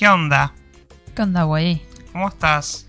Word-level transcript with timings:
¿qué 0.00 0.08
onda? 0.08 0.54
¿Qué 1.14 1.20
onda, 1.20 1.42
güey? 1.42 1.82
¿Cómo 2.10 2.26
estás? 2.26 2.86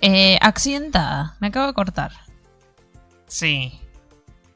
Eh, 0.00 0.38
accidentada. 0.40 1.34
Me 1.40 1.48
acabo 1.48 1.66
de 1.66 1.74
cortar. 1.74 2.12
Sí. 3.26 3.80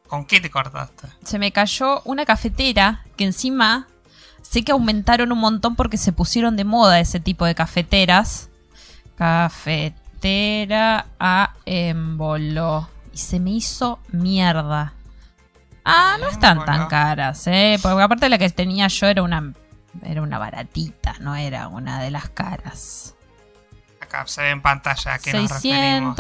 ¿Con 0.07 0.25
qué 0.25 0.41
te 0.41 0.48
cortaste? 0.48 1.09
Se 1.25 1.41
me 1.41 1.51
cayó 1.51 2.01
una 2.05 2.25
cafetera 2.25 3.05
que 3.16 3.25
encima 3.25 3.89
sé 4.43 4.62
que 4.62 4.71
aumentaron 4.71 5.33
un 5.33 5.41
montón 5.41 5.75
porque 5.75 5.97
se 5.97 6.12
pusieron 6.12 6.55
de 6.55 6.62
moda 6.62 7.01
ese 7.01 7.19
tipo 7.19 7.45
de 7.45 7.57
cafeteras. 7.57 8.48
Cafetera 9.17 11.06
a 11.19 11.55
émbolo. 11.67 12.89
Y 13.12 13.19
se 13.19 13.41
me 13.41 13.51
hizo 13.51 13.98
mierda. 14.12 14.92
Ah, 15.84 16.17
no 16.20 16.28
están 16.28 16.65
tan 16.65 16.87
caras, 16.87 17.45
eh. 17.48 17.77
Porque 17.83 18.01
aparte 18.01 18.28
la 18.28 18.39
que 18.39 18.48
tenía 18.51 18.87
yo 18.87 19.09
era 19.09 19.25
una. 19.25 19.53
Era 20.02 20.23
una 20.23 20.38
baratita, 20.38 21.15
no 21.20 21.34
era 21.34 21.69
una 21.69 22.01
de 22.02 22.10
las 22.10 22.28
caras. 22.28 23.15
Acá 24.01 24.27
se 24.27 24.42
ve 24.42 24.51
en 24.51 24.62
pantalla 24.62 25.14
a 25.14 25.19
qué 25.19 25.33
nos 25.33 25.51
referimos. 25.51 26.16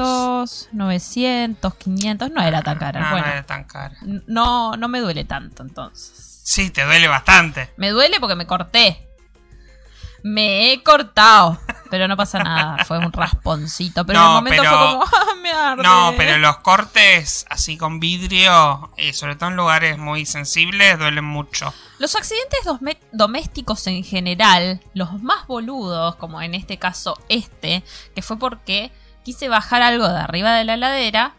600, 0.50 0.68
900, 0.72 1.74
500, 1.74 2.30
no 2.30 2.42
era 2.42 2.62
tan 2.62 2.78
cara. 2.78 3.00
No, 3.00 3.10
bueno, 3.10 3.26
no 3.26 3.32
era 3.32 3.46
tan 3.46 3.64
cara. 3.64 3.96
no, 4.26 4.76
no 4.76 4.88
me 4.88 5.00
duele 5.00 5.24
tanto 5.24 5.62
entonces. 5.62 6.40
Sí, 6.44 6.70
te 6.70 6.84
duele 6.84 7.08
bastante. 7.08 7.70
Me 7.76 7.90
duele 7.90 8.18
porque 8.20 8.34
me 8.34 8.46
corté. 8.46 9.06
Me 10.22 10.72
he 10.72 10.82
cortado. 10.82 11.60
Pero 11.90 12.06
no 12.08 12.16
pasa 12.16 12.38
nada. 12.42 12.84
Fue 12.84 12.98
un 12.98 13.12
rasponcito. 13.12 14.04
Pero 14.04 14.18
en 14.20 14.26
el 14.26 14.32
momento 14.32 14.62
pero- 14.62 14.76
fue 14.78 14.88
como. 14.90 15.04
¡Ah, 15.04 15.34
me 15.42 15.50
arde! 15.52 15.82
No, 15.82 16.12
pero 16.16 16.38
los 16.38 16.58
cortes 16.58 17.46
así 17.48 17.76
con 17.78 18.00
vidrio, 18.00 18.90
eh, 18.96 19.12
sobre 19.12 19.36
todo 19.36 19.48
en 19.50 19.56
lugares 19.56 19.98
muy 19.98 20.26
sensibles, 20.26 20.98
duelen 20.98 21.24
mucho. 21.24 21.72
Los 21.98 22.14
accidentes 22.16 22.60
domésticos 23.12 23.86
en 23.86 24.04
general, 24.04 24.80
los 24.94 25.20
más 25.22 25.46
boludos, 25.46 26.16
como 26.16 26.40
en 26.42 26.54
este 26.54 26.78
caso 26.78 27.18
este, 27.28 27.82
que 28.14 28.22
fue 28.22 28.38
porque 28.38 28.92
quise 29.24 29.48
bajar 29.48 29.82
algo 29.82 30.08
de 30.08 30.18
arriba 30.18 30.54
de 30.54 30.64
la 30.64 30.76
ladera. 30.76 31.34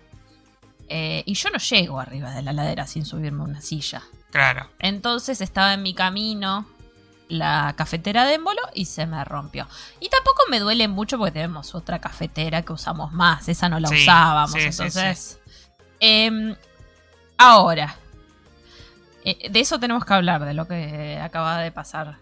eh, 0.90 1.22
y 1.28 1.36
yo 1.36 1.50
no 1.52 1.60
llego 1.60 2.00
arriba 2.00 2.32
de 2.32 2.42
la 2.42 2.52
ladera 2.52 2.88
sin 2.88 3.06
subirme 3.06 3.44
una 3.44 3.62
silla. 3.62 4.02
Claro. 4.32 4.68
Entonces 4.80 5.40
estaba 5.42 5.74
en 5.76 5.84
mi 5.84 5.94
camino 5.94 6.66
la 7.30 7.74
cafetera 7.78 8.26
de 8.26 8.34
émbolo 8.34 8.60
y 8.74 8.86
se 8.86 9.06
me 9.06 9.24
rompió. 9.24 9.68
Y 10.02 10.10
tampoco 10.10 10.44
me 10.50 10.60
duele 10.60 10.88
mucho 10.88 11.18
porque 11.18 11.32
tenemos 11.32 11.74
otra 11.76 12.00
cafetera 12.00 12.64
que 12.64 12.74
usamos 12.74 13.12
más. 13.14 13.48
Esa 13.48 13.70
no 13.70 13.80
la 13.80 13.88
Sí, 13.88 14.02
usábamos. 14.02 14.52
sí, 14.52 14.60
sí, 14.60 14.66
entonces. 14.66 15.40
Em, 16.00 16.56
ahora. 17.38 17.96
eh, 19.26 19.50
de 19.50 19.60
eso 19.60 19.80
tenemos 19.80 20.06
que 20.06 20.14
hablar, 20.14 20.44
de 20.46 20.54
lo 20.54 20.68
que 20.68 21.20
acaba 21.22 21.60
de 21.60 21.72
pasar 21.72 22.18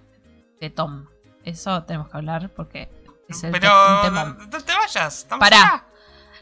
de 0.60 0.70
Tom. 0.70 1.06
Eso 1.44 1.84
tenemos 1.84 2.10
que 2.10 2.18
hablar 2.18 2.50
porque 2.50 2.90
es 3.30 3.44
el 3.44 3.52
Pero 3.52 3.72
temón. 4.04 4.38
no, 4.40 4.46
no 4.46 4.64
te 4.64 4.74
vayas. 4.74 5.26
Pará. 5.40 5.86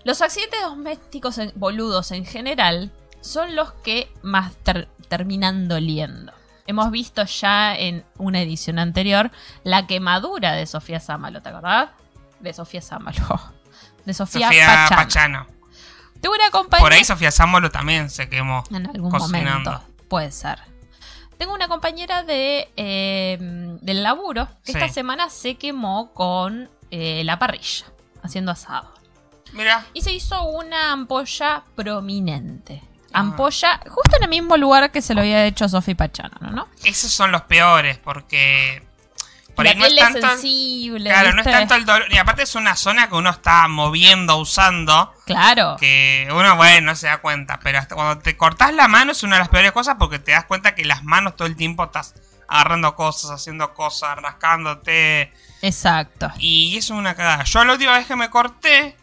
Los 0.04 0.22
accidentes 0.22 0.62
domésticos 0.62 1.38
en- 1.40 1.52
boludos 1.56 2.12
en 2.12 2.26
general 2.26 2.92
son 3.22 3.56
los 3.56 3.72
que 3.84 4.12
más 4.22 4.56
ter- 4.58 4.88
terminan 5.08 5.68
doliendo. 5.68 6.32
Hemos 6.68 6.90
visto 6.92 7.24
ya 7.26 7.76
en 7.76 8.04
una 8.18 8.42
edición 8.42 8.80
anterior 8.80 9.32
la 9.64 9.86
quemadura 9.88 10.54
de 10.54 10.66
Sofía 10.66 11.00
Sámalo, 11.00 11.42
¿te 11.42 11.50
acordás? 11.50 11.90
De 12.40 12.54
Sofía 12.54 12.82
Sámalo. 12.82 13.40
De 14.06 14.14
Sofía, 14.14 14.48
Sofía 14.48 14.68
Pachano. 14.68 15.02
Pachano. 15.02 15.48
Tengo 16.22 16.36
una 16.36 16.50
compañera. 16.52 16.84
Por 16.84 16.94
ahí 16.94 17.04
Sofía 17.04 17.32
Sámolo 17.32 17.70
también 17.72 18.10
se 18.10 18.30
quemó. 18.30 18.64
En 18.72 18.88
algún 18.88 19.12
cocinando. 19.12 19.72
momento. 19.72 19.82
Puede 20.10 20.32
ser. 20.32 20.60
Tengo 21.38 21.54
una 21.54 21.68
compañera 21.68 22.24
de 22.24 22.70
eh, 22.78 23.38
del 23.82 24.04
laburo 24.04 24.48
que 24.64 24.72
Sí. 24.72 24.78
esta 24.78 24.90
semana 24.94 25.30
se 25.30 25.56
quemó 25.56 26.14
con 26.14 26.70
eh, 26.92 27.24
la 27.26 27.38
parrilla, 27.40 27.86
haciendo 28.24 28.52
asado. 28.52 28.92
Mira, 29.54 29.86
Y 29.94 30.02
se 30.02 30.14
hizo 30.14 30.44
una 30.50 30.92
ampolla 30.92 31.64
prominente. 31.76 32.82
Ampolla 33.16 33.80
justo 33.88 34.18
en 34.18 34.24
el 34.24 34.30
mismo 34.30 34.58
lugar 34.58 34.92
que 34.92 35.02
se 35.02 35.14
lo 35.14 35.22
había 35.22 35.46
hecho 35.46 35.68
Sofi 35.70 35.96
Pachano, 35.96 36.52
¿no? 36.52 36.68
esos 36.84 37.12
son 37.12 37.32
los 37.32 37.44
peores 37.44 37.98
porque... 37.98 38.84
Por 39.56 39.64
la 39.64 39.72
ahí 39.72 39.78
no 39.78 39.86
es 39.86 39.96
tanto... 39.96 40.28
sensible. 40.28 41.10
Claro, 41.10 41.32
no 41.32 41.42
es 41.42 41.48
tanto 41.48 41.76
el 41.76 41.86
dolor. 41.86 42.12
Y 42.12 42.18
aparte 42.18 42.44
es 42.44 42.56
una 42.56 42.76
zona 42.76 43.08
que 43.08 43.16
uno 43.16 43.30
está 43.30 43.70
moviendo, 43.70 44.36
usando. 44.36 45.14
Claro. 45.26 45.78
que 45.80 46.28
uno, 46.30 46.58
bueno, 46.58 46.88
no 46.88 46.96
se 46.98 47.08
da 47.08 47.20
cuenta, 47.20 47.58
pero 47.64 47.80
hasta 47.80 47.96
cuando 47.96 48.22
te 48.22 48.36
cortás 48.36 48.74
la 48.74 48.90
mano 48.90 49.14
es 49.14 49.24
una 49.24 49.38
de 49.38 49.40
las 49.40 49.50
peores 49.50 49.72
cosas 49.72 49.96
porque 49.98 50.20
te 50.20 50.34
das 50.34 50.44
cuenta 50.44 50.76
que 50.76 50.84
las 50.84 51.06
manos 51.06 51.38
todo 51.38 51.48
el 51.48 51.56
tiempo 51.56 51.86
estás 51.86 52.16
agarrando 52.48 52.96
cosas, 52.96 53.32
haciendo 53.32 53.74
cosas, 53.74 54.18
rascándote, 54.18 55.34
Exacto. 55.62 56.32
y 56.38 56.78
eso 56.78 56.94
es 56.94 57.00
una 57.00 57.16
cagada. 57.16 57.44
Yo 57.44 57.64
la 57.64 57.74
última 57.74 57.98
vez 57.98 58.06
que 58.08 58.16
me 58.16 58.30
corté, 58.30 58.96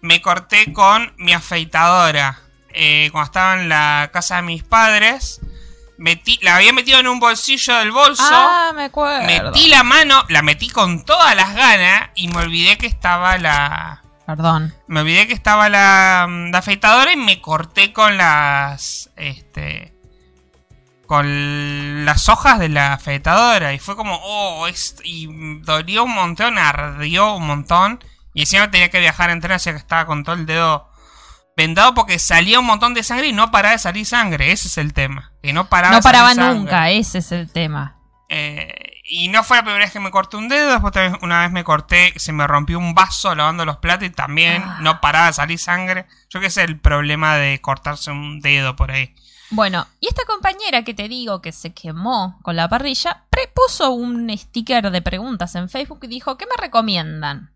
me 0.00 0.20
corté 0.20 0.72
con 0.72 1.12
mi 1.16 1.32
afeitadora. 1.32 2.40
Eh, 2.72 3.08
cuando 3.12 3.26
estaba 3.26 3.60
en 3.60 3.68
la 3.68 4.10
casa 4.12 4.36
de 4.36 4.42
mis 4.42 4.62
padres, 4.62 5.40
metí, 6.00 6.38
la 6.42 6.56
había 6.56 6.72
metido 6.72 6.98
en 6.98 7.06
un 7.06 7.20
bolsillo 7.20 7.76
del 7.76 7.92
bolso. 7.92 8.22
Ah, 8.26 8.72
me 8.74 8.84
acuerdo. 8.84 9.26
Metí 9.26 9.68
la 9.68 9.82
mano, 9.82 10.24
la 10.28 10.42
metí 10.42 10.68
con 10.68 11.04
todas 11.04 11.36
las 11.36 11.54
ganas 11.54 12.10
y 12.14 12.28
me 12.28 12.38
olvidé 12.38 12.78
que 12.78 12.86
estaba 12.86 13.38
la, 13.38 14.02
Perdón. 14.26 14.74
me 14.86 15.00
olvidé 15.00 15.26
que 15.26 15.34
estaba 15.34 15.68
la, 15.68 16.26
la 16.50 16.58
afeitadora 16.58 17.12
y 17.12 17.16
me 17.16 17.40
corté 17.40 17.92
con 17.92 18.16
las. 18.16 19.10
Este. 19.16 19.92
Con 21.06 22.04
las 22.04 22.28
hojas 22.28 22.58
de 22.60 22.68
la 22.68 22.94
afeitadora. 22.94 23.72
Y 23.72 23.78
fue 23.80 23.96
como, 23.96 24.20
oh, 24.22 24.68
es, 24.68 24.96
y 25.02 25.26
dolió 25.62 26.04
un 26.04 26.14
montón, 26.14 26.56
ardió 26.56 27.34
un 27.34 27.46
montón. 27.46 28.02
Y 28.32 28.42
encima 28.42 28.70
tenía 28.70 28.90
que 28.90 29.00
viajar 29.00 29.30
en 29.30 29.40
tren, 29.40 29.52
así 29.52 29.70
que 29.70 29.76
estaba 29.76 30.06
con 30.06 30.22
todo 30.22 30.36
el 30.36 30.46
dedo 30.46 30.89
vendado 31.60 31.94
porque 31.94 32.18
salía 32.18 32.58
un 32.60 32.66
montón 32.66 32.94
de 32.94 33.02
sangre 33.02 33.28
y 33.28 33.32
no 33.32 33.50
paraba 33.50 33.72
de 33.72 33.78
salir 33.78 34.06
sangre. 34.06 34.52
Ese 34.52 34.68
es 34.68 34.78
el 34.78 34.92
tema. 34.92 35.32
Que 35.42 35.52
no 35.52 35.68
paraba 35.68 35.96
No 35.96 36.02
salir 36.02 36.12
paraba 36.18 36.34
sangre. 36.34 36.58
nunca, 36.58 36.90
ese 36.90 37.18
es 37.18 37.32
el 37.32 37.50
tema. 37.52 37.96
Eh, 38.28 38.72
y 39.08 39.28
no 39.28 39.42
fue 39.42 39.56
la 39.56 39.64
primera 39.64 39.84
vez 39.84 39.92
que 39.92 39.98
me 40.00 40.10
corté 40.12 40.36
un 40.36 40.48
dedo, 40.48 40.70
después 40.70 40.94
una 41.22 41.40
vez 41.40 41.50
me 41.50 41.64
corté, 41.64 42.12
se 42.16 42.32
me 42.32 42.46
rompió 42.46 42.78
un 42.78 42.94
vaso 42.94 43.34
lavando 43.34 43.64
los 43.64 43.78
platos 43.78 44.06
y 44.06 44.10
también 44.10 44.62
Ah. 44.64 44.78
no 44.80 45.00
paraba 45.00 45.26
de 45.26 45.32
salir 45.32 45.58
sangre. 45.58 46.06
Yo 46.28 46.40
que 46.40 46.48
sé 46.50 46.62
el 46.62 46.78
problema 46.78 47.34
de 47.36 47.60
cortarse 47.60 48.10
un 48.12 48.40
dedo 48.40 48.76
por 48.76 48.92
ahí. 48.92 49.14
Bueno, 49.52 49.88
y 49.98 50.06
esta 50.06 50.24
compañera 50.26 50.84
que 50.84 50.94
te 50.94 51.08
digo 51.08 51.42
que 51.42 51.50
se 51.50 51.74
quemó 51.74 52.38
con 52.42 52.54
la 52.54 52.68
parrilla, 52.68 53.24
pre- 53.30 53.50
puso 53.52 53.90
un 53.90 54.30
sticker 54.38 54.92
de 54.92 55.02
preguntas 55.02 55.56
en 55.56 55.68
Facebook 55.68 55.98
y 56.04 56.06
dijo, 56.06 56.36
¿qué 56.38 56.46
me 56.46 56.54
recomiendan? 56.62 57.50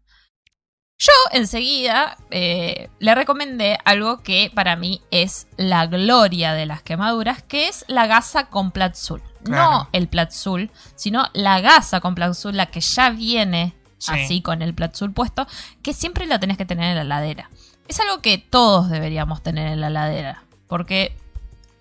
Yo 1.07 1.13
enseguida 1.33 2.17
eh, 2.31 2.89
le 2.99 3.15
recomendé 3.15 3.79
algo 3.85 4.23
que 4.23 4.51
para 4.55 4.75
mí 4.77 5.03
es 5.11 5.47
la 5.59 5.87
gloria 5.87 6.55
de 6.55 6.65
las 6.65 6.83
quemaduras, 6.83 7.43
que 7.43 7.69
es 7.69 7.85
la 7.89 8.07
gasa 8.07 8.47
con 8.47 8.71
Platzul. 8.71 9.23
No 9.43 9.89
el 9.93 10.09
Platzul, 10.09 10.71
sino 10.95 11.27
la 11.35 11.61
gasa 11.61 12.01
con 12.01 12.15
Platzul, 12.15 12.57
la 12.57 12.67
que 12.67 12.81
ya 12.81 13.11
viene 13.11 13.75
Sí. 13.99 14.13
así 14.13 14.43
con 14.43 14.61
el 14.63 14.75
Platzul 14.75 15.13
puesto, 15.13 15.47
que 15.83 15.95
siempre 15.95 16.27
lo 16.27 16.39
tenés 16.41 16.57
que 16.59 16.65
tener 16.67 16.91
en 16.91 16.97
la 16.97 17.05
ladera. 17.05 17.49
Es 17.89 18.01
algo 18.01 18.21
que 18.21 18.37
todos 18.39 18.89
deberíamos 18.91 19.43
tener 19.43 19.73
en 19.73 19.81
la 19.81 19.89
ladera, 19.91 20.45
porque 20.69 21.17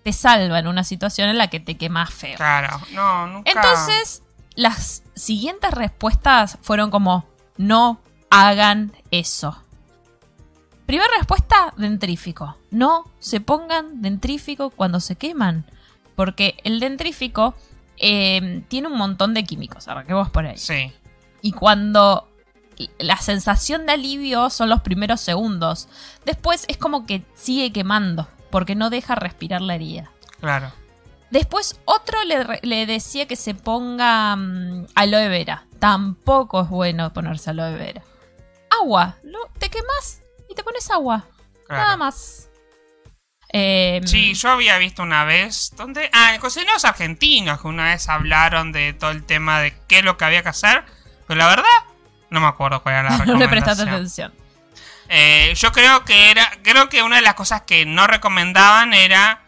te 0.04 0.12
salva 0.12 0.58
en 0.58 0.66
una 0.66 0.84
situación 0.84 1.28
en 1.28 1.38
la 1.38 1.48
que 1.48 1.60
te 1.60 1.76
quemas 1.76 2.12
feo. 2.12 2.36
Claro, 2.36 2.80
no, 2.92 3.26
nunca. 3.26 3.50
Entonces, 3.50 4.22
las 4.54 5.02
siguientes 5.14 5.70
respuestas 5.70 6.58
fueron 6.62 6.90
como, 6.90 7.26
no 7.56 8.00
hagan 8.30 8.92
eso. 9.18 9.56
Primera 10.86 11.08
respuesta, 11.18 11.72
dentrífico. 11.76 12.56
No 12.70 13.04
se 13.18 13.40
pongan 13.40 14.02
dentrífico 14.02 14.70
cuando 14.70 15.00
se 15.00 15.16
queman. 15.16 15.64
Porque 16.14 16.56
el 16.64 16.78
dentrífico 16.78 17.54
eh, 17.96 18.62
tiene 18.68 18.88
un 18.88 18.98
montón 18.98 19.34
de 19.34 19.44
químicos. 19.44 19.88
Arranquemos 19.88 20.30
por 20.30 20.46
ahí. 20.46 20.58
Sí, 20.58 20.92
Y 21.40 21.52
cuando 21.52 22.28
la 22.98 23.16
sensación 23.16 23.86
de 23.86 23.92
alivio 23.92 24.50
son 24.50 24.68
los 24.68 24.82
primeros 24.82 25.20
segundos. 25.20 25.88
Después 26.26 26.64
es 26.68 26.76
como 26.76 27.06
que 27.06 27.24
sigue 27.34 27.72
quemando. 27.72 28.28
Porque 28.50 28.74
no 28.74 28.90
deja 28.90 29.14
respirar 29.14 29.60
la 29.60 29.74
herida. 29.74 30.10
claro. 30.40 30.72
Después 31.30 31.80
otro 31.84 32.18
le 32.62 32.86
decía 32.86 33.26
que 33.26 33.34
se 33.34 33.56
ponga 33.56 34.36
mm, 34.36 34.86
aloe 34.94 35.28
vera. 35.28 35.66
Tampoco 35.80 36.60
es 36.60 36.68
bueno 36.68 37.12
ponerse 37.12 37.50
aloe 37.50 37.74
vera. 37.74 38.02
Agua. 38.84 39.16
Te 39.58 39.70
quemas 39.70 40.20
y 40.50 40.54
te 40.54 40.62
pones 40.62 40.90
agua. 40.90 41.24
claro. 41.66 41.82
Nada 41.84 41.96
más. 41.96 42.48
Eh, 43.50 44.00
Sí, 44.04 44.34
yo 44.34 44.50
había 44.50 44.76
visto 44.78 45.02
una 45.02 45.24
vez 45.24 45.72
donde. 45.76 46.10
Ah, 46.12 46.36
cocineros 46.40 46.84
argentinos 46.84 47.60
que 47.62 47.68
una 47.68 47.84
vez 47.86 48.08
hablaron 48.10 48.72
de 48.72 48.92
todo 48.92 49.10
el 49.10 49.24
tema 49.24 49.60
de 49.60 49.74
qué 49.88 49.98
es 50.00 50.04
lo 50.04 50.18
que 50.18 50.24
había 50.26 50.42
que 50.42 50.50
hacer. 50.50 50.84
Pero 51.26 51.38
la 51.38 51.48
verdad, 51.48 51.64
no 52.28 52.40
me 52.40 52.46
acuerdo 52.46 52.82
cuál 52.82 52.96
era 52.96 53.16
la 53.16 53.18
no 53.24 53.36
le 53.38 53.48
prestaste 53.48 53.84
recomendación. 53.84 54.32
atención. 54.32 54.44
Eh, 55.08 55.54
yo 55.56 55.72
creo 55.72 56.04
que 56.04 56.30
era. 56.30 56.50
Creo 56.62 56.88
que 56.90 57.02
una 57.02 57.16
de 57.16 57.22
las 57.22 57.34
cosas 57.34 57.62
que 57.62 57.86
no 57.86 58.06
recomendaban 58.06 58.92
era 58.92 59.43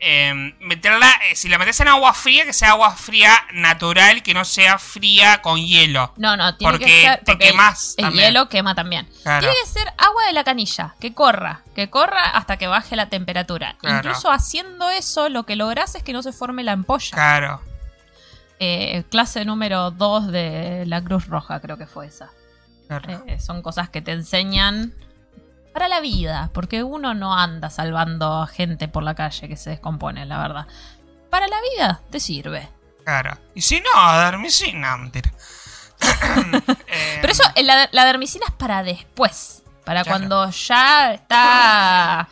eh, 0.00 0.54
meterla, 0.60 1.10
eh, 1.28 1.34
si 1.36 1.48
la 1.48 1.58
metes 1.58 1.80
en 1.80 1.88
agua 1.88 2.14
fría, 2.14 2.44
que 2.44 2.52
sea 2.52 2.70
agua 2.70 2.94
fría 2.94 3.32
natural, 3.52 4.22
que 4.22 4.32
no 4.34 4.44
sea 4.44 4.78
fría 4.78 5.42
con 5.42 5.58
hielo. 5.58 6.12
No, 6.16 6.36
no, 6.36 6.56
tiene 6.56 6.72
Porque 6.72 6.86
que 6.86 7.02
ser. 7.02 7.18
te 7.18 7.24
porque 7.32 7.44
el- 7.46 7.50
quemás 7.52 7.94
El, 7.96 8.04
también. 8.04 8.26
hielo 8.26 8.48
quema 8.48 8.74
también. 8.74 9.08
Claro. 9.22 9.40
Tiene 9.40 9.54
que 9.64 9.68
ser 9.70 9.88
agua 9.98 10.24
de 10.26 10.32
la 10.32 10.44
canilla, 10.44 10.94
que 11.00 11.14
corra, 11.14 11.62
que 11.74 11.90
corra 11.90 12.30
hasta 12.30 12.56
que 12.58 12.66
baje 12.68 12.94
la 12.96 13.08
temperatura. 13.08 13.76
Claro. 13.80 13.96
Incluso 14.08 14.30
haciendo 14.30 14.88
eso, 14.90 15.28
lo 15.28 15.44
que 15.44 15.56
lográs 15.56 15.94
es 15.96 16.02
que 16.02 16.12
no 16.12 16.22
se 16.22 16.32
forme 16.32 16.62
la 16.62 16.72
ampolla. 16.72 17.10
Claro. 17.12 17.60
Eh, 18.60 19.04
clase 19.10 19.44
número 19.44 19.90
2 19.92 20.28
de 20.32 20.84
la 20.86 21.02
Cruz 21.02 21.26
Roja, 21.26 21.60
creo 21.60 21.76
que 21.78 21.86
fue 21.86 22.06
esa. 22.06 22.30
claro. 22.88 23.22
Eh, 23.26 23.38
son 23.38 23.62
cosas 23.62 23.88
que 23.90 24.00
te 24.02 24.12
enseñan 24.12 24.94
para 25.72 25.88
la 25.88 26.00
vida, 26.00 26.50
porque 26.52 26.82
uno 26.82 27.14
no 27.14 27.34
anda 27.34 27.70
salvando 27.70 28.42
a 28.42 28.46
gente 28.46 28.88
por 28.88 29.02
la 29.02 29.14
calle 29.14 29.48
que 29.48 29.56
se 29.56 29.70
descompone, 29.70 30.26
la 30.26 30.38
verdad. 30.38 30.66
Para 31.30 31.46
la 31.46 31.56
vida 31.74 32.00
te 32.10 32.20
sirve. 32.20 32.68
Claro. 33.04 33.38
Y 33.54 33.60
si 33.62 33.80
no, 33.80 34.18
dermicina, 34.18 34.96
mentira. 34.96 35.30
Eh, 36.90 37.18
Pero 37.20 37.32
eso, 37.32 37.42
eh, 37.54 37.62
la, 37.62 37.88
la 37.92 38.04
dermicina 38.04 38.46
es 38.48 38.54
para 38.54 38.82
después. 38.82 39.62
Para 39.84 40.02
Claro. 40.04 40.18
cuando 40.18 40.50
ya 40.50 41.12
está 41.14 42.28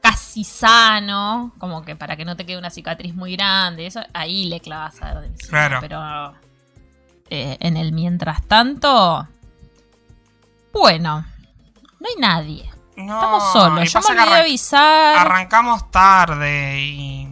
casi 0.00 0.44
sano. 0.44 1.52
Como 1.58 1.82
que 1.82 1.96
para 1.96 2.16
que 2.16 2.24
no 2.24 2.36
te 2.36 2.44
quede 2.46 2.58
una 2.58 2.70
cicatriz 2.70 3.14
muy 3.14 3.34
grande. 3.36 3.86
Eso, 3.86 4.00
ahí 4.12 4.44
le 4.46 4.60
clavas 4.60 5.00
a 5.02 5.20
dermicina. 5.20 5.48
Claro. 5.48 5.78
Pero 5.80 6.34
eh, 7.30 7.56
en 7.60 7.76
el 7.76 7.92
mientras 7.92 8.46
tanto. 8.46 9.26
Bueno. 10.72 11.24
No 12.00 12.08
hay 12.08 12.16
nadie. 12.20 12.70
no, 12.96 13.14
Estamos 13.14 13.52
solos. 13.52 13.92
Yo 13.92 14.00
me 14.00 14.06
olvidé 14.06 14.22
arran- 14.22 14.40
avisar. 14.40 15.16
Arrancamos 15.18 15.90
tarde 15.90 16.78
y 16.80 17.28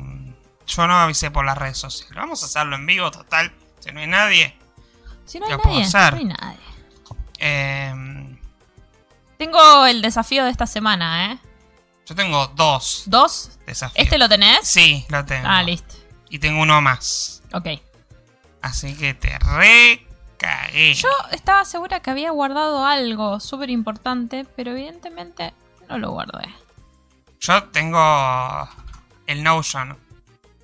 yo 0.66 0.86
no 0.86 0.94
avisé 0.98 1.30
por 1.30 1.44
las 1.44 1.56
redes 1.58 1.78
sociales. 1.78 2.14
Vamos 2.16 2.42
a 2.42 2.46
hacerlo 2.46 2.76
en 2.76 2.86
vivo, 2.86 3.10
total. 3.10 3.52
Si 3.80 3.90
no 3.92 4.00
hay 4.00 4.06
nadie. 4.06 4.58
si 5.24 5.38
no 5.40 5.46
hay 5.46 5.56
nadie, 5.56 5.82
hacer. 5.84 6.12
no 6.12 6.18
hay 6.18 6.24
nadie. 6.24 6.58
Eh, 7.38 8.38
Tengo 9.38 9.86
el 9.86 10.00
desafío 10.02 10.44
de 10.44 10.50
esta 10.50 10.66
semana, 10.66 11.32
¿eh? 11.32 11.38
yo 12.06 12.14
tengo 12.14 12.46
dos 12.54 13.02
Dos. 13.06 13.58
desafíos. 13.66 14.02
¿Este 14.04 14.16
lo 14.18 14.28
tenés? 14.28 14.66
Sí, 14.66 15.04
lo 15.08 15.24
tengo. 15.24 15.46
Ah, 15.48 15.62
listo. 15.62 15.94
Y 16.30 16.38
tengo 16.38 16.62
uno 16.62 16.80
más. 16.80 17.42
Ok. 17.52 17.66
Así 18.62 18.94
que 18.96 19.12
te 19.14 19.36
Yo 20.94 21.08
estaba 21.32 21.64
segura 21.64 22.00
que 22.00 22.10
había 22.10 22.30
guardado 22.30 22.84
algo 22.84 23.40
súper 23.40 23.70
importante, 23.70 24.46
pero 24.56 24.72
evidentemente 24.72 25.54
no 25.88 25.98
lo 25.98 26.10
guardé. 26.12 26.48
Yo 27.40 27.64
tengo 27.64 27.98
el 29.26 29.42
Notion. 29.42 29.96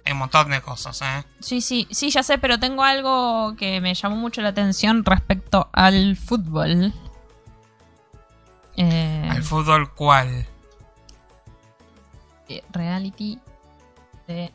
Hay 0.05 0.13
un 0.13 0.19
montón 0.19 0.51
de 0.51 0.61
cosas, 0.61 1.01
¿eh? 1.03 1.25
Sí, 1.41 1.61
sí, 1.61 1.87
sí, 1.91 2.11
ya 2.11 2.23
sé, 2.23 2.37
pero 2.39 2.59
tengo 2.59 2.83
algo 2.83 3.55
que 3.57 3.81
me 3.81 3.95
llamó 3.95 4.17
mucho 4.17 4.41
la 4.43 4.49
atención 4.49 5.05
respecto 5.05 5.69
al 5.73 6.17
fútbol. 6.17 6.93
Eh, 8.77 9.29
Al 9.31 9.43
fútbol, 9.43 9.93
¿cuál? 9.95 10.47
eh, 12.49 12.63
reality. 12.73 13.39
de- 14.27 14.53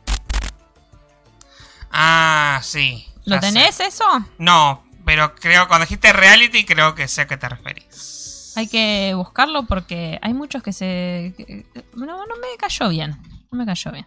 Ah, 1.90 2.60
sí. 2.62 3.06
¿Lo 3.24 3.36
sé. 3.36 3.40
tenés 3.40 3.80
eso? 3.80 4.04
No, 4.38 4.82
pero 5.08 5.34
creo, 5.36 5.66
cuando 5.68 5.86
dijiste 5.86 6.12
reality, 6.12 6.66
creo 6.66 6.94
que 6.94 7.08
sé 7.08 7.22
a 7.22 7.26
qué 7.26 7.38
te 7.38 7.48
referís. 7.48 8.52
Hay 8.56 8.68
que 8.68 9.12
buscarlo 9.14 9.62
porque 9.64 10.18
hay 10.20 10.34
muchos 10.34 10.62
que 10.62 10.74
se... 10.74 11.32
que- 11.34 11.64
no, 11.94 12.04
no 12.26 12.36
me 12.36 12.56
cayó 12.58 12.90
bien. 12.90 13.16
No 13.50 13.56
me 13.58 13.64
cayó 13.64 13.90
bien. 13.90 14.06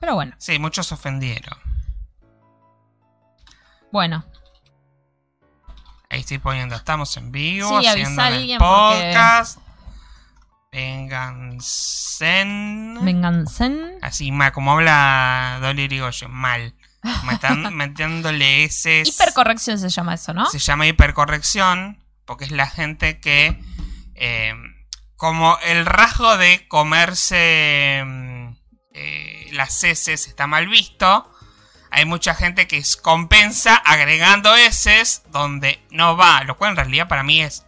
Pero 0.00 0.14
bueno, 0.16 0.34
Sí, 0.38 0.58
muchos 0.58 0.88
se 0.88 0.94
ofendieron. 0.94 1.56
bueno. 3.92 4.24
Ahí 6.10 6.18
estoy 6.20 6.38
poniendo, 6.38 6.74
estamos 6.74 7.16
en 7.16 7.30
vivo, 7.30 7.68
Sí, 7.68 7.74
avisa 7.86 7.92
haciendo 7.92 8.22
a 8.22 8.28
el 8.28 8.34
alguien 8.34 8.58
porque- 8.58 9.04
podcast. 9.12 9.60
Vengansen. 11.70 12.98
Vengancen. 13.04 13.98
Así 14.02 14.32
mal, 14.32 14.50
como 14.52 14.72
habla 14.72 15.58
Dolly 15.60 15.82
Irigoyen, 15.82 16.30
mal. 16.32 16.74
Metan- 17.24 17.70
metiéndole 17.74 18.64
S. 18.64 19.02
Hipercorrección 19.06 19.78
se 19.78 19.88
llama 19.88 20.14
eso, 20.14 20.32
¿no? 20.34 20.46
Se 20.46 20.58
llama 20.58 20.86
hipercorrección, 20.86 22.04
porque 22.26 22.44
es 22.44 22.50
la 22.50 22.66
gente 22.66 23.20
que, 23.20 23.58
eh, 24.14 24.54
como 25.16 25.58
el 25.62 25.86
rasgo 25.86 26.36
de 26.36 26.66
comerse 26.68 28.02
mm, 28.04 28.48
eh, 28.94 29.48
las 29.52 29.82
heces 29.84 30.26
está 30.26 30.46
mal 30.46 30.68
visto, 30.68 31.30
hay 31.90 32.04
mucha 32.04 32.34
gente 32.34 32.68
que 32.68 32.82
compensa 33.02 33.74
agregando 33.76 34.54
heces 34.54 35.22
donde 35.30 35.82
no 35.90 36.16
va, 36.16 36.44
lo 36.44 36.56
cual 36.56 36.70
en 36.72 36.76
realidad 36.76 37.08
para 37.08 37.22
mí 37.24 37.42
es 37.42 37.64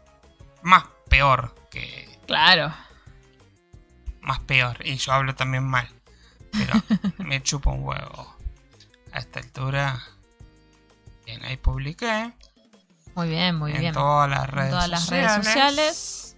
más 0.62 0.84
peor 1.08 1.54
que 1.70 2.08
Claro. 2.26 2.72
más 4.20 4.38
peor. 4.40 4.78
Y 4.86 4.96
yo 4.96 5.12
hablo 5.12 5.34
también 5.34 5.64
mal. 5.64 5.88
Pero 6.52 6.74
me 7.18 7.42
chupo 7.42 7.70
un 7.72 7.82
huevo. 7.82 8.31
A 9.12 9.18
esta 9.18 9.40
altura. 9.40 10.00
Bien, 11.26 11.44
ahí 11.44 11.56
publiqué. 11.56 12.32
Muy 13.14 13.28
bien, 13.28 13.56
muy 13.58 13.72
en 13.72 13.80
bien. 13.80 13.92
todas 13.94 14.28
las 14.30 14.44
En 14.44 14.50
redes 14.50 14.70
todas 14.70 14.88
las 14.88 15.00
sociales. 15.00 15.32
redes 15.34 15.44
sociales. 15.44 16.36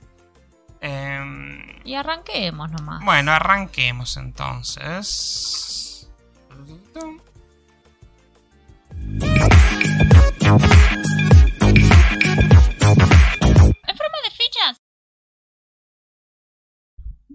Em, 0.81 1.81
Y 1.85 1.95
arranquemos 1.95 2.71
nomás. 2.73 3.05
bueno, 3.05 3.33
arranquemos 3.33 4.17
entonces. 4.17 6.09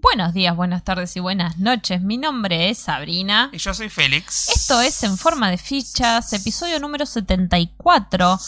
Buenos 0.02 0.32
días, 0.32 0.56
buenas 0.56 0.82
tardes 0.82 1.14
y 1.16 1.20
buenas 1.20 1.58
noches. 1.58 2.00
Mi 2.00 2.16
nombre 2.16 2.70
es 2.70 2.78
Sabrina. 2.78 3.50
Y 3.52 3.58
yo 3.58 3.74
soy 3.74 3.90
Félix. 3.90 4.48
Esto 4.48 4.80
es 4.80 5.02
En 5.02 5.18
Forma 5.18 5.50
de 5.50 5.58
Fichas, 5.58 6.32
episodio 6.32 6.80
número 6.80 7.04
74. 7.04 8.38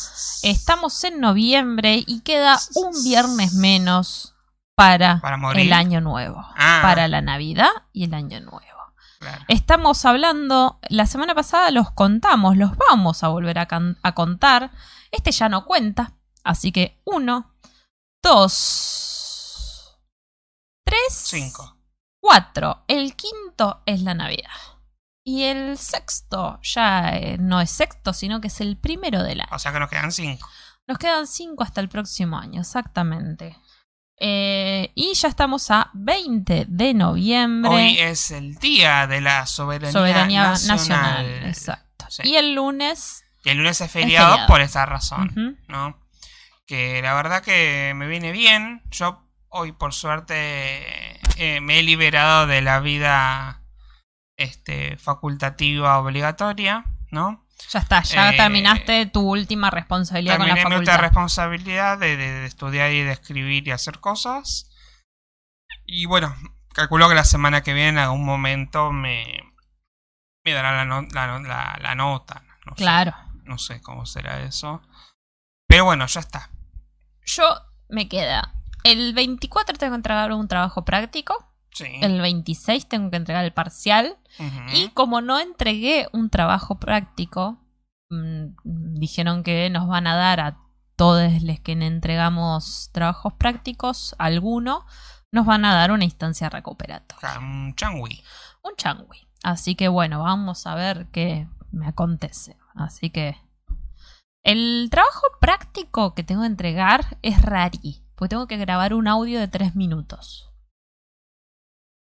Estamos 0.45 1.05
en 1.05 1.21
noviembre 1.21 2.03
y 2.07 2.21
queda 2.21 2.59
un 2.75 3.05
viernes 3.05 3.53
menos 3.53 4.35
para, 4.75 5.21
el 5.55 5.75
año 5.75 6.01
nuevo. 6.01 6.43
Ah. 6.56 6.79
Para 6.81 7.06
la 7.06 7.21
Navidad 7.21 7.71
y 7.93 8.05
el 8.05 8.15
año 8.15 8.41
nuevo. 8.41 8.94
Claro. 9.19 9.44
Estamos 9.49 10.06
hablando, 10.06 10.79
la 10.89 11.05
semana 11.05 11.35
pasada 11.35 11.71
los 11.71 11.91
contamos, 11.91 12.56
los 12.56 12.73
vamos 12.79 13.23
a 13.23 13.29
volver 13.29 13.59
a 13.59 14.15
contar. 14.15 14.71
Este 15.11 15.32
ya 15.32 15.51
no 15.51 15.67
cuenta, 15.67 16.15
así 16.44 16.73
que 16.73 16.99
uno, 17.05 17.53
dos, 18.23 19.12
tres, 20.93 21.15
Cinco. 21.15 21.77
cuatro. 22.20 22.84
El 22.89 23.15
quinto 23.17 23.82
es 23.87 24.03
la 24.03 24.15
Navidad. 24.15 24.51
Y 25.25 25.44
el 25.44 25.79
sexto 25.79 26.58
ya 26.63 27.17
eh, 27.17 27.37
no 27.39 27.61
es 27.61 27.70
sexto, 27.70 28.13
sino 28.13 28.41
que 28.41 28.49
es 28.49 28.61
el 28.61 28.77
primero 28.77 29.22
del 29.22 29.41
año. 29.41 29.49
O 29.53 29.58
sea 29.58 29.72
que 29.72 29.79
nos 29.81 29.89
quedan 29.89 30.13
cinco. 30.13 30.49
Nos 30.87 30.99
quedan 30.99 31.27
cinco 31.27 31.63
hasta 31.63 31.81
el 31.81 31.89
próximo 31.89 32.37
año, 32.39 32.61
exactamente. 32.61 33.56
Eh, 34.19 34.91
y 34.94 35.15
ya 35.15 35.29
estamos 35.29 35.70
a 35.70 35.91
20 35.94 36.67
de 36.69 36.94
noviembre. 36.94 37.70
Hoy 37.70 37.99
es 37.99 38.31
el 38.32 38.56
día 38.56 39.06
de 39.06 39.20
la 39.20 39.46
soberanía, 39.46 39.93
Soberanía 39.93 40.43
nacional. 40.51 40.79
nacional. 40.79 41.44
Exacto. 41.49 42.06
Sí. 42.08 42.22
Y 42.25 42.37
el 42.37 42.55
lunes. 42.55 43.25
Y 43.44 43.51
el 43.51 43.58
lunes 43.58 43.81
es 43.81 43.91
feriado, 43.91 44.31
feriado. 44.31 44.49
por 44.49 44.61
esa 44.61 44.87
razón. 44.87 45.58
¿no? 45.69 45.99
Que 46.67 47.01
la 47.01 47.15
verdad 47.15 47.43
que 47.43 47.93
me 47.96 48.06
viene 48.06 48.32
bien. 48.32 48.82
Yo 48.91 49.25
hoy 49.53 49.73
por 49.73 49.93
suerte 49.94 51.21
eh, 51.37 51.61
me 51.61 51.79
he 51.79 51.82
liberado 51.82 52.47
de 52.47 52.63
la 52.63 52.81
vida 52.81 53.63
este, 54.37 54.97
facultativa 54.97 55.99
obligatoria, 55.99 56.85
¿no? 57.11 57.47
Ya 57.71 57.79
está, 57.81 58.03
ya 58.03 58.31
Eh, 58.31 58.37
terminaste 58.37 59.06
tu 59.06 59.21
última 59.21 59.71
responsabilidad 59.71 60.37
con 60.39 60.47
Terminé 60.47 60.65
la 60.65 60.69
mi 60.69 60.75
otra 60.77 60.94
facultad. 60.94 61.01
responsabilidad 61.09 61.99
de, 61.99 62.17
de- 62.17 62.32
de 62.32 62.47
estudiar 62.47 62.91
y 62.93 63.03
de 63.03 63.13
escribir 63.13 63.69
y 63.69 63.71
hacer 63.71 64.01
cosas. 64.01 64.69
Y 65.87 66.06
bueno, 66.06 66.35
calculo 66.75 67.09
que 67.09 67.15
la 67.15 67.25
semana 67.25 67.63
que 67.63 67.73
viene 67.75 67.91
en 67.91 67.99
algún 67.99 68.25
momento 68.25 68.91
me, 68.91 69.53
me 70.44 70.53
dará 70.53 70.73
la, 70.73 70.85
no- 70.87 71.03
la, 71.13 71.27
no- 71.27 71.47
la- 71.47 71.79
la 71.81 71.94
nota. 71.94 72.43
No 72.67 72.73
sé. 72.73 72.77
Claro. 72.82 73.15
no 73.44 73.59
sé 73.59 73.81
cómo 73.82 74.06
será 74.06 74.41
eso. 74.43 74.82
Pero 75.69 75.85
bueno, 75.85 76.06
ya 76.06 76.21
está. 76.21 76.51
Yo 77.25 77.44
me 77.89 78.09
queda. 78.09 78.55
El 78.84 79.15
24 79.15 79.79
tengo 79.79 79.93
que 79.93 79.96
entregar 79.96 80.32
un 80.32 80.48
trabajo 80.48 80.84
práctico. 80.84 81.34
Sí. 81.72 81.86
El 82.03 82.20
26 82.20 82.86
tengo 82.86 83.10
que 83.10 83.17
entregar 83.17 83.44
el 83.44 83.53
parcial. 83.53 84.17
Y 84.74 84.89
como 84.89 85.20
no 85.20 85.39
entregué 85.39 86.08
un 86.12 86.31
trabajo 86.31 86.79
práctico, 86.79 87.58
mm, 88.10 88.55
dijeron 88.65 89.43
que 89.43 89.69
nos 89.70 89.89
van 89.89 90.06
a 90.06 90.17
dar 90.17 90.41
a 90.41 90.58
todos 90.96 91.43
los 91.43 91.60
que 91.60 91.72
entregamos 91.72 92.91
trabajos 92.93 93.32
prácticos, 93.34 94.15
alguno, 94.19 94.86
nos 95.32 95.46
van 95.46 95.65
a 95.65 95.74
dar 95.74 95.91
una 95.91 96.05
instancia 96.05 96.48
recuperatoria. 96.51 97.39
Un 97.39 97.74
changui. 97.74 98.22
Un 98.62 98.77
changui. 98.77 99.27
Así 99.43 99.74
que 99.74 99.89
bueno, 99.89 100.22
vamos 100.22 100.67
a 100.67 100.74
ver 100.74 101.06
qué 101.10 101.48
me 101.72 101.86
acontece. 101.86 102.56
Así 102.74 103.10
que 103.10 103.36
el 104.44 104.89
trabajo 104.91 105.27
práctico 105.41 106.15
que 106.15 106.22
tengo 106.22 106.43
que 106.43 106.48
entregar 106.48 107.19
es 107.22 107.41
rari, 107.43 108.02
porque 108.15 108.31
tengo 108.31 108.47
que 108.47 108.57
grabar 108.59 108.95
un 108.95 109.09
audio 109.09 109.39
de 109.41 109.49
tres 109.49 109.75
minutos. 109.75 110.51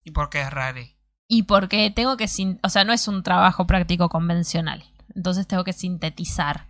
¿Y 0.03 0.11
por 0.11 0.29
qué 0.29 0.41
es 0.41 0.49
rari? 0.51 0.95
Y 1.27 1.43
porque 1.43 1.91
tengo 1.91 2.17
que, 2.17 2.27
sin- 2.27 2.59
o 2.63 2.69
sea, 2.69 2.83
no 2.83 2.93
es 2.93 3.07
un 3.07 3.21
trabajo 3.23 3.67
práctico 3.67 4.09
convencional. 4.09 4.83
Entonces 5.15 5.47
tengo 5.47 5.63
que 5.63 5.73
sintetizar 5.73 6.67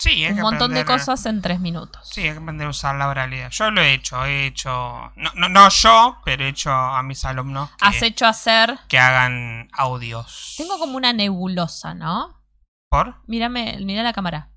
Sí, 0.00 0.24
hay 0.24 0.30
un 0.30 0.36
que 0.36 0.42
montón 0.42 0.74
de 0.74 0.84
cosas 0.84 1.26
en 1.26 1.42
tres 1.42 1.58
minutos. 1.58 2.08
Sí, 2.12 2.20
hay 2.20 2.30
que 2.32 2.38
aprender 2.38 2.68
a 2.68 2.70
usar 2.70 2.94
la 2.94 3.08
oralidad. 3.08 3.50
Yo 3.50 3.72
lo 3.72 3.80
he 3.80 3.94
hecho, 3.94 4.24
he 4.24 4.46
hecho. 4.46 4.70
No, 5.16 5.32
no, 5.34 5.48
no 5.48 5.68
yo, 5.70 6.18
pero 6.24 6.44
he 6.44 6.48
hecho 6.50 6.70
a 6.70 7.02
mis 7.02 7.24
alumnos 7.24 7.68
que, 7.70 7.76
Has 7.80 8.02
hecho 8.02 8.24
hacer. 8.26 8.78
que 8.86 8.96
hagan 9.00 9.68
audios. 9.72 10.54
Tengo 10.56 10.78
como 10.78 10.96
una 10.96 11.12
nebulosa, 11.12 11.94
¿no? 11.94 12.40
¿Por? 12.88 13.16
Mírame, 13.26 13.78
mira 13.80 14.04
la 14.04 14.12
cámara. 14.12 14.52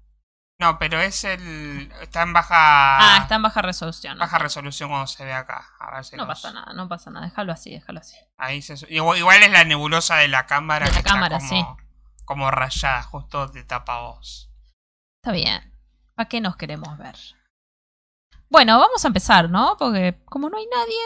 No, 0.62 0.78
pero 0.78 1.02
es 1.02 1.24
el. 1.24 1.92
Está 2.02 2.22
en 2.22 2.34
baja. 2.34 2.54
Ah, 3.16 3.18
está 3.24 3.34
en 3.34 3.42
baja 3.42 3.64
resolución. 3.64 4.20
baja 4.20 4.38
resolución 4.38 4.90
cuando 4.92 5.08
se 5.08 5.26
ve 5.26 5.34
acá. 5.34 5.66
A 5.80 5.96
ver 5.96 6.06
si 6.06 6.16
No 6.16 6.26
los- 6.26 6.40
pasa 6.40 6.54
nada, 6.54 6.72
no 6.74 6.88
pasa 6.88 7.10
nada. 7.10 7.26
Déjalo 7.26 7.52
así, 7.52 7.72
déjalo 7.72 8.00
así. 8.00 8.16
Ahí 8.38 8.62
se. 8.62 8.76
Igual, 8.94 9.18
igual 9.18 9.42
es 9.42 9.50
la 9.52 9.64
nebulosa 9.64 10.18
de 10.18 10.28
la 10.28 10.46
cámara. 10.46 10.86
De 10.86 10.92
la 10.92 10.94
que 10.94 11.00
está 11.00 11.14
cámara, 11.14 11.38
como, 11.40 11.50
sí. 11.50 11.66
Como 12.26 12.52
rayada, 12.52 13.02
justo 13.02 13.48
de 13.48 13.64
tapa 13.64 14.02
voz. 14.02 14.52
Está 15.24 15.32
bien. 15.32 15.74
¿Para 16.16 16.30
qué 16.30 16.40
nos 16.42 16.56
queremos 16.58 16.96
ver? 17.00 17.16
Bueno, 18.50 18.78
vamos 18.80 19.04
a 19.04 19.08
empezar, 19.08 19.50
¿no? 19.50 19.78
Porque 19.80 20.22
como 20.26 20.48
no 20.52 20.58
hay 20.58 20.68
nadie, 20.68 20.98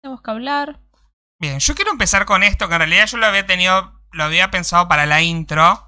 tenemos 0.00 0.22
que 0.22 0.30
hablar. 0.30 0.80
Bien, 1.38 1.58
yo 1.58 1.74
quiero 1.74 1.90
empezar 1.90 2.24
con 2.24 2.42
esto, 2.42 2.68
que 2.68 2.74
en 2.74 2.80
realidad 2.80 3.06
yo 3.06 3.18
lo 3.18 3.26
había 3.26 3.44
tenido, 3.44 4.00
lo 4.12 4.24
había 4.24 4.50
pensado 4.50 4.88
para 4.88 5.04
la 5.04 5.20
intro, 5.20 5.83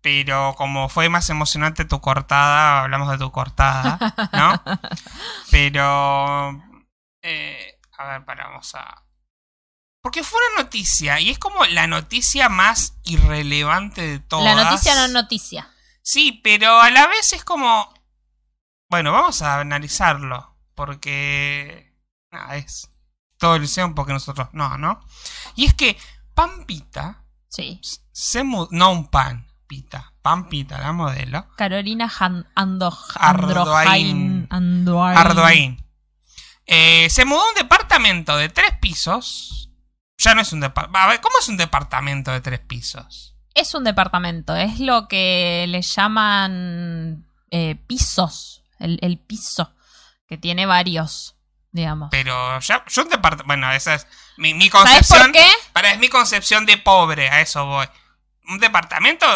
pero 0.00 0.54
como 0.56 0.88
fue 0.88 1.08
más 1.08 1.28
emocionante 1.30 1.84
tu 1.84 2.00
cortada, 2.00 2.82
hablamos 2.82 3.10
de 3.10 3.18
tu 3.18 3.32
cortada, 3.32 3.98
¿no? 4.32 4.62
Pero, 5.50 6.62
eh, 7.22 7.78
a 7.98 8.04
ver, 8.06 8.24
para, 8.24 8.48
vamos 8.48 8.74
a... 8.74 9.02
Porque 10.02 10.22
fue 10.22 10.38
una 10.52 10.62
noticia, 10.62 11.18
y 11.20 11.30
es 11.30 11.38
como 11.38 11.64
la 11.64 11.88
noticia 11.88 12.48
más 12.48 12.98
irrelevante 13.04 14.02
de 14.02 14.18
todas. 14.20 14.54
La 14.56 14.64
noticia 14.64 14.94
no 14.94 15.06
es 15.06 15.10
noticia. 15.10 15.68
Sí, 16.02 16.40
pero 16.44 16.80
a 16.80 16.90
la 16.90 17.08
vez 17.08 17.32
es 17.32 17.44
como... 17.44 17.92
Bueno, 18.88 19.10
vamos 19.10 19.42
a 19.42 19.58
analizarlo, 19.58 20.56
porque... 20.76 21.92
Nada, 22.30 22.56
es 22.56 22.90
todo 23.38 23.56
el 23.56 23.62
liceo 23.62 23.92
porque 23.94 24.12
nosotros 24.12 24.48
no, 24.52 24.78
¿no? 24.78 25.04
Y 25.56 25.64
es 25.66 25.74
que 25.74 25.98
Pampita 26.34 27.24
Sí. 27.48 27.80
se 28.12 28.44
mudó... 28.44 28.68
No 28.70 28.92
un 28.92 29.08
pan, 29.08 29.45
pita. 29.66 30.12
Pampita, 30.22 30.78
la 30.78 30.92
modelo. 30.92 31.46
Carolina 31.56 32.10
Han- 32.18 32.46
Ando 32.54 32.92
Ardoain. 33.14 34.48
Ardoain. 34.50 35.84
Eh, 36.66 37.08
se 37.10 37.24
mudó 37.24 37.42
a 37.42 37.48
un 37.50 37.54
departamento 37.54 38.36
de 38.36 38.48
tres 38.48 38.72
pisos. 38.80 39.70
Ya 40.18 40.34
no 40.34 40.40
es 40.40 40.52
un 40.52 40.60
departamento. 40.60 41.22
¿cómo 41.22 41.38
es 41.40 41.48
un 41.48 41.56
departamento 41.56 42.32
de 42.32 42.40
tres 42.40 42.60
pisos? 42.60 43.34
Es 43.54 43.74
un 43.74 43.84
departamento, 43.84 44.54
es 44.56 44.80
lo 44.80 45.08
que 45.08 45.64
le 45.68 45.80
llaman 45.82 47.26
eh, 47.50 47.76
pisos. 47.86 48.62
El, 48.78 48.98
el 49.00 49.18
piso, 49.18 49.74
que 50.28 50.36
tiene 50.36 50.66
varios, 50.66 51.36
digamos. 51.70 52.08
Pero 52.10 52.58
ya, 52.60 52.84
yo 52.86 53.02
un 53.04 53.08
departamento. 53.08 53.46
Bueno, 53.46 53.70
esa 53.72 53.94
es 53.94 54.06
mi, 54.36 54.52
mi 54.52 54.68
¿Sabes 54.68 54.86
concepción. 54.86 55.22
por 55.22 55.32
qué? 55.32 55.46
Para, 55.72 55.92
es 55.92 55.98
mi 55.98 56.08
concepción 56.10 56.66
de 56.66 56.76
pobre, 56.76 57.30
a 57.30 57.40
eso 57.40 57.64
voy. 57.64 57.86
Un 58.48 58.58
departamento 58.58 59.26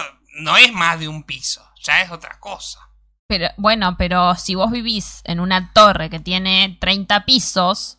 no 0.40 0.56
es 0.56 0.72
más 0.72 0.98
de 0.98 1.08
un 1.08 1.22
piso, 1.24 1.62
ya 1.82 2.02
es 2.02 2.10
otra 2.10 2.38
cosa. 2.40 2.80
Pero, 3.28 3.48
bueno, 3.56 3.96
pero 3.96 4.34
si 4.34 4.54
vos 4.56 4.70
vivís 4.72 5.20
en 5.24 5.38
una 5.40 5.72
torre 5.72 6.10
que 6.10 6.18
tiene 6.18 6.76
30 6.80 7.24
pisos, 7.24 7.98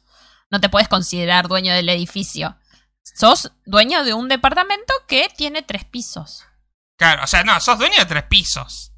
no 0.50 0.60
te 0.60 0.67
puedes 0.69 0.89
considerar 0.89 1.48
dueño 1.48 1.74
del 1.74 1.88
edificio. 1.89 2.57
Sos 3.03 3.51
dueño 3.65 4.03
de 4.03 4.13
un 4.13 4.27
departamento 4.27 4.93
que 5.07 5.29
tiene 5.36 5.62
tres 5.62 5.86
pisos. 5.86 6.43
Claro, 6.98 7.24
o 7.24 7.27
sea, 7.27 7.43
no, 7.43 7.60
sos 7.62 7.77
dueño 7.77 7.98
de 7.98 8.05
tres 8.05 8.24
pisos. 8.24 8.91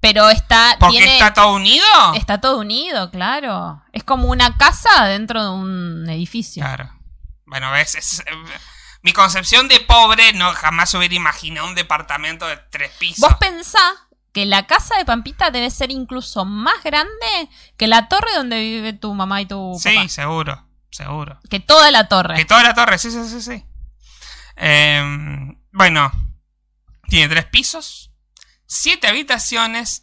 Pero 0.00 0.28
está. 0.30 0.76
¿Porque 0.80 0.96
tiene- 0.98 1.12
está 1.14 1.32
todo 1.34 1.54
unido? 1.54 1.84
está 2.14 2.40
todo 2.40 2.58
unido, 2.58 3.10
claro. 3.10 3.82
Es 3.92 4.04
como 4.04 4.28
una 4.28 4.56
casa 4.58 5.04
dentro 5.06 5.42
de 5.42 5.50
un 5.50 6.08
edificio. 6.08 6.62
Claro. 6.62 6.90
Bueno, 7.46 7.70
ves, 7.70 7.94
es- 7.94 8.22
mi 9.04 9.12
concepción 9.12 9.68
de 9.68 9.80
pobre 9.80 10.32
no 10.32 10.50
jamás 10.54 10.94
hubiera 10.94 11.14
imaginado 11.14 11.68
un 11.68 11.74
departamento 11.74 12.46
de 12.46 12.56
tres 12.56 12.90
pisos. 12.98 13.20
Vos 13.20 13.34
pensá 13.38 13.78
que 14.32 14.46
la 14.46 14.66
casa 14.66 14.96
de 14.96 15.04
Pampita 15.04 15.50
debe 15.50 15.70
ser 15.70 15.92
incluso 15.92 16.46
más 16.46 16.82
grande 16.82 17.50
que 17.76 17.86
la 17.86 18.08
torre 18.08 18.34
donde 18.34 18.58
vive 18.58 18.94
tu 18.94 19.12
mamá 19.12 19.42
y 19.42 19.46
tu 19.46 19.78
sí, 19.78 19.94
papá. 19.94 20.08
seguro, 20.08 20.66
seguro. 20.90 21.38
Que 21.50 21.60
toda 21.60 21.90
la 21.90 22.08
torre. 22.08 22.34
Que 22.34 22.46
toda 22.46 22.62
la 22.62 22.72
torre, 22.72 22.96
sí, 22.96 23.10
sí, 23.10 23.28
sí, 23.28 23.42
sí. 23.42 23.62
Em, 24.56 25.54
bueno, 25.70 26.10
tiene 27.06 27.28
tres 27.28 27.44
pisos, 27.44 28.10
siete 28.66 29.06
habitaciones, 29.06 30.02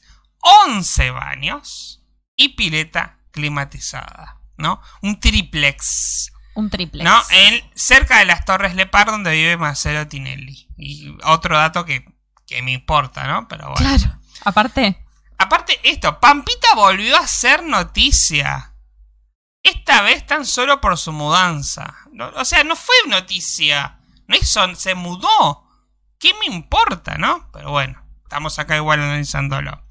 once 0.67 1.09
baños 1.09 2.03
y 2.35 2.49
pileta 2.49 3.17
climatizada, 3.31 4.41
¿no? 4.57 4.79
Un 5.01 5.19
triplex, 5.19 6.31
Un 6.53 6.69
triple. 6.69 7.03
¿no? 7.03 7.21
En, 7.29 7.63
cerca 7.75 8.19
de 8.19 8.25
las 8.25 8.45
Torres 8.45 8.75
Lepar 8.75 9.07
donde 9.07 9.31
vive 9.31 9.57
Marcelo 9.57 10.07
Tinelli. 10.07 10.67
Y 10.77 11.15
otro 11.23 11.57
dato 11.57 11.85
que, 11.85 12.05
que 12.45 12.61
me 12.61 12.71
importa, 12.71 13.27
¿no? 13.27 13.47
Pero 13.47 13.71
bueno. 13.71 13.77
Claro. 13.77 14.17
Aparte, 14.43 14.97
Aparte, 15.37 15.79
esto, 15.83 16.19
Pampita 16.19 16.75
volvió 16.75 17.17
a 17.17 17.25
ser 17.25 17.63
noticia. 17.63 18.75
Esta 19.63 20.01
vez 20.03 20.25
tan 20.27 20.45
solo 20.45 20.79
por 20.81 20.97
su 20.99 21.11
mudanza. 21.11 21.95
No- 22.11 22.29
o 22.35 22.45
sea, 22.45 22.63
no 22.63 22.75
fue 22.75 22.95
noticia. 23.07 23.99
No 24.27 24.35
hizo, 24.35 24.75
se 24.75 24.93
mudó. 24.93 25.67
¿Qué 26.19 26.33
me 26.35 26.45
importa, 26.53 27.17
no? 27.17 27.49
Pero 27.51 27.71
bueno, 27.71 28.03
estamos 28.23 28.59
acá 28.59 28.75
igual 28.75 29.01
analizándolo. 29.01 29.83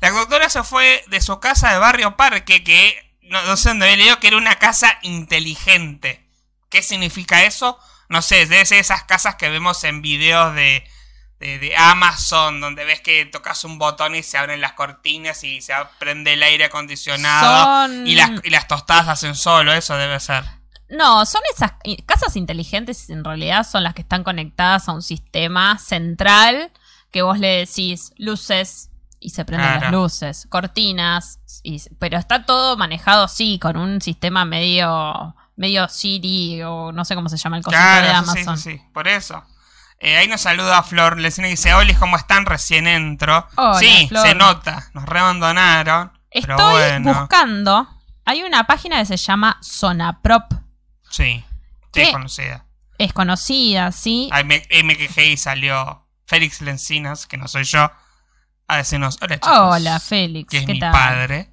La 0.00 0.10
doctora 0.10 0.48
se 0.48 0.62
fue 0.62 1.02
de 1.08 1.20
su 1.20 1.40
casa 1.40 1.72
de 1.72 1.78
Barrio 1.78 2.16
Parque, 2.16 2.62
que 2.62 3.07
no, 3.28 3.42
no 3.42 3.56
sé 3.56 3.70
dónde 3.70 3.86
había 3.86 3.96
leído 3.96 4.20
que 4.20 4.28
era 4.28 4.36
una 4.36 4.56
casa 4.56 4.98
inteligente. 5.02 6.26
¿Qué 6.70 6.82
significa 6.82 7.44
eso? 7.44 7.78
No 8.08 8.22
sé, 8.22 8.46
debe 8.46 8.64
ser 8.64 8.78
esas 8.78 9.04
casas 9.04 9.36
que 9.36 9.48
vemos 9.48 9.84
en 9.84 10.02
videos 10.02 10.54
de, 10.54 10.84
de, 11.40 11.58
de 11.58 11.76
Amazon, 11.76 12.60
donde 12.60 12.84
ves 12.84 13.00
que 13.00 13.26
tocas 13.26 13.64
un 13.64 13.78
botón 13.78 14.14
y 14.14 14.22
se 14.22 14.38
abren 14.38 14.60
las 14.60 14.72
cortinas 14.72 15.44
y 15.44 15.60
se 15.60 15.72
prende 15.98 16.34
el 16.34 16.42
aire 16.42 16.64
acondicionado 16.64 17.86
son. 17.86 18.06
y, 18.06 18.14
las, 18.14 18.30
y 18.44 18.50
las 18.50 18.66
tostadas 18.66 19.08
hacen 19.08 19.34
solo, 19.34 19.72
eso 19.72 19.96
debe 19.96 20.18
ser. 20.20 20.44
No, 20.88 21.26
son 21.26 21.42
esas 21.54 21.72
casas 22.06 22.34
inteligentes, 22.36 23.10
en 23.10 23.22
realidad 23.22 23.66
son 23.70 23.82
las 23.82 23.94
que 23.94 24.02
están 24.02 24.24
conectadas 24.24 24.88
a 24.88 24.92
un 24.92 25.02
sistema 25.02 25.78
central 25.78 26.72
que 27.10 27.22
vos 27.22 27.38
le 27.38 27.48
decís 27.58 28.12
luces 28.16 28.87
y 29.20 29.30
se 29.30 29.44
prenden 29.44 29.80
las 29.80 29.92
luces, 29.92 30.46
cortinas, 30.48 31.40
y, 31.62 31.82
pero 31.98 32.18
está 32.18 32.44
todo 32.46 32.76
manejado, 32.76 33.28
sí, 33.28 33.58
con 33.58 33.76
un 33.76 34.00
sistema 34.00 34.44
medio 34.44 35.34
medio 35.56 35.88
Siri 35.88 36.62
o 36.62 36.92
no 36.92 37.04
sé 37.04 37.16
cómo 37.16 37.28
se 37.28 37.36
llama 37.36 37.56
el 37.58 37.64
cosito 37.64 37.82
de 37.82 37.88
Claro, 37.88 38.18
Amazon. 38.18 38.56
sí, 38.58 38.72
sí, 38.76 38.82
por 38.94 39.08
eso. 39.08 39.42
Eh, 39.98 40.16
ahí 40.16 40.28
nos 40.28 40.40
saluda 40.42 40.80
Flor, 40.84 41.18
le 41.18 41.30
dice, 41.30 41.74
Oli, 41.74 41.94
¿cómo 41.94 42.16
están? 42.16 42.46
Recién 42.46 42.86
entro. 42.86 43.44
Hola, 43.56 43.78
sí, 43.80 44.06
Flor. 44.08 44.24
se 44.28 44.34
nota, 44.36 44.88
nos 44.94 45.04
reabandonaron. 45.06 46.12
Estoy 46.30 46.54
pero 46.56 46.70
bueno, 46.70 47.14
buscando, 47.14 47.88
hay 48.24 48.42
una 48.42 48.64
página 48.64 48.98
que 48.98 49.06
se 49.06 49.16
llama 49.16 49.58
Sonaprop, 49.60 50.44
sí, 51.10 51.42
sí, 51.42 51.44
¿Qué? 51.92 52.12
conocida. 52.12 52.64
es 52.98 53.12
conocida, 53.12 53.90
¿sí? 53.90 54.28
Ahí 54.30 54.44
me, 54.44 54.62
ahí 54.70 54.84
me 54.84 54.96
quejé 54.96 55.26
y 55.26 55.36
salió 55.36 56.06
Félix 56.26 56.60
Lencinas, 56.60 57.26
que 57.26 57.36
no 57.38 57.48
soy 57.48 57.64
yo, 57.64 57.90
a 58.68 58.76
decirnos, 58.76 59.18
hola 59.20 59.34
chicos. 59.36 59.50
Hola, 59.58 59.98
Félix, 60.00 60.50
Que 60.50 60.58
es 60.58 60.66
¿qué 60.66 60.72
mi 60.74 60.78
tal? 60.80 60.92
padre. 60.92 61.50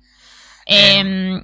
Em, 0.66 1.44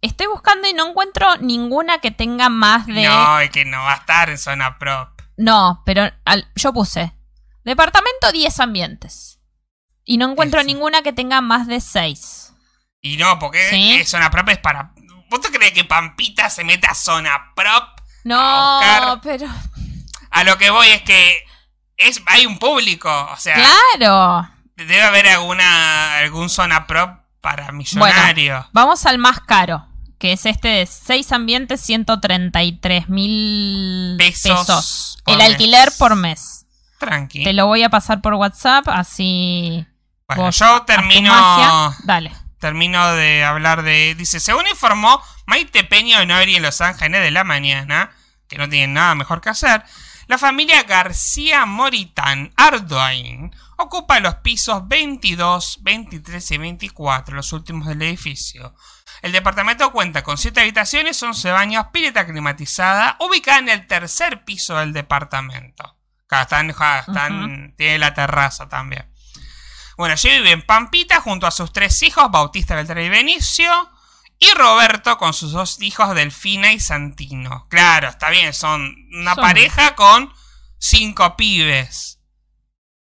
estoy 0.00 0.26
buscando 0.26 0.68
y 0.68 0.74
no 0.74 0.88
encuentro 0.88 1.36
ninguna 1.38 1.98
que 1.98 2.10
tenga 2.10 2.48
más 2.48 2.86
de... 2.86 3.04
No, 3.04 3.38
es 3.40 3.50
que 3.50 3.64
no 3.64 3.78
va 3.82 3.92
a 3.92 3.96
estar 3.96 4.30
en 4.30 4.38
zona 4.38 4.78
prop. 4.78 5.08
No, 5.36 5.82
pero 5.86 6.10
al- 6.24 6.48
yo 6.56 6.72
puse 6.72 7.12
departamento 7.64 8.32
10 8.32 8.60
ambientes. 8.60 9.38
Y 10.04 10.16
no 10.18 10.30
encuentro 10.30 10.60
Eso. 10.60 10.66
ninguna 10.66 11.02
que 11.02 11.12
tenga 11.12 11.40
más 11.40 11.66
de 11.68 11.80
6. 11.80 12.52
Y 13.00 13.16
no, 13.16 13.38
porque 13.38 13.68
¿Sí? 13.70 14.04
zona 14.04 14.30
prop 14.30 14.48
es 14.48 14.58
para... 14.58 14.92
¿Vos 15.30 15.40
te 15.40 15.50
crees 15.50 15.72
que 15.72 15.84
Pampita 15.84 16.50
se 16.50 16.64
mete 16.64 16.86
a 16.88 16.94
zona 16.94 17.52
prop? 17.54 17.84
No, 18.24 18.38
A 18.40 19.20
pero... 19.22 19.46
A 20.30 20.44
lo 20.44 20.56
que 20.58 20.70
voy 20.70 20.88
es 20.88 21.02
que 21.02 21.44
es, 21.98 22.22
hay 22.26 22.46
un 22.46 22.58
público, 22.58 23.08
o 23.30 23.36
sea, 23.36 23.54
Claro. 23.54 24.48
Debe 24.76 25.02
haber 25.02 25.26
alguna 25.28 26.18
algún 26.18 26.48
zona 26.48 26.86
prop 26.86 27.18
para 27.40 27.72
millonario. 27.72 28.66
Vamos 28.72 29.04
al 29.06 29.18
más 29.18 29.40
caro, 29.40 29.86
que 30.18 30.32
es 30.32 30.46
este 30.46 30.68
de 30.68 30.86
6 30.86 31.32
ambientes, 31.32 31.80
133 31.80 33.08
mil 33.08 34.16
Pesos 34.18 35.18
El 35.26 35.38
mes. 35.38 35.46
alquiler 35.48 35.92
por 35.98 36.16
mes. 36.16 36.66
Tranqui. 36.98 37.42
Te 37.42 37.52
lo 37.52 37.66
voy 37.66 37.82
a 37.82 37.88
pasar 37.90 38.20
por 38.20 38.34
WhatsApp, 38.34 38.88
así. 38.88 39.84
Bueno, 40.28 40.44
vos 40.44 40.58
yo 40.58 40.82
termino. 40.82 41.32
magia. 41.32 41.96
Dale. 42.04 42.32
Termino 42.60 43.12
de 43.14 43.44
hablar 43.44 43.82
de. 43.82 44.14
Dice: 44.14 44.38
Según 44.38 44.68
informó 44.68 45.20
Maite 45.46 45.82
Peña 45.82 46.20
Honori 46.20 46.54
en 46.54 46.62
Los 46.62 46.80
Ángeles 46.80 47.20
de 47.20 47.32
la 47.32 47.42
mañana, 47.42 48.12
que 48.48 48.56
no 48.56 48.68
tienen 48.68 48.94
nada 48.94 49.16
mejor 49.16 49.40
que 49.40 49.50
hacer, 49.50 49.82
la 50.28 50.38
familia 50.38 50.84
García 50.84 51.66
Moritán 51.66 52.52
Ardoain 52.56 53.52
ocupa 53.82 54.20
los 54.20 54.36
pisos 54.36 54.86
22, 54.88 55.78
23 55.82 56.50
y 56.50 56.58
24, 56.58 57.34
los 57.36 57.52
últimos 57.52 57.86
del 57.88 58.02
edificio. 58.02 58.74
El 59.22 59.32
departamento 59.32 59.92
cuenta 59.92 60.22
con 60.22 60.36
7 60.38 60.60
habitaciones, 60.60 61.22
11 61.22 61.50
baños, 61.52 61.86
pileta 61.92 62.26
climatizada, 62.26 63.16
ubicada 63.20 63.58
en 63.58 63.68
el 63.68 63.86
tercer 63.86 64.44
piso 64.44 64.76
del 64.78 64.92
departamento. 64.92 65.98
Están, 66.30 66.70
están- 66.70 67.74
tiene 67.76 67.98
la 67.98 68.14
terraza 68.14 68.68
también. 68.68 69.08
Bueno, 69.98 70.14
allí 70.14 70.30
vive 70.30 70.50
en 70.52 70.62
Pampita 70.62 71.20
junto 71.20 71.46
a 71.46 71.50
sus 71.50 71.72
tres 71.72 72.02
hijos, 72.02 72.30
Bautista, 72.30 72.74
Beltrán 72.74 73.04
y 73.04 73.10
Benicio, 73.10 73.90
y 74.38 74.50
Roberto 74.54 75.18
con 75.18 75.34
sus 75.34 75.52
dos 75.52 75.80
hijos, 75.82 76.14
Delfina 76.14 76.72
y 76.72 76.80
Santino. 76.80 77.66
Claro, 77.68 78.08
está 78.08 78.30
bien, 78.30 78.52
son 78.54 78.94
una 79.12 79.34
Son- 79.34 79.44
pareja 79.44 79.94
con 79.94 80.32
cinco 80.78 81.36
pibes. 81.36 82.18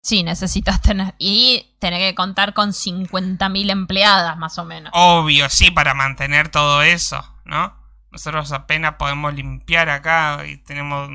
Sí, 0.03 0.23
necesitas 0.23 0.81
tener. 0.81 1.15
Y 1.19 1.75
tener 1.79 2.01
que 2.01 2.15
contar 2.15 2.55
con 2.55 2.71
50.000 2.71 3.71
empleadas, 3.71 4.37
más 4.39 4.59
o 4.59 4.65
menos. 4.65 4.93
Obvio, 4.95 5.49
sí, 5.51 5.71
para 5.71 5.95
mantener 5.95 6.49
todo 6.49 6.83
eso, 6.83 7.25
¿no? 7.45 7.77
Nosotros 8.11 8.51
apenas 8.53 8.95
podemos 8.95 9.35
limpiar 9.35 9.89
acá 9.89 10.45
y 10.47 10.57
tenemos... 10.59 11.11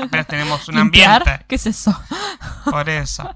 Apenas 0.00 0.26
tenemos 0.26 0.68
un 0.68 0.78
ambiente. 0.78 1.44
¿Qué 1.48 1.56
es 1.56 1.66
eso? 1.66 1.98
Por 2.64 2.88
eso. 2.88 3.34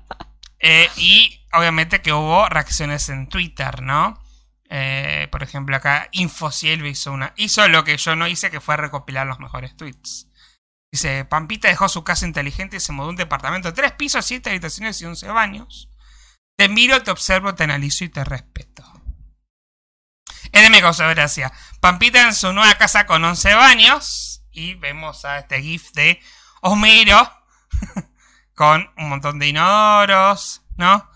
Eh, 0.61 0.89
y 0.97 1.41
obviamente 1.53 2.03
que 2.03 2.13
hubo 2.13 2.49
reacciones 2.49 3.09
en 3.09 3.29
Twitter, 3.29 3.83
¿no? 3.83 4.23
Eh, 4.69 5.27
por 5.33 5.43
ejemplo, 5.43 5.75
acá 5.75 6.09
Infociel 6.13 6.87
hizo 6.87 7.13
una. 7.13 7.33
Hizo 7.37 7.67
lo 7.69 7.83
que 7.83 7.97
yo 7.97 8.15
no 8.15 8.29
hice, 8.29 8.53
que 8.53 8.61
fue 8.61 8.77
recopilar 8.77 9.27
los 9.27 9.41
mejores 9.41 9.77
tweets. 9.77 10.30
Dice: 10.93 11.25
Pampita 11.25 11.69
dejó 11.69 11.89
su 11.89 12.05
casa 12.05 12.27
inteligente 12.27 12.77
y 12.77 12.81
se 12.81 12.93
mudó 12.93 13.09
a 13.09 13.11
un 13.11 13.17
departamento 13.17 13.69
de 13.69 13.75
tres 13.75 13.93
pisos, 13.93 14.27
siete 14.27 14.51
habitaciones 14.51 15.01
y 15.01 15.05
11 15.05 15.29
baños. 15.29 15.89
Te 16.57 16.69
miro, 16.69 17.03
te 17.03 17.11
observo, 17.11 17.55
te 17.55 17.65
analizo 17.65 18.05
y 18.05 18.09
te 18.09 18.25
respeto. 18.25 18.85
Él 20.53 20.71
me 20.71 20.81
causó 20.81 21.09
gracia. 21.09 21.53
Pampita 21.81 22.23
en 22.23 22.35
su 22.35 22.53
nueva 22.53 22.75
casa 22.75 23.07
con 23.07 23.25
11 23.25 23.55
baños. 23.55 24.43
Y 24.51 24.75
vemos 24.75 25.25
a 25.25 25.39
este 25.39 25.63
GIF 25.63 25.93
de 25.93 26.21
Homero 26.61 27.31
con 28.55 28.91
un 28.97 29.09
montón 29.09 29.39
de 29.39 29.49
inodoros, 29.49 30.63
¿no? 30.77 31.09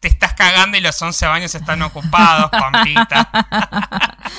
Te 0.00 0.08
estás 0.08 0.34
cagando 0.34 0.78
y 0.78 0.80
los 0.80 1.00
11 1.02 1.26
baños 1.26 1.54
están 1.54 1.82
ocupados, 1.82 2.50
Pampita. 2.50 3.28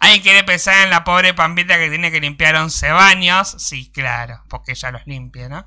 ¿Alguien 0.00 0.22
quiere 0.22 0.44
pensar 0.44 0.82
en 0.84 0.90
la 0.90 1.04
pobre 1.04 1.34
Pampita 1.34 1.78
que 1.78 1.88
tiene 1.90 2.10
que 2.10 2.20
limpiar 2.20 2.56
11 2.56 2.90
baños? 2.90 3.48
Sí, 3.58 3.90
claro, 3.92 4.42
porque 4.48 4.72
ella 4.72 4.90
los 4.92 5.06
limpia, 5.06 5.48
¿no? 5.48 5.64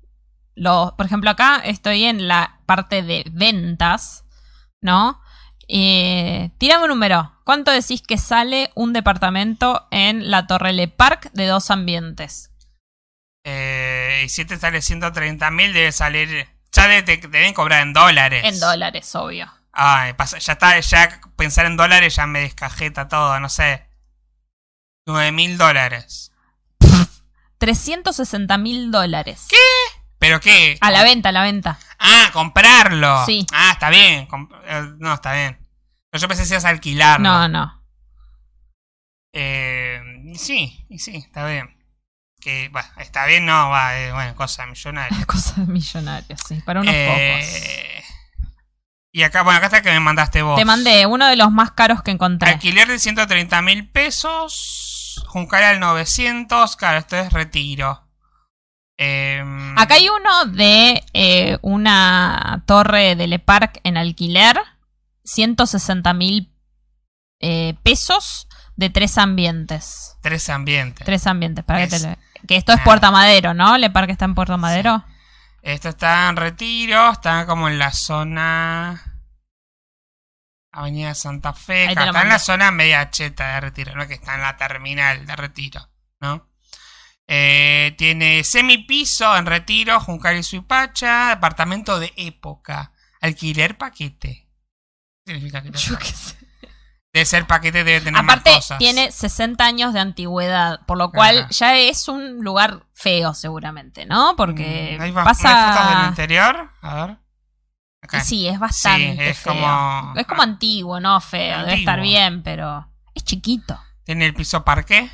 los. 0.56 0.92
Por 0.94 1.06
ejemplo, 1.06 1.30
acá 1.30 1.58
estoy 1.64 2.06
en 2.06 2.28
la 2.28 2.62
parte 2.66 3.02
de 3.04 3.26
ventas, 3.32 4.26
¿no? 4.82 5.22
Eh, 5.68 6.52
tírame 6.58 6.84
un 6.84 6.90
número. 6.90 7.34
¿Cuánto 7.46 7.72
decís 7.72 8.02
que 8.02 8.18
sale 8.18 8.72
un 8.76 8.94
departamento 8.94 9.88
en 9.92 10.30
la 10.32 10.48
Torre 10.48 10.74
Le 10.74 10.88
Parc 10.88 11.32
de 11.34 11.48
dos 11.48 11.72
ambientes? 11.72 12.52
eh, 13.44 14.24
y 14.26 14.30
si 14.30 14.46
te 14.46 14.58
sale 14.58 14.82
130 14.82 15.52
mil, 15.52 15.74
debe 15.74 15.92
salir. 15.92 16.48
Ya 16.72 17.04
te, 17.04 17.18
te 17.18 17.28
deben 17.28 17.54
cobrar 17.54 17.82
en 17.82 17.94
dólares. 17.94 18.44
En 18.46 18.60
dólares, 18.60 19.14
obvio. 19.16 19.52
Ay, 19.72 20.14
ya 20.40 20.54
está, 20.54 20.80
ya 20.80 21.22
pensar 21.36 21.66
en 21.66 21.78
dólares 21.78 22.16
ya 22.16 22.26
me 22.28 22.42
descajeta 22.42 23.08
todo, 23.08 23.40
no 23.40 23.50
sé. 23.50 23.88
9 25.06 25.32
mil 25.32 25.58
dólares. 25.58 26.32
360 27.58 28.58
mil 28.58 28.92
dólares. 28.92 29.48
¿Pero 30.18 30.40
qué? 30.40 30.78
A 30.82 30.92
la 30.92 31.04
venta, 31.04 31.30
a 31.30 31.32
la 31.32 31.44
venta. 31.44 31.80
Ah, 31.98 32.30
comprarlo. 32.34 33.26
Sí. 33.26 33.46
Ah, 33.54 33.72
está 33.74 33.90
bien. 33.90 34.28
eh, 34.66 34.90
no, 34.98 35.14
está 35.14 35.34
bien. 35.34 35.58
Pero 36.10 36.22
yo 36.22 36.28
pensé 36.28 36.44
que 36.44 36.50
ibas 36.50 36.66
a 36.66 36.70
alquilarlo. 36.70 37.24
No, 37.28 37.48
no. 37.48 37.84
Eh, 39.34 40.02
sí, 40.36 40.86
sí, 40.98 41.18
está 41.18 41.46
bien. 41.46 41.78
Que, 42.40 42.70
bueno, 42.70 42.88
está 42.98 43.26
bien, 43.26 43.46
no, 43.46 43.70
va, 43.70 43.98
eh, 43.98 44.12
bueno, 44.14 44.34
cosa 44.36 44.66
millonaria. 44.66 45.18
Cosas 45.28 45.58
de 45.58 45.72
millonarios, 45.72 46.40
sí. 46.48 46.56
Para 46.66 46.82
unos 46.82 46.94
pocos. 46.94 47.46
Eh, 47.46 48.04
y 49.12 49.24
acá, 49.24 49.42
bueno, 49.42 49.58
acá 49.58 49.66
está 49.68 49.82
que 49.82 49.92
me 49.92 50.00
mandaste 50.00 50.42
vos. 50.42 50.58
Te 50.58 50.66
mandé 50.66 51.06
uno 51.06 51.28
de 51.28 51.36
los 51.36 51.52
más 51.52 51.72
caros 51.72 52.02
que 52.04 52.12
encontré. 52.12 52.50
Alquiler 52.52 52.88
de 52.88 53.00
130 53.00 53.62
mil 53.62 53.90
pesos. 53.90 55.24
Juncal 55.28 55.64
al 55.64 55.80
900. 55.80 56.76
Claro, 56.76 57.00
esto 57.00 57.18
es 57.18 57.34
retiro. 57.34 58.06
Em, 58.98 59.78
Acá 59.78 59.96
hay 59.96 60.10
uno 60.10 60.46
de 60.46 61.04
eh, 61.14 61.58
una 61.62 62.64
torre 62.68 63.16
de 63.16 63.28
Le 63.28 63.40
Parc 63.40 63.80
en 63.84 63.98
alquiler. 63.98 64.58
160 65.26 66.14
mil 66.14 66.54
eh, 67.40 67.76
pesos 67.84 68.48
de 68.76 68.90
tres 68.90 69.18
ambientes. 69.18 70.18
Tres 70.22 70.50
ambientes. 70.50 71.06
Tres 71.06 71.28
ambientes, 71.28 71.64
para 71.66 71.80
que 71.88 71.88
te 71.88 72.00
lo- 72.00 72.16
Que 72.48 72.56
esto 72.58 72.74
es 72.74 72.80
Ah. 72.80 72.84
Puerto 72.84 73.12
Madero, 73.12 73.54
¿no? 73.54 73.78
Le 73.78 73.90
Parc 73.90 74.10
está 74.10 74.26
en 74.26 74.36
Puerto 74.36 74.58
Madero. 74.58 75.04
Esto 75.62 75.90
está 75.90 76.30
en 76.30 76.36
retiro. 76.38 77.12
Está 77.12 77.46
como 77.46 77.68
en 77.68 77.78
la 77.80 77.92
zona. 77.92 79.04
Avenida 80.72 81.16
Santa 81.16 81.54
Fe. 81.54 81.90
Acá 81.90 82.06
está 82.06 82.22
en 82.22 82.30
la 82.30 82.40
zona 82.40 82.72
media 82.72 83.10
cheta 83.10 83.56
de 83.56 83.62
retiro. 83.62 83.96
No 83.96 84.04
es 84.04 84.08
que 84.08 84.14
está 84.16 84.36
en 84.36 84.42
la 84.42 84.56
terminal 84.58 85.26
de 85.26 85.36
retiro. 85.36 85.90
¿No? 86.22 86.48
Eh, 87.28 87.94
tiene 87.98 88.44
semipiso 88.44 89.36
en 89.38 89.46
retiro. 89.46 90.00
Juncal 90.00 90.38
y 90.38 90.44
Suipacha. 90.44 91.30
Departamento 91.30 92.00
de 92.00 92.14
época. 92.16 92.94
Alquiler 93.22 93.78
paquete. 93.78 94.48
¿Qué 95.26 95.34
significa 95.34 95.62
que 95.62 95.72
Yo 95.72 95.98
qué 95.98 96.06
sé. 96.06 96.38
Debe 97.12 97.26
ser 97.26 97.48
paquete, 97.48 97.84
debe 97.84 98.02
tener 98.02 98.22
Aparte, 98.22 98.52
más 98.52 98.60
cosas. 98.60 98.78
tiene 98.78 99.12
60 99.12 99.66
años 99.66 99.94
de 99.94 100.00
antigüedad, 100.00 100.86
por 100.86 100.98
lo 101.00 101.12
cual 101.12 101.40
Ajá. 101.40 101.48
ya 101.50 101.76
es 101.78 102.08
un 102.08 102.44
lugar 102.44 102.86
feo, 102.94 103.34
seguramente, 103.34 104.06
¿no? 104.06 104.36
Porque 104.38 104.96
Mm, 105.00 105.02
¿Hay, 105.02 105.12
pasa. 105.12 105.50
¿no 105.52 105.58
hay 105.58 105.74
fotos 105.74 105.98
del 106.00 106.10
interior? 106.10 106.70
A 106.82 107.06
ver. 107.08 107.18
Sí, 108.24 108.48
es 108.48 108.60
bastante 108.60 109.14
Sí, 109.14 109.22
es 109.22 109.38
feo. 109.40 109.54
como- 109.54 110.14
Es 110.16 110.28
como 110.28 110.42
antiguo, 110.44 111.00
no 111.00 111.20
feo. 111.20 111.60
Debe 111.66 111.74
estar 111.80 112.00
bien, 112.00 112.44
pero 112.44 112.88
es 113.16 113.24
chiquito. 113.24 113.80
¿Tiene 114.04 114.26
el 114.28 114.34
piso 114.36 114.64
parqué? 114.64 115.10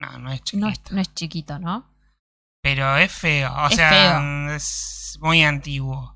No, 0.00 0.18
no 0.18 0.30
es 0.32 0.42
chiquito. 0.42 0.66
No 0.66 0.72
es, 0.72 0.80
no 0.92 1.00
es 1.00 1.14
chiquito, 1.14 1.58
¿no? 1.58 1.84
Pero 2.62 2.96
es 2.96 3.12
feo. 3.12 3.52
O 3.54 3.68
Es 3.68 3.76
sea, 3.76 3.90
feo. 3.90 4.54
es 4.54 5.18
muy 5.20 5.42
antiguo. 5.44 6.14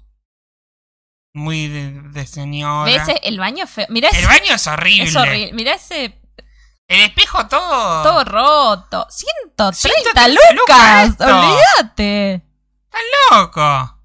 Muy 1.34 1.68
de, 1.68 1.92
de 2.10 2.26
señora. 2.26 2.84
¿Ves? 2.84 3.16
El 3.22 3.38
baño 3.38 3.64
es 3.64 3.70
feo. 3.70 3.86
Mirá 3.88 4.08
El 4.10 4.16
ese. 4.18 4.26
baño 4.26 4.54
es 4.54 4.66
horrible. 4.66 5.04
Es 5.04 5.16
horrible. 5.16 5.52
Mirá 5.54 5.74
ese 5.74 6.20
El 6.88 7.00
espejo 7.02 7.46
todo. 7.46 8.02
todo 8.02 8.24
roto. 8.24 9.06
130, 9.10 9.72
130 9.72 10.28
lucas. 10.28 11.08
lucas. 11.08 11.20
Olvídate. 11.20 12.34
Está 12.84 12.98
loco. 13.30 13.98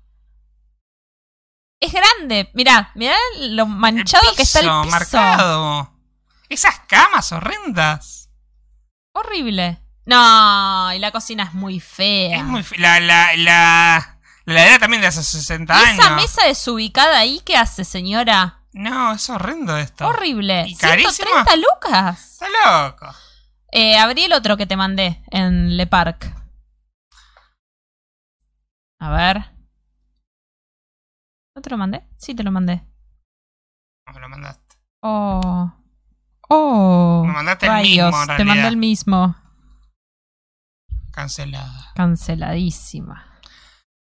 Es 1.79 1.91
grande. 1.91 2.49
Mirá, 2.53 2.91
mirá 2.95 3.15
lo 3.39 3.65
manchado 3.67 4.33
que 4.35 4.43
está 4.43 4.59
el 4.61 4.65
piso 4.65 4.83
marcado. 4.85 5.93
Esas 6.49 6.79
camas 6.87 7.31
horrendas. 7.33 8.29
Horrible. 9.13 9.79
No, 10.05 10.93
y 10.93 10.99
la 10.99 11.11
cocina 11.11 11.43
es 11.43 11.53
muy 11.53 11.81
fea. 11.81 12.37
Es 12.37 12.43
muy 12.45 12.63
fe- 12.63 12.77
la, 12.79 12.99
la, 13.01 13.35
la, 13.35 14.16
la 14.47 14.61
heladera 14.61 14.79
también 14.79 15.01
de 15.01 15.07
hace 15.07 15.23
60 15.23 15.73
¿Y 15.73 15.83
años. 15.83 15.99
esa 16.05 16.15
mesa 16.15 16.45
desubicada 16.45 17.17
ahí 17.17 17.41
qué 17.43 17.57
hace, 17.57 17.83
señora? 17.83 18.61
No, 18.71 19.13
es 19.13 19.29
horrendo 19.29 19.75
esto. 19.75 20.07
Horrible. 20.07 20.65
¿Y 20.67 20.75
carísimo? 20.77 21.11
130 21.11 21.55
lucas. 21.57 22.31
Está 22.33 22.47
loco. 22.87 23.13
Eh, 23.73 23.97
abrí 23.97 24.23
el 24.23 24.31
otro 24.31 24.55
que 24.55 24.65
te 24.65 24.77
mandé 24.77 25.21
en 25.31 25.75
Le 25.75 25.85
Parc. 25.85 26.33
A 28.99 29.09
ver. 29.09 29.51
¿No 31.53 31.61
te 31.61 31.69
lo 31.69 31.77
mandé? 31.77 32.07
Sí, 32.17 32.33
te 32.33 32.43
lo 32.43 32.51
mandé. 32.51 32.83
No 34.05 34.13
me 34.13 34.19
lo 34.21 34.29
mandaste. 34.29 34.77
Oh. 35.01 35.73
Oh. 36.47 37.23
Me 37.25 37.33
mandaste 37.33 37.65
el 37.65 37.81
mismo, 37.81 38.23
en 38.23 38.37
Te 38.37 38.45
mandé 38.45 38.67
el 38.67 38.77
mismo. 38.77 39.35
Cancelada. 41.11 41.91
Canceladísima. 41.95 43.36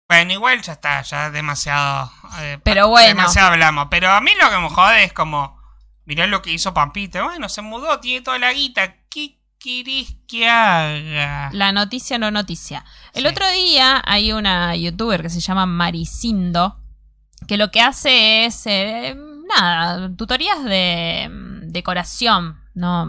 Bueno, 0.08 0.32
igual 0.32 0.62
ya 0.62 0.72
está, 0.74 1.02
ya 1.02 1.30
demasiado. 1.30 2.10
eh, 2.40 2.58
Pero 2.62 2.88
bueno. 2.88 3.08
Demasiado 3.08 3.48
hablamos. 3.52 3.88
Pero 3.90 4.10
a 4.10 4.20
mí 4.20 4.30
lo 4.40 4.48
que 4.50 4.58
me 4.58 4.68
jode 4.70 5.04
es 5.04 5.12
como. 5.12 5.56
Mirá 6.04 6.26
lo 6.28 6.42
que 6.42 6.52
hizo 6.52 6.72
Pampita. 6.72 7.24
Bueno, 7.24 7.48
se 7.48 7.62
mudó, 7.62 7.98
tiene 7.98 8.22
toda 8.22 8.38
la 8.38 8.52
guita. 8.52 8.94
¿Qué 9.10 9.40
querés 9.58 10.14
que 10.28 10.48
haga? 10.48 11.50
La 11.52 11.72
noticia 11.72 12.18
no 12.18 12.30
noticia. 12.30 12.84
El 13.12 13.22
Sí. 13.22 13.28
otro 13.28 13.50
día 13.50 14.00
hay 14.06 14.30
una 14.32 14.76
youtuber 14.76 15.22
que 15.22 15.30
se 15.30 15.40
llama 15.40 15.66
Maricindo, 15.66 16.78
que 17.48 17.56
lo 17.56 17.72
que 17.72 17.80
hace 17.80 18.44
es, 18.46 18.62
eh, 18.66 19.16
nada, 19.48 20.08
tutorías 20.16 20.62
de 20.62 21.28
mm, 21.28 21.72
decoración, 21.72 22.60
¿no? 22.74 23.08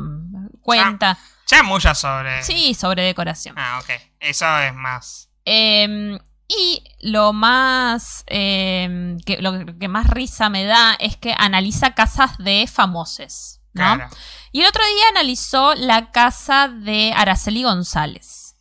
Cuenta. 0.63 1.19
Ya 1.45 1.61
mucho 1.61 1.93
sobre. 1.93 2.41
Sí, 2.43 2.73
sobre 2.73 3.03
decoración. 3.03 3.53
Ah, 3.59 3.79
ok. 3.83 3.91
Eso 4.19 4.57
es 4.59 4.73
más. 4.73 5.29
Eh, 5.45 6.17
y 6.47 6.83
lo 7.01 7.33
más 7.33 8.23
eh, 8.27 9.17
que, 9.25 9.41
lo 9.41 9.65
que 9.77 9.87
más 9.87 10.07
risa 10.07 10.49
me 10.49 10.63
da 10.63 10.93
es 10.99 11.17
que 11.17 11.35
analiza 11.37 11.93
casas 11.93 12.37
de 12.37 12.67
famosos, 12.67 13.59
¿no? 13.73 13.83
Claro. 13.95 14.09
Y 14.51 14.61
el 14.61 14.67
otro 14.67 14.83
día 14.85 15.09
analizó 15.11 15.75
la 15.75 16.11
casa 16.11 16.69
de 16.69 17.13
Araceli 17.15 17.63
González, 17.63 18.55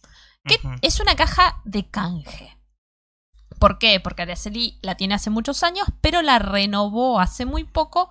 que 0.44 0.58
es 0.82 1.00
una 1.00 1.14
caja 1.14 1.60
de 1.64 1.88
canje. 1.88 2.58
¿Por 3.58 3.78
qué? 3.78 4.00
Porque 4.00 4.22
Araceli 4.22 4.78
la 4.82 4.96
tiene 4.96 5.14
hace 5.14 5.30
muchos 5.30 5.62
años, 5.62 5.86
pero 6.00 6.22
la 6.22 6.38
renovó 6.38 7.20
hace 7.20 7.46
muy 7.46 7.64
poco, 7.64 8.10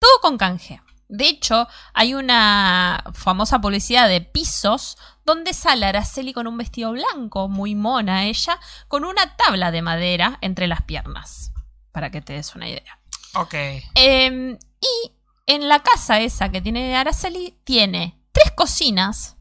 todo 0.00 0.20
con 0.20 0.38
canje. 0.38 0.82
De 1.08 1.28
hecho, 1.28 1.68
hay 1.92 2.14
una 2.14 3.04
famosa 3.12 3.60
publicidad 3.60 4.08
de 4.08 4.22
pisos 4.22 4.96
donde 5.24 5.52
sale 5.54 5.86
Araceli 5.86 6.32
con 6.32 6.46
un 6.46 6.56
vestido 6.56 6.92
blanco, 6.92 7.48
muy 7.48 7.74
mona 7.74 8.24
ella, 8.24 8.58
con 8.88 9.04
una 9.04 9.36
tabla 9.36 9.70
de 9.70 9.82
madera 9.82 10.38
entre 10.40 10.66
las 10.66 10.82
piernas. 10.82 11.52
Para 11.92 12.10
que 12.10 12.20
te 12.20 12.32
des 12.32 12.54
una 12.54 12.68
idea. 12.68 12.98
Ok. 13.34 13.54
Eh, 13.54 14.58
y 14.80 15.12
en 15.46 15.68
la 15.68 15.80
casa 15.80 16.20
esa 16.20 16.50
que 16.50 16.60
tiene 16.60 16.96
Araceli, 16.96 17.58
tiene 17.64 18.18
tres 18.32 18.52
cocinas, 18.52 19.36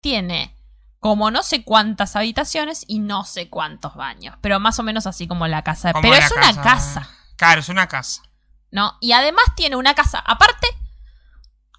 tiene 0.00 0.56
como 1.00 1.30
no 1.30 1.42
sé 1.42 1.64
cuántas 1.64 2.16
habitaciones 2.16 2.84
y 2.88 2.98
no 2.98 3.24
sé 3.24 3.50
cuántos 3.50 3.94
baños, 3.94 4.36
pero 4.40 4.58
más 4.60 4.78
o 4.78 4.82
menos 4.82 5.06
así 5.06 5.26
como 5.26 5.46
la 5.46 5.62
casa. 5.62 5.92
Como 5.92 6.02
pero 6.02 6.14
la 6.14 6.26
es 6.26 6.32
una 6.32 6.62
casa, 6.62 7.10
Claro, 7.36 7.60
es 7.60 7.68
una 7.68 7.88
casa. 7.88 8.22
¿no? 8.70 8.98
Y 9.00 9.12
además 9.12 9.44
tiene 9.54 9.76
una 9.76 9.94
casa 9.94 10.18
aparte 10.18 10.66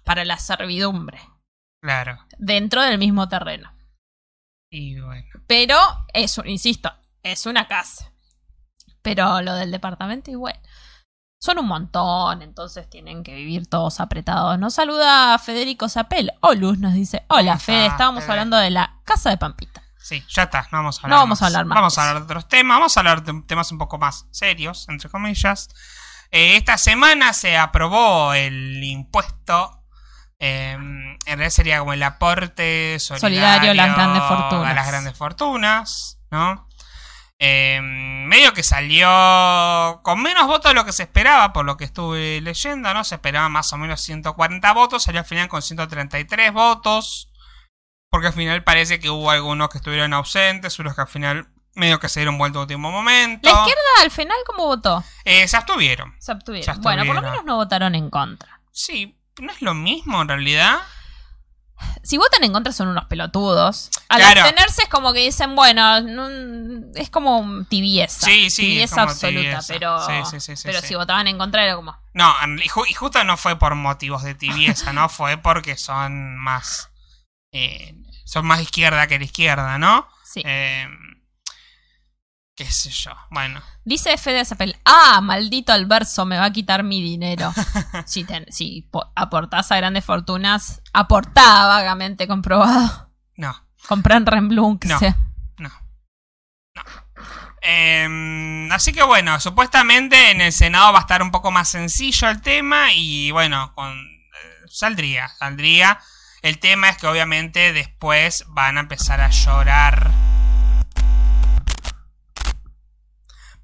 para 0.04 0.24
la 0.24 0.38
servidumbre, 0.38 1.20
Claro. 1.86 2.18
dentro 2.38 2.82
del 2.82 2.98
mismo 2.98 3.28
terreno. 3.28 3.72
Y 4.70 4.98
bueno. 5.00 5.24
Pero, 5.46 5.76
eso, 6.12 6.42
insisto, 6.44 6.92
es 7.22 7.46
una 7.46 7.68
casa. 7.68 8.12
Pero 9.02 9.40
lo 9.40 9.54
del 9.54 9.70
departamento, 9.70 10.32
igual. 10.32 10.58
Son 11.40 11.58
un 11.60 11.66
montón, 11.66 12.42
entonces 12.42 12.90
tienen 12.90 13.22
que 13.22 13.34
vivir 13.36 13.68
todos 13.68 14.00
apretados. 14.00 14.58
Nos 14.58 14.74
saluda 14.74 15.38
Federico 15.38 15.88
Zapel. 15.88 16.32
O 16.40 16.54
Luz 16.54 16.78
nos 16.78 16.94
dice: 16.94 17.24
Hola, 17.28 17.52
¿Cómo 17.52 17.60
Fede. 17.60 17.86
Estábamos 17.86 18.24
Fede? 18.24 18.32
hablando 18.32 18.56
de 18.56 18.70
la 18.70 19.00
casa 19.04 19.30
de 19.30 19.36
Pampita. 19.36 19.82
Sí, 19.98 20.24
ya 20.28 20.44
está, 20.44 20.62
no 20.72 20.78
vamos 20.78 20.98
a 20.98 21.02
hablar 21.02 21.10
No 21.10 21.22
vamos 21.22 21.42
a 21.42 21.46
hablar 21.46 21.64
más 21.66 21.76
Vamos 21.76 21.98
a 21.98 22.02
hablar 22.02 22.18
de 22.18 22.24
otros 22.24 22.48
temas, 22.48 22.76
vamos 22.76 22.96
a 22.96 23.00
hablar 23.00 23.22
de 23.24 23.42
temas 23.42 23.70
un 23.72 23.78
poco 23.78 23.98
más 23.98 24.26
serios, 24.32 24.88
entre 24.88 25.08
comillas. 25.08 25.68
Eh, 26.32 26.56
esta 26.56 26.78
semana 26.78 27.32
se 27.32 27.56
aprobó 27.56 28.32
el 28.34 28.82
impuesto, 28.82 29.84
eh, 30.38 30.72
en 30.72 31.18
realidad 31.26 31.50
sería 31.50 31.78
como 31.78 31.92
el 31.92 32.02
aporte 32.02 32.98
solidario, 32.98 33.74
las 33.74 33.94
grandes 33.94 34.22
fortunas. 34.24 34.70
A 34.70 34.74
las 34.74 34.86
grandes 34.86 35.16
fortunas, 35.16 36.18
¿no? 36.30 36.68
Eh, 37.38 37.80
medio 37.82 38.54
que 38.54 38.62
salió 38.62 40.00
con 40.02 40.22
menos 40.22 40.46
votos 40.46 40.70
de 40.70 40.74
lo 40.74 40.84
que 40.86 40.92
se 40.92 41.02
esperaba, 41.02 41.52
por 41.52 41.66
lo 41.66 41.76
que 41.76 41.84
estuve 41.84 42.40
leyendo, 42.40 42.92
¿no? 42.94 43.04
Se 43.04 43.16
esperaba 43.16 43.48
más 43.48 43.72
o 43.72 43.76
menos 43.76 44.00
140 44.00 44.72
votos, 44.72 45.02
salió 45.02 45.20
al 45.20 45.26
final 45.26 45.48
con 45.48 45.62
133 45.62 46.52
votos. 46.52 47.30
Porque 48.10 48.28
al 48.28 48.32
final 48.32 48.64
parece 48.64 49.00
que 49.00 49.10
hubo 49.10 49.30
algunos 49.30 49.68
que 49.68 49.78
estuvieron 49.78 50.14
ausentes, 50.14 50.78
unos 50.78 50.94
que 50.94 51.02
al 51.02 51.08
final 51.08 51.48
medio 51.74 52.00
que 52.00 52.08
se 52.08 52.20
dieron 52.20 52.38
vuelta 52.38 52.58
a 52.58 52.62
último 52.62 52.90
momento. 52.90 53.50
La 53.50 53.58
izquierda 53.58 53.82
al 54.00 54.10
final, 54.10 54.36
¿cómo 54.46 54.66
votó? 54.66 55.04
Eh, 55.24 55.46
se 55.46 55.56
abstuvieron. 55.56 56.14
Se 56.18 56.32
abstuvieron. 56.32 56.74
Se 56.74 56.80
Bueno, 56.80 57.04
por 57.04 57.14
lo 57.14 57.20
abstuvieron. 57.20 57.32
menos 57.32 57.44
no 57.44 57.56
votaron 57.56 57.94
en 57.94 58.08
contra. 58.08 58.60
Sí, 58.72 59.15
no 59.40 59.52
es 59.52 59.62
lo 59.62 59.74
mismo 59.74 60.22
en 60.22 60.28
realidad. 60.28 60.78
Si 62.02 62.16
votan 62.16 62.42
en 62.42 62.52
contra 62.52 62.72
son 62.72 62.88
unos 62.88 63.04
pelotudos. 63.04 63.90
Al 64.08 64.20
Claro. 64.20 64.40
abstenerse 64.42 64.82
es 64.84 64.88
como 64.88 65.12
que 65.12 65.20
dicen, 65.20 65.54
bueno, 65.54 66.00
no- 66.00 66.86
es 66.94 67.10
como 67.10 67.64
tibieza. 67.68 68.24
Sí, 68.26 68.48
sí, 68.48 68.62
Tibieza 68.62 68.94
como 68.96 69.10
absoluta, 69.10 69.40
tibieza. 69.40 69.72
pero, 69.74 70.06
Sí, 70.06 70.12
sí, 70.30 70.40
sí, 70.40 70.56
sí, 70.56 70.62
pero 70.64 70.80
si 70.80 70.94
votaban 70.94 71.26
en 71.26 71.36
contra 71.36 71.64
era 71.64 71.76
como... 71.76 71.94
No, 72.14 72.32
y 72.62 72.94
justo 72.94 73.22
no 73.24 73.36
fue 73.36 73.58
por 73.58 73.74
motivos 73.74 74.22
de 74.22 74.34
tibieza, 74.34 74.92
¿no? 74.94 75.08
Fue 75.10 75.36
porque 75.36 75.76
son 75.76 76.36
más. 76.38 76.90
eh, 77.52 77.94
son 78.24 78.44
más 78.46 78.60
izquierda 78.60 79.06
que 79.06 79.18
la 79.18 79.24
izquierda, 79.24 79.78
¿no? 79.78 80.08
Sí. 80.24 80.42
Eh, 80.44 80.88
qué 82.56 82.64
sé 82.70 82.90
yo. 82.90 83.12
Bueno. 83.30 83.62
Dice 83.84 84.16
Fede 84.18 84.44
Zapel, 84.44 84.76
ah, 84.84 85.20
maldito 85.22 85.72
Alverso, 85.72 86.24
me 86.24 86.38
va 86.38 86.46
a 86.46 86.52
quitar 86.52 86.82
mi 86.82 87.00
dinero. 87.02 87.52
si, 88.06 88.24
ten- 88.24 88.50
si 88.50 88.88
po- 88.90 89.12
aportás 89.14 89.70
a 89.70 89.76
grandes 89.76 90.04
fortunas, 90.04 90.80
aportá 90.92 91.66
vagamente 91.66 92.26
comprobado. 92.26 93.12
No, 93.36 93.54
Comprá 93.86 94.16
en 94.16 94.26
Remblum, 94.26 94.78
que 94.78 94.88
No. 94.88 94.98
sea. 94.98 95.16
no. 95.58 95.70
No. 96.74 96.82
Eh, 97.62 98.68
así 98.72 98.92
que 98.92 99.02
bueno, 99.02 99.38
supuestamente 99.40 100.30
en 100.30 100.40
el 100.40 100.52
Senado 100.52 100.92
va 100.92 100.98
a 100.98 101.02
estar 101.02 101.22
un 101.22 101.30
poco 101.30 101.50
más 101.50 101.68
sencillo 101.68 102.28
el 102.28 102.40
tema 102.40 102.92
y 102.94 103.30
bueno, 103.32 103.72
con, 103.74 103.90
eh, 103.92 104.66
saldría, 104.68 105.28
saldría. 105.28 106.00
El 106.42 106.58
tema 106.58 106.88
es 106.88 106.96
que 106.98 107.06
obviamente 107.06 107.72
después 107.72 108.44
van 108.48 108.76
a 108.78 108.80
empezar 108.80 109.20
a 109.20 109.30
llorar. 109.30 110.10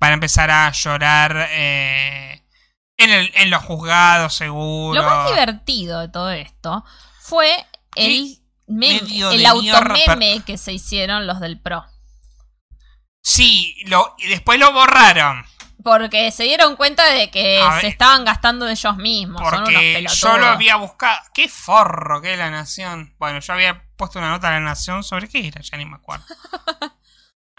Van 0.02 0.10
a 0.10 0.14
empezar 0.14 0.50
a 0.50 0.72
llorar 0.72 1.46
eh, 1.50 2.42
en, 2.96 3.10
el- 3.10 3.30
en 3.36 3.50
los 3.50 3.62
juzgados, 3.62 4.34
seguro. 4.34 5.00
Lo 5.00 5.08
más 5.08 5.28
divertido 5.30 6.00
de 6.00 6.08
todo 6.08 6.30
esto 6.32 6.84
fue 7.20 7.64
el, 7.94 8.36
el 8.66 9.46
automeme 9.46 10.42
que 10.44 10.58
se 10.58 10.72
hicieron 10.72 11.28
los 11.28 11.38
del 11.38 11.60
PRO. 11.60 11.84
Sí, 13.22 13.76
lo, 13.86 14.16
y 14.18 14.26
después 14.26 14.58
lo 14.58 14.72
borraron. 14.72 15.44
Porque 15.84 16.32
se 16.32 16.44
dieron 16.44 16.74
cuenta 16.74 17.06
de 17.12 17.30
que 17.30 17.60
A 17.60 17.70
se 17.76 17.76
ver. 17.76 17.84
estaban 17.86 18.24
gastando 18.24 18.66
de 18.66 18.72
ellos 18.72 18.96
mismos. 18.96 19.40
Son 19.40 19.54
unos 19.54 19.68
Porque 19.68 19.92
pelotudos. 19.94 20.20
yo 20.20 20.38
lo 20.38 20.46
había 20.46 20.76
buscado. 20.76 21.18
Qué 21.32 21.48
forro 21.48 22.20
que 22.20 22.32
es 22.32 22.38
la 22.38 22.50
nación. 22.50 23.14
Bueno, 23.18 23.38
yo 23.38 23.52
había 23.52 23.84
puesto 23.96 24.18
una 24.18 24.30
nota 24.30 24.48
a 24.48 24.52
la 24.52 24.60
nación 24.60 25.04
sobre 25.04 25.28
qué 25.28 25.46
era, 25.46 25.60
ya 25.60 25.76
ni 25.76 25.84
me 25.86 25.94
acuerdo. 25.96 26.24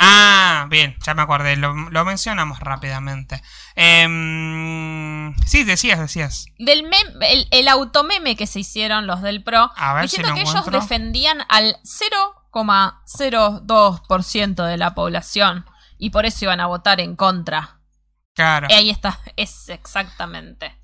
ah, 0.04 0.68
bien, 0.70 0.96
ya 1.06 1.14
me 1.14 1.22
acordé. 1.24 1.56
Lo, 1.56 1.74
lo 1.74 2.06
mencionamos 2.06 2.60
rápidamente. 2.60 3.42
Em, 3.76 5.36
sí, 5.46 5.64
decías, 5.64 6.00
decías. 6.00 6.46
Del 6.60 6.84
mem- 6.84 7.18
el, 7.22 7.48
el 7.52 7.68
automeme 7.68 8.36
que 8.36 8.48
se 8.48 8.60
hicieron 8.60 9.08
los 9.08 9.22
del 9.22 9.44
PRO, 9.44 9.72
A 9.76 9.94
ver 9.94 10.10
si 10.10 10.18
diciendo 10.18 10.36
que 10.36 10.42
ellos 10.50 10.66
defendían 10.72 11.46
al 11.50 11.78
0,02% 11.84 14.66
de 14.66 14.78
la 14.78 14.94
población 14.96 15.66
y 15.98 16.10
por 16.10 16.26
eso 16.26 16.46
iban 16.46 16.60
a 16.60 16.68
votar 16.68 17.00
en 17.00 17.16
contra. 17.16 17.80
Claro. 18.36 18.68
Y 18.70 18.74
ahí 18.74 18.90
está, 18.90 19.20
es 19.36 19.70
exactamente. 19.70 20.76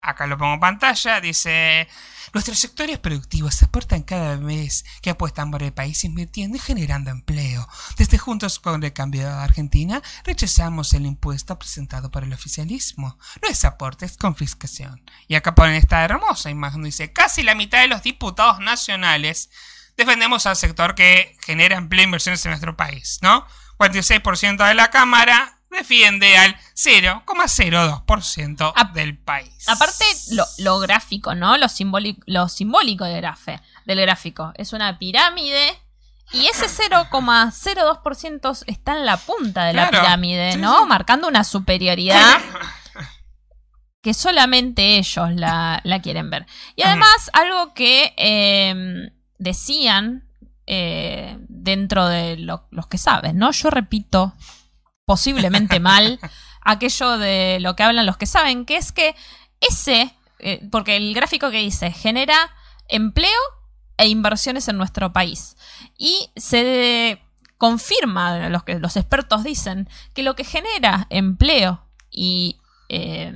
Acá 0.00 0.26
lo 0.26 0.38
pongo 0.38 0.54
en 0.54 0.60
pantalla. 0.60 1.20
Dice. 1.20 1.88
Nuestros 2.34 2.58
sectores 2.58 2.98
productivos 2.98 3.62
aportan 3.62 4.02
cada 4.02 4.36
vez 4.36 4.84
que 5.00 5.10
apuestan 5.10 5.50
por 5.50 5.62
el 5.62 5.72
país 5.72 6.04
invirtiendo 6.04 6.56
y 6.56 6.60
generando 6.60 7.10
empleo. 7.10 7.66
Desde 7.96 8.18
Juntos 8.18 8.58
con 8.58 8.82
el 8.82 8.92
Cambio 8.92 9.22
de 9.22 9.28
Argentina 9.28 10.02
rechazamos 10.24 10.92
el 10.94 11.06
impuesto 11.06 11.58
presentado 11.58 12.10
por 12.10 12.24
el 12.24 12.32
oficialismo. 12.32 13.18
No 13.42 13.48
es 13.48 13.64
aporte, 13.64 14.06
es 14.06 14.16
confiscación. 14.16 15.02
Y 15.26 15.34
acá 15.34 15.54
ponen 15.54 15.76
esta 15.76 16.04
hermosa 16.04 16.50
imagen. 16.50 16.82
Dice, 16.82 17.12
casi 17.12 17.42
la 17.42 17.54
mitad 17.54 17.80
de 17.80 17.88
los 17.88 18.02
diputados 18.02 18.60
nacionales 18.60 19.50
defendemos 19.96 20.46
al 20.46 20.56
sector 20.56 20.94
que 20.94 21.36
genera 21.44 21.76
empleo 21.76 22.02
e 22.02 22.04
inversiones 22.04 22.44
en 22.44 22.50
nuestro 22.50 22.76
país, 22.76 23.18
¿no? 23.22 23.46
46% 23.78 24.66
de 24.66 24.74
la 24.74 24.90
Cámara 24.90 25.57
defiende 25.70 26.36
al 26.36 26.56
0,02% 26.74 28.72
Ap- 28.74 28.92
del 28.92 29.16
país. 29.18 29.68
Aparte, 29.68 30.04
lo, 30.32 30.44
lo 30.58 30.78
gráfico, 30.80 31.34
¿no? 31.34 31.56
Lo, 31.58 31.68
simbólico 31.68 32.22
lo 32.26 32.48
simbólico 32.48 33.04
del, 33.04 33.22
grafe- 33.22 33.60
del 33.86 34.00
gráfico. 34.00 34.52
Es 34.56 34.72
una 34.72 34.98
pirámide. 34.98 35.78
Y 36.32 36.46
ese 36.46 36.66
0,02% 36.66 38.62
está 38.66 38.96
en 38.98 39.06
la 39.06 39.16
punta 39.16 39.64
de 39.64 39.72
la 39.72 39.88
Claro, 39.88 40.04
pirámide, 40.04 40.52
sí, 40.52 40.58
¿no? 40.58 40.80
sí. 40.82 40.86
Marcando 40.86 41.26
una 41.26 41.42
superioridad 41.42 42.38
que 44.02 44.12
solamente 44.14 44.98
ellos 44.98 45.30
la, 45.34 45.80
la 45.84 46.00
quieren 46.02 46.28
ver. 46.30 46.46
Y 46.76 46.82
además, 46.82 47.30
algo 47.32 47.72
que 47.74 48.12
eh, 48.18 49.10
decían 49.38 50.28
eh, 50.66 51.36
dentro 51.48 52.06
de 52.08 52.36
lo- 52.36 52.66
los 52.70 52.86
que 52.88 52.98
saben, 52.98 53.38
¿no? 53.38 53.50
Yo 53.52 53.70
repito, 53.70 54.34
posiblemente 55.08 55.80
mal, 55.90 56.20
aquello 56.60 57.16
de 57.16 57.58
lo 57.60 57.74
que 57.74 57.82
hablan 57.82 58.04
los 58.04 58.18
que 58.18 58.26
saben, 58.26 58.66
que 58.66 58.76
es 58.76 58.92
que 58.92 59.16
ese, 59.58 60.14
eh, 60.38 60.68
porque 60.70 60.96
el 60.98 61.14
gráfico 61.14 61.50
que 61.50 61.56
dice, 61.62 61.90
genera 61.90 62.36
empleo 62.88 63.40
e 63.96 64.06
inversiones 64.08 64.68
en 64.68 64.76
nuestro 64.76 65.10
país. 65.14 65.56
Y 65.96 66.30
se 66.36 67.22
confirma, 67.56 68.50
los, 68.50 68.64
que, 68.64 68.78
los 68.78 68.96
expertos 68.96 69.44
dicen, 69.44 69.88
que 70.12 70.22
lo 70.22 70.36
que 70.36 70.44
genera 70.44 71.06
empleo 71.08 71.86
y, 72.10 72.60
eh, 72.90 73.32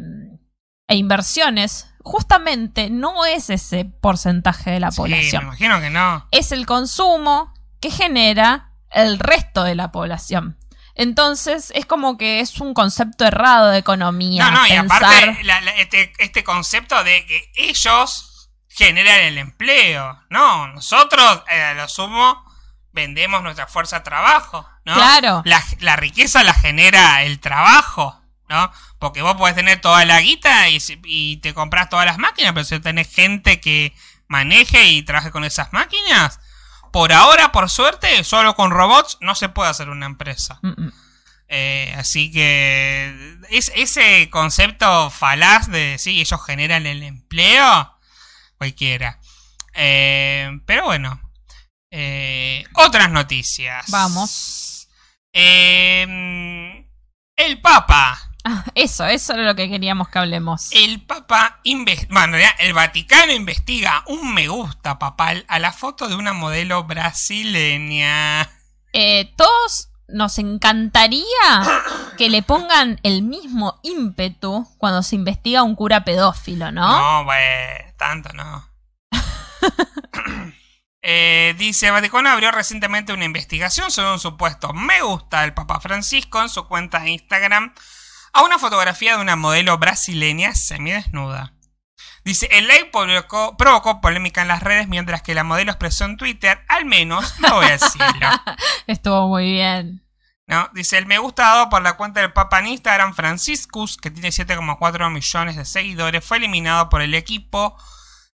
e 0.88 0.96
inversiones 0.96 1.88
justamente 2.04 2.90
no 2.90 3.24
es 3.24 3.48
ese 3.48 3.86
porcentaje 3.86 4.72
de 4.72 4.80
la 4.80 4.90
Sí, 4.90 4.98
población 4.98 5.42
me 5.44 5.48
imagino 5.48 5.80
que 5.80 5.88
no. 5.90 6.26
es 6.32 6.52
el 6.52 6.66
consumo 6.66 7.54
que 7.80 7.90
genera 7.90 8.72
el 8.90 9.18
resto 9.18 9.64
de 9.64 9.74
la 9.74 9.90
población. 9.90 10.58
Entonces 10.94 11.72
es 11.74 11.86
como 11.86 12.18
que 12.18 12.40
es 12.40 12.60
un 12.60 12.74
concepto 12.74 13.24
errado 13.24 13.68
de 13.70 13.78
economía. 13.78 14.44
No, 14.50 14.50
no, 14.62 14.66
y 14.66 14.72
aparte 14.72 15.42
la- 15.44 15.60
la- 15.60 15.70
este, 15.76 16.12
este 16.18 16.44
concepto 16.44 17.02
de 17.04 17.24
que 17.26 17.50
ellos 17.56 18.50
generan 18.68 19.20
el 19.20 19.38
empleo. 19.38 20.20
No, 20.30 20.68
nosotros 20.68 21.42
eh, 21.50 21.62
a 21.62 21.74
lo 21.74 21.88
sumo 21.88 22.44
vendemos 22.92 23.42
nuestra 23.42 23.66
fuerza 23.66 23.98
de 23.98 24.04
trabajo, 24.04 24.68
¿no? 24.84 24.94
Claro. 24.94 25.42
La, 25.46 25.62
la 25.80 25.96
riqueza 25.96 26.42
la 26.42 26.52
genera 26.54 27.22
el 27.22 27.40
trabajo, 27.40 28.20
¿no? 28.48 28.70
Porque 28.98 29.22
vos 29.22 29.34
podés 29.36 29.54
tener 29.56 29.80
toda 29.80 30.04
la 30.04 30.20
guita 30.20 30.68
y, 30.68 30.78
si- 30.80 31.00
y 31.04 31.38
te 31.38 31.54
compras 31.54 31.88
todas 31.88 32.04
las 32.06 32.18
máquinas, 32.18 32.52
pero 32.52 32.64
si 32.64 32.78
tenés 32.80 33.10
gente 33.12 33.60
que 33.60 33.94
maneje 34.28 34.84
y 34.88 35.02
trabaje 35.02 35.30
con 35.30 35.44
esas 35.44 35.72
máquinas, 35.72 36.38
por 36.92 37.12
ahora, 37.12 37.50
por 37.52 37.68
suerte, 37.70 38.22
solo 38.22 38.54
con 38.54 38.70
robots 38.70 39.18
no 39.20 39.34
se 39.34 39.48
puede 39.48 39.70
hacer 39.70 39.88
una 39.88 40.06
empresa. 40.06 40.60
Mm, 40.62 40.84
mm. 40.84 40.92
Eh, 41.48 41.94
así 41.98 42.30
que 42.30 43.38
es, 43.50 43.72
ese 43.74 44.30
concepto 44.30 45.10
falaz 45.10 45.68
de 45.68 45.96
sí, 45.98 46.20
ellos 46.20 46.40
generan 46.46 46.86
el 46.86 47.02
empleo, 47.02 47.98
cualquiera. 48.56 49.18
Eh, 49.74 50.50
pero 50.66 50.84
bueno, 50.84 51.20
eh, 51.90 52.64
otras 52.74 53.10
noticias. 53.10 53.86
Vamos. 53.88 54.88
El 55.32 56.86
Papa. 57.62 58.31
Ah, 58.44 58.64
eso, 58.74 59.04
eso 59.06 59.34
era 59.34 59.44
lo 59.44 59.54
que 59.54 59.68
queríamos 59.70 60.08
que 60.08 60.18
hablemos. 60.18 60.70
El 60.72 61.00
Papa 61.00 61.60
inves- 61.64 62.08
bueno, 62.08 62.24
en 62.24 62.32
realidad, 62.32 62.54
el 62.58 62.72
Vaticano 62.72 63.32
investiga 63.32 64.02
un 64.08 64.34
me 64.34 64.48
gusta 64.48 64.98
papal 64.98 65.44
a 65.48 65.58
la 65.60 65.72
foto 65.72 66.08
de 66.08 66.16
una 66.16 66.32
modelo 66.32 66.82
brasileña. 66.84 68.48
Eh, 68.92 69.32
todos 69.36 69.90
nos 70.08 70.38
encantaría 70.38 71.24
que 72.18 72.28
le 72.30 72.42
pongan 72.42 72.98
el 73.02 73.22
mismo 73.22 73.78
ímpetu 73.82 74.66
cuando 74.78 75.02
se 75.02 75.14
investiga 75.14 75.62
un 75.62 75.74
cura 75.76 76.04
pedófilo, 76.04 76.70
¿no? 76.72 77.20
No, 77.20 77.24
pues, 77.26 77.96
tanto 77.96 78.32
no. 78.32 78.68
Eh, 81.04 81.56
dice, 81.58 81.90
Vaticano 81.90 82.28
abrió 82.30 82.52
recientemente 82.52 83.12
una 83.12 83.24
investigación 83.24 83.90
sobre 83.90 84.12
un 84.12 84.20
supuesto 84.20 84.72
me 84.72 85.02
gusta 85.02 85.40
del 85.40 85.52
Papa 85.52 85.80
Francisco 85.80 86.40
en 86.40 86.48
su 86.48 86.68
cuenta 86.68 87.00
de 87.00 87.10
Instagram 87.10 87.74
a 88.32 88.42
una 88.42 88.58
fotografía 88.58 89.16
de 89.16 89.22
una 89.22 89.36
modelo 89.36 89.78
brasileña 89.78 90.54
semidesnuda. 90.54 91.54
Dice, 92.24 92.48
el 92.52 92.68
like 92.68 92.90
provocó, 92.92 93.56
provocó 93.56 94.00
polémica 94.00 94.42
en 94.42 94.48
las 94.48 94.62
redes 94.62 94.86
mientras 94.86 95.22
que 95.22 95.34
la 95.34 95.42
modelo 95.42 95.72
expresó 95.72 96.04
en 96.04 96.16
Twitter, 96.16 96.64
al 96.68 96.84
menos 96.84 97.38
me 97.40 97.50
voy 97.50 97.66
al 97.66 97.80
cielo. 97.80 98.28
Estuvo 98.86 99.28
muy 99.28 99.52
bien. 99.52 100.06
¿No? 100.46 100.68
Dice, 100.72 100.98
el 100.98 101.06
me 101.06 101.18
gusta 101.18 101.42
dado 101.42 101.68
por 101.68 101.82
la 101.82 101.94
cuenta 101.94 102.20
del 102.20 102.32
Papa 102.32 102.60
en 102.60 102.68
Instagram, 102.68 103.14
Franciscus, 103.14 103.96
que 103.96 104.10
tiene 104.10 104.28
7,4 104.28 105.10
millones 105.10 105.56
de 105.56 105.64
seguidores, 105.64 106.24
fue 106.24 106.36
eliminado 106.36 106.88
por 106.88 107.02
el 107.02 107.14
equipo 107.14 107.76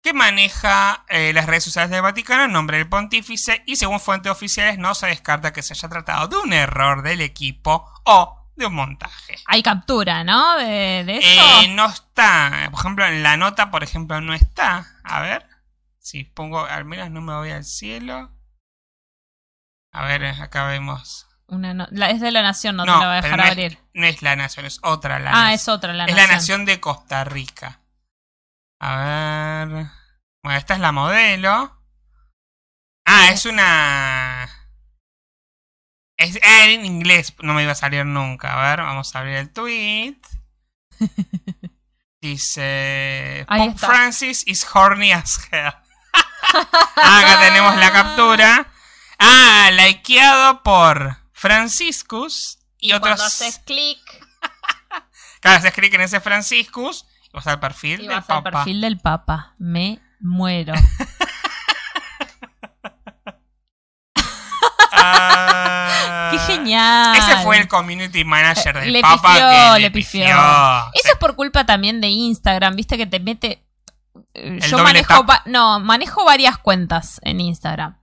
que 0.02 0.14
maneja 0.14 1.06
eh, 1.08 1.32
las 1.34 1.46
redes 1.46 1.64
sociales 1.64 1.90
del 1.90 2.02
Vaticano 2.02 2.44
en 2.44 2.52
nombre 2.52 2.78
del 2.78 2.90
pontífice 2.90 3.64
y 3.66 3.78
según 3.78 4.02
fuentes 4.02 4.32
oficiales 4.32 4.78
no 4.78 4.96
se 4.96 5.08
descarta 5.08 5.54
que 5.54 5.62
se 5.62 5.74
haya 5.74 5.88
tratado 5.88 6.28
de 6.28 6.38
un 6.38 6.52
error 6.52 7.04
del 7.04 7.22
equipo 7.22 7.90
o 8.04 8.43
de 8.56 8.66
un 8.68 8.76
montaje. 8.76 9.36
Hay 9.48 9.63
captura, 9.63 10.24
¿no? 10.24 10.58
De, 10.58 11.04
de 11.06 11.18
eso. 11.18 11.62
Eh, 11.62 11.68
no 11.70 11.86
está, 11.88 12.68
por 12.72 12.80
ejemplo, 12.80 13.06
en 13.06 13.24
la 13.24 13.38
nota, 13.38 13.72
por 13.72 13.84
ejemplo, 13.84 14.22
no 14.22 14.34
está. 14.34 15.00
A 15.04 15.20
ver, 15.22 15.46
si 16.00 16.24
pongo, 16.24 16.66
al 16.66 16.86
menos 16.86 17.10
no 17.12 17.22
me 17.22 17.34
voy 17.34 17.52
al 17.52 17.63
cielo. 17.66 18.32
A 19.92 20.06
ver, 20.06 20.26
acá 20.26 20.66
vemos. 20.66 21.28
Una 21.48 21.74
no- 21.74 21.88
la- 21.92 22.10
es 22.10 22.20
de 22.22 22.32
la 22.32 22.42
nación, 22.42 22.76
no, 22.78 22.86
No, 22.86 22.94
te 22.96 23.00
la 23.02 23.08
va 23.08 23.13
a 23.13 23.22
dejar 23.22 23.38
no 23.38 23.44
es- 23.44 23.52
abrir. 23.52 23.80
No 23.94 24.06
es 24.08 24.22
la 24.22 24.36
nación, 24.36 24.66
es 24.66 24.80
otra 24.82 25.20
la 25.20 25.30
Ah, 25.32 25.34
nación. 25.34 25.52
es 25.54 25.68
otra 25.68 25.94
la 25.94 26.06
es 26.06 26.12
nación. 26.12 26.28
la 26.30 26.36
nación 26.36 26.66
de 26.66 26.80
Costa 26.80 27.24
Rica. 27.26 27.80
A 28.80 28.98
ver. 29.68 29.88
Bueno, 30.44 30.58
esta 30.58 30.74
es 30.74 30.80
la 30.80 30.92
modelo. 30.92 31.80
Ah, 33.06 33.30
es 33.32 33.46
una. 33.46 34.50
Es 36.24 36.40
ah, 36.44 36.66
en 36.68 36.86
inglés, 36.86 37.34
no 37.42 37.54
me 37.54 37.64
iba 37.64 37.72
a 37.74 37.76
salir 37.76 38.06
nunca. 38.06 38.54
A 38.54 38.70
ver, 38.70 38.82
vamos 38.82 39.16
a 39.16 39.20
abrir 39.20 39.36
el 39.36 39.50
tweet. 39.52 40.18
Dice. 42.22 43.46
Pope. 43.48 43.78
Francis 43.78 44.44
is 44.48 44.66
horny 44.74 45.12
as 45.12 45.40
hell. 45.52 45.74
Ah, 46.96 47.20
Acá 47.20 47.40
tenemos 47.40 47.76
la 47.78 47.92
captura. 47.92 48.68
Ah, 49.18 49.70
likeado 49.74 50.62
por 50.62 51.18
Franciscus 51.34 52.60
y, 52.78 52.90
Y 52.90 52.94
otros. 52.94 53.02
cuando 53.18 53.24
haces 53.26 53.60
clic 53.66 53.98
Claro, 55.42 55.58
haces 55.58 55.74
clic 55.74 55.94
en 55.96 56.02
ese 56.02 56.20
Franciscus 56.20 57.06
y 57.24 57.30
vas 57.34 57.48
al 57.48 57.60
perfil 57.60 58.02
y 58.02 58.08
del 58.08 58.10
vas 58.10 58.30
al 58.30 58.44
Papa. 58.44 58.52
perfil 58.52 58.82
del 58.82 59.00
Papa. 59.00 59.56
Me 59.58 60.00
muero. 60.20 60.74
Genial! 66.63 67.15
Ese 67.15 67.36
fue 67.38 67.58
el 67.60 67.67
community 67.67 68.23
manager 68.23 68.80
del 68.80 68.93
Le 68.93 69.02
Papa 69.02 69.34
pifió, 69.34 69.49
que 69.49 69.73
le 69.73 69.80
le 69.80 69.91
pifió. 69.91 70.21
pifió. 70.26 70.38
Eso 70.93 71.12
es 71.13 71.17
por 71.19 71.36
culpa 71.36 71.65
también 71.65 72.02
de 72.02 72.08
Instagram, 72.10 72.76
viste 72.76 72.97
que 72.97 73.06
te 73.06 73.19
mete. 73.19 73.63
eh, 74.34 74.60
El 74.62 74.62
Yo 74.62 74.80
manejo, 74.80 75.26
no, 75.45 75.80
manejo 75.80 76.23
varias 76.26 76.58
cuentas 76.58 77.19
en 77.23 77.39
Instagram. 77.41 77.97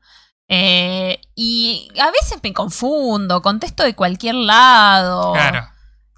Eh, 0.49 1.21
y 1.37 1.89
a 2.01 2.11
veces 2.11 2.41
me 2.43 2.53
confundo, 2.53 3.41
contesto 3.41 3.85
de 3.85 3.95
cualquier 3.95 4.35
lado. 4.35 5.33
Claro. 5.33 5.69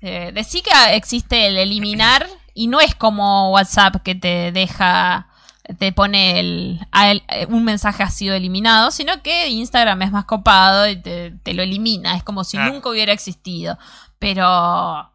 Eh, 0.01 0.33
decí 0.35 0.63
que 0.63 0.71
existe 0.95 1.47
el 1.47 1.59
eliminar 1.59 2.27
y 2.55 2.67
no 2.67 2.81
es 2.81 2.95
como 2.95 3.51
WhatsApp 3.51 3.97
que 4.03 4.15
te 4.15 4.51
deja, 4.51 5.29
te 5.79 5.93
pone 5.93 6.41
el, 6.41 6.81
eh, 7.29 7.47
un 7.49 7.65
mensaje 7.65 8.03
ha 8.03 8.11
sido 8.11 8.35
eliminado, 8.35 8.91
sino 8.91 9.23
que 9.23 9.49
Instagram 9.49 10.03
es 10.03 10.13
más 10.13 10.25
copado 10.25 10.89
y 10.89 10.97
te, 10.97 11.31
te 11.43 11.55
lo 11.55 11.63
elimina, 11.63 12.17
es 12.17 12.25
como 12.25 12.45
si 12.45 12.57
nunca 12.59 12.89
hubiera 12.89 13.13
existido. 13.13 13.79
Pero 14.19 15.13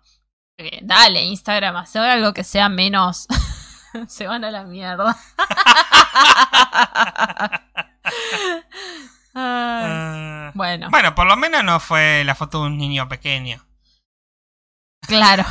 eh, 0.58 0.80
dale, 0.84 1.24
Instagram, 1.24 1.76
hace 1.78 2.00
algo 2.00 2.34
que 2.34 2.44
sea 2.44 2.70
menos... 2.70 3.28
Se 4.08 4.28
van 4.28 4.44
a 4.44 4.52
la 4.52 4.64
mierda. 4.64 5.18
Ay, 9.34 9.40
Ah. 9.40 10.52
bueno, 10.56 10.90
Bueno, 10.90 11.14
por 11.16 11.28
lo 11.28 11.36
menos 11.38 11.64
no 11.64 11.80
fue 11.80 12.24
la 12.26 12.36
foto 12.36 12.62
de 12.62 12.68
un 12.68 12.78
niño 12.78 13.08
pequeño. 13.08 13.64
claro. 15.02 15.46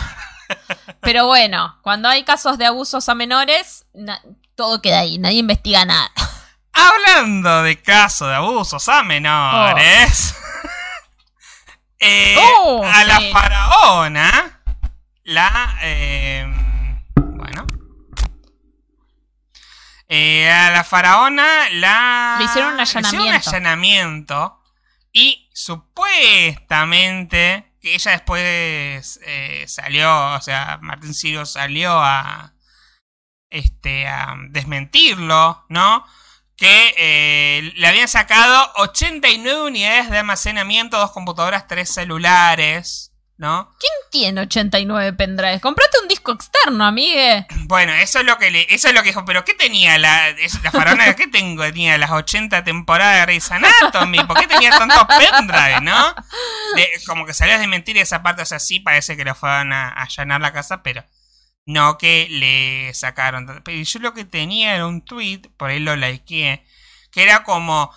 Pero 1.01 1.27
bueno, 1.27 1.79
cuando 1.83 2.09
hay 2.09 2.25
casos 2.25 2.59
de 2.59 2.67
abusos 2.67 3.09
a 3.09 3.15
menores, 3.15 3.87
todo 4.57 4.81
queda 4.83 5.01
ahí, 5.01 5.19
nadie 5.19 5.39
investiga 5.39 5.85
nada. 5.85 6.11
Hablando 6.73 7.63
de 7.63 7.81
casos 7.81 8.29
de 8.29 8.35
abusos 8.35 8.89
a 8.89 9.03
menores. 9.03 10.35
eh, 11.99 12.37
Oh, 12.59 12.83
a 12.85 13.05
la 13.05 13.21
faraona. 13.33 14.61
La. 15.25 15.79
eh, 15.83 16.47
bueno. 17.17 17.67
Eh, 20.09 20.51
a 20.51 20.71
la 20.71 20.85
faraona 20.85 21.69
la. 21.71 22.37
Le 22.39 22.45
hicieron 22.45 22.73
un 22.73 22.77
le 22.77 22.83
hicieron 22.83 23.07
allanamiento. 23.09 23.51
allanamiento. 23.51 24.63
Y 25.13 25.49
supuestamente. 25.55 27.73
Que 27.81 27.95
ella 27.95 28.11
después 28.13 29.19
eh, 29.25 29.65
salió. 29.67 30.35
O 30.35 30.41
sea, 30.43 30.79
Martín 30.83 31.15
Ciro 31.15 31.47
salió 31.47 31.99
a. 32.03 32.53
Este. 33.51 34.07
desmentirlo, 34.51 35.65
¿no? 35.69 36.05
que 36.57 36.95
eh, 36.97 37.73
le 37.77 37.87
habían 37.87 38.09
sacado 38.09 38.73
89 38.77 39.61
unidades 39.65 40.09
de 40.11 40.17
almacenamiento, 40.19 40.97
dos 40.99 41.13
computadoras, 41.13 41.67
tres 41.69 41.93
celulares. 41.93 43.13
¿no? 43.39 43.71
¿Quién 43.79 43.93
tiene 44.11 44.41
89 44.41 45.13
pendrives? 45.13 45.61
Comprate 45.61 45.99
un 46.01 46.09
disco 46.09 46.33
externo, 46.33 46.87
amigue. 46.87 47.47
Bueno, 47.69 47.93
eso 47.93 48.21
es 48.21 48.25
lo 48.25 48.39
que 48.39 48.51
le, 48.51 48.67
eso 48.75 48.89
es 48.89 48.95
lo 48.95 49.03
que 49.03 49.09
dijo, 49.11 49.25
pero 49.27 49.45
¿qué 49.45 49.53
tenía 49.53 49.99
la, 49.99 50.35
la 50.63 50.71
faraona? 50.71 51.13
¿Qué 51.15 51.27
tengo? 51.27 51.63
Tenía 51.65 51.99
las 51.99 52.13
80 52.13 52.65
temporadas 52.65 53.17
de 53.17 53.23
Grey's 53.23 53.51
Anatomy, 53.51 54.25
¿por 54.25 54.39
qué 54.41 54.47
tenía 54.47 54.71
tantos 54.71 55.05
pendrive, 55.07 55.81
no? 55.83 56.15
De- 56.77 56.89
como 57.07 57.27
que 57.27 57.35
salió 57.35 57.57
a 57.57 57.59
desmentir 57.59 57.99
esa 57.99 58.23
parte, 58.23 58.41
o 58.43 58.47
sea, 58.47 58.59
sí 58.61 58.81
parece 58.81 59.17
que 59.19 59.25
lo 59.25 59.35
fueron 59.35 59.73
a, 59.75 59.89
a 59.89 60.05
allanar 60.05 60.41
la 60.41 60.53
casa, 60.55 60.83
pero 60.83 61.05
no 61.67 61.99
que 61.99 62.29
le 62.31 62.95
sacaron. 62.95 63.61
Pero 63.65 63.83
yo 63.83 63.99
lo 63.99 64.15
que 64.15 64.25
tenía 64.25 64.75
era 64.75 64.87
un 64.87 65.03
tweet, 65.03 65.43
por 65.57 65.71
ahí 65.71 65.81
lo 65.81 65.97
likeé, 65.97 66.65
que 67.11 67.23
era 67.23 67.43
como 67.43 67.93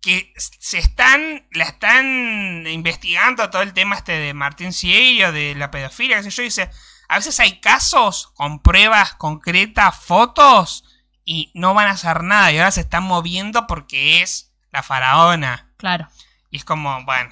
que 0.00 0.32
se 0.36 0.78
están, 0.78 1.48
la 1.50 1.64
están 1.64 2.64
investigando 2.68 3.50
todo 3.50 3.62
el 3.62 3.72
tema 3.72 3.96
este 3.96 4.12
de 4.12 4.34
Martín 4.34 4.72
Cierio, 4.72 5.32
de 5.32 5.56
la 5.56 5.72
pedofilia, 5.72 6.18
qué 6.18 6.22
sé 6.22 6.30
yo, 6.30 6.42
y 6.42 6.46
dice, 6.46 6.70
a 7.08 7.16
veces 7.16 7.40
hay 7.40 7.58
casos 7.58 8.28
con 8.34 8.62
pruebas 8.62 9.14
concretas, 9.14 9.98
fotos, 9.98 10.84
y 11.24 11.50
no 11.54 11.74
van 11.74 11.88
a 11.88 11.92
hacer 11.92 12.22
nada, 12.22 12.52
y 12.52 12.58
ahora 12.58 12.70
se 12.70 12.82
están 12.82 13.02
moviendo 13.02 13.66
porque 13.66 14.22
es 14.22 14.54
la 14.70 14.84
faraona. 14.84 15.72
Claro, 15.76 16.08
Y 16.50 16.58
es 16.58 16.64
como, 16.64 17.04
bueno, 17.04 17.30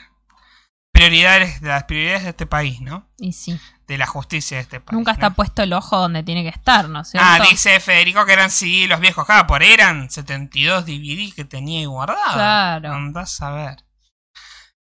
prioridades, 0.91 1.63
las 1.63 1.85
prioridades 1.85 2.25
de 2.25 2.31
este 2.31 2.47
país, 2.47 2.81
¿no? 2.81 3.09
y 3.19 3.35
sí. 3.35 3.61
De 3.87 3.99
la 3.99 4.07
justicia 4.07 4.57
de 4.57 4.63
este 4.63 4.81
país. 4.81 4.97
Nunca 4.97 5.13
está 5.13 5.29
¿no? 5.29 5.35
puesto 5.35 5.63
el 5.63 5.73
ojo 5.75 5.99
donde 5.99 6.23
tiene 6.23 6.43
que 6.43 6.49
estar, 6.49 6.89
¿no 6.89 7.01
es 7.01 7.11
cierto? 7.11 7.29
Ah, 7.31 7.39
dice 7.51 7.81
Federico 7.81 8.25
que 8.25 8.33
eran 8.33 8.51
CD 8.51 8.87
los 8.87 8.99
viejos, 8.99 9.27
claro, 9.27 9.47
por 9.47 9.61
ahí 9.61 9.73
eran 9.73 10.11
72 10.11 10.87
DVD 10.87 11.35
que 11.35 11.45
tenía 11.45 11.81
ahí 11.81 11.87
guardado. 11.87 12.33
Claro. 12.33 12.93
Andás 12.95 13.43
a 13.43 13.51
ver. 13.51 13.85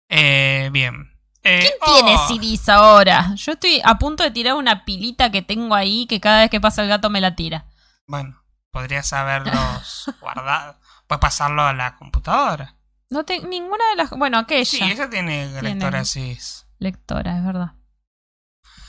Eh, 0.07 0.69
bien. 0.71 1.11
Eh, 1.43 1.59
¿Quién 1.59 1.73
oh, 1.81 2.05
tiene 2.05 2.17
CDs 2.55 2.69
ahora? 2.69 3.35
Yo 3.35 3.51
estoy 3.51 3.81
a 3.83 3.97
punto 3.97 4.23
de 4.23 4.31
tirar 4.31 4.53
una 4.55 4.85
pilita 4.85 5.29
que 5.29 5.41
tengo 5.41 5.75
ahí 5.75 6.05
que 6.07 6.21
cada 6.21 6.41
vez 6.41 6.49
que 6.49 6.61
pasa 6.61 6.81
el 6.81 6.87
gato 6.87 7.09
me 7.09 7.19
la 7.19 7.35
tira. 7.35 7.65
Bueno, 8.07 8.41
podrías 8.71 9.11
haberlos 9.11 10.09
guardado. 10.21 10.77
Puedes 11.07 11.19
pasarlo 11.19 11.63
a 11.63 11.73
la 11.73 11.97
computadora. 11.97 12.75
No 13.09 13.25
tengo 13.25 13.47
ninguna 13.47 13.83
de 13.89 13.95
las. 13.97 14.09
Bueno, 14.11 14.37
aquella. 14.37 14.65
Sí, 14.65 14.81
ella 14.81 15.09
tiene 15.09 15.61
lectora 15.61 16.05
CDs. 16.05 16.65
Lectora, 16.79 17.37
es 17.37 17.45
verdad. 17.45 17.73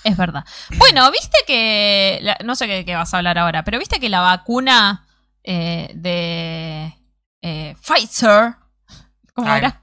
Es 0.05 0.17
verdad. 0.17 0.45
Bueno, 0.79 1.11
viste 1.11 1.39
que. 1.47 2.19
la- 2.23 2.37
no 2.45 2.55
sé 2.55 2.67
qué, 2.67 2.85
qué 2.85 2.95
vas 2.95 3.13
a 3.15 3.17
hablar 3.19 3.39
ahora, 3.39 3.65
pero 3.65 3.79
viste 3.79 3.99
que 3.99 4.09
la 4.09 4.21
vacuna 4.21 5.07
eh, 5.43 5.91
de 5.95 6.95
eh, 7.43 7.77
Pfizer. 7.83 8.55
¿Cómo 9.35 9.53
era? 9.53 9.81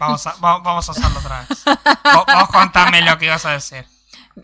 Vamos 0.00 0.26
a, 0.26 0.32
va- 0.36 0.58
vamos 0.58 0.88
a 0.88 0.92
hacerlo 0.92 1.18
otra 1.20 1.40
vez. 1.48 1.62
Vos, 1.64 2.24
vos 2.26 2.48
contame 2.50 3.00
lo 3.02 3.16
que 3.18 3.26
ibas 3.26 3.44
a 3.46 3.50
decir. 3.52 3.84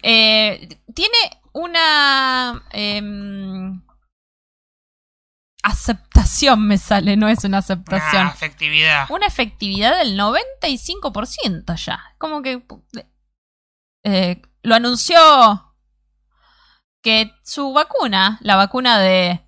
Eh, 0.02 0.78
tiene 0.94 1.16
una. 1.52 2.62
em, 2.70 3.80
aceptación 5.62 6.66
me 6.66 6.78
sale, 6.78 7.16
no 7.16 7.28
es 7.28 7.44
una 7.44 7.58
aceptación. 7.58 8.26
Ah, 8.28 8.32
efectividad. 8.34 9.06
una 9.10 9.26
efectividad 9.26 9.96
del 9.98 10.18
95% 10.18 11.74
ya. 11.76 12.14
Como 12.18 12.42
que 12.42 12.62
eh, 14.06 14.40
lo 14.62 14.76
anunció 14.76 15.74
que 17.02 17.32
su 17.42 17.72
vacuna, 17.72 18.38
la 18.40 18.54
vacuna 18.54 19.00
de... 19.00 19.44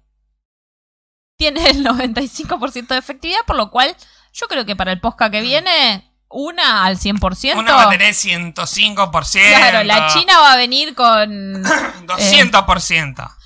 tiene 1.36 1.70
el 1.70 1.84
95% 1.86 2.88
de 2.88 2.98
efectividad, 2.98 3.38
por 3.46 3.54
lo 3.54 3.70
cual 3.70 3.96
yo 4.32 4.48
creo 4.48 4.66
que 4.66 4.74
para 4.74 4.90
el 4.90 5.00
posca 5.00 5.30
que 5.30 5.42
viene, 5.42 6.12
una 6.28 6.84
al 6.84 6.98
100%. 6.98 7.56
Uno 7.56 7.72
va 7.72 7.84
a 7.84 7.90
tener 7.90 8.12
105%. 8.12 9.48
Claro, 9.48 9.84
la 9.84 10.08
China 10.08 10.40
va 10.40 10.54
a 10.54 10.56
venir 10.56 10.96
con, 10.96 11.62
200%. 11.62 13.36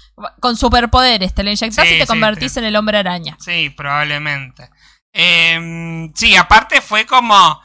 con 0.40 0.57
superpoderes. 0.57 1.35
Te 1.35 1.42
la 1.42 1.51
inyectás 1.51 1.87
Sí, 1.87 1.94
y 1.94 1.98
te 1.98 2.07
sí, 2.07 2.09
convertís 2.09 2.57
en 2.57 2.64
el 2.64 2.75
hombre 2.75 2.96
araña. 2.96 3.37
Sí, 3.38 3.68
probablemente. 3.68 4.70
Eh, 5.12 6.09
sí, 6.14 6.37
aparte 6.37 6.81
fue 6.81 7.05
como 7.05 7.61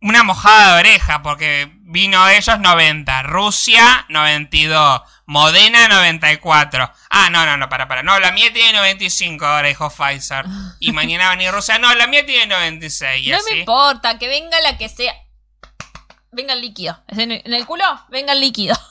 una 0.00 0.22
mojada 0.22 0.74
de 0.74 0.80
oreja, 0.80 1.22
porque 1.22 1.72
vino 1.82 2.28
ellos 2.28 2.58
90, 2.60 3.22
Rusia 3.24 4.06
92, 4.08 5.02
Modena 5.26 5.88
94. 5.88 6.92
Ah, 7.10 7.30
no, 7.30 7.44
no, 7.44 7.56
no, 7.56 7.68
para, 7.68 7.88
para. 7.88 8.02
No, 8.02 8.18
la 8.20 8.32
mía 8.32 8.52
tiene 8.52 8.72
95 8.74 9.44
ahora, 9.46 9.68
dijo 9.68 9.90
Pfizer. 9.90 10.44
Y 10.80 10.92
mañana 10.92 11.24
va 11.26 11.32
a 11.32 11.36
venir 11.36 11.50
Rusia. 11.52 11.78
No, 11.78 11.94
la 11.94 12.06
mía 12.06 12.24
tiene 12.24 12.46
96. 12.46 13.26
Y 13.26 13.30
No 13.30 13.36
así. 13.38 13.52
me 13.52 13.58
importa, 13.60 14.18
que 14.18 14.28
venga 14.28 14.60
la 14.60 14.78
que 14.78 14.88
sea. 14.88 15.14
Venga 16.30 16.52
el 16.54 16.60
líquido. 16.60 17.02
¿En 17.08 17.32
el, 17.32 17.42
en 17.44 17.54
el 17.54 17.66
culo? 17.66 17.84
Venga 18.10 18.32
el 18.32 18.40
líquido. 18.40 18.78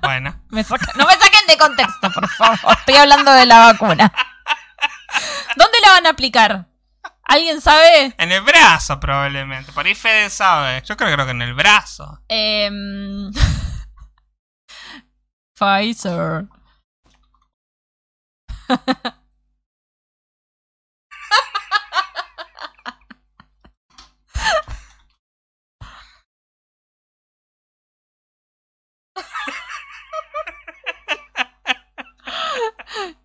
Bueno. 0.00 0.40
Me 0.50 0.64
saca- 0.64 0.92
no 0.96 1.06
me 1.06 1.12
saquen 1.12 1.46
de 1.46 1.56
contexto, 1.56 2.10
por 2.10 2.28
favor. 2.28 2.58
Estoy 2.78 2.96
hablando 2.96 3.30
de 3.32 3.46
la 3.46 3.58
vacuna. 3.72 4.12
¿Dónde 5.56 5.78
la 5.80 5.90
van 5.92 6.06
a 6.06 6.10
aplicar? 6.10 6.66
¿Alguien 7.32 7.62
sabe? 7.62 8.14
En 8.18 8.30
el 8.30 8.42
brazo, 8.42 9.00
probablemente. 9.00 9.72
Por 9.72 9.86
ahí 9.86 9.94
Fede 9.94 10.28
sabe. 10.28 10.82
Yo 10.84 10.98
creo, 10.98 11.14
creo 11.14 11.24
que 11.24 11.30
en 11.30 11.40
el 11.40 11.54
brazo. 11.54 12.20
Em, 12.28 13.32
Pfizer. 15.58 16.44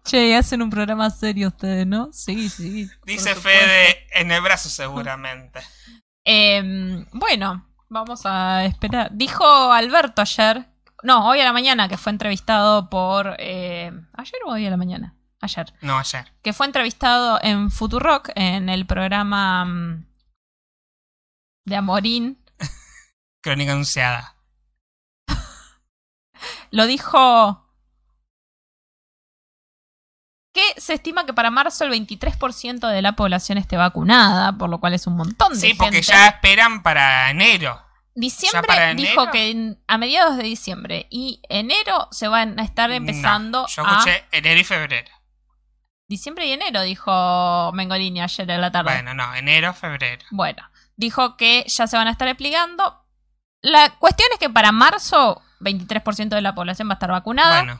Che, 0.04 0.36
hacen 0.36 0.62
un 0.62 0.70
programa 0.70 1.10
serio 1.10 1.50
ustedes, 1.50 1.86
¿no? 1.86 2.10
Sí, 2.14 2.50
sí. 2.50 2.90
Dice. 3.06 3.36
Fede 3.36 4.08
en 4.14 4.32
el 4.32 4.42
brazo, 4.42 4.70
seguramente. 4.70 5.60
Em, 6.24 7.06
bueno, 7.12 7.68
vamos 7.90 8.22
a 8.26 8.66
esperar. 8.66 9.10
Dijo 9.12 9.44
Alberto 9.72 10.22
ayer, 10.22 10.66
no, 11.04 11.28
hoy 11.28 11.40
a 11.42 11.44
la 11.44 11.54
mañana, 11.54 11.88
que 11.88 11.98
fue 11.98 12.12
entrevistado 12.12 12.90
por... 12.90 13.36
eh, 13.40 13.92
¿Ayer 14.14 14.40
o 14.46 14.52
hoy 14.52 14.66
a 14.66 14.70
la 14.70 14.78
mañana? 14.78 15.16
Ayer. 15.42 15.74
No, 15.82 15.98
ayer. 15.98 16.32
Que 16.42 16.54
fue 16.54 16.66
entrevistado 16.66 17.40
en 17.42 17.70
Futurock, 17.70 18.30
en 18.36 18.70
el 18.70 18.86
programa 18.88 19.66
mm, 19.66 20.06
de 21.66 21.76
Amorín. 21.76 22.44
Crónica 23.42 23.74
anunciada. 23.74 24.36
Lo 26.72 26.88
dijo... 26.88 27.67
Que 30.58 30.82
se 30.82 30.93
estima 30.96 31.24
que 31.28 31.34
para 31.34 31.52
marzo 31.52 31.84
el 31.84 31.91
23% 31.91 32.89
de 32.89 33.02
la 33.04 33.12
población 33.12 33.60
esté 33.60 33.78
vacunada, 33.78 34.54
por 34.58 34.70
lo 34.72 34.80
cual 34.80 34.96
es 34.96 35.06
un 35.06 35.15
montón 35.15 35.54
de 35.54 35.60
Sí, 35.60 35.74
porque 35.76 35.98
gente. 35.98 36.08
ya 36.08 36.28
esperan 36.30 36.82
para 36.82 37.30
enero. 37.30 37.80
Diciembre 38.15 38.63
para 38.65 38.96
dijo 38.96 39.30
que 39.30 39.76
a 39.88 39.98
mediados 40.00 40.36
de 40.38 40.41
diciembre 40.43 41.06
y 41.12 41.39
enero 41.48 42.08
se 42.10 42.28
van 42.28 42.60
a 42.60 42.63
estar 42.63 42.89
empezando 42.89 43.62
No, 43.62 43.67
yo 43.67 43.86
a 43.86 43.91
escuché 44.00 44.26
enero 44.32 44.60
y 44.60 44.63
febrero. 44.63 45.12
diciembre 46.08 46.48
y 46.48 46.54
enero 46.54 46.82
dijo 46.82 47.72
Mengolini 47.74 48.22
ayer 48.22 48.50
en 48.50 48.62
la 48.62 48.72
tarde. 48.72 48.91
Bueno, 48.93 49.13
no, 49.13 49.36
enero, 49.36 49.74
febrero. 49.76 50.26
Bueno, 50.32 50.63
dijo 50.96 51.38
que 51.38 51.65
ya 51.67 51.86
se 51.86 51.98
van 51.98 52.08
a 52.08 52.12
estar 52.12 52.28
explicando. 52.28 53.04
La 53.62 53.91
cuestión 54.00 54.30
es 54.34 54.39
que 54.39 54.50
para 54.50 54.72
marzo 54.72 55.39
23% 55.60 56.30
de 56.30 56.41
la 56.41 56.56
población 56.56 56.88
va 56.89 56.93
a 56.93 56.96
estar 56.96 57.12
vacunada. 57.12 57.58
Bueno, 57.60 57.80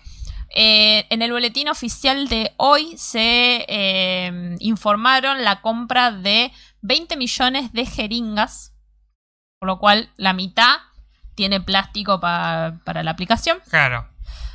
Eh, 0.56 1.06
en 1.10 1.22
el 1.22 1.32
boletín 1.32 1.68
oficial 1.70 2.28
de 2.30 2.54
hoy 2.58 2.96
se 2.98 3.66
eh, 3.68 4.56
informaron 4.60 5.44
la 5.44 5.62
compra 5.62 6.12
de 6.12 6.52
20 6.82 7.18
millones 7.18 7.74
de 7.74 7.86
jeringas, 7.86 8.74
por 9.60 9.68
lo 9.68 9.80
cual 9.80 10.10
la 10.18 10.34
mitad 10.34 10.78
tiene 11.36 11.60
plástico 11.62 12.20
pa- 12.20 12.80
para 12.86 13.04
la 13.04 13.12
aplicación. 13.12 13.60
claro. 13.70 14.08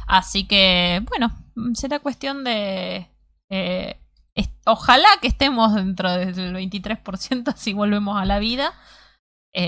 Así 0.09 0.45
que, 0.47 1.01
bueno, 1.09 1.33
será 1.75 2.01
cuestión 2.01 2.43
de... 2.45 3.09
eh, 3.51 3.99
ojalá 4.67 5.07
que 5.21 5.29
estemos 5.29 5.75
dentro 5.75 6.11
del 6.13 6.55
23% 6.55 7.55
si 7.57 7.73
volvemos 7.73 8.21
a 8.21 8.25
la 8.25 8.39
vida. 8.39 8.73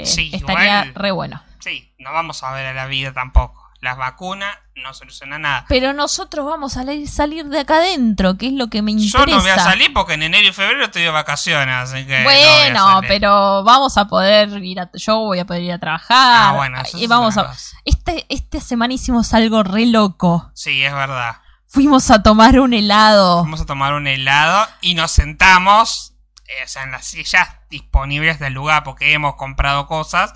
Sí, 0.05 0.31
estaría 0.33 0.81
igual- 0.87 0.95
re 0.95 1.11
bueno. 1.13 1.43
Sí, 1.61 1.95
no 1.99 2.13
vamos 2.13 2.43
a 2.43 2.53
ver 2.53 2.67
a 2.67 2.75
la 2.75 2.87
vida 2.87 3.13
tampoco. 3.15 3.64
Las 3.85 3.99
vacunas 3.99 4.57
no 4.77 4.95
solucionan 4.95 5.43
nada. 5.43 5.67
Pero 5.69 5.93
nosotros 5.93 6.47
vamos 6.47 6.79
a 6.79 6.85
salir 7.07 7.45
de 7.45 7.61
acá 7.61 7.77
adentro, 7.77 8.39
que 8.39 8.47
es 8.47 8.55
lo 8.55 8.69
que 8.69 8.81
me 8.81 8.93
interesa. 8.93 9.19
Yo 9.19 9.27
no 9.27 9.43
voy 9.43 9.51
a 9.51 9.59
salir 9.59 9.93
porque 9.93 10.15
en 10.15 10.23
enero 10.23 10.49
y 10.49 10.53
febrero 10.55 10.87
estoy 10.87 11.03
de 11.03 11.11
vacaciones, 11.11 11.75
así 11.75 12.07
que. 12.07 12.21
no 12.21 12.25
voy 12.25 12.35
a 12.35 12.57
Bueno, 12.63 13.01
pero 13.07 13.63
vamos 13.63 13.99
a 13.99 14.07
poder 14.07 14.65
ir 14.65 14.81
a. 14.81 14.91
Yo 14.95 15.19
voy 15.19 15.39
a 15.41 15.45
poder 15.45 15.65
ir 15.65 15.73
a 15.73 15.79
trabajar. 15.79 16.09
Ah, 16.49 16.53
bueno, 16.57 16.81
eso 16.81 16.97
y 16.97 17.07
vamos 17.07 17.37
a. 17.37 17.55
Este, 17.85 18.25
esta 18.31 18.59
semana 18.59 18.95
hicimos 18.95 19.35
algo 19.35 19.63
re 19.63 19.85
loco. 19.85 20.51
Sí, 20.55 20.83
es 20.83 20.95
verdad. 20.95 21.43
Fuimos 21.67 22.11
a 22.11 22.23
tomar 22.23 22.59
un 22.61 22.73
helado. 22.73 23.43
Vamos 23.43 23.61
a 23.61 23.67
tomar 23.67 23.93
un 23.93 24.07
helado 24.07 24.67
y 24.81 24.95
nos 24.95 25.11
sentamos, 25.11 26.15
eh, 26.47 26.65
o 26.65 26.69
sea, 26.69 26.85
en 26.85 26.93
las 26.93 27.05
sillas 27.05 27.51
disponibles 27.69 28.39
del 28.39 28.55
lugar 28.55 28.83
porque 28.83 29.13
hemos 29.13 29.35
comprado 29.35 29.87
cosas 29.87 30.33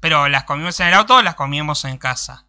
Pero 0.00 0.28
las 0.28 0.42
comimos 0.42 0.80
en 0.80 0.88
el 0.88 0.94
auto 0.94 1.14
o 1.14 1.22
las 1.22 1.36
comíamos 1.36 1.84
en 1.84 1.96
casa. 1.98 2.47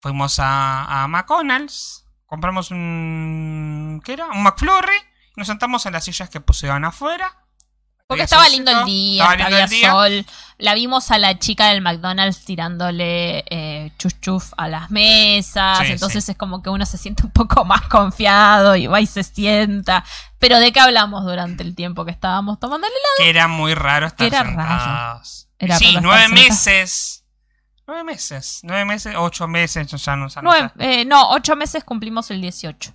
Fuimos 0.00 0.38
a, 0.38 1.02
a 1.02 1.08
McDonald's, 1.08 2.04
compramos 2.26 2.70
un. 2.70 4.00
¿Qué 4.04 4.12
era? 4.14 4.26
Un 4.28 4.42
McFlurry. 4.42 4.96
y 4.96 5.40
Nos 5.40 5.46
sentamos 5.46 5.86
en 5.86 5.92
las 5.94 6.04
sillas 6.04 6.28
que 6.30 6.40
pusieron 6.40 6.84
afuera. 6.84 7.36
Porque 8.08 8.22
estaba 8.22 8.48
lindo 8.48 8.70
el 8.70 8.84
día, 8.84 9.24
estaba 9.24 9.36
lindo 9.36 9.46
había 9.46 9.64
el 9.64 9.70
día. 9.70 9.90
sol. 9.90 10.26
La 10.58 10.74
vimos 10.74 11.10
a 11.10 11.18
la 11.18 11.40
chica 11.40 11.70
del 11.70 11.82
McDonald's 11.82 12.44
tirándole 12.44 13.44
eh, 13.50 13.90
chuf 13.98 14.12
chuf 14.20 14.52
a 14.56 14.68
las 14.68 14.90
mesas. 14.92 15.78
Sí, 15.78 15.86
entonces 15.92 16.24
sí. 16.24 16.30
es 16.30 16.38
como 16.38 16.62
que 16.62 16.70
uno 16.70 16.86
se 16.86 16.98
siente 16.98 17.24
un 17.24 17.32
poco 17.32 17.64
más 17.64 17.82
confiado 17.88 18.76
y 18.76 18.86
va 18.86 19.00
y 19.00 19.06
se 19.06 19.24
sienta. 19.24 20.04
Pero 20.38 20.60
¿de 20.60 20.72
qué 20.72 20.78
hablamos 20.78 21.24
durante 21.24 21.64
el 21.64 21.74
tiempo 21.74 22.04
que 22.04 22.12
estábamos 22.12 22.60
tomando 22.60 22.86
el 22.86 22.92
helado? 22.92 23.14
Que 23.18 23.30
era 23.30 23.48
muy 23.48 23.74
raro 23.74 24.06
estar 24.06 24.26
Era 24.26 24.42
raro. 24.44 25.20
Era 25.58 25.76
sí, 25.76 25.96
nueve 26.00 26.28
meses. 26.28 27.15
Nueve 27.86 28.04
meses. 28.04 28.60
Nueve 28.62 28.84
meses, 28.84 29.14
ocho 29.16 29.46
meses. 29.46 29.86
yo 29.86 29.96
ya 29.96 30.16
no, 30.16 30.28
ya 30.28 30.42
no 30.42 30.50
Nueve- 30.50 30.70
sé. 30.76 31.00
eh, 31.00 31.04
no, 31.04 31.30
ocho 31.30 31.54
meses 31.56 31.84
cumplimos 31.84 32.30
el 32.30 32.40
18. 32.40 32.92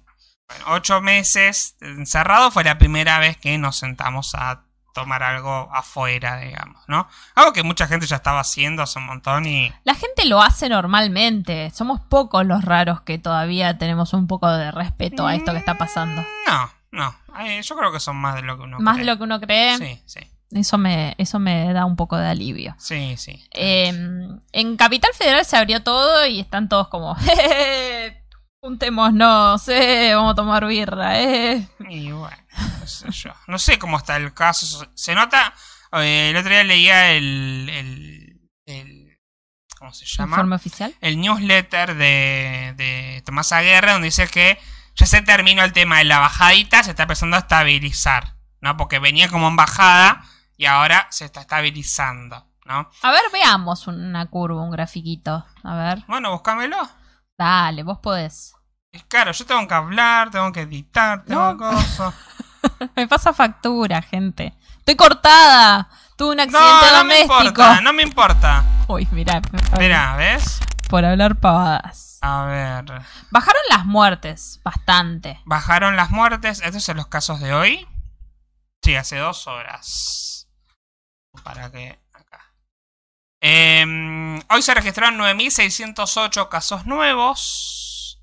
Bueno, 0.50 0.66
ocho 0.74 1.00
meses 1.02 1.76
encerrado 1.80 2.52
fue 2.52 2.64
la 2.66 2.78
primera 2.78 3.20
vez 3.20 3.38
que 3.38 3.58
nos 3.58 3.78
sentamos 3.78 4.36
a 4.36 4.64
tomar 4.94 5.24
algo 5.24 5.70
afuera, 5.74 6.40
digamos, 6.42 6.84
¿no? 6.90 7.08
Algo 7.36 7.54
que 7.54 7.64
mucha 7.64 7.88
gente 7.88 8.06
ya 8.06 8.18
estaba 8.18 8.42
haciendo 8.42 8.84
hace 8.84 9.00
un 9.00 9.06
montón 9.06 9.46
y... 9.46 9.72
La 9.86 9.96
gente 9.96 10.26
lo 10.26 10.42
hace 10.42 10.68
normalmente. 10.68 11.72
Somos 11.72 12.02
pocos 12.02 12.46
los 12.46 12.66
raros 12.66 13.00
que 13.02 13.18
todavía 13.18 13.78
tenemos 13.78 14.14
un 14.14 14.28
poco 14.28 14.52
de 14.52 14.72
respeto 14.72 15.26
a 15.26 15.36
esto 15.36 15.54
que 15.54 15.60
está 15.60 15.78
pasando. 15.78 16.22
No, 16.46 16.70
no. 16.92 17.16
Ay, 17.34 17.62
yo 17.62 17.78
creo 17.78 17.94
que 17.94 18.02
son 18.02 18.18
más 18.18 18.36
de 18.36 18.42
lo 18.42 18.58
que 18.58 18.64
uno 18.64 18.80
Más 18.82 18.96
cree. 18.96 19.06
de 19.06 19.12
lo 19.12 19.18
que 19.18 19.24
uno 19.24 19.40
cree. 19.40 19.78
Sí, 19.78 20.02
sí. 20.06 20.20
Eso 20.54 20.78
me, 20.78 21.16
eso 21.18 21.40
me 21.40 21.72
da 21.74 21.86
un 21.86 21.96
poco 21.96 22.18
de 22.18 22.28
alivio. 22.28 22.76
Sí, 22.78 23.16
sí. 23.18 23.44
Eh, 23.54 23.94
en 24.52 24.78
Capital 24.78 25.12
Federal 25.14 25.46
se 25.46 25.58
abrió 25.58 25.82
todo 25.84 26.26
y 26.26 26.40
están 26.42 26.68
todos 26.70 26.88
como, 26.90 27.16
"Jeje, 27.20 28.24
juntémonos, 28.62 29.68
eh, 29.70 30.12
vamos 30.14 30.34
a 30.34 30.36
tomar 30.36 30.66
birra, 30.68 31.20
eh. 31.22 31.68
Y 31.90 32.12
bueno, 32.12 32.38
qué 32.82 32.88
sé 32.88 33.12
yo. 33.12 33.32
No 33.48 33.58
sé 33.60 33.80
cómo 33.80 33.98
está 33.98 34.18
el 34.18 34.34
caso. 34.34 34.86
Se 34.94 35.16
nota... 35.16 35.54
eh, 35.94 36.30
el 36.32 36.38
otro 36.38 36.50
día 36.52 36.64
leía 36.64 37.12
el... 37.14 37.70
el, 37.72 38.42
el- 38.66 39.18
¿Cómo 39.78 39.94
se 39.94 40.06
llama? 40.06 40.36
Informe 40.36 40.56
oficial. 40.58 40.94
el 41.02 41.20
newsletter 41.20 41.96
de, 41.96 42.74
de 42.78 43.24
Tomás 43.26 43.52
Aguirre 43.52 43.94
donde 43.94 44.10
dice 44.10 44.28
que 44.28 44.60
ya 44.96 45.08
se 45.08 45.24
terminó 45.24 45.64
el 45.64 45.74
tema 45.74 45.98
de 45.98 46.04
la 46.04 46.20
bajadita, 46.20 46.84
se 46.84 46.92
está 46.92 47.04
empezando 47.04 47.36
a 47.36 47.40
estabilizar, 47.40 48.36
¿no? 48.60 48.78
Porque 48.78 49.00
venía 49.00 49.28
como 49.30 49.48
en 49.48 49.56
bajada 49.56 50.24
y 50.62 50.68
ahora 50.68 51.08
se 51.10 51.26
está 51.26 51.42
estabilizando, 51.42 52.46
¿no? 52.66 52.88
A 53.02 53.10
ver, 53.12 53.22
veamos 53.34 53.88
una 53.88 54.28
curva, 54.28 54.62
un 54.62 54.70
grafiquito. 54.70 55.44
A 55.64 55.76
ver, 55.76 56.04
Bueno, 56.08 56.30
búscamelo. 56.32 56.78
dale, 57.36 57.82
vos 57.82 57.98
podés. 57.98 58.54
Es 58.92 59.04
claro, 59.06 59.32
yo 59.32 59.44
tengo 59.48 59.68
que 59.68 59.74
hablar, 59.74 60.30
tengo 60.30 60.52
que 60.52 60.62
editar, 60.62 61.24
tengo 61.26 61.54
No. 61.54 61.58
cosas. 61.58 62.14
Me 62.96 63.08
pasa 63.08 63.34
factura, 63.34 64.04
gente. 64.04 64.54
Estoy 64.78 64.96
cortada. 64.96 65.90
Tuve 66.16 66.34
un 66.34 66.40
accidente 66.40 66.68
No, 66.70 66.82
no 66.98 67.04
me 67.06 67.24
doméstico. 67.26 67.42
importa, 67.42 67.82
no 67.82 67.94
me 67.94 68.04
importa. 68.04 68.64
Uy, 68.88 69.08
mirá. 69.12 69.42
Mirá, 69.80 70.16
¿ves? 70.18 70.60
Por 70.92 71.04
hablar 71.06 71.38
pavadas. 71.38 72.20
A 72.22 72.44
ver. 72.46 72.86
Bajaron 73.32 73.62
las 73.72 73.86
muertes, 73.86 74.60
bastante. 74.64 75.42
Bajaron 75.46 75.96
las 75.96 76.12
muertes. 76.12 76.62
Estos 76.64 76.84
son 76.84 76.98
los 76.98 77.08
casos 77.08 77.40
de 77.40 77.52
hoy. 77.52 77.88
Sí, 78.84 78.96
hace 78.96 79.18
dos 79.18 79.48
horas. 79.48 80.41
Para 81.44 81.72
que. 81.72 82.00
Acá. 82.14 82.54
Em, 83.42 84.40
hoy 84.50 84.62
se 84.62 84.74
registraron 84.74 85.18
9.608 85.18 86.50
casos 86.50 86.86
nuevos. 86.86 88.20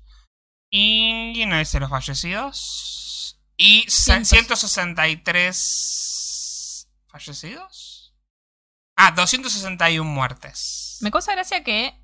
Y 0.71 1.43
no 1.47 1.57
dice 1.57 1.79
los 1.79 1.89
fallecidos. 1.89 3.39
Y 3.57 3.81
se- 3.89 4.23
Cientos. 4.23 4.29
163 4.29 6.87
fallecidos. 7.07 8.13
Ah, 8.95 9.11
261 9.11 10.09
muertes. 10.09 10.97
Me 11.01 11.11
causa 11.11 11.33
gracia 11.33 11.63
que. 11.63 11.95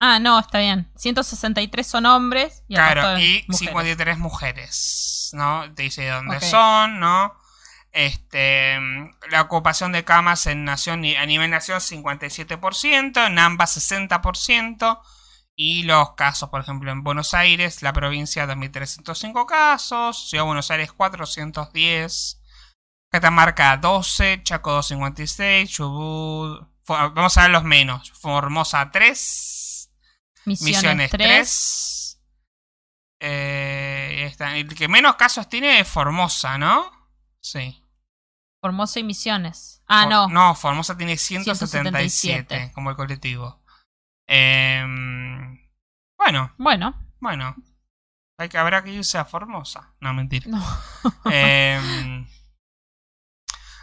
Ah, 0.00 0.18
no, 0.20 0.38
está 0.38 0.60
bien. 0.60 0.90
163 0.96 1.86
son 1.86 2.06
hombres 2.06 2.62
y 2.68 2.74
Claro, 2.76 3.18
y 3.18 3.44
mujeres. 3.48 3.58
53 3.58 4.18
mujeres, 4.18 5.30
¿no? 5.32 5.74
Te 5.74 5.82
dice 5.82 6.02
de 6.02 6.10
dónde 6.10 6.40
son, 6.40 7.00
¿no? 7.00 7.34
Este, 7.92 8.78
la 9.30 9.40
ocupación 9.40 9.92
de 9.92 10.04
camas 10.04 10.46
en 10.46 10.64
nación 10.64 11.04
a 11.04 11.26
nivel 11.26 11.50
nación 11.50 11.80
57%, 11.80 13.26
en 13.26 13.38
ambas 13.38 13.76
60%, 13.76 15.00
y 15.56 15.82
los 15.82 16.12
casos, 16.14 16.50
por 16.50 16.60
ejemplo, 16.60 16.92
en 16.92 17.02
Buenos 17.02 17.34
Aires, 17.34 17.82
la 17.82 17.92
provincia 17.92 18.46
2305 18.46 19.46
casos, 19.46 20.28
Ciudad 20.28 20.44
de 20.44 20.46
Buenos 20.46 20.70
Aires 20.70 20.92
410, 20.92 22.40
Catamarca 23.10 23.76
12, 23.76 24.42
Chaco 24.44 24.72
256, 24.72 25.68
Chubut, 25.68 26.68
vamos 26.86 27.36
a 27.36 27.42
ver 27.42 27.50
los 27.50 27.64
menos, 27.64 28.12
Formosa 28.12 28.90
3, 28.92 29.90
Misiones, 30.44 30.62
Misiones 30.62 31.10
3. 31.10 31.18
3. 31.18 32.20
Eh. 33.20 34.34
El 34.40 34.74
que 34.74 34.88
menos 34.88 35.16
casos 35.16 35.48
tiene 35.48 35.80
es 35.80 35.88
Formosa, 35.88 36.58
¿no? 36.58 36.97
Sí. 37.42 37.84
Formosa 38.60 38.98
y 39.00 39.04
Misiones. 39.04 39.82
Ah, 39.86 40.02
For- 40.02 40.10
no. 40.10 40.28
No, 40.28 40.54
Formosa 40.54 40.96
tiene 40.96 41.16
177, 41.16 41.70
177. 42.48 42.72
como 42.74 42.90
el 42.90 42.96
colectivo. 42.96 43.62
Eh, 44.26 44.84
bueno, 46.18 46.52
Bueno, 46.58 46.94
bueno. 47.20 47.54
Hay 48.40 48.48
que, 48.48 48.58
habrá 48.58 48.84
que 48.84 48.92
irse 48.92 49.18
a 49.18 49.24
Formosa. 49.24 49.94
No, 50.00 50.12
mentira. 50.14 50.46
no. 50.48 50.62
Eh, 51.32 52.26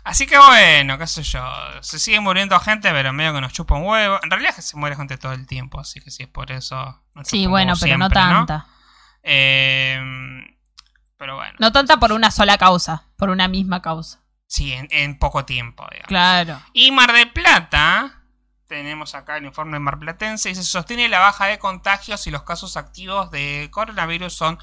así 0.03 0.27
que 0.27 0.37
bueno, 0.37 0.97
qué 0.97 1.07
sé 1.07 1.23
yo. 1.23 1.41
Se 1.81 1.99
sigue 1.99 2.19
muriendo 2.19 2.59
gente, 2.59 2.89
pero 2.91 3.11
medio 3.13 3.33
que 3.33 3.41
nos 3.41 3.53
chupa 3.53 3.75
un 3.75 3.85
huevo. 3.85 4.19
En 4.23 4.29
realidad 4.29 4.51
es 4.51 4.55
que 4.57 4.61
se 4.61 4.77
muere 4.77 4.95
gente 4.95 5.17
todo 5.17 5.33
el 5.33 5.47
tiempo, 5.47 5.79
así 5.79 5.99
que 6.01 6.11
si 6.11 6.23
es 6.23 6.29
por 6.29 6.51
eso. 6.51 7.03
Sí, 7.23 7.47
bueno, 7.47 7.73
pero 7.79 7.97
no 7.97 8.09
tanta. 8.09 8.67
Eh, 9.23 9.99
pero 11.17 11.35
bueno. 11.35 11.53
No 11.59 11.71
tanta 11.71 11.97
por 11.97 12.11
una 12.11 12.31
sola 12.31 12.57
causa, 12.57 13.05
por 13.17 13.29
una 13.29 13.47
misma 13.47 13.81
causa. 13.81 14.21
Sí, 14.47 14.73
en, 14.73 14.87
en 14.91 15.17
poco 15.17 15.45
tiempo, 15.45 15.85
digamos. 15.89 16.07
Claro. 16.07 16.61
Y 16.73 16.91
Mar 16.91 17.11
del 17.13 17.31
Plata, 17.31 18.21
tenemos 18.67 19.15
acá 19.15 19.37
el 19.37 19.45
informe 19.45 19.79
marplatense, 19.79 20.49
y 20.51 20.55
se 20.55 20.63
sostiene 20.63 21.09
la 21.09 21.19
baja 21.19 21.45
de 21.47 21.57
contagios 21.59 22.27
y 22.27 22.31
los 22.31 22.43
casos 22.43 22.77
activos 22.77 23.31
de 23.31 23.69
coronavirus 23.71 24.33
son 24.33 24.59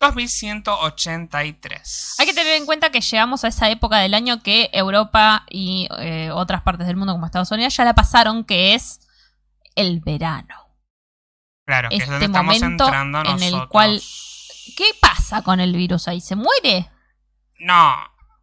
2.183. 0.00 2.14
Hay 2.18 2.26
que 2.26 2.34
tener 2.34 2.54
en 2.56 2.66
cuenta 2.66 2.90
que 2.90 3.00
llegamos 3.00 3.44
a 3.44 3.48
esa 3.48 3.70
época 3.70 3.98
del 3.98 4.14
año 4.14 4.42
que 4.42 4.70
Europa 4.72 5.44
y 5.48 5.88
eh, 5.98 6.30
otras 6.32 6.62
partes 6.62 6.86
del 6.86 6.96
mundo 6.96 7.12
como 7.12 7.26
Estados 7.26 7.50
Unidos 7.50 7.76
ya 7.76 7.84
la 7.84 7.94
pasaron, 7.94 8.44
que 8.44 8.74
es 8.74 9.00
el 9.74 10.00
verano. 10.00 10.56
Claro, 11.66 11.88
que 11.88 11.96
es 11.96 12.02
este 12.02 12.12
donde 12.12 12.26
estamos 12.26 12.54
momento 12.60 12.84
entrando 12.84 13.20
en 13.20 13.26
el 13.26 13.32
nosotros. 13.52 13.68
cual- 13.70 14.02
¿Qué 14.76 14.84
pasa 15.00 15.42
con 15.42 15.60
el 15.60 15.74
virus 15.74 16.08
ahí? 16.08 16.20
¿Se 16.20 16.36
muere? 16.36 16.90
No, 17.58 17.94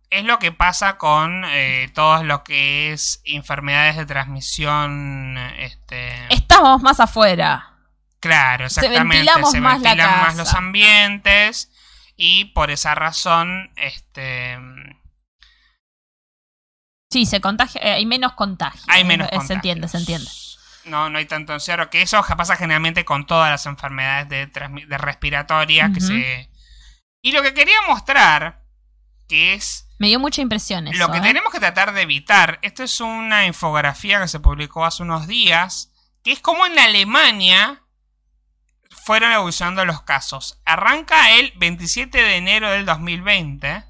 es 0.09 0.24
lo 0.26 0.39
que 0.39 0.51
pasa 0.51 0.97
con 0.97 1.43
eh, 1.45 1.89
todo 1.93 2.24
lo 2.24 2.43
que 2.43 2.93
es 2.93 3.22
enfermedades 3.26 3.95
de 3.97 4.05
transmisión. 4.05 5.38
Este, 5.57 6.34
Estamos 6.34 6.82
más 6.82 6.99
afuera. 6.99 7.76
Claro, 8.20 8.70
Se 8.70 8.82
exactamente. 8.82 9.17
ventilamos 9.17 9.51
se 9.51 9.61
más 9.61 9.82
la 9.82 9.89
ventilan 9.91 10.22
más 10.22 10.36
los 10.36 10.53
ambientes 10.53 11.72
y 12.17 12.45
por 12.45 12.70
esa 12.70 12.95
razón, 12.95 13.72
este, 13.78 14.57
Sí, 17.11 17.26
se 17.26 17.41
contagia, 17.41 17.82
eh, 17.82 17.91
hay 17.93 18.05
menos 18.05 18.34
contagio. 18.34 18.82
hay 18.88 19.03
menos 19.03 19.28
Eh, 19.28 19.32
contagios. 19.32 19.47
Se 19.47 19.53
entiende, 19.53 19.88
se 19.88 19.97
entiende. 19.97 20.30
No, 20.86 21.09
no 21.09 21.17
hay 21.17 21.25
tanto 21.25 21.53
encierro. 21.53 21.89
Que 21.89 22.01
eso 22.01 22.23
pasa 22.38 22.55
generalmente 22.55 23.05
con 23.05 23.25
todas 23.27 23.49
las 23.51 23.65
enfermedades 23.65 24.30
de, 24.30 24.47
de 24.88 24.97
respiratorias 24.97 25.91
que 25.93 26.01
se. 26.01 26.49
Y 27.21 27.32
lo 27.34 27.41
que 27.41 27.53
quería 27.53 27.77
mostrar, 27.88 28.63
que 29.27 29.53
es 29.53 29.88
Me 29.99 30.07
dio 30.07 30.19
mucha 30.19 30.41
impresión 30.41 30.88
eso. 30.88 30.97
lo 30.97 31.11
que 31.11 31.17
¿eh? 31.19 31.21
tenemos 31.21 31.51
que 31.51 31.59
tratar 31.59 31.93
de 31.93 32.01
evitar. 32.01 32.59
Esto 32.61 32.84
es 32.84 32.99
una 33.01 33.45
infografía 33.45 34.19
que 34.21 34.27
se 34.27 34.39
publicó 34.39 34.86
hace 34.86 35.03
unos 35.03 35.27
días, 35.27 35.91
que 36.23 36.32
es 36.32 36.39
como 36.39 36.65
en 36.65 36.80
Alemania 36.80 37.82
fueron 39.05 39.32
evolucionando 39.32 39.86
los 39.86 40.01
casos. 40.03 40.59
Arranca 40.65 41.32
el 41.32 41.51
27 41.57 42.17
de 42.21 42.38
enero 42.38 42.69
del 42.71 42.86
2020 42.86 43.84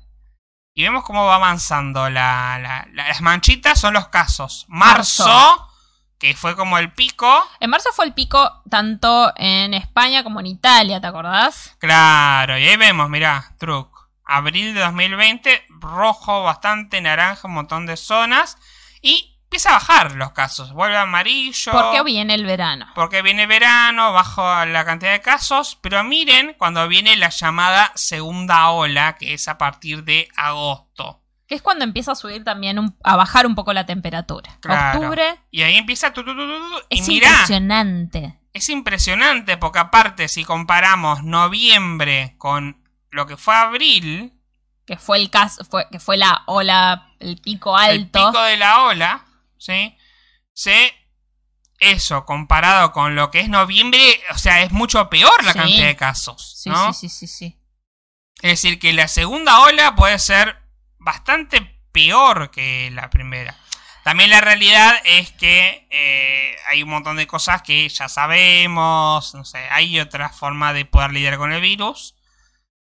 y 0.73 0.83
vemos 0.83 1.03
cómo 1.03 1.25
va 1.25 1.35
avanzando. 1.35 2.09
La, 2.09 2.57
la- 2.61 2.87
la- 2.93 3.07
las 3.07 3.21
manchitas 3.21 3.79
son 3.79 3.93
los 3.93 4.07
casos. 4.09 4.65
Marzo, 4.69 5.25
Marzo. 5.25 5.68
Que 6.19 6.35
fue 6.35 6.55
como 6.55 6.77
el 6.77 6.91
pico. 6.91 7.49
En 7.59 7.69
marzo 7.69 7.89
fue 7.93 8.05
el 8.05 8.13
pico 8.13 8.61
tanto 8.69 9.31
en 9.37 9.73
España 9.73 10.23
como 10.23 10.41
en 10.41 10.47
Italia, 10.47 10.99
¿te 10.99 11.07
acordás? 11.07 11.75
Claro, 11.79 12.57
y 12.57 12.67
ahí 12.67 12.77
vemos, 12.77 13.09
mirá, 13.09 13.53
truc. 13.57 13.97
Abril 14.25 14.75
de 14.75 14.81
2020, 14.81 15.65
rojo 15.79 16.43
bastante, 16.43 17.01
naranja, 17.01 17.47
un 17.47 17.55
montón 17.55 17.87
de 17.87 17.97
zonas. 17.97 18.57
Y 19.01 19.39
empieza 19.45 19.71
a 19.71 19.73
bajar 19.73 20.11
los 20.11 20.33
casos. 20.33 20.73
Vuelve 20.73 20.97
amarillo. 20.97 21.71
Porque 21.71 22.03
viene 22.03 22.35
el 22.35 22.45
verano. 22.45 22.87
Porque 22.93 23.23
viene 23.23 23.47
verano, 23.47 24.13
bajo 24.13 24.43
la 24.65 24.85
cantidad 24.85 25.13
de 25.13 25.21
casos. 25.21 25.79
Pero 25.81 26.03
miren 26.03 26.53
cuando 26.59 26.87
viene 26.87 27.15
la 27.15 27.29
llamada 27.29 27.91
segunda 27.95 28.69
ola, 28.69 29.15
que 29.17 29.33
es 29.33 29.47
a 29.47 29.57
partir 29.57 30.03
de 30.03 30.27
agosto. 30.35 31.23
Que 31.49 31.55
es 31.55 31.61
cuando 31.61 31.83
empieza 31.83 32.11
a 32.13 32.15
subir 32.15 32.43
también, 32.45 32.79
un- 32.79 32.95
a 33.03 33.15
bajar 33.17 33.45
un 33.47 33.55
poco 33.55 33.73
la 33.73 33.85
temperatura. 33.85 34.57
Claro. 34.61 34.99
Octubre 34.99 35.39
Y 35.51 35.63
ahí 35.63 35.75
empieza 35.75 36.13
tu, 36.13 36.23
tu, 36.23 36.31
y 36.89 36.99
es 36.99 37.07
mirá, 37.07 37.29
impresionante. 37.31 38.39
es 38.53 38.69
impresionante 38.69 39.57
porque 39.57 39.79
aparte 39.79 40.27
si 40.27 40.45
comparamos 40.45 41.23
noviembre 41.23 42.35
con 42.37 42.81
lo 43.09 43.25
que 43.25 43.35
fue 43.35 43.55
abril, 43.55 44.33
Que 44.85 44.97
fue 44.97 45.17
el 45.17 45.29
caso, 45.29 45.65
fue, 45.65 45.87
que 45.91 45.99
fue 45.99 46.17
la 46.17 46.43
ola, 46.45 47.13
el 47.19 47.37
pico 47.41 47.75
alto. 47.75 47.93
el 48.19 48.25
pico 48.31 48.41
de 48.43 48.57
la 48.57 48.83
ola, 48.83 49.25
¿sí? 49.57 49.95
Se 50.53 50.93
eso 51.79 52.25
comparado 52.25 52.91
con 52.91 53.15
lo 53.15 53.31
que 53.31 53.39
es 53.39 53.49
noviembre, 53.49 53.99
o 54.33 54.37
sea, 54.37 54.61
es 54.63 54.71
mucho 54.71 55.09
peor 55.09 55.43
la 55.45 55.53
Sí. 55.53 55.59
cantidad 55.59 55.85
de 55.87 55.95
casos, 55.95 56.59
Sí, 56.61 56.69
¿no? 56.69 56.93
sí, 56.93 57.07
sí, 57.09 57.27
sí, 57.27 57.27
sí. 57.27 57.59
Es 58.41 58.51
decir, 58.51 58.79
que 58.79 58.93
la 58.93 59.07
segunda 59.07 59.61
ola 59.61 59.95
puede 59.95 60.19
ser 60.19 60.57
bastante 60.99 61.81
peor 61.91 62.51
que 62.51 62.91
la 62.91 63.09
primera. 63.09 63.55
También 64.03 64.29
la 64.29 64.41
realidad 64.41 64.93
es 65.03 65.31
que 65.31 65.87
eh, 65.89 66.55
hay 66.69 66.83
un 66.83 66.89
montón 66.89 67.17
de 67.17 67.27
cosas 67.27 67.61
que 67.61 67.87
ya 67.89 68.07
sabemos, 68.07 69.33
no 69.35 69.43
sé, 69.43 69.59
hay 69.69 69.99
otra 69.99 70.29
forma 70.29 70.73
de 70.73 70.85
poder 70.85 71.11
lidiar 71.11 71.37
con 71.37 71.51
el 71.51 71.61
virus, 71.61 72.15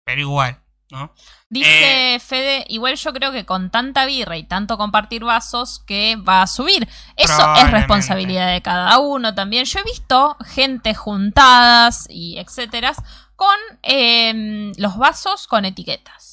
pero 0.04 0.20
igual, 0.20 0.60
¿no? 0.90 1.12
Dice 1.50 2.14
Eh, 2.14 2.20
Fede, 2.20 2.64
igual 2.68 2.94
yo 2.96 3.12
creo 3.12 3.32
que 3.32 3.46
con 3.46 3.70
tanta 3.70 4.06
birra 4.06 4.36
y 4.36 4.44
tanto 4.44 4.76
compartir 4.76 5.24
vasos 5.24 5.82
que 5.86 6.16
va 6.16 6.42
a 6.42 6.46
subir. 6.46 6.86
Eso 7.16 7.54
es 7.56 7.70
responsabilidad 7.70 8.52
de 8.52 8.62
cada 8.62 8.98
uno 8.98 9.34
también. 9.34 9.64
Yo 9.64 9.80
he 9.80 9.84
visto 9.84 10.36
gente 10.46 10.94
juntadas 10.94 12.06
y 12.10 12.38
etcétera 12.38 12.92
con 13.34 13.56
em, 13.82 14.72
los 14.76 14.96
vasos 14.98 15.46
con 15.46 15.64
etiquetas. 15.64 16.27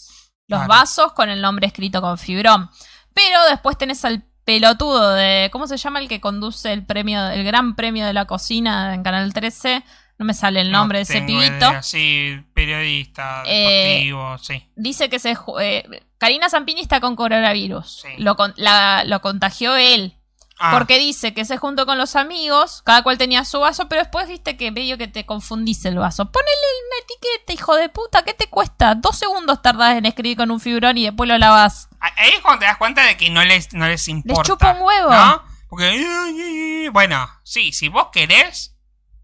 Los 0.48 0.60
Claro. 0.60 0.70
vasos 0.70 1.14
con 1.14 1.30
el 1.30 1.42
nombre 1.42 1.68
escrito 1.68 2.02
con 2.02 2.18
fibrón. 2.18 2.70
Pero 3.14 3.44
después 3.50 3.78
tenés 3.78 4.04
al 4.06 4.24
pelotudo 4.44 5.14
de. 5.14 5.50
¿Cómo 5.52 5.66
se 5.68 5.78
llama 5.78 6.00
el 6.00 6.08
que 6.08 6.22
conduce 6.22 6.72
el 6.72 6.86
premio, 6.86 7.28
el 7.30 7.44
gran 7.44 7.76
premio 7.76 8.06
de 8.06 8.14
la 8.14 8.26
cocina 8.26 8.94
en 8.94 9.02
Canal 9.04 9.34
13? 9.34 9.84
No 10.18 10.26
me 10.26 10.34
sale 10.34 10.62
el 10.62 10.72
nombre 10.72 11.00
no 11.00 11.06
de 11.06 11.14
ese 11.14 11.22
pibito. 11.26 11.56
idea. 11.68 11.84
Sí, 11.84 12.42
periodista, 12.54 13.44
Eh, 13.46 14.06
deportivo, 14.08 14.38
sí. 14.38 14.70
dice 14.76 15.10
que 15.10 15.20
se 15.20 15.36
eh, 15.60 15.84
Karina 16.18 16.48
Zampini 16.50 16.80
está 16.82 17.02
con 17.02 17.16
coronavirus. 17.18 18.02
Sí. 18.04 18.10
Lo, 18.20 18.36
con- 18.36 18.54
la- 18.56 19.04
lo 19.06 19.20
contagió 19.22 19.76
él. 19.76 20.14
Ah, 20.58 20.72
Porque 20.72 20.98
dice 21.00 21.34
que 21.34 21.44
se 21.44 21.58
juntó 21.58 21.86
con 21.86 21.98
los 21.98 22.16
amigos, 22.16 22.82
cada 22.86 23.04
cual 23.04 23.18
tenía 23.18 23.44
su 23.44 23.60
vaso, 23.60 23.90
pero 23.90 24.02
después 24.02 24.28
viste 24.30 24.56
que 24.56 24.72
medio 24.72 24.98
que 24.98 25.10
te 25.10 25.26
confundís 25.26 25.84
el 25.84 25.98
vaso. 25.98 26.32
Ponele 26.32 26.52
una 26.88 27.04
etiqueta, 27.04 27.54
hijo 27.54 27.76
de 27.76 27.90
puta, 27.90 28.24
¿qué 28.24 28.34
te 28.34 28.48
cuesta? 28.48 28.96
Dos 28.96 29.18
segundos 29.18 29.62
tardás 29.62 29.98
en 29.98 30.06
escribir 30.06 30.38
con 30.38 30.52
un 30.52 30.62
fibrón 30.62 30.98
y 30.98 31.04
después 31.04 31.28
lo 31.28 31.38
lavas. 31.38 31.90
ahí 32.00 32.30
es 32.30 32.40
cuando 32.42 32.60
te 32.60 32.66
das 32.68 32.78
cuenta 32.78 33.04
de 33.04 33.18
que 33.18 33.30
no 33.30 33.44
les, 33.44 33.74
no 33.74 33.86
les 33.88 34.08
importa. 34.08 34.44
chupa 34.44 34.72
un 34.72 34.84
huevo. 34.84 35.12
¿no? 35.14 35.44
Porque, 35.68 36.90
bueno, 36.94 37.28
sí, 37.44 37.74
si 37.74 37.90
vos 37.90 38.08
querés, 38.14 38.78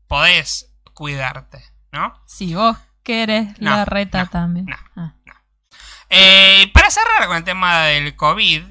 podés 0.08 0.74
cuidarte, 0.94 1.64
¿no? 1.94 2.14
Si 2.26 2.54
vos 2.56 2.76
querés, 3.04 3.58
No, 3.62 3.72
la 3.72 3.86
reta 3.86 4.24
no, 4.26 4.30
también. 4.30 4.66
Ah. 4.98 5.14
Eh, 6.10 6.70
para 6.74 6.90
cerrar 6.92 7.26
con 7.28 7.38
el 7.38 7.44
tema 7.46 7.84
del 7.84 8.18
COVID, 8.18 8.64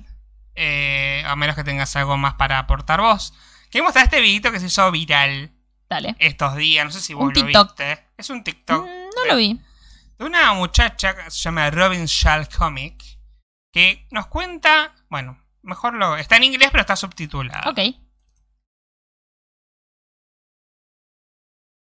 eh, 0.63 1.23
a 1.27 1.35
menos 1.37 1.57
que 1.57 1.65
tengas 1.65 1.97
algo 1.97 2.17
más 2.19 2.35
para 2.35 2.59
aportar 2.59 3.01
vos, 3.01 3.33
quiero 3.71 3.85
mostrar 3.85 4.05
este 4.05 4.21
videito 4.21 4.53
que 4.53 4.61
se 4.61 4.67
hizo 4.67 4.91
viral 4.91 5.53
Dale. 5.89 6.15
estos 6.19 6.55
días, 6.57 6.85
no 6.85 6.91
sé 6.93 7.01
si 7.01 7.15
vos 7.15 7.23
Un 7.25 7.29
lo 7.31 7.35
TikTok. 7.35 7.69
viste. 7.79 8.07
Es 8.19 8.29
un 8.31 8.45
TikTok 8.45 8.85
Mm, 8.85 9.09
no 9.17 9.25
lo 9.27 9.37
vi. 9.37 9.59
de 10.19 10.25
una 10.27 10.53
muchacha 10.53 11.17
que 11.17 11.31
se 11.31 11.39
llama 11.39 11.71
Robin 11.71 12.05
Shall 12.05 12.47
Comic, 12.49 13.03
que 13.73 14.07
nos 14.11 14.27
cuenta, 14.27 14.95
bueno, 15.09 15.43
mejor 15.63 15.95
lo... 15.95 16.17
Está 16.17 16.37
en 16.37 16.45
inglés 16.45 16.69
pero 16.71 16.83
está 16.83 16.95
subtitulado. 16.97 17.71
Ok. 17.71 17.79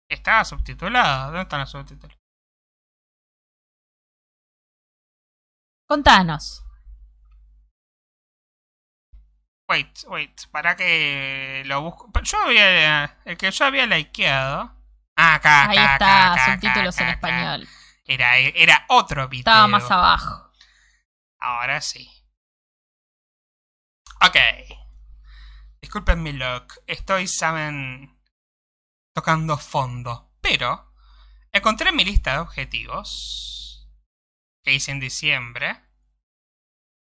¿Está 0.10 0.44
subtitulado? 0.46 1.26
¿Dónde 1.28 1.42
están 1.42 1.60
los 1.62 1.70
subtítulos? 1.72 2.18
Contanos. 5.88 6.64
Wait, 9.70 10.00
wait, 10.08 10.48
para 10.50 10.76
que 10.76 11.62
lo 11.68 11.82
busco. 11.84 12.12
Yo 12.24 12.42
había. 12.42 13.20
El 13.24 13.38
que 13.38 13.52
yo 13.52 13.66
había 13.66 13.86
likeado. 13.86 14.76
Ah, 15.16 15.36
acá, 15.36 15.64
acá, 15.66 15.70
Ahí 15.72 15.78
está, 15.78 16.34
acá, 16.34 16.46
subtítulos 16.54 16.96
acá, 16.96 17.04
en 17.04 17.10
acá. 17.10 17.16
español. 17.28 17.68
Era, 18.06 18.38
era 18.38 18.86
otro 18.90 19.28
video. 19.28 19.42
Estaba 19.42 19.68
más 19.68 19.92
abajo. 19.92 20.52
Ahora 21.40 21.82
sí. 21.82 22.10
Ok. 24.22 24.38
Disculpen 25.82 26.24
mi 26.24 26.32
look. 26.34 26.74
Estoy, 26.88 27.28
saben, 27.28 28.18
tocando 29.14 29.56
fondo. 29.58 30.34
Pero 30.42 30.94
encontré 31.52 31.92
mi 31.92 32.04
lista 32.06 32.34
de 32.34 32.40
objetivos 32.40 33.88
que 34.64 34.74
hice 34.74 34.92
en 34.92 35.00
diciembre. 35.00 35.80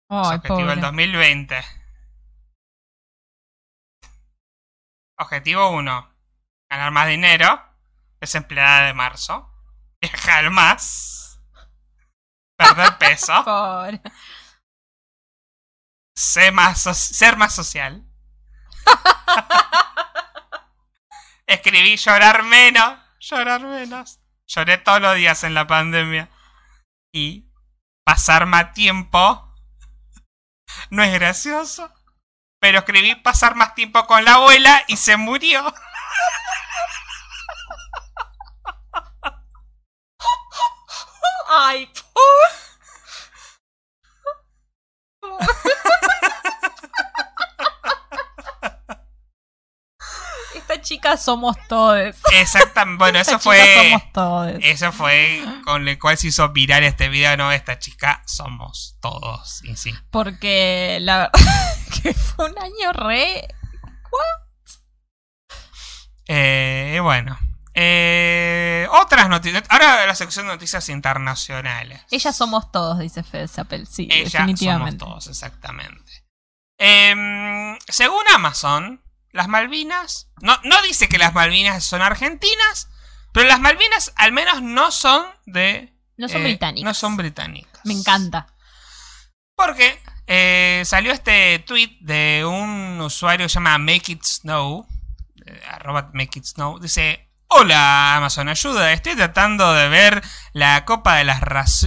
Los 0.09 0.29
Ay, 0.29 0.37
objetivos 0.37 0.69
del 0.69 0.81
pobre. 0.81 0.81
2020. 0.81 1.65
Objetivo 5.19 5.71
1. 5.71 6.15
Ganar 6.71 6.91
más 6.91 7.09
dinero. 7.09 7.63
Desempleada 8.21 8.87
de 8.87 8.95
marzo. 8.95 9.53
Viajar 10.01 10.51
más. 10.51 11.41
Perder 12.59 12.99
peso. 12.99 13.33
Pobre. 13.45 14.01
ser 16.17 16.53
más, 16.53 16.83
so- 16.83 16.95
ser 16.95 17.37
más 17.37 17.55
social. 17.55 18.05
Escribí 21.47 21.97
llorar 21.97 22.43
menos. 22.45 22.99
Llorar 23.21 23.63
menos. 23.63 24.21
Lloré 24.47 24.79
todos 24.79 25.01
los 25.01 25.15
días 25.17 25.43
en 25.45 25.55
la 25.55 25.67
pandemia. 25.67 26.31
Y 27.13 27.51
pasar 28.05 28.47
más 28.47 28.73
tiempo. 28.73 29.55
No 30.91 31.03
es 31.03 31.13
gracioso. 31.13 31.93
Pero 32.67 32.81
escribí 32.81 33.15
pasar 33.15 33.55
más 33.55 33.77
tiempo 33.77 34.05
con 34.09 34.25
la 34.25 34.33
abuela 34.35 34.83
y 34.89 34.97
se 34.97 35.17
murió. 35.17 35.73
Ay, 41.49 41.89
Esta 50.57 50.81
chica 50.83 51.17
somos 51.17 51.57
todos. 51.69 52.17
Exactamente. 52.33 52.99
Bueno, 52.99 53.21
eso 53.21 53.39
fue. 53.39 53.61
somos 53.77 54.13
todos. 54.13 54.53
Eso 54.61 54.91
fue 54.91 55.41
con 55.65 55.87
el 55.87 56.01
cual 56.01 56.19
se 56.19 56.27
hizo 56.27 56.49
viral 56.49 56.83
este 56.83 57.09
video. 57.09 57.37
No, 57.37 57.53
esta 57.53 57.79
chica 57.79 58.25
somos 58.27 58.97
todos. 59.01 59.63
Y 59.63 59.77
sí. 59.77 59.95
Porque 60.11 60.99
la 61.01 61.31
verdad 61.33 61.76
que 62.03 62.15
fue 62.15 62.51
un 62.51 62.59
año 62.59 62.93
re. 62.93 63.49
Eh, 66.29 66.95
y 66.97 66.99
bueno. 67.01 67.39
Eh, 67.75 68.89
otras 68.91 69.29
noticias. 69.29 69.63
Ahora 69.69 70.07
la 70.07 70.15
sección 70.15 70.47
de 70.47 70.53
noticias 70.55 70.89
internacionales. 70.89 72.03
Ella 72.11 72.33
somos 72.33 72.73
todos, 72.73 72.99
dice 72.99 73.23
Fede 73.23 73.49
Zappel. 73.49 73.87
Sí, 73.87 74.09
Ella 74.11 74.41
definitivamente. 74.41 74.99
somos 75.05 75.13
todos, 75.13 75.27
exactamente. 75.29 76.25
Em, 76.79 77.79
según 77.89 78.23
Amazon, 78.35 79.03
las 79.31 79.49
Malvinas. 79.49 80.31
No, 80.41 80.59
no 80.65 80.81
dice 80.83 81.09
que 81.09 81.19
las 81.19 81.35
Malvinas 81.35 81.85
son 81.85 82.01
argentinas. 82.03 82.89
Pero 83.33 83.49
las 83.49 83.61
Malvinas 83.61 84.13
al 84.17 84.33
menos 84.33 84.63
no 84.63 84.91
son 84.91 85.27
de. 85.45 85.95
No 86.17 86.29
son 86.29 86.41
eh, 86.41 86.45
británicas. 86.45 86.85
No 86.85 86.95
son 86.95 87.17
británicas. 87.19 87.83
Me 87.85 87.93
encanta. 87.93 88.47
Porque 89.55 90.01
eh, 90.27 90.83
salió 90.85 91.13
este 91.13 91.59
tweet 91.61 91.99
de 92.01 92.45
un 92.45 93.01
usuario 93.01 93.47
que 93.47 93.51
se 93.51 93.55
llama 93.55 93.79
Make 93.79 94.13
It 94.13 94.23
Snow. 94.25 94.87
eh, 95.47 95.63
arroba 95.71 96.11
Make 96.13 96.39
It 96.39 96.45
Snow. 96.45 96.79
Dice. 96.79 97.23
Hola 97.49 98.17
Amazon, 98.17 98.49
ayuda. 98.49 98.93
Estoy 98.93 99.15
tratando 99.15 99.73
de 99.73 99.89
ver 99.89 100.21
la 100.53 100.85
Copa 100.85 101.15
de 101.15 101.23
las, 101.25 101.41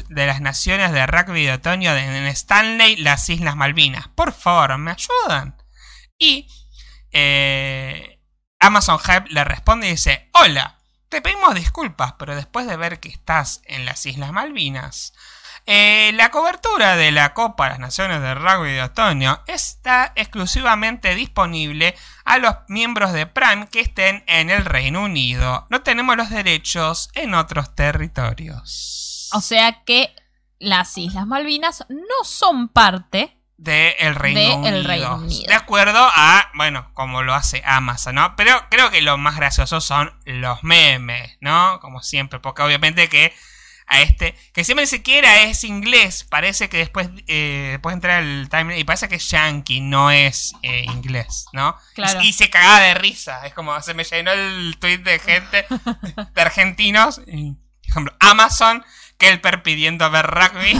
de 0.08 0.26
las 0.26 0.40
Naciones 0.40 0.94
de 0.94 1.06
Rugby 1.06 1.44
de 1.44 1.54
Otoño 1.54 1.94
en 1.96 2.26
Stanley, 2.28 2.96
las 2.96 3.28
Islas 3.30 3.58
Malvinas. 3.58 4.08
Por 4.08 4.32
favor, 4.32 4.78
¿me 4.78 4.92
ayudan? 4.92 5.58
Y 6.18 6.48
eh, 7.12 8.22
Amazon 8.60 9.00
Hype 9.00 9.30
le 9.30 9.44
responde 9.44 9.88
y 9.88 9.92
dice, 9.92 10.30
Hola, 10.34 10.78
te 11.10 11.22
pedimos 11.22 11.54
disculpas, 11.56 12.14
pero 12.14 12.36
después 12.36 12.66
de 12.66 12.78
ver 12.78 13.02
que 13.02 13.10
estás 13.10 13.62
en 13.66 13.86
las 13.86 14.06
Islas 14.06 14.32
Malvinas, 14.32 15.14
Eh, 15.72 16.14
la 16.16 16.32
cobertura 16.32 16.96
de 16.96 17.12
la 17.12 17.36
Copa 17.36 17.66
de 17.66 17.70
las 17.70 17.80
Naciones 17.80 18.22
de 18.22 18.34
Rugby 18.34 18.72
de 18.72 18.82
Otoño 18.82 19.40
está 19.46 20.14
exclusivamente 20.16 21.14
disponible 21.14 21.96
a 22.26 22.40
los 22.40 22.56
miembros 22.70 23.14
de 23.14 23.28
Prime 23.28 23.68
que 23.68 23.80
estén 23.80 24.24
en 24.26 24.50
el 24.50 24.66
Reino 24.66 25.04
Unido. 25.04 25.68
No 25.70 25.84
tenemos 25.84 26.18
los 26.18 26.32
derechos 26.32 27.12
en 27.14 27.36
otros 27.36 27.76
territorios. 27.76 29.30
O 29.32 29.42
sea 29.42 29.84
que 29.84 30.16
las 30.58 30.98
Islas 30.98 31.28
Malvinas 31.28 31.86
no 31.88 32.24
son 32.24 32.70
parte 32.70 33.38
del 33.56 34.16
Reino, 34.16 34.40
De 34.40 34.56
Unido. 34.56 34.76
el 34.76 34.86
Reino 34.86 35.16
Unido. 35.18 35.50
De 35.50 35.54
acuerdo 35.54 36.00
a, 36.02 36.50
bueno, 36.56 36.90
como 36.96 37.22
lo 37.22 37.36
hace 37.36 37.62
Amazon, 37.64 38.16
¿no? 38.16 38.36
Pero 38.36 38.60
creo 38.72 38.90
que 38.90 39.04
lo 39.04 39.20
más 39.20 39.36
gracioso 39.36 39.82
son 39.82 40.12
los 40.26 40.64
memes, 40.64 41.38
¿no? 41.42 41.80
Como 41.80 42.02
siempre, 42.02 42.40
porque 42.40 42.64
obviamente 42.64 43.08
que 43.08 43.36
a 43.90 44.02
este, 44.02 44.36
que 44.54 44.64
siempre 44.64 44.84
ni 44.84 44.88
siquiera 44.88 45.42
es 45.42 45.64
inglés, 45.64 46.24
parece 46.24 46.70
que 46.70 46.78
después, 46.78 47.10
eh, 47.28 47.70
después 47.72 47.94
entra 47.94 48.20
el 48.20 48.48
timeline 48.48 48.80
y 48.80 48.84
parece 48.84 49.10
que 49.10 49.16
es 49.16 49.30
yankee, 49.30 49.82
no 49.82 50.12
es 50.12 50.54
eh, 50.62 50.86
inglés, 50.86 51.48
¿no? 51.54 51.76
Claro. 51.96 52.22
Y, 52.22 52.28
y 52.28 52.34
se 52.34 52.52
cagaba 52.52 52.80
de 52.82 52.94
risa, 52.94 53.46
es 53.48 53.54
como 53.56 53.82
se 53.82 53.96
me 53.96 54.04
llenó 54.04 54.32
el 54.32 54.78
tweet 54.80 55.00
de 55.00 55.18
gente, 55.18 55.66
de 56.36 56.42
argentinos, 56.42 57.22
y, 57.26 57.54
por 57.54 57.90
ejemplo, 57.90 58.16
Amazon, 58.20 58.86
Kelper 59.18 59.64
pidiendo 59.64 60.10
ver 60.12 60.28
rugby. 60.28 60.80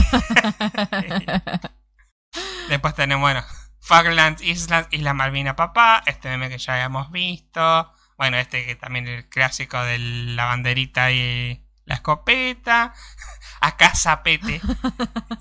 Después 2.68 2.94
tenemos, 2.94 3.22
bueno, 3.22 3.44
Falklands 3.80 4.40
Islands, 4.40 4.88
Isla 4.92 5.14
Malvina 5.14 5.56
Papá, 5.56 6.02
este 6.06 6.28
meme 6.28 6.48
que 6.48 6.58
ya 6.58 6.74
habíamos 6.74 7.10
visto. 7.10 7.92
Bueno, 8.16 8.36
este 8.36 8.64
que 8.64 8.76
también 8.76 9.08
el 9.08 9.28
clásico 9.28 9.82
de 9.82 9.98
la 9.98 10.44
banderita 10.44 11.10
y 11.10 11.64
la 11.90 11.96
escopeta. 11.96 12.94
Acá 13.60 13.94
Zapete. 13.94 14.60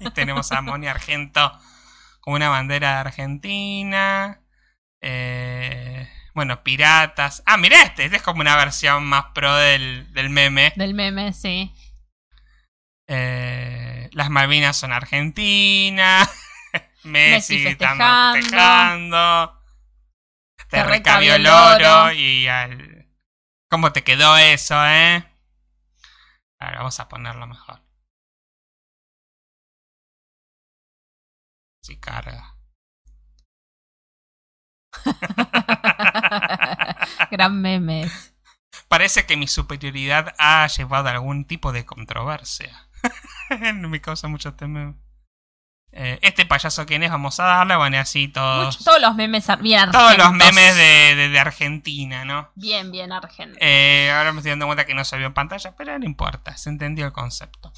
y 0.02 0.10
tenemos 0.12 0.52
a 0.52 0.62
Moni 0.62 0.88
Argento 0.88 1.58
con 2.20 2.34
una 2.34 2.50
bandera 2.50 2.94
de 2.94 2.98
Argentina. 2.98 4.42
Eh, 5.00 6.10
bueno, 6.34 6.64
piratas. 6.64 7.44
Ah, 7.46 7.56
mira 7.58 7.82
este, 7.84 8.06
este 8.06 8.18
es 8.18 8.24
como 8.24 8.42
una 8.42 8.58
versión 8.58 9.06
más 9.06 9.26
pro 9.34 9.56
del, 9.56 10.12
del 10.14 10.30
meme. 10.30 10.74
Del 10.76 10.94
meme, 10.96 11.32
sí. 11.34 11.72
Eh, 13.08 14.10
las 14.12 14.30
Malvinas 14.30 14.76
son 14.76 14.92
Argentina. 14.92 16.28
Messi, 17.04 17.54
Messi 17.56 17.64
festejando. 17.64 18.34
festejando. 18.34 19.62
Te 20.58 20.78
Te 20.78 20.84
recabió 20.84 21.36
el 21.36 21.48
oro. 21.48 22.12
y 22.12 22.48
al... 22.48 23.08
¿Cómo 23.70 23.92
te 23.94 24.04
quedó 24.04 24.36
eso, 24.38 24.76
eh? 24.88 25.24
Ahora 26.60 26.80
vamos 26.80 27.00
a 27.00 27.08
ponerlo 27.08 27.48
mejor. 27.48 27.82
Si 31.82 31.98
carga. 32.00 32.56
Gran 37.32 37.62
memes. 37.62 38.34
Parece 38.88 39.26
que 39.26 39.38
mi 39.38 39.48
superioridad 39.48 40.34
ha 40.38 40.68
llevado 40.68 41.10
a 41.10 41.12
algún 41.12 41.46
tipo 41.46 41.72
de 41.72 41.86
controversia. 41.86 42.90
Me 43.76 44.02
causa 44.02 44.28
mucho 44.28 44.54
temor. 44.56 44.96
Eh, 45.92 46.20
este 46.22 46.46
payaso 46.46 46.86
quién 46.86 47.02
es, 47.04 47.10
vamos 47.10 47.40
a 47.40 47.46
darle, 47.46 47.76
bueno, 47.76 47.96
y 47.96 48.00
así 48.00 48.28
todos. 48.28 48.78
Mucho- 48.78 48.84
todos 48.84 49.02
los 49.02 49.16
memes 49.16 49.50
ar- 49.50 49.60
bien 49.62 49.90
todos 49.92 50.16
los 50.18 50.32
memes 50.34 50.76
de, 50.76 51.16
de- 51.16 51.30
de 51.30 51.40
Argentina, 51.40 52.26
¿no? 52.26 52.52
Bien, 52.56 52.92
bien 52.92 53.12
argentinos. 53.12 53.58
Eh, 53.60 54.12
ahora 54.16 54.32
me 54.32 54.40
estoy 54.40 54.52
dando 54.52 54.68
cuenta 54.68 54.86
que 54.86 54.94
no 54.94 55.04
se 55.04 55.18
vio 55.18 55.26
en 55.28 55.34
pantalla, 55.34 55.74
pero 55.76 55.98
no 55.98 56.06
importa, 56.06 56.56
se 56.58 56.70
entendió 56.70 57.06
el 57.08 57.12
concepto. 57.12 57.74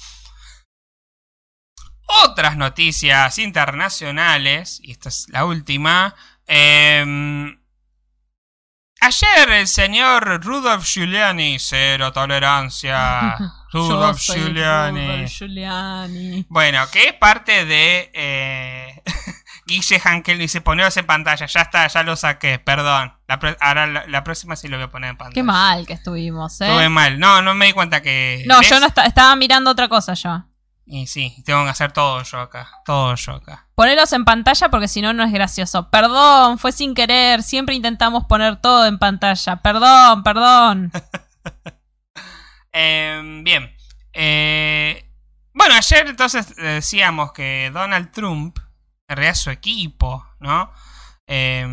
Otras 2.24 2.56
noticias 2.58 3.38
internacionales, 3.38 4.78
y 4.82 4.92
esta 4.92 5.08
es 5.08 5.26
la 5.30 5.46
última. 5.46 6.14
eh, 6.46 7.56
ayer 9.00 9.50
el 9.50 9.66
señor 9.66 10.44
Rudolf 10.44 10.84
Giuliani, 10.86 11.58
cero 11.58 12.12
tolerancia. 12.12 13.38
Rudolf 13.72 14.20
Giuliani. 14.20 15.06
Rudolf 15.06 15.30
Giuliani. 15.30 16.46
Bueno, 16.48 16.84
que 16.90 17.08
es 17.08 17.12
parte 17.14 17.64
de 17.64 18.10
eh, 18.14 19.02
Guille 19.66 20.00
Hankel 20.04 20.38
dice 20.38 20.60
poneros 20.60 20.96
en 20.96 21.06
pantalla, 21.06 21.46
ya 21.46 21.60
está, 21.60 21.86
ya 21.86 22.02
lo 22.02 22.16
saqué, 22.16 22.58
perdón. 22.58 23.12
La 23.28 23.40
ahora 23.60 23.86
la, 23.86 24.06
la 24.06 24.24
próxima 24.24 24.56
sí 24.56 24.68
lo 24.68 24.76
voy 24.76 24.84
a 24.84 24.90
poner 24.90 25.10
en 25.10 25.16
pantalla. 25.16 25.34
Qué 25.34 25.42
mal 25.42 25.86
que 25.86 25.94
estuvimos, 25.94 26.60
¿eh? 26.60 26.66
Estuve 26.66 26.88
mal. 26.88 27.18
No, 27.18 27.40
no 27.42 27.54
me 27.54 27.66
di 27.66 27.72
cuenta 27.72 28.02
que. 28.02 28.44
No, 28.46 28.58
¿ves? 28.58 28.68
yo 28.68 28.80
no 28.80 28.86
esta- 28.86 29.04
estaba 29.06 29.34
mirando 29.36 29.70
otra 29.70 29.88
cosa 29.88 30.14
yo. 30.14 30.44
Y 30.84 31.06
sí, 31.06 31.42
tengo 31.46 31.62
que 31.64 31.70
hacer 31.70 31.92
todo 31.92 32.22
yo 32.24 32.40
acá. 32.40 32.68
Todo 32.84 33.14
yo 33.14 33.32
acá. 33.34 33.66
Ponelos 33.76 34.12
en 34.12 34.24
pantalla 34.24 34.68
porque 34.68 34.88
si 34.88 35.00
no, 35.00 35.12
no 35.12 35.22
es 35.24 35.32
gracioso. 35.32 35.88
Perdón, 35.90 36.58
fue 36.58 36.72
sin 36.72 36.92
querer. 36.94 37.42
Siempre 37.42 37.74
intentamos 37.76 38.24
poner 38.24 38.56
todo 38.56 38.84
en 38.86 38.98
pantalla. 38.98 39.56
Perdón, 39.62 40.22
perdón. 40.24 40.92
Eh, 42.72 43.40
bien. 43.44 43.74
Eh, 44.12 45.08
bueno, 45.52 45.74
ayer 45.74 46.06
entonces 46.06 46.54
eh, 46.58 46.62
decíamos 46.62 47.32
que 47.32 47.70
Donald 47.72 48.10
Trump, 48.12 48.58
en 49.08 49.16
realidad 49.16 49.34
su 49.34 49.50
equipo, 49.50 50.26
¿no? 50.40 50.72
Eh, 51.26 51.66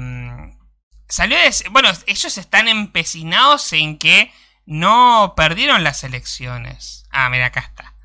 salió 1.08 1.38
decir- 1.38 1.70
Bueno, 1.72 1.90
ellos 2.08 2.38
están 2.38 2.68
empecinados 2.68 3.72
en 3.74 3.98
que 3.98 4.32
no 4.66 5.34
perdieron 5.36 5.84
las 5.84 6.04
elecciones. 6.04 7.06
Ah, 7.12 7.30
mira, 7.30 7.48
acá 7.48 7.62
está. 7.62 7.96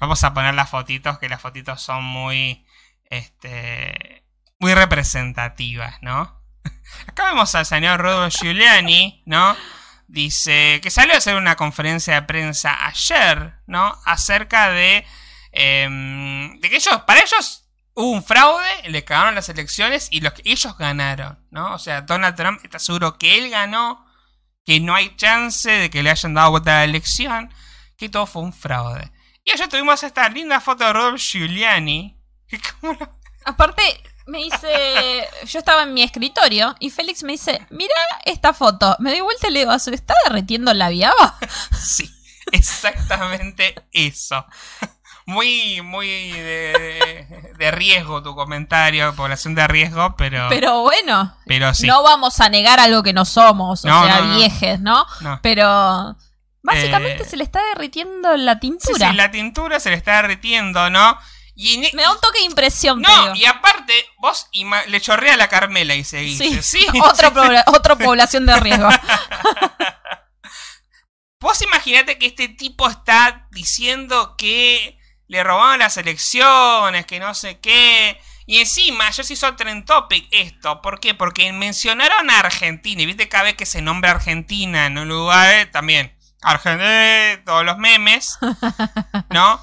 Vamos 0.00 0.22
a 0.22 0.32
poner 0.32 0.54
las 0.54 0.70
fotitos, 0.70 1.18
que 1.18 1.28
las 1.28 1.40
fotitos 1.40 1.82
son 1.82 2.04
muy. 2.04 2.64
Este. 3.10 4.24
Muy 4.60 4.74
representativas, 4.74 5.96
¿no? 6.02 6.42
Acá 7.06 7.26
vemos 7.30 7.54
al 7.54 7.64
señor 7.64 8.00
Rodolfo 8.00 8.38
Giuliani, 8.40 9.22
¿no? 9.26 9.56
Dice 10.10 10.80
que 10.82 10.90
salió 10.90 11.14
a 11.14 11.18
hacer 11.18 11.36
una 11.36 11.54
conferencia 11.56 12.14
de 12.14 12.22
prensa 12.22 12.86
ayer, 12.86 13.54
¿no? 13.66 13.94
Acerca 14.06 14.70
de, 14.70 15.04
em, 15.52 16.58
de 16.60 16.70
que 16.70 16.76
ellos, 16.76 17.02
para 17.06 17.20
ellos 17.20 17.68
hubo 17.94 18.10
un 18.12 18.24
fraude, 18.24 18.66
le 18.88 19.04
cagaron 19.04 19.34
las 19.34 19.48
elecciones 19.50 20.08
y 20.10 20.20
los 20.22 20.32
ellos 20.44 20.76
ganaron, 20.78 21.44
¿no? 21.50 21.74
O 21.74 21.78
sea, 21.78 22.00
Donald 22.00 22.36
Trump 22.36 22.60
está 22.64 22.78
seguro 22.78 23.18
que 23.18 23.36
él 23.36 23.50
ganó, 23.50 24.06
que 24.64 24.80
no 24.80 24.94
hay 24.94 25.14
chance 25.16 25.70
de 25.70 25.90
que 25.90 26.02
le 26.02 26.10
hayan 26.10 26.32
dado 26.34 26.52
vuelta 26.52 26.70
a 26.72 26.78
la 26.78 26.84
elección, 26.84 27.52
que 27.98 28.08
todo 28.08 28.26
fue 28.26 28.42
un 28.42 28.52
fraude. 28.54 29.12
Y 29.44 29.52
ayer 29.52 29.68
tuvimos 29.68 30.02
esta 30.02 30.28
linda 30.30 30.60
foto 30.60 30.84
de 30.84 30.92
Rodolfo 30.92 31.18
Giuliani. 31.18 32.18
que 32.48 32.58
como 32.80 32.94
lo- 32.94 33.18
Aparte, 33.44 33.82
me 34.28 34.38
dice. 34.38 35.28
Yo 35.46 35.58
estaba 35.58 35.82
en 35.82 35.94
mi 35.94 36.02
escritorio 36.02 36.74
y 36.78 36.90
Félix 36.90 37.22
me 37.22 37.32
dice: 37.32 37.66
Mira 37.70 37.94
esta 38.24 38.52
foto. 38.52 38.94
Me 39.00 39.10
doy 39.10 39.20
vuelta 39.20 39.48
y 39.48 39.52
le 39.52 39.58
digo: 39.60 39.78
¿Se 39.78 39.90
le 39.90 39.96
está 39.96 40.14
derritiendo 40.24 40.72
la 40.74 40.88
viaba? 40.90 41.36
Sí, 41.80 42.08
exactamente 42.52 43.74
eso. 43.92 44.44
Muy, 45.26 45.82
muy 45.82 46.08
de, 46.32 47.26
de 47.58 47.70
riesgo 47.70 48.22
tu 48.22 48.34
comentario, 48.34 49.14
población 49.14 49.54
de 49.54 49.66
riesgo, 49.68 50.16
pero, 50.16 50.46
pero, 50.48 50.48
Pero 50.48 50.80
bueno, 50.82 51.74
sí. 51.74 51.86
no 51.86 52.02
vamos 52.02 52.40
a 52.40 52.48
negar 52.48 52.80
algo 52.80 53.02
que 53.02 53.12
no 53.12 53.26
somos, 53.26 53.84
o 53.84 53.88
No, 53.88 54.04
sea, 54.06 54.20
no, 54.22 54.36
viejes, 54.36 54.80
¿no? 54.80 55.04
no. 55.20 55.38
Pero 55.42 56.16
básicamente 56.62 57.24
Eh, 57.24 57.26
se 57.28 57.36
le 57.36 57.44
está 57.44 57.60
derritiendo 57.74 58.34
la 58.38 58.54
Sí, 58.54 58.60
tintura. 58.60 59.10
sí, 59.10 59.16
la 59.16 59.30
tintura 59.30 59.80
se 59.80 59.90
le 59.90 59.96
está 59.96 60.22
derritiendo, 60.22 60.88
¿no? 60.88 61.18
Y 61.60 61.84
e- 61.84 61.90
Me 61.92 62.02
da 62.02 62.12
un 62.12 62.20
toque 62.20 62.38
de 62.38 62.44
impresión, 62.44 63.02
no, 63.02 63.34
y 63.34 63.44
aparte, 63.44 63.92
vos 64.18 64.48
le 64.86 65.00
chorrea 65.00 65.36
la 65.36 65.48
Carmela 65.48 65.96
y 65.96 66.04
seguís. 66.04 66.38
Sí, 66.38 66.62
Sí, 66.62 66.86
otra, 67.02 67.96
población 67.96 68.46
de 68.46 68.56
riesgo. 68.60 68.88
Vos 71.40 71.60
imaginate 71.62 72.18
que 72.18 72.26
este 72.26 72.48
tipo 72.48 72.88
está 72.88 73.46
diciendo 73.52 74.34
que 74.36 74.98
le 75.26 75.44
robaron 75.44 75.78
las 75.80 75.96
elecciones, 75.96 77.06
que 77.06 77.20
no 77.20 77.32
sé 77.34 77.60
qué. 77.60 78.20
Y 78.46 78.58
encima, 78.58 79.08
ya 79.10 79.22
se 79.22 79.34
hizo 79.34 79.54
trend 79.54 79.84
topic 79.84 80.26
esto. 80.32 80.82
¿Por 80.82 80.98
qué? 80.98 81.14
Porque 81.14 81.52
mencionaron 81.52 82.28
a 82.30 82.40
Argentina. 82.40 83.02
Y 83.02 83.06
viste 83.06 83.28
cada 83.28 83.44
vez 83.44 83.54
que 83.54 83.66
se 83.66 83.82
nombra 83.82 84.10
Argentina 84.12 84.86
en 84.86 84.98
un 84.98 85.08
lugar, 85.08 85.54
eh, 85.54 85.66
también. 85.66 86.16
Argentina, 86.42 87.40
todos 87.44 87.64
los 87.64 87.78
memes. 87.78 88.36
¿No? 89.30 89.60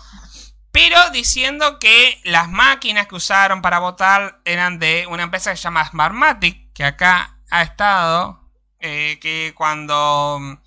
Pero 0.75 1.09
diciendo 1.11 1.79
que 1.79 2.19
las 2.25 2.49
máquinas 2.49 3.07
que 3.07 3.15
usaron 3.15 3.61
para 3.61 3.79
votar 3.79 4.41
eran 4.43 4.77
de 4.77 5.07
una 5.09 5.23
empresa 5.23 5.51
que 5.51 5.57
se 5.57 5.63
llama 5.63 5.87
Smartmatic, 5.87 6.73
que 6.73 6.83
acá 6.83 7.37
ha 7.49 7.61
estado. 7.61 8.41
eh, 8.81 9.17
que 9.21 9.53
cuando 9.55 10.37
mm, 10.39 10.57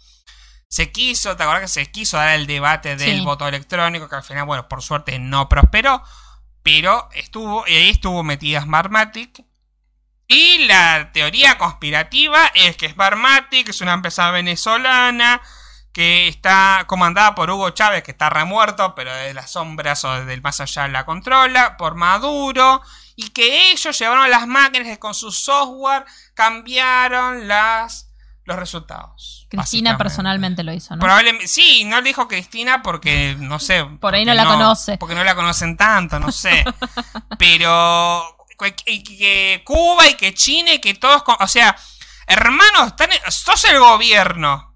se 0.67 0.91
quiso, 0.91 1.37
¿te 1.37 1.43
acuerdas 1.45 1.63
que 1.71 1.85
se 1.85 1.91
quiso 1.93 2.17
dar 2.17 2.31
el 2.31 2.47
debate 2.49 2.97
del 2.97 3.19
Sí. 3.19 3.25
voto 3.25 3.47
electrónico? 3.47 4.09
Que 4.09 4.17
al 4.17 4.25
final, 4.25 4.45
bueno, 4.47 4.67
por 4.67 4.83
suerte 4.83 5.19
no 5.21 5.49
prosperó. 5.49 6.03
Pero 6.65 7.09
estuvo, 7.13 7.65
y 7.69 7.75
ahí 7.77 7.91
estuvo 7.91 8.25
metida 8.25 8.63
Smartmatic. 8.63 9.45
Y 10.27 10.67
la 10.67 11.11
teoría 11.13 11.59
conspirativa 11.59 12.51
es 12.55 12.77
que 12.77 12.89
Smartmatic 12.91 13.69
es 13.69 13.81
una 13.83 13.93
empresa 13.93 14.31
venezolana 14.33 15.41
que 15.99 16.29
está 16.29 16.85
comandada 16.87 17.35
por 17.35 17.51
Hugo 17.51 17.71
Chávez, 17.71 18.05
que 18.05 18.13
está 18.13 18.31
remuerto, 18.31 18.95
pero 18.95 19.13
de 19.13 19.35
las 19.35 19.51
sombras 19.51 20.05
o 20.05 20.25
del 20.25 20.41
más 20.43 20.61
allá 20.61 20.87
la 20.87 21.05
controla, 21.05 21.77
por 21.77 21.97
Maduro, 21.97 22.83
y 23.17 23.31
que 23.31 23.73
ellos 23.73 23.99
llevaron 23.99 24.31
las 24.31 24.47
máquinas 24.47 24.87
que 24.87 25.01
con 25.01 25.13
su 25.13 25.33
software 25.33 26.05
cambiaron 26.35 27.49
las, 27.49 28.13
los 28.45 28.57
resultados. 28.57 29.49
Cristina 29.51 29.99
personalmente 29.99 30.63
lo 30.63 30.73
hizo, 30.73 30.95
¿no? 30.95 31.01
Probablemente, 31.01 31.49
sí, 31.49 31.83
no 31.85 32.01
dijo 32.01 32.29
Cristina 32.29 32.81
porque, 32.81 33.35
no 33.37 33.59
sé. 33.59 33.85
Por 33.85 34.15
ahí 34.15 34.25
no 34.25 34.35
la 34.35 34.45
conoce. 34.45 34.99
Porque 34.99 35.17
no 35.17 35.25
la 35.25 35.35
conocen 35.35 35.77
tanto, 35.77 36.21
no 36.21 36.31
sé. 36.31 36.65
Pero 37.41 38.37
que, 38.57 39.03
que- 39.03 39.63
Cuba 39.65 40.07
y 40.07 40.15
que 40.15 40.33
China 40.33 40.75
y 40.75 40.79
que 40.79 40.95
todos... 40.95 41.25
O 41.41 41.49
sea, 41.49 41.77
hermanos, 42.29 42.87
están 42.87 43.11
sos 43.31 43.65
el 43.65 43.81
gobierno. 43.81 44.68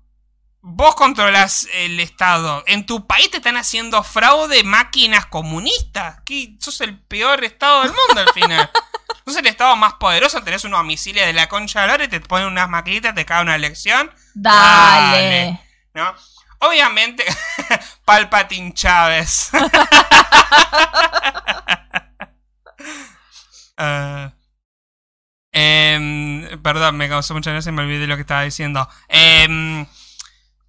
Vos 0.64 0.94
controlas 0.94 1.66
el 1.74 1.98
Estado. 1.98 2.62
En 2.68 2.86
tu 2.86 3.04
país 3.08 3.28
te 3.32 3.38
están 3.38 3.56
haciendo 3.56 4.04
fraude 4.04 4.62
máquinas 4.62 5.26
comunistas. 5.26 6.20
¿Qué? 6.24 6.54
Sos 6.60 6.80
el 6.82 7.00
peor 7.00 7.42
Estado 7.42 7.82
del 7.82 7.90
mundo 7.90 8.20
al 8.20 8.32
final. 8.32 8.70
Sos 9.26 9.36
el 9.38 9.46
Estado 9.48 9.74
más 9.74 9.94
poderoso. 9.94 10.40
Tenés 10.44 10.62
unos 10.62 10.84
misiles 10.84 11.26
de 11.26 11.32
la 11.32 11.48
concha 11.48 11.84
de 11.98 12.04
y 12.04 12.08
te 12.08 12.20
ponen 12.20 12.46
unas 12.46 12.68
maquinitas, 12.68 13.12
te 13.12 13.24
cae 13.24 13.42
una 13.42 13.56
elección. 13.56 14.08
Dale. 14.34 15.60
¿no? 15.94 16.14
Obviamente, 16.60 17.24
Palpatine 18.04 18.72
Chávez. 18.72 19.50
Ah. 23.76 24.32
Em, 25.54 26.62
perdón, 26.62 26.96
me 26.96 27.10
causó 27.10 27.34
mucha 27.34 27.50
gracia 27.50 27.68
y 27.68 27.72
me 27.74 27.82
olvidé 27.82 28.06
lo 28.06 28.14
que 28.14 28.22
estaba 28.22 28.42
diciendo. 28.42 28.88
Em, 29.06 29.84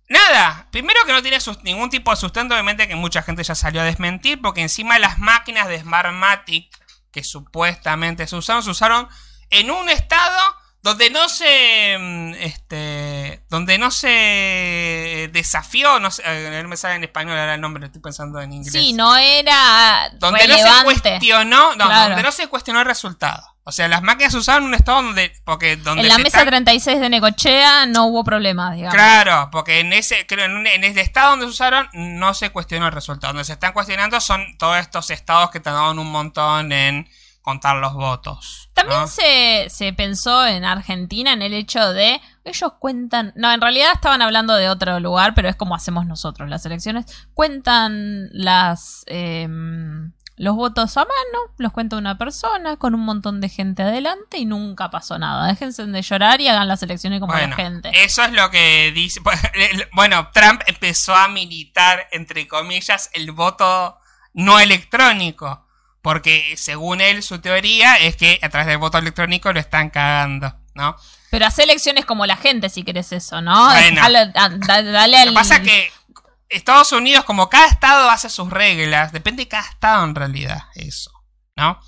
nada, 0.07 0.67
primero 0.71 0.99
que 1.05 1.13
no 1.13 1.21
tiene 1.21 1.37
ningún 1.63 1.89
tipo 1.89 2.11
de 2.11 2.17
sustento, 2.17 2.53
obviamente 2.53 2.87
que 2.87 2.95
mucha 2.95 3.23
gente 3.23 3.43
ya 3.43 3.55
salió 3.55 3.81
a 3.81 3.85
desmentir, 3.85 4.41
porque 4.41 4.61
encima 4.61 4.99
las 4.99 5.19
máquinas 5.19 5.67
de 5.67 5.79
Smartmatic 5.81 6.69
que 7.11 7.23
supuestamente 7.23 8.27
se 8.27 8.35
usaron, 8.35 8.63
se 8.63 8.71
usaron 8.71 9.07
en 9.49 9.69
un 9.71 9.87
estado 9.89 10.39
donde 10.81 11.09
no 11.09 11.29
se 11.29 11.97
mm, 11.97 12.33
este 12.39 13.45
donde 13.49 13.77
no 13.77 13.89
se 13.89 15.29
desafió 15.31 15.99
no 15.99 16.11
sé, 16.11 16.23
eh, 16.25 16.59
no 16.61 16.67
me 16.67 16.75
sale 16.75 16.95
en 16.95 17.05
español 17.05 17.37
ahora 17.37 17.55
el 17.55 17.61
nombre 17.61 17.85
estoy 17.85 18.01
pensando 18.01 18.41
en 18.41 18.51
inglés. 18.51 18.73
Sí, 18.73 18.91
no 18.91 19.15
era 19.15 20.09
donde 20.15 20.45
no 20.47 20.57
se 20.57 20.83
cuestionó 20.83 21.75
no, 21.75 21.85
Claro. 21.85 22.09
donde 22.09 22.23
no 22.23 22.31
se 22.33 22.47
cuestionó 22.47 22.81
el 22.81 22.85
resultado 22.85 23.52
o 23.65 23.71
sea 23.71 23.87
las 23.87 24.01
máquinas 24.01 24.33
se 24.33 24.39
usaron 24.39 24.63
en 24.63 24.67
un 24.69 24.73
estado 24.75 25.01
donde 25.03 25.31
porque 25.45 25.77
donde 25.77 26.01
en 26.03 26.09
la 26.09 26.17
mesa 26.17 26.39
están- 26.39 26.47
36 26.47 26.99
de 26.99 27.09
Necochea 27.09 27.85
no 27.85 28.05
hubo 28.07 28.23
problemas, 28.23 28.75
digamos. 28.75 28.93
Claro, 28.95 29.49
porque 29.51 29.79
en 29.79 29.93
ese, 29.93 30.25
creo, 30.27 30.45
en, 30.45 30.55
un- 30.57 30.67
en 30.67 30.83
ese 30.83 31.01
estado 31.01 31.31
donde 31.31 31.45
se 31.45 31.51
usaron 31.51 31.87
no 31.93 32.33
se 32.33 32.49
cuestionó 32.49 32.87
el 32.87 32.91
resultado. 32.93 33.33
Donde 33.33 33.45
se 33.45 33.53
están 33.53 33.73
cuestionando 33.73 34.19
son 34.19 34.57
todos 34.57 34.77
estos 34.77 35.09
estados 35.11 35.49
que 35.51 35.59
tardaron 35.59 35.97
un 35.99 36.11
montón 36.11 36.71
en 36.71 37.07
contar 37.41 37.75
los 37.75 37.93
votos. 37.93 38.69
También 38.73 39.01
¿no? 39.01 39.07
se, 39.07 39.67
se 39.69 39.91
pensó 39.91 40.45
en 40.47 40.63
Argentina 40.63 41.33
en 41.33 41.41
el 41.41 41.53
hecho 41.53 41.91
de 41.91 42.21
ellos 42.45 42.71
cuentan, 42.79 43.33
no, 43.35 43.51
en 43.51 43.59
realidad 43.59 43.91
estaban 43.93 44.21
hablando 44.21 44.55
de 44.55 44.69
otro 44.69 44.99
lugar, 45.01 45.33
pero 45.35 45.49
es 45.49 45.55
como 45.57 45.75
hacemos 45.75 46.05
nosotros 46.05 46.49
las 46.49 46.65
elecciones, 46.65 47.05
cuentan 47.33 48.29
las 48.31 49.03
em, 49.07 50.13
los 50.35 50.55
votos 50.55 50.97
a 50.97 51.01
mano, 51.01 51.53
los 51.57 51.71
cuenta 51.71 51.95
una 51.97 52.17
persona 52.17 52.77
con 52.77 52.95
un 52.95 53.01
montón 53.01 53.39
de 53.39 53.49
gente 53.49 53.83
adelante 53.83 54.37
y 54.37 54.45
nunca 54.45 54.89
pasó 54.89 55.19
nada. 55.19 55.47
Déjense 55.47 55.85
de 55.85 56.01
llorar 56.01 56.41
y 56.41 56.47
hagan 56.47 56.67
las 56.67 56.81
elecciones 56.83 57.19
como 57.19 57.33
Bueno, 57.33 57.49
la 57.49 57.55
gente. 57.55 57.91
eso 58.03 58.23
es 58.23 58.31
lo 58.33 58.49
que 58.49 58.91
dice. 58.93 59.19
Bueno, 59.93 60.29
Trump 60.33 60.61
empezó 60.65 61.15
a 61.15 61.27
militar, 61.27 62.07
entre 62.11 62.47
comillas, 62.47 63.09
el 63.13 63.31
voto 63.31 63.97
no 64.33 64.59
electrónico. 64.59 65.65
Porque 66.01 66.55
según 66.57 66.99
él, 66.99 67.23
su 67.23 67.39
teoría 67.39 67.95
es 67.95 68.17
que 68.17 68.37
a 68.41 68.49
través 68.49 68.67
del 68.67 68.77
voto 68.77 68.97
electrónico 68.97 69.53
lo 69.53 69.59
están 69.61 69.89
cagando, 69.89 70.53
¿no? 70.73 70.97
Pero 71.31 71.45
hace 71.45 71.63
elecciones 71.63 72.03
como 72.05 72.25
la 72.25 72.35
gente 72.35 72.67
si 72.67 72.83
querés 72.83 73.13
eso, 73.13 73.41
¿no? 73.41 73.67
Bueno. 73.69 74.01
Dale, 74.01 74.19
a- 74.35 74.49
da- 74.49 74.81
dale 74.83 75.25
Lo 75.25 75.31
que 75.31 75.35
pasa 75.35 75.61
que 75.61 75.89
Estados 76.53 76.91
Unidos, 76.91 77.25
como 77.25 77.49
cada 77.49 77.67
estado 77.67 78.09
hace 78.09 78.29
sus 78.29 78.49
reglas, 78.49 79.11
depende 79.11 79.43
de 79.43 79.49
cada 79.49 79.67
estado 79.67 80.03
en 80.03 80.15
realidad, 80.15 80.63
eso, 80.75 81.11
¿no? 81.55 81.79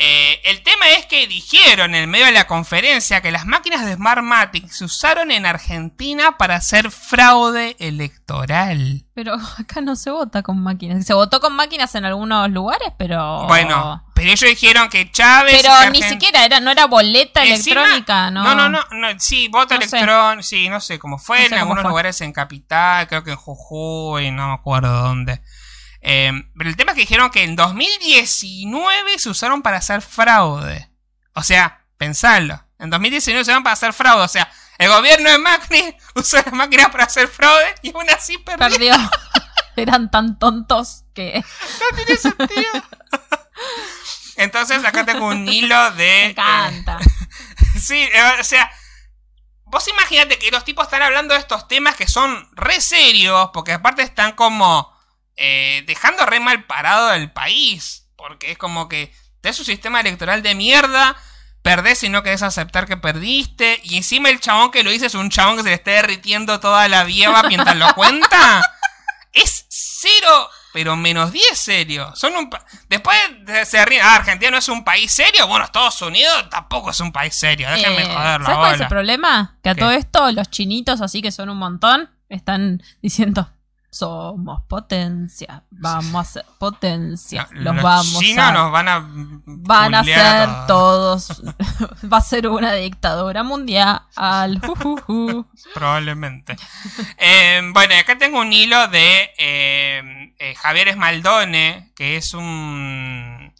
Eh, 0.00 0.40
el 0.44 0.62
tema 0.62 0.90
es 0.90 1.06
que 1.06 1.26
dijeron 1.26 1.92
en 1.96 2.08
medio 2.08 2.26
de 2.26 2.32
la 2.32 2.46
conferencia 2.46 3.20
que 3.20 3.32
las 3.32 3.46
máquinas 3.46 3.84
de 3.84 3.94
Smartmatic 3.94 4.68
se 4.68 4.84
usaron 4.84 5.32
en 5.32 5.44
Argentina 5.44 6.38
para 6.38 6.54
hacer 6.54 6.92
fraude 6.92 7.74
electoral. 7.80 9.04
Pero 9.14 9.34
acá 9.58 9.80
no 9.80 9.96
se 9.96 10.12
vota 10.12 10.44
con 10.44 10.62
máquinas. 10.62 11.04
Se 11.04 11.14
votó 11.14 11.40
con 11.40 11.56
máquinas 11.56 11.96
en 11.96 12.04
algunos 12.04 12.48
lugares, 12.48 12.92
pero... 12.96 13.48
Bueno, 13.48 14.04
pero 14.18 14.30
ellos 14.32 14.40
dijeron 14.50 14.88
que 14.88 15.10
Chávez... 15.12 15.60
Pero 15.62 15.90
ni 15.90 16.02
siquiera 16.02 16.44
era, 16.44 16.60
no 16.60 16.70
era 16.70 16.86
boleta 16.86 17.44
Encima- 17.44 17.82
electrónica, 17.82 18.30
¿no? 18.30 18.42
No, 18.54 18.68
no, 18.68 18.84
no, 18.90 19.08
sí, 19.20 19.48
voto 19.48 19.74
No 19.74 19.80
sé. 19.82 19.98
electrónico, 19.98 20.42
sí, 20.42 20.68
no 20.68 20.80
sé 20.80 20.98
cómo 20.98 21.18
fue, 21.18 21.38
No 21.42 21.48
sé 21.48 21.54
en 21.54 21.60
algunos 21.60 21.82
fue. 21.82 21.90
lugares 21.90 22.20
en 22.20 22.32
Capital, 22.32 23.06
creo 23.08 23.22
que 23.22 23.30
en 23.30 23.36
Jujuy, 23.36 24.30
no 24.30 24.48
me 24.48 24.54
acuerdo 24.54 24.90
dónde. 25.02 25.40
Eh, 26.00 26.32
pero 26.56 26.70
el 26.70 26.76
tema 26.76 26.92
es 26.92 26.96
que 26.96 27.02
dijeron 27.02 27.30
que 27.30 27.42
en 27.44 27.56
2019 27.56 29.18
se 29.18 29.28
usaron 29.30 29.62
para 29.62 29.78
hacer 29.78 30.02
fraude. 30.02 30.90
O 31.34 31.42
sea, 31.42 31.84
pensalo, 31.96 32.64
en 32.78 32.90
2019 32.90 33.44
se 33.44 33.50
usaron 33.50 33.62
para 33.62 33.74
hacer 33.74 33.92
fraude, 33.92 34.24
o 34.24 34.28
sea, 34.28 34.50
el 34.78 34.88
gobierno 34.88 35.30
de 35.30 35.38
Macri 35.38 35.96
usó 36.14 36.36
las 36.36 36.52
máquinas 36.52 36.90
para 36.90 37.04
hacer 37.04 37.28
fraude 37.28 37.74
y 37.82 37.92
aún 37.94 38.08
así 38.10 38.38
perdió. 38.38 38.68
Perdió. 38.68 38.94
Eran 39.76 40.10
tan 40.10 40.38
tontos 40.40 41.04
que... 41.14 41.44
No 41.80 41.96
tiene 41.96 42.16
sentido. 42.20 42.72
Entonces 44.38 44.84
acá 44.84 45.04
tengo 45.04 45.26
un 45.26 45.48
hilo 45.48 45.90
de... 45.92 45.96
Me 45.96 46.24
eh, 46.24 46.30
encanta. 46.30 46.98
Sí, 47.78 48.00
eh, 48.00 48.22
o 48.40 48.44
sea, 48.44 48.70
vos 49.64 49.86
imagínate 49.88 50.38
que 50.38 50.50
los 50.50 50.64
tipos 50.64 50.84
están 50.84 51.02
hablando 51.02 51.34
de 51.34 51.40
estos 51.40 51.68
temas 51.68 51.96
que 51.96 52.08
son 52.08 52.48
re 52.54 52.80
serios, 52.80 53.50
porque 53.52 53.72
aparte 53.72 54.02
están 54.02 54.32
como 54.32 54.92
eh, 55.36 55.84
dejando 55.86 56.24
re 56.26 56.40
mal 56.40 56.64
parado 56.64 57.12
el 57.12 57.30
país, 57.30 58.08
porque 58.16 58.52
es 58.52 58.58
como 58.58 58.88
que 58.88 59.12
tenés 59.40 59.58
un 59.58 59.66
sistema 59.66 60.00
electoral 60.00 60.42
de 60.42 60.54
mierda, 60.54 61.16
perdés 61.62 62.02
y 62.02 62.08
no 62.08 62.22
querés 62.22 62.42
aceptar 62.42 62.86
que 62.86 62.96
perdiste, 62.96 63.80
y 63.84 63.96
encima 63.96 64.28
el 64.30 64.40
chabón 64.40 64.70
que 64.70 64.82
lo 64.82 64.90
dice 64.90 65.06
es 65.06 65.14
un 65.14 65.30
chabón 65.30 65.56
que 65.56 65.62
se 65.62 65.68
le 65.68 65.74
está 65.74 65.92
derritiendo 65.92 66.60
toda 66.60 66.88
la 66.88 67.04
vieva 67.04 67.42
mientras 67.44 67.76
lo 67.76 67.92
cuenta. 67.94 68.62
Es 69.32 69.66
cero, 69.68 70.50
pero 70.78 70.94
menos 70.94 71.32
10 71.32 71.58
serio. 71.58 72.12
Son 72.14 72.36
un 72.36 72.48
pa- 72.48 72.64
Después 72.88 73.16
de- 73.40 73.64
se 73.64 73.84
ríen, 73.84 74.00
ah, 74.04 74.14
Argentina 74.14 74.52
no 74.52 74.58
es 74.58 74.68
un 74.68 74.84
país 74.84 75.10
serio. 75.12 75.48
Bueno, 75.48 75.64
Estados 75.64 76.00
Unidos 76.02 76.48
tampoco 76.50 76.90
es 76.90 77.00
un 77.00 77.10
país 77.10 77.34
serio. 77.36 77.68
Déjenme 77.68 78.02
Eh, 78.02 78.04
joder 78.04 78.40
la 78.40 78.46
¿Sabes 78.46 78.58
cuál 78.58 78.74
es 78.76 78.80
el 78.82 78.86
problema? 78.86 79.56
Que 79.60 79.70
a 79.70 79.74
¿Qué? 79.74 79.80
todo 79.80 79.90
esto 79.90 80.30
los 80.30 80.48
chinitos, 80.50 81.00
así 81.00 81.20
que 81.20 81.32
son 81.32 81.48
un 81.48 81.56
montón, 81.58 82.08
están 82.28 82.80
diciendo... 83.02 83.50
Somos 83.90 84.62
potencia, 84.68 85.62
vamos 85.70 86.14
a 86.14 86.24
ser 86.24 86.44
potencia, 86.58 87.48
No, 87.52 87.72
los, 87.72 87.82
vamos 87.82 88.18
chinos 88.18 88.44
a... 88.44 88.52
nos 88.52 88.70
van 88.70 88.88
a. 88.88 89.08
Van 89.46 89.94
a 89.94 90.04
ser 90.04 90.48
todos. 90.66 91.42
Va 92.12 92.18
a 92.18 92.20
ser 92.20 92.48
una 92.48 92.74
dictadura 92.74 93.42
mundial. 93.42 94.02
Jujuju. 94.66 95.46
Probablemente. 95.74 96.56
Eh, 97.16 97.60
bueno, 97.72 97.94
acá 97.98 98.18
tengo 98.18 98.40
un 98.40 98.52
hilo 98.52 98.88
de 98.88 99.30
eh, 99.38 100.34
eh, 100.38 100.54
Javier 100.56 100.88
Esmaldone, 100.88 101.92
que 101.94 102.16
es 102.16 102.34
un, 102.34 103.54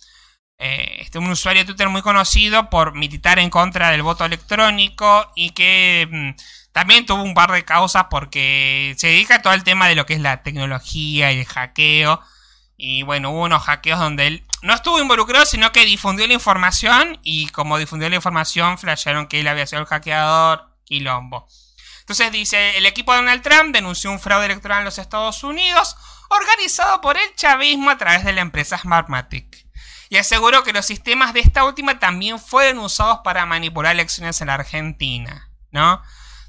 eh, 0.59 0.99
este, 1.01 1.19
un 1.19 1.31
usuario 1.31 1.63
de 1.63 1.67
Twitter 1.67 1.89
muy 1.89 2.03
conocido 2.03 2.71
por 2.71 2.95
militar 2.95 3.39
en 3.39 3.51
contra 3.51 3.91
del 3.91 4.03
voto 4.03 4.25
electrónico 4.25 5.31
y 5.35 5.51
que 5.51 6.09
mm, 6.11 6.31
también 6.79 7.07
tuvo 7.07 7.25
un 7.25 7.35
par 7.35 7.51
de 7.51 7.65
causas 7.65 8.05
porque 8.09 8.95
se 8.99 9.09
dedica 9.09 9.35
a 9.35 9.43
todo 9.43 9.53
el 9.53 9.65
tema 9.65 9.89
de 9.89 9.97
lo 9.97 10.07
que 10.07 10.15
es 10.15 10.21
la 10.21 10.45
tecnología 10.45 11.33
y 11.33 11.41
el 11.41 11.45
hackeo. 11.45 12.21
Y 12.77 13.03
bueno, 13.03 13.31
hubo 13.31 13.43
unos 13.47 13.65
hackeos 13.65 13.99
donde 13.99 14.29
él 14.29 14.47
no 14.63 14.75
estuvo 14.75 15.01
involucrado, 15.01 15.45
sino 15.45 15.73
que 15.73 15.85
difundió 15.85 16.25
la 16.29 16.35
información. 16.35 17.19
Y 17.25 17.49
como 17.49 17.79
difundió 17.79 18.09
la 18.09 18.15
información, 18.15 18.79
flashearon 18.79 19.27
que 19.27 19.41
él 19.41 19.49
había 19.49 19.67
sido 19.67 19.81
el 19.81 19.89
hackeador. 19.89 20.73
Quilombo. 20.85 21.49
Entonces 21.99 22.31
dice, 22.31 22.79
el 22.79 22.87
equipo 22.87 23.11
de 23.11 23.19
Donald 23.19 23.43
Trump 23.43 23.75
denunció 23.75 24.13
un 24.13 24.21
fraude 24.21 24.47
electoral 24.47 24.79
en 24.79 24.85
los 24.85 24.99
Estados 24.99 25.43
Unidos 25.43 25.97
organizado 26.29 27.01
por 27.01 27.17
el 27.17 27.35
chavismo 27.35 27.91
a 27.91 27.99
través 27.99 28.23
de 28.23 28.35
la 28.35 28.43
empresa 28.43 28.79
Smartmatic. 28.79 29.67
Y 30.11 30.17
aseguró 30.17 30.63
que 30.63 30.73
los 30.73 30.87
sistemas 30.87 31.35
de 31.35 31.41
esta 31.41 31.65
última 31.65 31.99
también 31.99 32.39
fueron 32.39 32.79
usados 32.79 33.19
para 33.25 33.47
manipular 33.47 33.95
elecciones 33.95 34.41
en 34.41 34.47
la 34.47 34.55
Argentina, 34.55 35.51
¿no? 35.73 36.01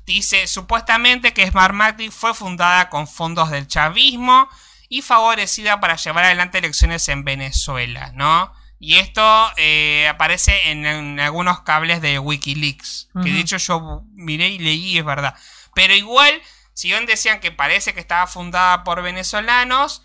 Dice 0.10 0.48
supuestamente 0.48 1.36
que 1.36 1.46
Smartmatic 1.46 2.12
fue 2.12 2.34
fundada 2.34 2.90
con 2.90 3.08
fondos 3.08 3.52
del 3.52 3.68
chavismo 3.68 4.50
y 4.88 5.04
favorecida 5.04 5.80
para 5.80 5.98
llevar 5.98 6.26
adelante 6.26 6.58
elecciones 6.58 7.08
en 7.10 7.24
Venezuela, 7.24 8.12
¿no? 8.16 8.52
Y 8.80 8.96
esto 8.96 9.52
eh, 9.56 10.08
aparece 10.10 10.72
en, 10.72 10.88
en 10.88 11.20
algunos 11.20 11.62
cables 11.62 12.02
de 12.02 12.18
Wikileaks. 12.18 13.10
Que 13.22 13.32
de 13.32 13.40
hecho 13.40 13.58
yo 13.58 14.02
miré 14.14 14.50
y 14.50 14.58
leí, 14.58 14.98
es 14.98 15.06
verdad. 15.06 15.36
Pero 15.76 15.94
igual, 15.94 16.42
si 16.74 16.88
bien 16.88 17.06
decían 17.06 17.40
que 17.40 17.52
parece 17.52 17.94
que 17.94 18.00
estaba 18.00 18.26
fundada 18.26 18.84
por 18.84 19.04
venezolanos, 19.04 20.02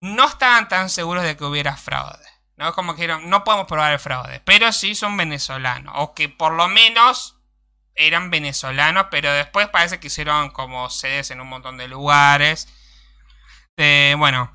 no 0.00 0.28
estaban 0.28 0.68
tan 0.68 0.88
seguros 0.88 1.24
de 1.24 1.36
que 1.36 1.44
hubiera 1.44 1.76
fraude. 1.76 2.28
¿no? 2.56 2.72
Como 2.74 2.94
que 2.94 3.08
no 3.08 3.42
podemos 3.42 3.66
probar 3.66 3.92
el 3.92 3.98
fraude, 3.98 4.40
pero 4.44 4.72
sí 4.72 4.94
son 4.94 5.16
venezolanos, 5.16 5.94
o 5.96 6.14
que 6.14 6.28
por 6.28 6.52
lo 6.52 6.68
menos 6.68 7.39
eran 8.06 8.30
venezolanos, 8.30 9.06
pero 9.10 9.32
después 9.32 9.68
parece 9.68 10.00
que 10.00 10.08
hicieron 10.08 10.50
como 10.50 10.88
sedes 10.90 11.30
en 11.30 11.40
un 11.40 11.48
montón 11.48 11.76
de 11.76 11.88
lugares. 11.88 12.68
Eh, 13.76 14.14
bueno, 14.18 14.50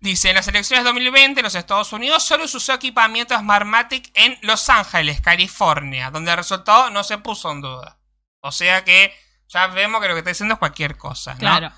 dice, 0.00 0.30
en 0.30 0.36
las 0.36 0.48
elecciones 0.48 0.84
2020 0.84 1.42
los 1.42 1.54
Estados 1.54 1.92
Unidos 1.92 2.24
solo 2.24 2.48
se 2.48 2.56
usó 2.56 2.74
equipamiento 2.74 3.38
Smartmatic 3.38 4.10
en 4.14 4.38
Los 4.42 4.68
Ángeles, 4.68 5.20
California, 5.20 6.10
donde 6.10 6.30
el 6.30 6.36
resultado 6.36 6.90
no 6.90 7.04
se 7.04 7.18
puso 7.18 7.50
en 7.52 7.60
duda. 7.60 7.98
O 8.40 8.52
sea 8.52 8.84
que 8.84 9.14
ya 9.48 9.66
vemos 9.68 10.00
que 10.00 10.08
lo 10.08 10.14
que 10.14 10.18
está 10.18 10.30
diciendo 10.30 10.54
es 10.54 10.58
cualquier 10.58 10.96
cosa, 10.96 11.34
¿no? 11.34 11.38
Claro. 11.38 11.72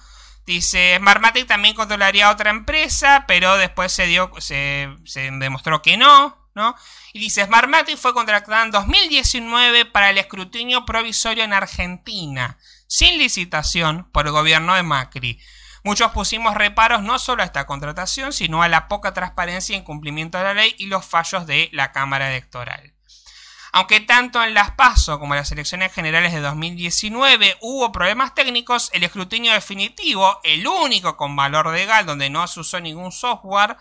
Dice, 0.46 0.96
Smartmatic 0.98 1.46
también 1.46 1.74
controlaría 1.74 2.28
a 2.28 2.32
otra 2.32 2.50
empresa, 2.50 3.24
pero 3.26 3.56
después 3.56 3.92
se 3.92 4.06
dio, 4.06 4.30
se, 4.38 4.94
se 5.04 5.30
demostró 5.30 5.80
que 5.80 5.96
no, 5.96 6.43
¿no? 6.54 6.74
Y 7.12 7.20
dice, 7.20 7.44
Smartmatic 7.44 7.96
fue 7.96 8.14
contratada 8.14 8.64
en 8.64 8.70
2019 8.70 9.86
para 9.86 10.10
el 10.10 10.18
escrutinio 10.18 10.84
provisorio 10.84 11.44
en 11.44 11.52
Argentina, 11.52 12.58
sin 12.86 13.18
licitación 13.18 14.08
por 14.12 14.26
el 14.26 14.32
gobierno 14.32 14.74
de 14.74 14.82
Macri. 14.82 15.40
Muchos 15.82 16.12
pusimos 16.12 16.54
reparos 16.54 17.02
no 17.02 17.18
solo 17.18 17.42
a 17.42 17.46
esta 17.46 17.66
contratación, 17.66 18.32
sino 18.32 18.62
a 18.62 18.68
la 18.68 18.88
poca 18.88 19.12
transparencia 19.12 19.74
y 19.74 19.78
incumplimiento 19.78 20.38
de 20.38 20.44
la 20.44 20.54
ley 20.54 20.74
y 20.78 20.86
los 20.86 21.04
fallos 21.04 21.46
de 21.46 21.68
la 21.72 21.92
Cámara 21.92 22.30
Electoral. 22.30 22.94
Aunque 23.76 23.98
tanto 23.98 24.42
en 24.42 24.54
las 24.54 24.70
PASO 24.70 25.18
como 25.18 25.34
en 25.34 25.40
las 25.40 25.50
elecciones 25.50 25.92
generales 25.92 26.32
de 26.32 26.40
2019 26.40 27.58
hubo 27.60 27.90
problemas 27.90 28.32
técnicos, 28.32 28.88
el 28.92 29.02
escrutinio 29.02 29.52
definitivo, 29.52 30.40
el 30.44 30.64
único 30.64 31.16
con 31.16 31.34
valor 31.34 31.72
legal 31.72 32.06
donde 32.06 32.30
no 32.30 32.46
se 32.46 32.60
usó 32.60 32.78
ningún 32.78 33.10
software, 33.10 33.76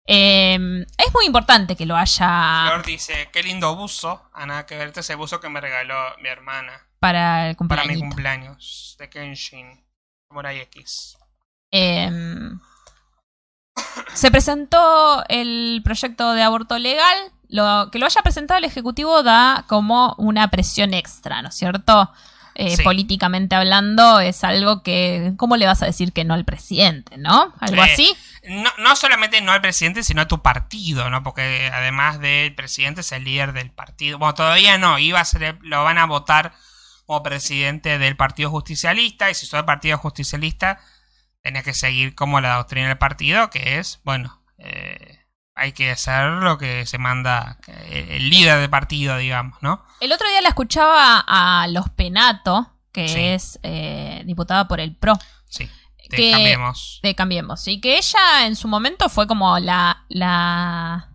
Em, 0.06 0.82
es 0.82 1.14
muy 1.14 1.26
importante 1.26 1.76
que 1.76 1.86
lo 1.86 1.98
haya. 1.98 2.66
Flor 2.68 2.86
dice: 2.86 3.30
Qué 3.34 3.44
lindo 3.44 3.76
buzo. 3.76 4.30
A 4.34 4.46
nada 4.46 4.66
que 4.66 4.78
verte 4.78 5.02
ese 5.02 5.16
buzo 5.16 5.42
que 5.42 5.50
me 5.50 5.60
regaló 5.60 5.96
mi 6.22 6.30
hermana. 6.30 6.74
Para 7.00 7.50
el 7.50 7.58
cumpleaños. 7.58 7.88
Para 7.88 7.96
mi 7.96 8.02
cumpleaños. 8.02 8.96
De 9.00 9.10
Kenshin. 9.10 9.84
Moray 10.30 10.60
X. 10.60 11.18
Em, 11.72 12.60
se 14.14 14.32
presentó 14.32 15.24
el 15.30 15.82
proyecto 15.84 16.34
de 16.34 16.42
aborto 16.42 16.78
legal. 16.80 17.18
Lo, 17.50 17.90
que 17.92 18.00
lo 18.00 18.06
haya 18.06 18.22
presentado 18.22 18.58
el 18.58 18.64
Ejecutivo 18.64 19.22
da 19.22 19.66
como 19.68 20.16
una 20.18 20.50
presión 20.50 20.94
extra, 20.94 21.42
¿no 21.42 21.50
es 21.50 21.56
cierto? 21.56 22.12
Eh, 22.56 22.82
políticamente 22.84 23.56
hablando, 23.56 24.20
es 24.20 24.44
algo 24.44 24.84
que. 24.84 25.34
¿Cómo 25.38 25.58
le 25.58 25.66
vas 25.66 25.82
a 25.82 25.88
decir 25.88 26.14
que 26.14 26.24
no 26.24 26.34
al 26.36 26.46
presidente, 26.46 27.18
no? 27.18 27.54
Algo 27.60 27.82
así 27.82 28.16
no, 28.48 28.70
no 28.78 28.96
solamente 28.96 29.42
no 29.42 29.52
al 29.52 29.62
presidente, 29.62 30.04
sino 30.04 30.22
a 30.22 30.28
tu 30.28 30.42
partido, 30.42 31.10
¿no? 31.10 31.24
Porque 31.24 31.72
además 31.74 32.20
del 32.20 32.54
presidente 32.56 33.02
es 33.02 33.12
el 33.12 33.24
líder 33.24 33.54
del 33.54 33.72
partido. 33.72 34.18
Bueno, 34.18 34.34
todavía 34.34 34.78
no, 34.78 35.00
iba 35.00 35.20
a 35.20 35.26
ser, 35.26 35.58
lo 35.62 35.84
van 35.84 35.98
a 35.98 36.06
votar 36.06 36.54
como 37.06 37.24
presidente 37.24 37.98
del 37.98 38.16
Partido 38.16 38.50
Justicialista, 38.50 39.30
y 39.30 39.34
si 39.34 39.46
soy 39.46 39.60
del 39.60 39.66
Partido 39.66 39.98
Justicialista, 39.98 40.80
tenés 41.44 41.64
que 41.64 41.74
seguir 41.74 42.16
como 42.16 42.42
la 42.42 42.56
doctrina 42.56 42.88
del 42.88 42.98
partido, 42.98 43.50
que 43.50 43.78
es, 43.78 44.00
bueno, 44.04 44.42
eh, 44.58 45.20
hay 45.54 45.74
que 45.74 45.92
hacer 45.92 46.30
lo 46.30 46.58
que 46.58 46.88
se 46.88 46.98
manda 46.98 47.60
el 47.90 48.30
líder 48.30 48.60
del 48.60 48.70
partido, 48.70 49.18
digamos, 49.18 49.62
¿no? 49.62 49.86
El 50.00 50.12
otro 50.12 50.28
día 50.28 50.42
la 50.42 50.50
escuchaba 50.50 51.24
a 51.28 51.68
Los 51.68 51.90
Penato, 51.90 52.72
que 52.92 53.36
es 53.36 53.60
eh, 53.62 54.24
diputada 54.26 54.68
por 54.68 54.80
el 54.80 54.96
PRO. 54.96 55.14
Sí 55.48 55.70
de 56.18 56.32
Cambiemos. 56.32 57.00
De 57.02 57.16
Cambiemos, 57.16 57.62
sí. 57.62 57.80
Que 57.80 57.98
ella 57.98 58.46
en 58.46 58.56
su 58.56 58.68
momento 58.68 59.10
fue 59.10 59.28
como 59.28 59.60
la. 59.60 60.06
la 60.10 61.10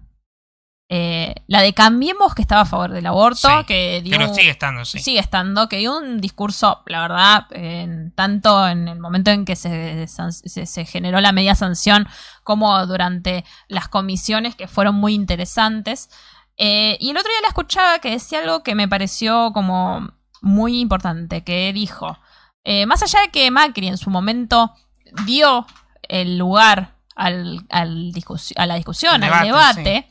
eh, 0.90 1.34
la 1.48 1.60
de 1.60 1.74
Cambiemos 1.74 2.34
que 2.34 2.40
estaba 2.40 2.62
a 2.62 2.64
favor 2.64 2.90
del 2.90 3.04
aborto, 3.04 3.48
que 3.66 4.00
dio, 4.02 4.16
pero 4.16 4.32
sigue 4.34 4.48
estando, 4.48 4.86
sí. 4.86 4.98
Sigue 4.98 5.20
estando, 5.20 5.68
que 5.68 5.76
dio 5.76 5.98
un 5.98 6.18
discurso, 6.20 6.82
la 6.86 7.02
verdad, 7.02 7.46
en, 7.50 8.10
tanto 8.12 8.66
en 8.66 8.88
el 8.88 8.98
momento 8.98 9.30
en 9.30 9.44
que 9.44 9.54
se, 9.54 10.06
se, 10.06 10.84
generó 10.86 11.20
la 11.20 11.32
media 11.32 11.54
sanción 11.54 12.08
como 12.42 12.86
durante 12.86 13.44
las 13.68 13.88
comisiones 13.88 14.54
que 14.54 14.66
fueron 14.66 14.94
muy 14.94 15.12
interesantes. 15.12 16.08
Eh, 16.56 16.96
y 17.00 17.10
el 17.10 17.18
otro 17.18 17.30
día 17.30 17.42
la 17.42 17.48
escuchaba 17.48 17.98
que 17.98 18.10
decía 18.10 18.40
algo 18.40 18.62
que 18.62 18.74
me 18.74 18.88
pareció 18.88 19.52
como 19.52 20.10
muy 20.40 20.80
importante, 20.80 21.44
que 21.44 21.70
dijo, 21.74 22.18
eh, 22.64 22.86
más 22.86 23.02
allá 23.02 23.20
de 23.20 23.28
que 23.28 23.50
Macri 23.50 23.88
en 23.88 23.98
su 23.98 24.08
momento 24.08 24.72
dio 25.26 25.66
el 26.02 26.38
lugar 26.38 26.94
al, 27.14 27.66
a 27.68 27.84
la 27.84 28.74
discusión, 28.74 29.22
al 29.22 29.44
debate, 29.44 30.08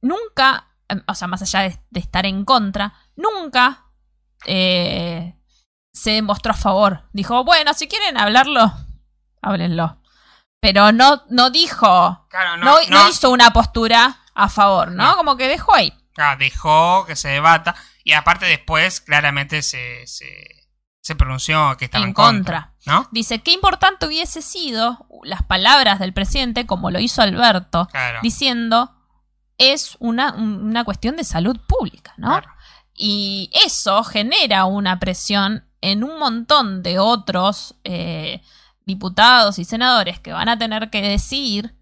nunca, 0.00 0.68
o 1.06 1.14
sea, 1.14 1.28
más 1.28 1.42
allá 1.42 1.60
de, 1.90 2.00
estar 2.00 2.26
en 2.26 2.44
contra, 2.44 2.94
nunca 3.16 3.86
eh, 4.46 5.34
se 5.92 6.12
demostró 6.12 6.52
a 6.52 6.56
favor. 6.56 7.04
Dijo, 7.12 7.44
bueno, 7.44 7.74
si 7.74 7.88
quieren 7.88 8.18
hablarlo, 8.18 8.72
háblenlo. 9.42 10.00
Pero 10.60 10.92
no, 10.92 11.22
no 11.30 11.50
dijo, 11.50 12.26
no, 12.58 12.76
no, 12.88 13.08
hizo 13.08 13.30
una 13.30 13.52
postura 13.52 14.20
a 14.34 14.48
favor, 14.48 14.90
¿no? 14.90 15.16
Como 15.16 15.36
que 15.36 15.46
dejó 15.46 15.74
ahí. 15.74 15.92
dejó 16.38 17.04
que 17.06 17.14
se 17.14 17.28
debata. 17.28 17.76
Y 18.02 18.12
aparte 18.12 18.46
después, 18.46 19.00
claramente 19.00 19.62
se 19.62 20.04
se 21.08 21.16
pronunció 21.16 21.74
que 21.78 21.86
estaba 21.86 22.04
en, 22.04 22.12
contra, 22.12 22.74
¿no? 22.84 23.08
Dice, 23.12 23.38
qué 23.38 23.52
importante 23.52 24.06
hubiese 24.06 24.42
sido 24.42 25.06
las 25.22 25.42
palabras 25.42 25.98
del 26.00 26.12
presidente, 26.12 26.66
como 26.66 26.90
lo 26.90 27.00
hizo 27.00 27.22
Alberto, 27.22 27.88
diciendo, 28.20 28.94
es 29.58 29.96
una, 29.98 30.34
una, 30.34 30.84
cuestión 30.84 31.16
de 31.16 31.24
salud 31.24 31.58
pública, 31.66 32.14
¿no? 32.16 32.40
Y 32.94 33.50
eso 33.52 34.02
genera 34.04 34.64
una 34.64 34.98
presión 34.98 35.64
en 35.80 36.02
un 36.02 36.18
montón 36.18 36.82
de 36.82 36.98
otros 36.98 37.76
eh, 37.84 38.42
diputados 38.86 39.58
y 39.58 39.64
senadores 39.64 40.18
que 40.20 40.32
van 40.32 40.48
a 40.48 40.58
tener 40.58 40.90
que 40.90 41.02
decir, 41.02 41.76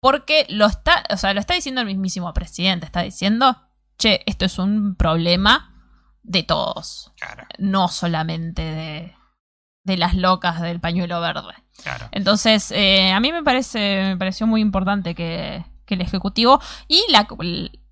porque 0.00 0.46
lo 0.48 0.66
está, 0.66 1.04
o 1.10 1.16
sea, 1.16 1.32
lo 1.32 1.40
está 1.40 1.54
diciendo 1.54 1.80
el 1.80 1.86
mismísimo 1.86 2.32
presidente, 2.34 2.86
está 2.86 3.02
diciendo, 3.02 3.56
che, 3.98 4.22
esto 4.26 4.44
es 4.44 4.58
un 4.58 4.94
problema 4.96 5.68
de 6.22 6.42
todos, 6.42 7.12
Claro, 7.18 7.46
no 7.58 7.88
solamente 7.88 8.62
de, 8.62 9.16
de 9.84 9.96
las 9.96 10.14
locas 10.14 10.60
del 10.60 10.80
pañuelo 10.80 11.20
verde. 11.20 11.54
claro. 11.82 12.08
Entonces, 12.12 12.70
eh, 12.70 13.12
a 13.12 13.20
mí 13.20 13.32
me 13.32 13.42
parece, 13.42 14.02
me 14.04 14.16
pareció 14.16 14.46
muy 14.46 14.60
importante 14.60 15.14
que, 15.14 15.64
que 15.92 16.02
el 16.02 16.06
Ejecutivo 16.08 16.60
y 16.88 17.04
la 17.10 17.26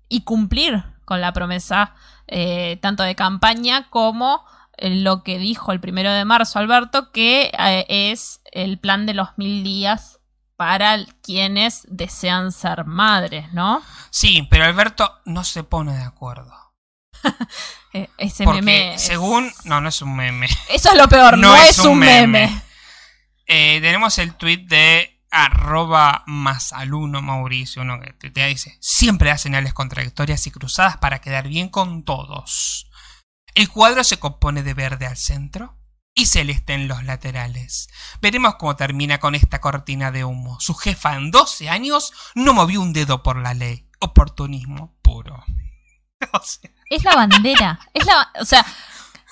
y 0.09 0.21
cumplir 0.21 0.83
con 1.05 1.21
la 1.21 1.31
promesa 1.33 1.93
eh, 2.27 2.77
tanto 2.81 3.03
de 3.03 3.15
campaña 3.15 3.89
como 3.89 4.43
eh, 4.77 4.89
lo 4.89 5.23
que 5.23 5.37
dijo 5.37 5.71
el 5.71 5.79
primero 5.79 6.11
de 6.11 6.25
marzo 6.25 6.59
Alberto, 6.59 7.11
que 7.11 7.51
eh, 7.57 7.85
es 7.87 8.41
el 8.51 8.79
plan 8.79 9.05
de 9.05 9.13
los 9.13 9.29
mil 9.37 9.63
días 9.63 10.19
para 10.55 10.97
quienes 11.23 11.85
desean 11.89 12.51
ser 12.51 12.85
madres, 12.85 13.51
¿no? 13.53 13.81
Sí, 14.09 14.47
pero 14.49 14.65
Alberto 14.65 15.19
no 15.25 15.43
se 15.43 15.63
pone 15.63 15.93
de 15.95 16.03
acuerdo. 16.03 16.53
Eh, 17.93 18.07
ese 18.17 18.45
Porque 18.45 18.61
meme. 18.61 18.93
es- 18.93 19.01
según... 19.01 19.51
No, 19.65 19.81
no 19.81 19.89
es 19.89 20.01
un 20.01 20.15
meme. 20.15 20.47
Eso 20.69 20.91
es 20.91 20.95
lo 20.97 21.09
peor, 21.09 21.37
no, 21.37 21.53
es, 21.57 21.77
un 21.79 21.99
meme. 21.99 22.63
Eh, 23.45 23.79
tenemos 23.81 24.17
el 24.17 24.33
tweet 24.35 24.59
de 24.59 25.20
arroba 25.31 26.23
masaluno 26.27 27.21
Mauricio, 27.21 27.81
uno 27.81 27.99
que 27.99 28.27
y 28.27 28.49
dice, 28.49 28.77
siempre 28.81 29.29
da 29.29 29.37
señales 29.37 29.73
contradictorias 29.73 30.45
y 30.45 30.51
cruzadas 30.51 30.97
para 30.97 31.21
quedar 31.21 31.47
bien 31.47 31.69
con 31.69 32.03
todos. 32.03 32.87
El 33.55 33.69
cuadro 33.69 34.03
se 34.03 34.19
compone 34.19 34.61
de 34.61 34.73
verde 34.73 35.07
al 35.07 35.17
centro 35.17 35.77
y 36.13 36.25
celeste 36.25 36.73
en 36.73 36.87
los 36.87 37.03
laterales. 37.03 37.89
Veremos 38.21 38.55
cómo 38.55 38.75
termina 38.75 39.19
con 39.19 39.35
esta 39.35 39.61
cortina 39.61 40.11
de 40.11 40.25
humo. 40.25 40.59
Su 40.59 40.75
jefa 40.75 41.15
en 41.15 41.31
12 41.31 41.69
años 41.69 42.13
no 42.35 42.53
movió 42.53 42.81
un 42.81 42.93
dedo 42.93 43.23
por 43.23 43.37
la 43.37 43.53
ley. 43.53 43.89
Oportunismo 43.99 44.97
puro. 45.01 45.43
Es 46.89 47.05
la 47.05 47.15
bandera. 47.15 47.79
Es 47.93 48.05
la, 48.05 48.31
o 48.39 48.43
sea, 48.43 48.65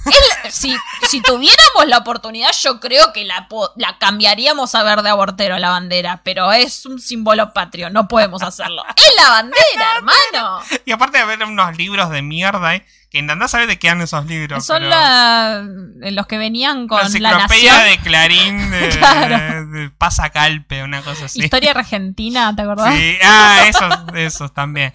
la- 0.05 0.51
si, 0.51 0.75
si 1.07 1.21
tuviéramos 1.21 1.85
la 1.87 1.97
oportunidad, 1.97 2.49
yo 2.61 2.79
creo 2.79 3.11
que 3.13 3.25
la, 3.25 3.47
la 3.75 3.97
cambiaríamos 3.97 4.73
a 4.75 4.83
verde 4.83 5.09
abortero 5.09 5.57
la 5.59 5.69
bandera, 5.71 6.21
pero 6.23 6.51
es 6.51 6.85
un 6.85 6.99
símbolo 6.99 7.53
patrio, 7.53 7.89
no 7.89 8.07
podemos 8.07 8.41
hacerlo. 8.41 8.83
Es 8.95 9.13
la 9.17 9.29
bandera, 9.29 9.95
hermano. 9.97 10.61
y 10.85 10.91
aparte 10.91 11.17
de 11.19 11.25
ver 11.25 11.43
unos 11.43 11.77
libros 11.77 12.09
de 12.09 12.21
mierda, 12.21 12.75
¿eh? 12.75 12.85
Que 13.11 13.19
andá 13.19 13.45
a 13.45 13.47
saber 13.47 13.67
de 13.67 13.79
qué 13.79 13.89
han 13.89 14.01
esos 14.01 14.25
libros. 14.27 14.65
Son 14.65 14.77
pero- 14.77 14.89
la, 14.89 15.63
los 16.11 16.27
que 16.27 16.37
venían 16.37 16.87
con 16.87 16.97
la 16.97 17.03
la, 17.03 17.07
enciclopedia 17.07 17.73
nación. 17.77 17.89
de 17.89 17.97
Clarín 17.97 18.71
de, 18.71 18.89
Claro. 18.89 19.65
de 19.67 19.89
Pasacalpe, 19.89 20.83
una 20.83 21.01
cosa 21.01 21.25
así. 21.25 21.41
Historia 21.43 21.71
argentina, 21.71 22.55
¿te 22.55 22.61
acordás? 22.61 22.95
Sí, 22.95 23.17
ah, 23.23 23.63
esos, 23.67 23.93
esos 24.15 24.53
también. 24.53 24.91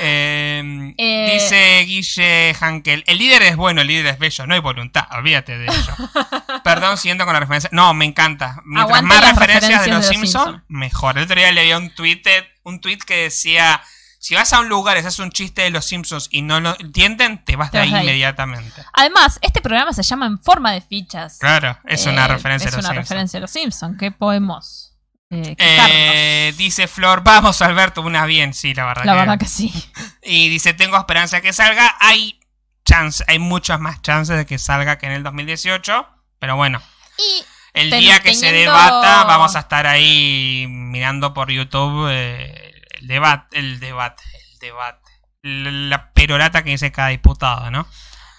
Eh, 0.00 0.94
Eh, 0.98 1.30
dice 1.34 1.84
Guille 1.86 2.54
Hankel, 2.60 3.04
el 3.06 3.18
líder 3.18 3.42
es 3.42 3.56
bueno, 3.56 3.80
el 3.80 3.86
líder 3.86 4.06
es 4.06 4.18
bello, 4.18 4.46
no 4.46 4.54
hay 4.54 4.60
voluntad, 4.60 5.06
olvídate 5.12 5.56
de 5.56 5.66
ello. 5.66 5.94
Perdón, 6.64 6.98
siguiendo 6.98 7.24
con 7.24 7.34
la 7.34 7.40
referencia. 7.40 7.70
No, 7.72 7.94
me 7.94 8.04
encanta. 8.04 8.60
Mientras 8.64 8.84
Aguante 8.98 9.06
más 9.08 9.20
referencias, 9.30 9.38
de 9.38 9.46
referencias 9.46 9.80
los 9.80 9.86
de 9.86 9.90
los 9.96 10.06
Simpsons, 10.06 10.44
Simpson. 10.44 10.64
mejor. 10.68 11.18
El 11.18 11.24
otro 11.24 11.36
día 11.36 11.52
leía 11.52 11.78
un 11.78 11.90
tweet, 11.94 12.22
un 12.64 12.80
tweet 12.80 12.98
que 13.06 13.16
decía, 13.24 13.80
si 14.24 14.34
vas 14.34 14.54
a 14.54 14.60
un 14.60 14.70
lugar 14.70 14.96
y 14.96 15.00
haces 15.00 15.18
un 15.18 15.30
chiste 15.30 15.60
de 15.60 15.68
los 15.70 15.84
Simpsons 15.84 16.28
y 16.30 16.40
no 16.40 16.58
lo 16.58 16.74
entienden, 16.80 17.44
te 17.44 17.56
vas 17.56 17.70
de 17.72 17.80
ahí 17.80 17.90
inmediatamente. 17.90 18.82
Además, 18.94 19.38
este 19.42 19.60
programa 19.60 19.92
se 19.92 20.02
llama 20.02 20.24
En 20.24 20.38
forma 20.42 20.72
de 20.72 20.80
fichas. 20.80 21.36
Claro, 21.40 21.78
es 21.84 22.06
una 22.06 22.24
Eh, 22.24 22.28
referencia 22.28 22.68
es 22.68 22.72
de 22.72 22.78
los 22.78 22.84
una 22.86 22.94
Simpsons. 22.94 23.08
referencia 23.10 23.36
a 23.36 23.40
los 23.42 23.50
Simpsons. 23.50 23.98
¿Qué 23.98 24.12
podemos 24.12 24.96
eh? 25.30 25.54
Eh, 25.58 26.54
dice 26.56 26.88
Flor, 26.88 27.22
vamos 27.22 27.60
Alberto, 27.60 28.00
una 28.00 28.24
bien, 28.24 28.54
sí, 28.54 28.72
la 28.72 28.86
verdad. 28.86 29.04
La 29.04 29.12
que- 29.12 29.18
verdad 29.18 29.38
que 29.38 29.46
sí. 29.46 29.70
Y 30.22 30.48
dice, 30.48 30.72
tengo 30.72 30.96
esperanza 30.96 31.42
que 31.42 31.52
salga. 31.52 31.94
Hay 32.00 32.40
chance, 32.86 33.22
hay 33.28 33.38
muchas 33.38 33.78
más 33.78 34.00
chances 34.00 34.38
de 34.38 34.46
que 34.46 34.58
salga 34.58 34.96
que 34.96 35.04
en 35.04 35.12
el 35.12 35.22
2018. 35.22 36.06
Pero 36.38 36.56
bueno, 36.56 36.80
Y 37.18 37.44
el 37.74 37.90
día 37.90 38.20
que 38.20 38.34
se 38.34 38.52
debata, 38.52 39.24
vamos 39.24 39.54
a 39.54 39.60
estar 39.60 39.86
ahí 39.86 40.64
mirando 40.66 41.34
por 41.34 41.50
YouTube 41.50 42.08
eh, 42.10 42.63
el 43.04 43.08
debate, 43.08 43.58
el 43.58 43.80
debate, 43.80 44.22
el 44.52 44.58
debate. 44.58 45.00
La, 45.42 46.10
perorata 46.12 46.64
que 46.64 46.70
dice 46.70 46.90
cada 46.90 47.08
diputado, 47.08 47.70
¿no? 47.70 47.86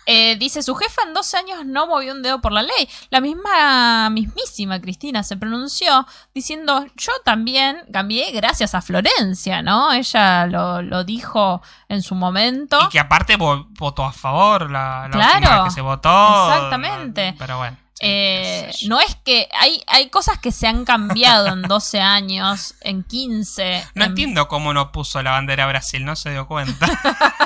Eh, 0.08 0.36
dice, 0.38 0.62
su 0.64 0.76
jefa 0.76 1.02
en 1.04 1.14
12 1.16 1.38
años 1.38 1.66
no 1.66 1.86
movió 1.88 2.14
un 2.14 2.22
dedo 2.24 2.40
por 2.42 2.52
la 2.52 2.62
ley. 2.64 2.90
La 3.10 3.22
misma, 3.22 4.10
mismísima 4.12 4.80
Cristina 4.82 5.24
se 5.24 5.36
pronunció 5.38 6.06
diciendo, 6.34 6.86
yo 6.96 7.12
también 7.24 7.78
cambié 7.92 8.32
gracias 8.32 8.74
a 8.76 8.82
Florencia, 8.82 9.62
¿no? 9.64 9.94
Ella 9.94 10.46
lo, 10.48 10.82
lo 10.84 11.04
dijo 11.04 11.62
en 11.90 12.02
su 12.04 12.14
momento. 12.16 12.80
Y 12.86 12.90
que 12.90 13.00
aparte 13.00 13.38
vo- 13.38 13.66
votó 13.80 14.04
a 14.04 14.12
favor 14.12 14.70
la, 14.72 15.04
la 15.08 15.10
Claro, 15.12 15.38
última 15.40 15.56
vez 15.64 15.64
que 15.66 15.76
se 15.76 15.82
votó. 15.82 16.54
exactamente. 16.54 17.36
Pero 17.38 17.58
bueno. 17.58 17.78
Eh, 18.02 18.72
no 18.88 19.00
es 19.00 19.16
que 19.24 19.48
hay, 19.58 19.82
hay 19.88 20.10
cosas 20.10 20.38
que 20.38 20.52
se 20.52 20.68
han 20.68 20.84
cambiado 20.86 21.48
en 21.48 21.62
12 21.62 22.00
años, 22.02 22.76
en 22.82 23.04
15. 23.04 23.88
No 23.96 24.04
en- 24.04 24.12
entiendo 24.12 24.48
cómo 24.48 24.74
no 24.74 24.92
puso 24.92 25.22
la 25.24 25.32
bandera 25.32 25.66
Brasil, 25.68 26.04
no 26.04 26.16
se 26.16 26.32
dio 26.32 26.48
cuenta. 26.48 26.88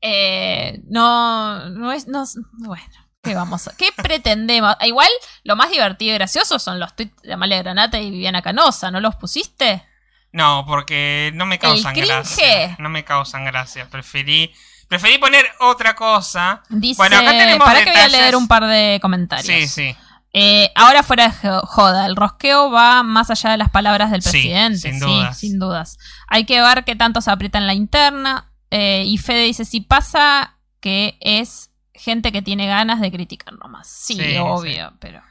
Eh, 0.00 0.80
no, 0.88 1.68
no 1.70 1.92
es, 1.92 2.06
no, 2.06 2.24
bueno, 2.58 2.86
¿qué 3.22 3.34
vamos 3.34 3.66
a, 3.66 3.76
qué 3.76 3.90
pretendemos? 3.96 4.76
Ah, 4.78 4.86
Igual, 4.86 5.08
lo 5.42 5.56
más 5.56 5.70
divertido 5.70 6.12
y 6.12 6.14
gracioso 6.14 6.58
son 6.60 6.78
los 6.78 6.94
tweets 6.94 7.20
de 7.22 7.32
Amalia 7.32 7.58
Granata 7.58 7.98
y 8.00 8.10
Viviana 8.10 8.40
Canosa, 8.40 8.90
¿no 8.92 9.00
los 9.00 9.16
pusiste? 9.16 9.84
No, 10.30 10.64
porque 10.66 11.32
no 11.34 11.46
me 11.46 11.58
causan 11.58 11.94
gracia. 11.94 12.76
No 12.78 12.88
me 12.90 13.04
causan 13.04 13.44
gracia. 13.44 13.88
Preferí, 13.90 14.54
preferí 14.88 15.18
poner 15.18 15.46
otra 15.60 15.94
cosa. 15.94 16.62
Dice, 16.68 16.96
Bueno, 16.96 17.18
acá 17.18 17.30
tenemos 17.30 17.66
para 17.66 17.84
que 17.84 17.90
voy 17.90 18.00
a 18.00 18.08
leer 18.08 18.36
un 18.36 18.48
par 18.48 18.66
de 18.66 18.98
comentarios. 19.00 19.46
Sí, 19.46 19.68
sí. 19.68 19.96
Eh, 20.34 20.70
ahora 20.74 21.02
fuera 21.02 21.28
de 21.28 21.34
jo- 21.48 21.66
joda, 21.66 22.06
el 22.06 22.14
rosqueo 22.16 22.70
va 22.70 23.02
más 23.02 23.30
allá 23.30 23.50
de 23.50 23.56
las 23.56 23.70
palabras 23.70 24.10
del 24.10 24.22
Sí, 24.22 24.30
presidente. 24.30 24.78
sin 24.78 24.94
sí, 24.94 25.00
dudas. 25.00 25.38
sin 25.38 25.58
dudas. 25.58 25.98
Hay 26.28 26.44
que 26.44 26.60
ver 26.60 26.84
qué 26.84 26.94
tanto 26.96 27.20
se 27.20 27.30
aprieta 27.30 27.58
en 27.58 27.66
la 27.66 27.74
interna. 27.74 28.50
Eh, 28.70 29.04
y 29.06 29.16
Fede 29.18 29.44
dice, 29.44 29.64
si 29.64 29.80
pasa 29.80 30.56
que 30.80 31.16
es 31.20 31.70
gente 31.94 32.30
que 32.30 32.42
tiene 32.42 32.66
ganas 32.66 33.00
de 33.00 33.10
criticar 33.10 33.54
nomás. 33.54 33.88
Sí, 33.88 34.14
Sí, 34.14 34.36
obvio, 34.38 34.92
pero... 35.00 35.22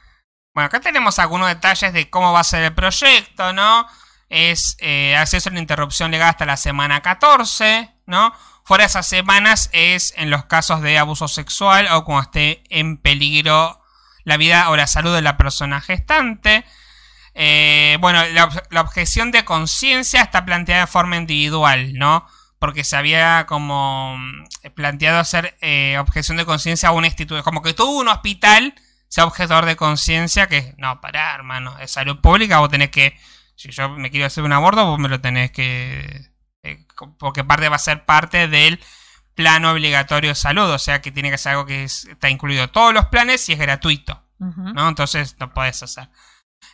Bueno, 0.52 0.66
acá 0.66 0.80
tenemos 0.80 1.18
algunos 1.20 1.46
detalles 1.48 1.92
de 1.92 2.10
cómo 2.10 2.32
va 2.32 2.40
a 2.40 2.44
ser 2.44 2.64
el 2.64 2.74
proyecto, 2.74 3.52
¿no? 3.52 3.86
Es 4.28 4.76
eh, 4.80 5.16
acceso 5.16 5.48
a 5.48 5.52
la 5.52 5.60
interrupción 5.60 6.10
legal 6.10 6.28
hasta 6.30 6.44
la 6.44 6.56
semana 6.56 7.00
14, 7.00 7.94
¿no? 8.06 8.34
Fuera 8.68 8.84
esas 8.84 9.06
semanas 9.06 9.70
es 9.72 10.12
en 10.18 10.28
los 10.28 10.44
casos 10.44 10.82
de 10.82 10.98
abuso 10.98 11.26
sexual 11.26 11.88
o 11.90 12.04
cuando 12.04 12.24
esté 12.24 12.62
en 12.68 12.98
peligro 12.98 13.80
la 14.24 14.36
vida 14.36 14.68
o 14.68 14.76
la 14.76 14.86
salud 14.86 15.14
de 15.14 15.22
la 15.22 15.38
persona 15.38 15.80
gestante. 15.80 16.66
Eh, 17.32 17.96
bueno, 18.02 18.22
la, 18.26 18.50
ob- 18.50 18.66
la 18.68 18.82
objeción 18.82 19.30
de 19.30 19.46
conciencia 19.46 20.20
está 20.20 20.44
planteada 20.44 20.82
de 20.82 20.86
forma 20.86 21.16
individual, 21.16 21.94
¿no? 21.94 22.26
Porque 22.58 22.84
se 22.84 22.94
había 22.98 23.46
como 23.46 24.18
mm, 24.18 24.44
planteado 24.74 25.18
hacer 25.18 25.56
eh, 25.62 25.96
objeción 25.98 26.36
de 26.36 26.44
conciencia 26.44 26.90
a 26.90 26.92
un 26.92 27.06
instituto. 27.06 27.42
Como 27.42 27.62
que 27.62 27.72
todo 27.72 27.88
un 27.92 28.08
hospital 28.08 28.74
sea 29.08 29.24
objetor 29.24 29.64
de 29.64 29.76
conciencia 29.76 30.46
que, 30.46 30.74
no, 30.76 31.00
pará, 31.00 31.34
hermano, 31.34 31.78
es 31.78 31.92
salud 31.92 32.20
pública, 32.20 32.58
vos 32.58 32.68
tenés 32.68 32.90
que, 32.90 33.18
si 33.56 33.70
yo 33.70 33.88
me 33.88 34.10
quiero 34.10 34.26
hacer 34.26 34.44
un 34.44 34.52
aborto, 34.52 34.84
vos 34.84 34.98
me 34.98 35.08
lo 35.08 35.22
tenés 35.22 35.52
que, 35.52 36.28
eh, 36.62 36.84
porque 37.18 37.44
parte 37.44 37.68
va 37.68 37.76
a 37.76 37.80
ser 37.80 38.04
parte 38.04 38.48
del 38.48 38.80
plano 39.34 39.70
obligatorio 39.70 40.30
de 40.30 40.34
salud, 40.34 40.68
o 40.70 40.78
sea 40.78 41.00
que 41.00 41.12
tiene 41.12 41.30
que 41.30 41.38
ser 41.38 41.52
algo 41.52 41.66
que 41.66 41.84
es- 41.84 42.04
está 42.06 42.28
incluido 42.28 42.64
en 42.64 42.70
todos 42.70 42.92
los 42.92 43.06
planes 43.06 43.48
y 43.48 43.52
es 43.52 43.58
gratuito. 43.58 44.22
¿no? 44.74 44.88
Entonces 44.88 45.36
no 45.40 45.52
podés 45.52 45.82
hacer. 45.82 46.08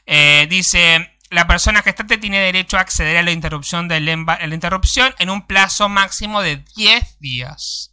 Eh, 0.07 0.47
dice, 0.51 1.19
la 1.31 1.47
persona 1.47 1.83
gestante 1.83 2.19
tiene 2.19 2.39
derecho 2.39 2.77
a 2.77 2.81
acceder 2.81 3.17
a 3.17 3.23
la 3.23 3.31
interrupción, 3.33 3.91
a 3.91 3.99
la 4.01 4.55
interrupción 4.55 5.15
en 5.19 5.31
un 5.31 5.47
plazo 5.47 5.89
máximo 5.89 6.43
de 6.43 6.63
10 6.77 7.19
días. 7.21 7.91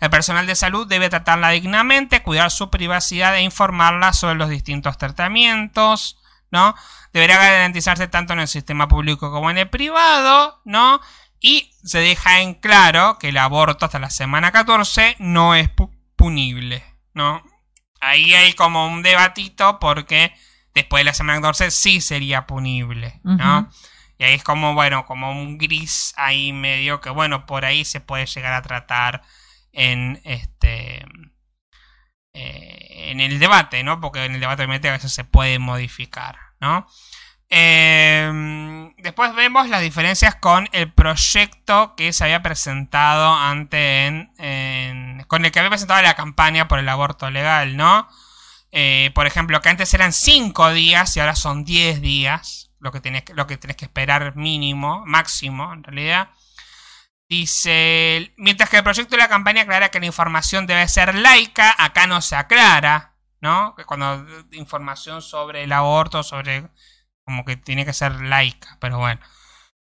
El 0.00 0.10
personal 0.10 0.46
de 0.46 0.54
salud 0.54 0.86
debe 0.86 1.08
tratarla 1.08 1.50
dignamente, 1.50 2.22
cuidar 2.22 2.50
su 2.50 2.70
privacidad 2.70 3.34
e 3.36 3.40
informarla 3.42 4.12
sobre 4.12 4.34
los 4.34 4.50
distintos 4.50 4.98
tratamientos, 4.98 6.18
¿no? 6.50 6.74
Deberá 7.14 7.36
garantizarse 7.38 8.08
tanto 8.08 8.34
en 8.34 8.40
el 8.40 8.48
sistema 8.48 8.88
público 8.88 9.30
como 9.32 9.50
en 9.50 9.56
el 9.58 9.70
privado, 9.70 10.60
¿no? 10.66 11.00
Y 11.40 11.70
se 11.84 11.98
deja 12.00 12.40
en 12.40 12.54
claro 12.54 13.18
que 13.18 13.28
el 13.28 13.38
aborto 13.38 13.84
hasta 13.84 13.98
la 13.98 14.10
semana 14.10 14.52
14 14.52 15.16
no 15.18 15.54
es 15.54 15.68
pu- 15.74 15.90
punible, 16.16 16.82
¿no? 17.14 17.42
Ahí 18.00 18.34
hay 18.34 18.52
como 18.54 18.86
un 18.86 19.02
debatito 19.02 19.78
porque 19.78 20.32
después 20.74 21.00
de 21.00 21.04
la 21.04 21.14
semana 21.14 21.38
14 21.40 21.70
sí 21.70 22.00
sería 22.00 22.46
punible, 22.46 23.20
¿no? 23.36 23.70
Y 24.18 24.24
ahí 24.24 24.34
es 24.34 24.42
como, 24.44 24.72
bueno, 24.74 25.04
como 25.04 25.30
un 25.30 25.58
gris 25.58 26.14
ahí 26.16 26.52
medio 26.52 27.00
que, 27.02 27.10
bueno, 27.10 27.44
por 27.46 27.64
ahí 27.66 27.84
se 27.84 28.00
puede 28.00 28.24
llegar 28.26 28.54
a 28.54 28.62
tratar 28.62 29.22
en 29.72 30.20
este... 30.24 31.04
eh, 32.32 33.10
en 33.10 33.20
el 33.20 33.38
debate, 33.38 33.82
¿no? 33.82 34.00
Porque 34.00 34.24
en 34.24 34.34
el 34.34 34.40
debate 34.40 34.62
obviamente 34.62 34.88
a 34.88 34.92
veces 34.92 35.12
se 35.12 35.24
puede 35.24 35.58
modificar, 35.58 36.38
¿no? 36.60 36.86
Eh, 37.48 38.92
después 38.98 39.34
vemos 39.34 39.68
las 39.68 39.80
diferencias 39.80 40.34
con 40.34 40.68
el 40.72 40.92
proyecto 40.92 41.94
que 41.96 42.12
se 42.12 42.24
había 42.24 42.42
presentado 42.42 43.34
antes 43.34 44.28
en, 44.38 45.24
con 45.28 45.44
el 45.44 45.52
que 45.52 45.60
había 45.60 45.70
presentado 45.70 46.02
la 46.02 46.14
campaña 46.14 46.68
por 46.68 46.78
el 46.78 46.88
aborto 46.88 47.30
legal, 47.30 47.76
¿no? 47.76 48.08
Eh, 48.72 49.10
por 49.14 49.26
ejemplo, 49.26 49.60
que 49.60 49.68
antes 49.68 49.94
eran 49.94 50.12
5 50.12 50.72
días 50.72 51.16
y 51.16 51.20
ahora 51.20 51.36
son 51.36 51.64
10 51.64 52.00
días, 52.00 52.70
lo 52.80 52.92
que 52.92 53.00
tenés, 53.00 53.24
lo 53.34 53.46
que 53.46 53.56
tenés 53.56 53.76
que 53.76 53.86
esperar 53.86 54.36
mínimo, 54.36 55.04
máximo, 55.06 55.72
en 55.72 55.82
realidad. 55.84 56.30
Dice, 57.28 58.32
mientras 58.36 58.70
que 58.70 58.76
el 58.76 58.84
proyecto 58.84 59.16
de 59.16 59.22
la 59.22 59.28
campaña 59.28 59.62
aclara 59.62 59.88
que 59.88 60.00
la 60.00 60.06
información 60.06 60.66
debe 60.66 60.86
ser 60.88 61.14
laica, 61.14 61.74
acá 61.78 62.06
no 62.06 62.20
se 62.22 62.36
aclara, 62.36 63.14
¿no? 63.40 63.74
Cuando 63.86 64.26
información 64.52 65.22
sobre 65.22 65.64
el 65.64 65.72
aborto, 65.72 66.22
sobre 66.22 66.68
como 67.26 67.44
que 67.44 67.56
tiene 67.56 67.84
que 67.84 67.92
ser 67.92 68.12
laica, 68.20 68.78
pero 68.80 68.98
bueno. 68.98 69.20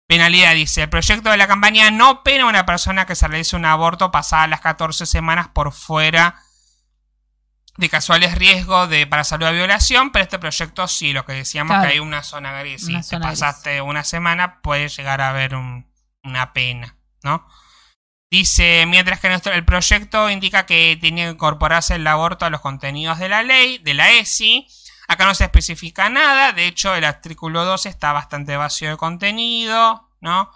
Penalidad 0.08 0.54
dice, 0.54 0.82
el 0.82 0.88
proyecto 0.88 1.30
de 1.30 1.36
la 1.36 1.46
campaña 1.46 1.90
no 1.90 2.22
pena 2.22 2.44
a 2.44 2.48
una 2.48 2.66
persona 2.66 3.06
que 3.06 3.14
se 3.14 3.28
realice 3.28 3.56
un 3.56 3.64
aborto 3.66 4.10
pasadas 4.10 4.48
las 4.48 4.60
14 4.60 5.06
semanas 5.06 5.48
por 5.48 5.72
fuera 5.72 6.40
de 7.76 7.88
casuales 7.88 8.34
riesgos 8.36 8.88
de, 8.88 9.06
para 9.06 9.22
salud 9.22 9.46
de 9.46 9.52
violación, 9.52 10.10
pero 10.10 10.24
este 10.24 10.38
proyecto 10.38 10.88
sí, 10.88 11.12
lo 11.12 11.24
que 11.24 11.34
decíamos 11.34 11.74
Claro. 11.74 11.86
que 11.88 11.92
hay 11.94 11.98
una 12.00 12.22
zona 12.24 12.58
gris. 12.60 12.86
Si 12.86 12.92
te 12.92 12.92
gris. 12.92 13.10
pasaste 13.20 13.80
una 13.82 14.02
semana, 14.02 14.60
puede 14.62 14.88
llegar 14.88 15.20
a 15.20 15.28
haber 15.28 15.54
un- 15.54 15.86
una 16.24 16.52
pena, 16.52 16.96
¿no? 17.22 17.46
Dice, 18.30 18.84
mientras 18.86 19.20
que 19.20 19.28
nuestro, 19.28 19.52
el 19.52 19.64
proyecto 19.64 20.28
indica 20.28 20.66
que 20.66 20.98
tiene 21.00 21.24
que 21.26 21.30
incorporarse 21.30 21.94
el 21.94 22.06
aborto 22.06 22.44
a 22.46 22.50
los 22.50 22.60
contenidos 22.60 23.18
de 23.18 23.28
la 23.28 23.42
ley, 23.42 23.78
de 23.78 23.94
la 23.94 24.10
ESI, 24.10 24.66
acá 25.08 25.24
no 25.24 25.34
se 25.34 25.44
especifica 25.44 26.08
nada, 26.10 26.52
de 26.52 26.66
hecho 26.66 26.94
el 26.94 27.04
artículo 27.04 27.64
2 27.64 27.86
está 27.86 28.12
bastante 28.12 28.56
vacío 28.56 28.90
de 28.90 28.96
contenido, 28.96 30.08
¿no? 30.20 30.52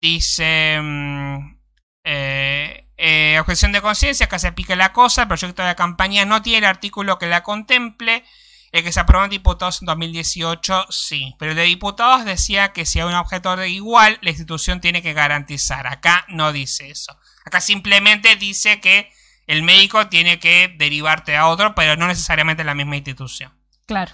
Dice, 0.00 0.78
mm, 0.82 1.58
eh, 2.04 2.88
eh, 2.98 3.38
objeción 3.40 3.72
de 3.72 3.80
conciencia, 3.80 4.28
que 4.28 4.38
se 4.38 4.52
pique 4.52 4.76
la 4.76 4.92
cosa, 4.92 5.22
el 5.22 5.28
proyecto 5.28 5.62
de 5.62 5.68
la 5.68 5.76
campaña 5.76 6.24
no 6.24 6.42
tiene 6.42 6.58
el 6.58 6.64
artículo 6.64 7.18
que 7.18 7.26
la 7.26 7.42
contemple, 7.42 8.24
el 8.72 8.82
que 8.82 8.92
se 8.92 9.00
aprobó 9.00 9.24
en 9.24 9.30
diputados 9.30 9.80
en 9.80 9.86
2018, 9.86 10.86
sí. 10.90 11.34
Pero 11.38 11.52
el 11.52 11.56
de 11.56 11.62
diputados 11.62 12.24
decía 12.24 12.72
que 12.72 12.84
si 12.84 12.98
hay 12.98 13.06
un 13.06 13.14
objeto 13.14 13.56
de 13.56 13.68
igual, 13.68 14.18
la 14.20 14.30
institución 14.30 14.80
tiene 14.80 15.00
que 15.00 15.12
garantizar. 15.12 15.86
Acá 15.86 16.24
no 16.28 16.52
dice 16.52 16.90
eso. 16.90 17.16
Acá 17.44 17.60
simplemente 17.60 18.36
dice 18.36 18.80
que 18.80 19.10
el 19.46 19.62
médico 19.62 20.08
tiene 20.08 20.40
que 20.40 20.74
derivarte 20.76 21.36
a 21.36 21.46
otro, 21.46 21.74
pero 21.74 21.96
no 21.96 22.08
necesariamente 22.08 22.64
la 22.64 22.74
misma 22.74 22.96
institución. 22.96 23.52
Claro. 23.86 24.12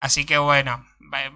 Así 0.00 0.24
que 0.24 0.38
bueno, 0.38 0.84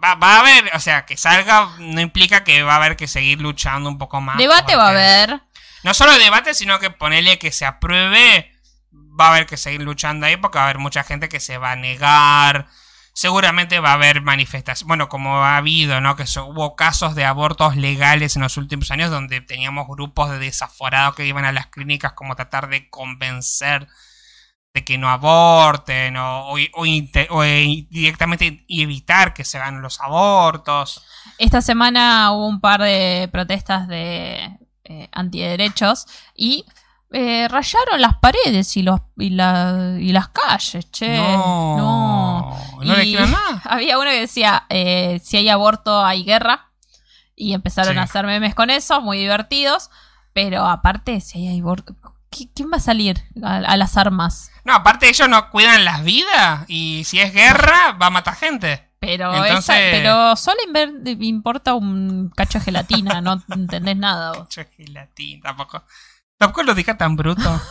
va, 0.05 0.13
a 0.13 0.41
haber, 0.41 0.71
o 0.75 0.81
sea, 0.81 1.07
que 1.07 1.17
salga 1.17 1.71
no 1.79 2.01
implica 2.01 2.45
que 2.45 2.63
va 2.63 2.75
a 2.75 2.77
haber 2.77 2.97
que 2.97 3.07
seguir 3.09 3.41
luchando 3.41 3.89
un 3.89 3.99
poco 3.99 4.21
más. 4.21 4.39
Debate 4.39 4.77
va 4.77 4.87
a 4.89 4.91
haber. 4.91 5.41
No 5.83 5.95
solo 5.95 6.19
debate, 6.19 6.55
sino 6.55 6.79
que 6.81 6.91
ponerle 6.91 7.39
que 7.39 7.53
se 7.53 7.65
apruebe, 7.65 8.53
va 8.93 9.27
a 9.27 9.31
haber 9.31 9.47
que 9.47 9.57
seguir 9.57 9.83
luchando 9.83 10.27
ahí 10.27 10.37
porque 10.37 10.59
va 10.59 10.63
a 10.63 10.67
haber 10.69 10.79
mucha 10.79 11.05
gente 11.05 11.29
que 11.29 11.41
se 11.41 11.59
va 11.59 11.73
a 11.73 11.77
negar. 11.77 12.67
Seguramente 13.15 13.81
va 13.81 13.91
a 13.91 13.95
haber 13.95 14.21
manifestaciones, 14.21 14.87
bueno, 14.87 15.09
como 15.09 15.39
ha 15.43 15.57
habido, 15.57 16.01
¿no? 16.03 16.17
Que 16.17 16.27
so- 16.27 16.47
hubo 16.47 16.77
casos 16.77 17.15
de 17.15 17.25
abortos 17.25 17.77
legales 17.77 18.37
en 18.37 18.43
los 18.43 18.59
últimos 18.59 18.91
años 18.91 19.11
donde 19.11 19.41
teníamos 19.41 19.87
grupos 19.89 20.31
de 20.31 20.39
desaforados 20.39 21.15
que 21.15 21.25
iban 21.25 21.47
a 21.47 21.53
las 21.53 21.69
clínicas 21.69 22.13
como 22.13 22.37
tratar 22.37 22.69
de 22.69 22.91
convencer 22.91 23.89
de 24.77 24.85
que 24.85 24.99
no 24.99 25.09
aborten 25.09 26.19
o, 26.19 26.53
o- 26.53 26.59
o 26.75 26.85
inte- 26.87 27.29
o, 27.31 27.43
eh, 27.43 27.87
directamente 27.89 28.65
evitar 28.69 29.33
que 29.33 29.43
se 29.43 29.57
hagan 29.59 29.81
los 29.81 30.01
abortos. 30.03 31.03
Esta 31.39 31.63
semana 31.63 32.31
hubo 32.33 32.47
un 32.47 32.61
par 32.61 32.83
de 32.83 33.29
protestas 33.33 33.89
de 33.89 34.51
eh, 34.85 35.09
antiderechos 35.13 36.07
y 36.35 36.67
eh, 37.11 37.49
rayaron 37.49 38.01
las 38.03 38.19
paredes 38.19 38.77
y, 38.77 38.83
los, 38.83 39.01
y, 39.17 39.31
la- 39.31 39.97
y 39.99 40.13
las 40.13 40.29
calles, 40.29 40.91
che. 40.93 41.17
no, 41.17 41.77
no. 41.79 42.57
no 42.85 42.97
le 42.97 43.13
nada. 43.13 43.63
Había 43.65 43.99
uno 43.99 44.11
que 44.11 44.21
decía, 44.21 44.65
eh, 44.69 45.21
si 45.25 45.39
hay 45.39 45.49
aborto 45.49 46.05
hay 46.05 46.23
guerra. 46.25 46.71
Y 47.39 47.53
empezaron 47.55 47.95
Sí. 47.95 47.99
a 47.99 48.03
hacer 48.03 48.25
memes 48.27 48.55
con 48.55 48.71
eso, 48.71 49.01
muy 49.01 49.19
divertidos. 49.19 49.91
Pero 50.35 50.67
aparte, 50.67 51.21
si 51.21 51.47
hay 51.49 51.61
aborto... 51.61 51.95
¿qui- 52.31 52.51
¿Quién 52.55 52.71
va 52.73 52.77
a 52.79 52.81
salir 52.81 53.23
a, 53.43 53.57
a 53.57 53.77
las 53.77 53.97
armas? 53.97 54.51
No, 54.67 54.75
aparte 54.75 55.09
ellos 55.09 55.29
no 55.29 55.49
cuidan 55.51 55.85
las 55.85 56.03
vidas 56.03 56.65
y 56.67 57.05
si 57.05 57.21
es 57.21 57.33
guerra 57.33 57.93
va 57.93 58.07
a 58.07 58.11
matar 58.11 58.35
gente. 58.35 58.91
Pero, 58.99 59.33
Entonces- 59.33 59.77
esa- 59.77 59.91
pero 59.97 60.35
solo 60.37 60.59
importa 61.21 61.75
un 61.75 62.31
cacho 62.35 62.59
de 62.59 62.65
gelatina, 62.65 63.21
no 63.21 63.41
entendés 63.55 63.97
nada 63.97 64.33
vos. 64.33 64.49
Che, 64.49 64.65
gelatín, 64.77 65.41
tampoco. 65.41 65.85
Tampoco 66.37 66.65
lo 66.65 66.75
dije 66.75 66.95
tan 66.95 67.15
bruto. 67.15 67.63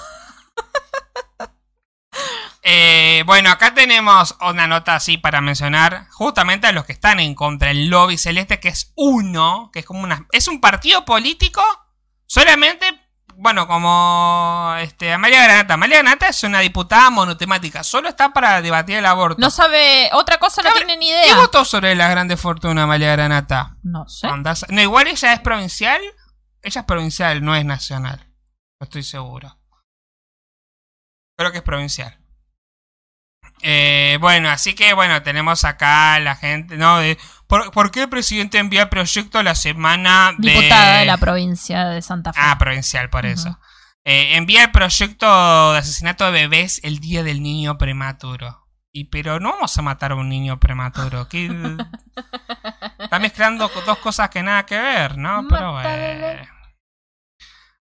Eh, 2.67 3.21
bueno, 3.27 3.51
acá 3.51 3.75
tenemos 3.75 4.35
una 4.41 4.65
nota 4.65 4.95
así 4.95 5.17
para 5.17 5.39
mencionar 5.39 6.07
justamente 6.09 6.65
a 6.65 6.71
los 6.71 6.83
que 6.85 6.93
están 6.93 7.19
en 7.19 7.35
contra 7.35 7.67
del 7.67 7.89
lobby 7.89 8.17
celeste, 8.17 8.59
que 8.59 8.69
es 8.69 8.91
uno, 8.95 9.69
que 9.71 9.79
es 9.79 9.85
como 9.85 10.01
una... 10.01 10.25
Es 10.31 10.47
un 10.47 10.59
partido 10.59 11.05
político 11.05 11.61
solamente, 12.25 12.94
bueno, 13.45 13.67
como 13.67 14.73
este, 14.79 15.13
Amalia 15.13 15.43
Granata. 15.43 15.75
Amalia 15.75 15.99
Granata 15.99 16.29
es 16.29 16.43
una 16.43 16.61
diputada 16.61 17.11
monotemática, 17.11 17.83
solo 17.83 18.09
está 18.09 18.33
para 18.33 18.59
debatir 18.63 18.97
el 18.97 19.05
aborto. 19.05 19.39
No 19.39 19.51
sabe, 19.51 20.09
otra 20.13 20.39
cosa 20.39 20.63
no 20.63 20.73
tiene 20.73 20.97
ni 20.97 21.05
¿Qué 21.05 21.25
idea. 21.27 21.35
votó 21.37 21.63
sobre 21.63 21.93
la 21.93 22.07
grande 22.09 22.37
fortuna 22.37 22.83
Amalia 22.83 23.11
Granata? 23.11 23.77
No 23.83 24.09
sé. 24.09 24.25
Andás- 24.27 24.65
No, 24.69 24.81
igual 24.81 25.07
ella 25.07 25.31
es 25.33 25.39
provincial. 25.41 26.01
Ella 26.63 26.81
es 26.81 26.87
provincial, 26.87 27.45
no 27.45 27.55
es 27.55 27.63
nacional. 27.65 28.33
No 28.79 28.85
estoy 28.85 29.03
seguro. 29.03 29.59
Creo 31.37 31.51
que 31.51 31.59
es 31.59 31.63
provincial. 31.63 32.17
Eh, 33.61 34.17
bueno, 34.21 34.49
así 34.49 34.73
que 34.73 34.93
bueno, 34.93 35.21
tenemos 35.21 35.65
acá 35.65 36.19
la 36.19 36.35
gente, 36.35 36.77
¿no? 36.77 36.97
De, 36.97 37.17
¿por, 37.47 37.71
por 37.71 37.91
qué 37.91 38.03
el 38.03 38.09
presidente 38.09 38.57
envía 38.57 38.83
el 38.83 38.89
proyecto 38.89 39.41
la 39.43 39.55
semana 39.55 40.33
de... 40.37 40.51
Diputada 40.51 40.99
de 40.99 41.05
la 41.05 41.17
provincia 41.17 41.85
de 41.89 42.01
Santa 42.01 42.33
Fe. 42.33 42.39
Ah, 42.43 42.57
provincial, 42.57 43.09
por 43.09 43.25
eso. 43.25 43.59
Eh, 44.03 44.35
envía 44.35 44.63
el 44.65 44.71
proyecto 44.71 45.73
de 45.73 45.79
asesinato 45.79 46.25
de 46.25 46.31
bebés 46.31 46.79
el 46.83 46.99
día 46.99 47.23
del 47.23 47.41
niño 47.41 47.77
prematuro. 47.77 48.61
Y 48.91 49.05
pero 49.05 49.39
no 49.39 49.51
vamos 49.51 49.77
a 49.77 49.81
matar 49.81 50.11
a 50.13 50.15
un 50.15 50.29
niño 50.29 50.59
prematuro. 50.59 51.27
¿Qué- 51.27 51.47
Está 52.99 53.19
mezclando 53.19 53.69
dos 53.85 53.97
cosas 53.99 54.29
que 54.29 54.41
nada 54.43 54.65
que 54.65 54.79
ver, 54.79 55.17
¿no? 55.17 55.45
Pero 55.49 55.73
bueno. 55.73 56.54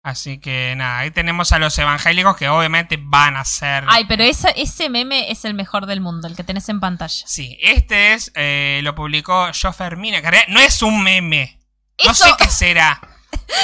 Así 0.04 0.38
que 0.38 0.74
nada, 0.76 1.00
ahí 1.00 1.12
tenemos 1.12 1.54
a 1.54 1.60
los 1.60 1.78
evangélicos 1.80 2.36
que 2.36 2.50
obviamente 2.50 2.98
van 3.02 3.38
a 3.38 3.46
ser. 3.46 3.86
Ay, 3.88 4.04
pero 4.06 4.26
esa- 4.26 4.50
ese 4.50 4.90
meme 4.90 5.32
es 5.32 5.46
el 5.46 5.54
mejor 5.54 5.86
del 5.86 6.02
mundo, 6.02 6.28
el 6.28 6.36
que 6.36 6.44
tenés 6.44 6.68
en 6.68 6.82
pantalla. 6.82 7.26
Sí, 7.26 7.58
este 7.62 8.14
es, 8.14 8.30
eh, 8.36 8.82
lo 8.84 8.96
publicó 8.96 9.50
que 9.54 10.18
en 10.18 10.32
realidad 10.32 10.44
no 10.50 10.60
es 10.60 10.82
un 10.82 11.02
meme. 11.04 11.58
No 12.04 12.12
Eso- 12.12 12.26
sé 12.26 12.32
qué 12.38 12.50
será. 12.50 13.00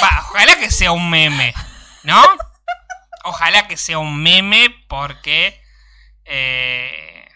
Va, 0.02 0.26
ojalá 0.30 0.58
que 0.58 0.70
sea 0.70 0.92
un 0.92 1.10
meme, 1.10 1.52
¿no? 2.04 2.22
Ojalá 3.24 3.68
que 3.68 3.76
sea 3.76 3.98
un 3.98 4.22
meme 4.22 4.70
porque, 4.88 5.60
eh, 6.24 7.28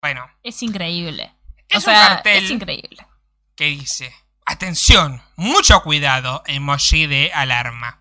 bueno, 0.00 0.26
Es 0.42 0.62
increíble. 0.62 1.30
es 1.68 1.74
o 1.86 1.90
un 1.90 1.94
sea, 1.94 2.08
cartel 2.08 2.44
es 2.44 2.50
increíble. 2.50 3.06
que 3.54 3.66
dice, 3.66 4.14
atención, 4.46 5.22
mucho 5.36 5.82
cuidado, 5.82 6.42
emoji 6.46 7.06
de 7.06 7.30
alarma. 7.34 8.00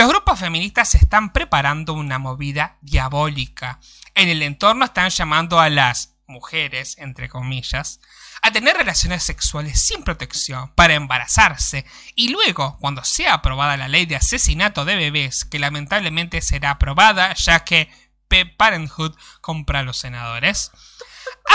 Los 0.00 0.08
grupos 0.08 0.40
feministas 0.40 0.94
están 0.94 1.30
preparando 1.30 1.92
una 1.92 2.18
movida 2.18 2.78
diabólica. 2.80 3.80
En 4.14 4.30
el 4.30 4.42
entorno 4.42 4.86
están 4.86 5.10
llamando 5.10 5.60
a 5.60 5.68
las 5.68 6.14
mujeres, 6.26 6.96
entre 6.96 7.28
comillas, 7.28 8.00
a 8.40 8.50
tener 8.50 8.78
relaciones 8.78 9.22
sexuales 9.22 9.78
sin 9.78 10.02
protección 10.02 10.72
para 10.74 10.94
embarazarse 10.94 11.84
y 12.14 12.30
luego, 12.30 12.78
cuando 12.78 13.04
sea 13.04 13.34
aprobada 13.34 13.76
la 13.76 13.88
ley 13.88 14.06
de 14.06 14.16
asesinato 14.16 14.86
de 14.86 14.96
bebés, 14.96 15.44
que 15.44 15.58
lamentablemente 15.58 16.40
será 16.40 16.70
aprobada 16.70 17.34
ya 17.34 17.62
que 17.64 17.90
P. 18.26 18.46
Parenthood 18.46 19.14
compra 19.42 19.80
a 19.80 19.82
los 19.82 19.98
senadores, 19.98 20.70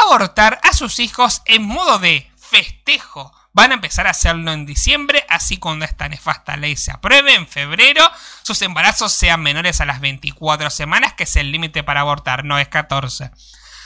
abortar 0.04 0.60
a 0.62 0.74
sus 0.74 1.00
hijos 1.00 1.42
en 1.46 1.64
modo 1.64 1.98
de 1.98 2.32
festejo. 2.38 3.34
Van 3.56 3.72
a 3.72 3.76
empezar 3.76 4.06
a 4.06 4.10
hacerlo 4.10 4.52
en 4.52 4.66
diciembre, 4.66 5.26
así 5.30 5.56
cuando 5.56 5.86
esta 5.86 6.10
nefasta 6.10 6.58
ley 6.58 6.76
se 6.76 6.92
apruebe 6.92 7.36
en 7.36 7.48
febrero, 7.48 8.06
sus 8.42 8.62
embarazos 8.62 9.14
sean 9.14 9.42
menores 9.42 9.80
a 9.80 9.86
las 9.86 10.02
24 10.02 10.70
semanas, 10.70 11.14
que 11.14 11.24
es 11.24 11.38
el 11.38 11.54
límite 11.54 11.82
para 11.82 12.02
abortar, 12.02 12.44
no 12.44 12.60
es 12.60 12.68
14. 12.68 13.32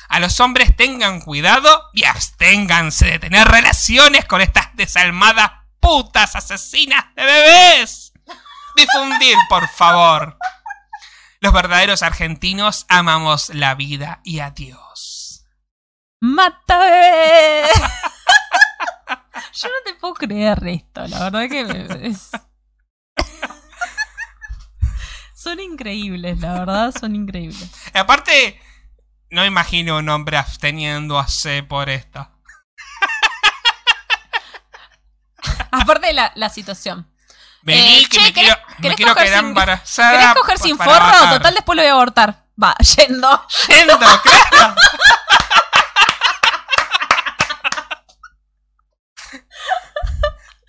A 0.07 0.19
los 0.19 0.39
hombres 0.39 0.75
tengan 0.75 1.21
cuidado 1.21 1.87
y 1.93 2.05
absténganse 2.05 3.05
de 3.05 3.19
tener 3.19 3.47
relaciones 3.47 4.25
con 4.25 4.41
estas 4.41 4.75
desalmadas 4.75 5.51
putas 5.79 6.35
asesinas 6.35 7.05
de 7.15 7.25
bebés. 7.25 8.13
Difundir, 8.75 9.37
por 9.49 9.69
favor. 9.69 10.35
Los 11.41 11.53
verdaderos 11.53 12.01
argentinos 12.01 12.87
amamos 12.89 13.49
la 13.49 13.75
vida 13.75 14.19
y 14.23 14.39
a 14.39 14.49
Dios. 14.49 15.45
¡Mata 16.21 16.79
bebé! 16.79 17.69
Yo 19.53 19.67
no 19.67 19.75
te 19.85 19.93
puedo 19.95 20.13
creer 20.13 20.59
esto, 20.67 21.07
la 21.07 21.19
verdad 21.29 21.49
que 21.49 21.65
me- 21.65 22.07
es... 22.07 22.29
Son 25.35 25.59
increíbles, 25.59 26.39
la 26.39 26.53
verdad, 26.53 26.93
son 26.99 27.15
increíbles. 27.15 27.69
Aparte, 27.93 28.61
no 29.29 29.45
imagino 29.45 29.97
un 29.97 30.09
hombre 30.09 30.37
absteniéndose 30.37 31.63
por 31.63 31.89
esto. 31.89 32.29
Aparte 35.71 36.07
de 36.07 36.13
la, 36.13 36.31
la 36.35 36.49
situación. 36.49 37.09
Vení, 37.61 37.99
Eh, 37.99 38.07
que 38.09 38.17
che, 38.17 38.21
me 38.23 38.33
¿querés- 38.33 38.57
quiero, 38.79 38.95
me 38.95 38.95
quedar 39.15 39.27
sin- 39.39 39.47
embarazada. 39.47 40.11
¿Querés 40.19 40.33
coger 40.35 40.57
sin 40.59 40.77
forro? 40.77 40.91
bajar. 40.91 41.29
Total, 41.37 41.53
después 41.53 41.75
lo 41.75 41.81
voy 41.83 41.89
a 41.89 41.93
abortar. 41.93 42.45
Va, 42.61 42.75
yendo. 42.97 43.47
Yendo, 43.67 43.97
claro. 43.97 44.75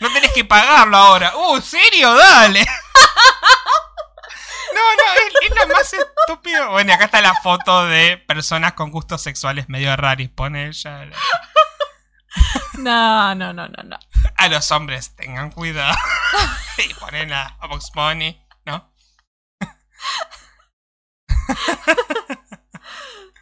No 0.01 0.13
tenés 0.13 0.33
que 0.33 0.45
pagarlo 0.45 0.97
ahora. 0.97 1.37
Uh, 1.37 1.57
¿en 1.57 1.63
serio? 1.63 2.15
Dale. 2.15 2.67
No, 4.73 4.81
no, 4.81 5.03
es, 5.15 5.51
es 5.51 5.57
lo 5.57 5.75
más 5.75 5.93
estúpido. 5.93 6.71
Bueno, 6.71 6.91
y 6.91 6.95
acá 6.95 7.07
está 7.07 7.21
la 7.21 7.35
foto 7.43 7.87
de 7.87 8.17
personas 8.17 8.75
con 8.75 8.91
gustos 8.91 9.21
sexuales 9.21 9.69
medio 9.69 9.95
raros. 9.97 10.29
Pone 10.35 10.69
ella. 10.69 11.07
No, 12.75 13.35
no, 13.35 13.53
no, 13.53 13.69
no, 13.69 13.83
no. 13.83 13.99
A 14.37 14.49
los 14.49 14.71
hombres, 14.71 15.15
tengan 15.17 15.51
cuidado. 15.51 15.95
y 16.79 16.95
ponen 16.95 17.33
a, 17.33 17.57
a 17.61 17.67
Box 17.67 17.91
Bunny, 17.93 18.41
¿no? 18.65 18.91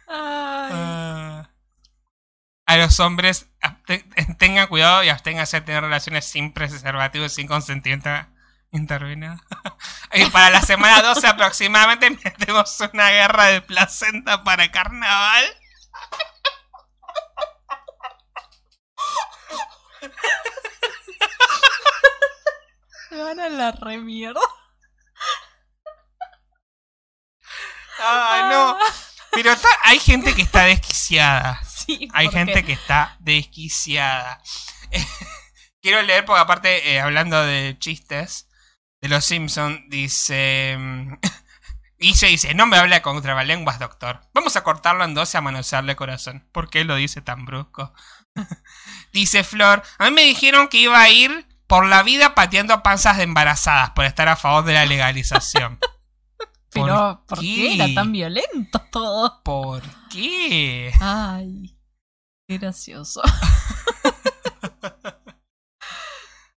Ay. 0.07 0.71
Ah. 0.71 1.49
a 2.65 2.77
los 2.77 2.99
hombres, 2.99 3.47
abste- 3.97 4.37
tengan 4.37 4.67
cuidado 4.67 5.03
y 5.03 5.09
absténganse 5.09 5.59
de 5.59 5.65
tener 5.65 5.83
relaciones 5.83 6.25
sin 6.25 6.53
preservativo 6.53 7.25
y 7.25 7.29
sin 7.29 7.47
consentimiento 7.47 8.09
intervenido. 8.71 9.35
y 10.13 10.25
para 10.25 10.51
la 10.51 10.61
semana 10.61 11.01
12 11.01 11.27
aproximadamente 11.27 12.09
metemos 12.23 12.79
una 12.93 13.09
guerra 13.09 13.45
de 13.45 13.61
placenta 13.61 14.43
para 14.43 14.69
carnaval. 14.71 15.45
Se 23.09 23.15
van 23.17 23.39
a 23.39 23.49
la 23.49 23.71
remierda. 23.71 24.39
Ay, 28.01 28.43
no. 28.51 28.77
Pero 29.31 29.51
está- 29.51 29.67
hay 29.83 29.99
gente 29.99 30.33
que 30.35 30.43
está 30.43 30.63
desquiciada. 30.65 31.59
Sí, 31.89 32.07
Hay 32.13 32.29
gente 32.29 32.63
que 32.63 32.73
está 32.73 33.17
desquiciada. 33.19 34.41
Quiero 35.81 36.01
leer 36.01 36.25
porque 36.25 36.41
aparte, 36.41 36.93
eh, 36.93 36.99
hablando 36.99 37.41
de 37.43 37.77
chistes 37.79 38.47
de 39.01 39.09
los 39.09 39.25
Simpson, 39.25 39.85
dice... 39.89 40.75
mm, 40.77 41.13
Guille 41.99 42.27
dice, 42.27 42.53
no 42.53 42.65
me 42.65 42.77
habla 42.77 43.01
con 43.01 43.21
trabalenguas, 43.21 43.77
doctor. 43.79 44.21
Vamos 44.33 44.55
a 44.55 44.63
cortarlo 44.63 45.03
en 45.03 45.13
dos 45.13 45.33
y 45.33 45.37
a 45.37 45.41
manosearle 45.41 45.97
corazón. 45.97 46.47
¿Por 46.53 46.69
qué 46.69 46.85
lo 46.85 46.95
dice 46.95 47.21
tan 47.21 47.45
brusco? 47.45 47.93
dice 49.11 49.43
Flor, 49.43 49.83
a 49.97 50.05
mí 50.05 50.11
me 50.11 50.23
dijeron 50.23 50.69
que 50.69 50.77
iba 50.77 51.01
a 51.01 51.09
ir 51.09 51.45
por 51.67 51.85
la 51.85 52.03
vida 52.03 52.35
pateando 52.35 52.81
panzas 52.83 53.17
de 53.17 53.23
embarazadas 53.23 53.89
por 53.91 54.05
estar 54.05 54.29
a 54.29 54.37
favor 54.37 54.63
de 54.63 54.73
la 54.75 54.85
legalización. 54.85 55.77
Pero, 56.69 57.23
¿Por 57.27 57.39
¿por 57.39 57.39
qué? 57.39 57.45
qué 57.55 57.73
era 57.75 57.93
tan 57.93 58.11
violento 58.11 58.79
todo? 58.91 59.41
¿Por 59.43 59.83
qué? 60.09 60.93
Ay, 60.99 61.75
gracioso. 62.57 63.21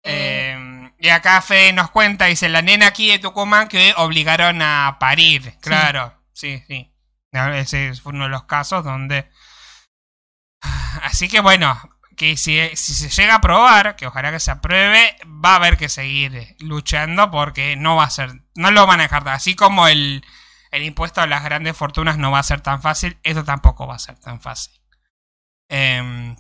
Eh, 0.04 0.56
Eh, 0.82 0.92
y 0.98 1.10
acá 1.10 1.42
Fede 1.42 1.74
nos 1.74 1.92
cuenta, 1.92 2.26
dice, 2.26 2.50
la 2.50 2.62
nena 2.62 2.88
aquí 2.88 3.10
de 3.10 3.20
Tucumán 3.20 3.68
que 3.68 3.94
obligaron 3.98 4.62
a 4.62 4.98
parir. 5.00 5.56
Claro, 5.62 6.14
sí, 6.34 6.64
sí. 6.68 6.92
Ese 7.32 7.94
fue 7.96 8.14
uno 8.14 8.24
de 8.24 8.30
los 8.30 8.46
casos 8.46 8.84
donde... 8.84 9.30
Así 11.04 11.30
que 11.30 11.42
bueno, 11.42 11.80
que 12.18 12.36
si, 12.36 12.60
si 12.76 12.94
se 12.94 13.10
llega 13.10 13.36
a 13.36 13.38
aprobar, 13.38 13.96
que 13.96 14.08
ojalá 14.08 14.32
que 14.32 14.42
se 14.42 14.52
apruebe, 14.52 15.16
va 15.26 15.54
a 15.54 15.56
haber 15.56 15.78
que 15.78 15.88
seguir 15.88 16.56
luchando 16.60 17.32
porque 17.32 17.78
no 17.78 17.96
va 17.96 18.04
a 18.04 18.10
ser, 18.10 18.42
no 18.56 18.72
lo 18.72 18.86
van 18.86 19.00
a 19.00 19.04
dejar. 19.04 19.28
Así 19.30 19.56
como 19.56 19.88
el, 19.88 20.26
el 20.72 20.84
impuesto 20.84 21.22
a 21.22 21.28
las 21.28 21.44
grandes 21.44 21.78
fortunas 21.78 22.18
no 22.18 22.32
va 22.32 22.40
a 22.40 22.44
ser 22.44 22.60
tan 22.62 22.82
fácil, 22.82 23.18
esto 23.24 23.46
tampoco 23.46 23.88
va 23.88 23.96
a 23.96 24.00
ser 24.00 24.20
tan 24.20 24.42
fácil. 24.42 24.79
Em, 25.70 26.36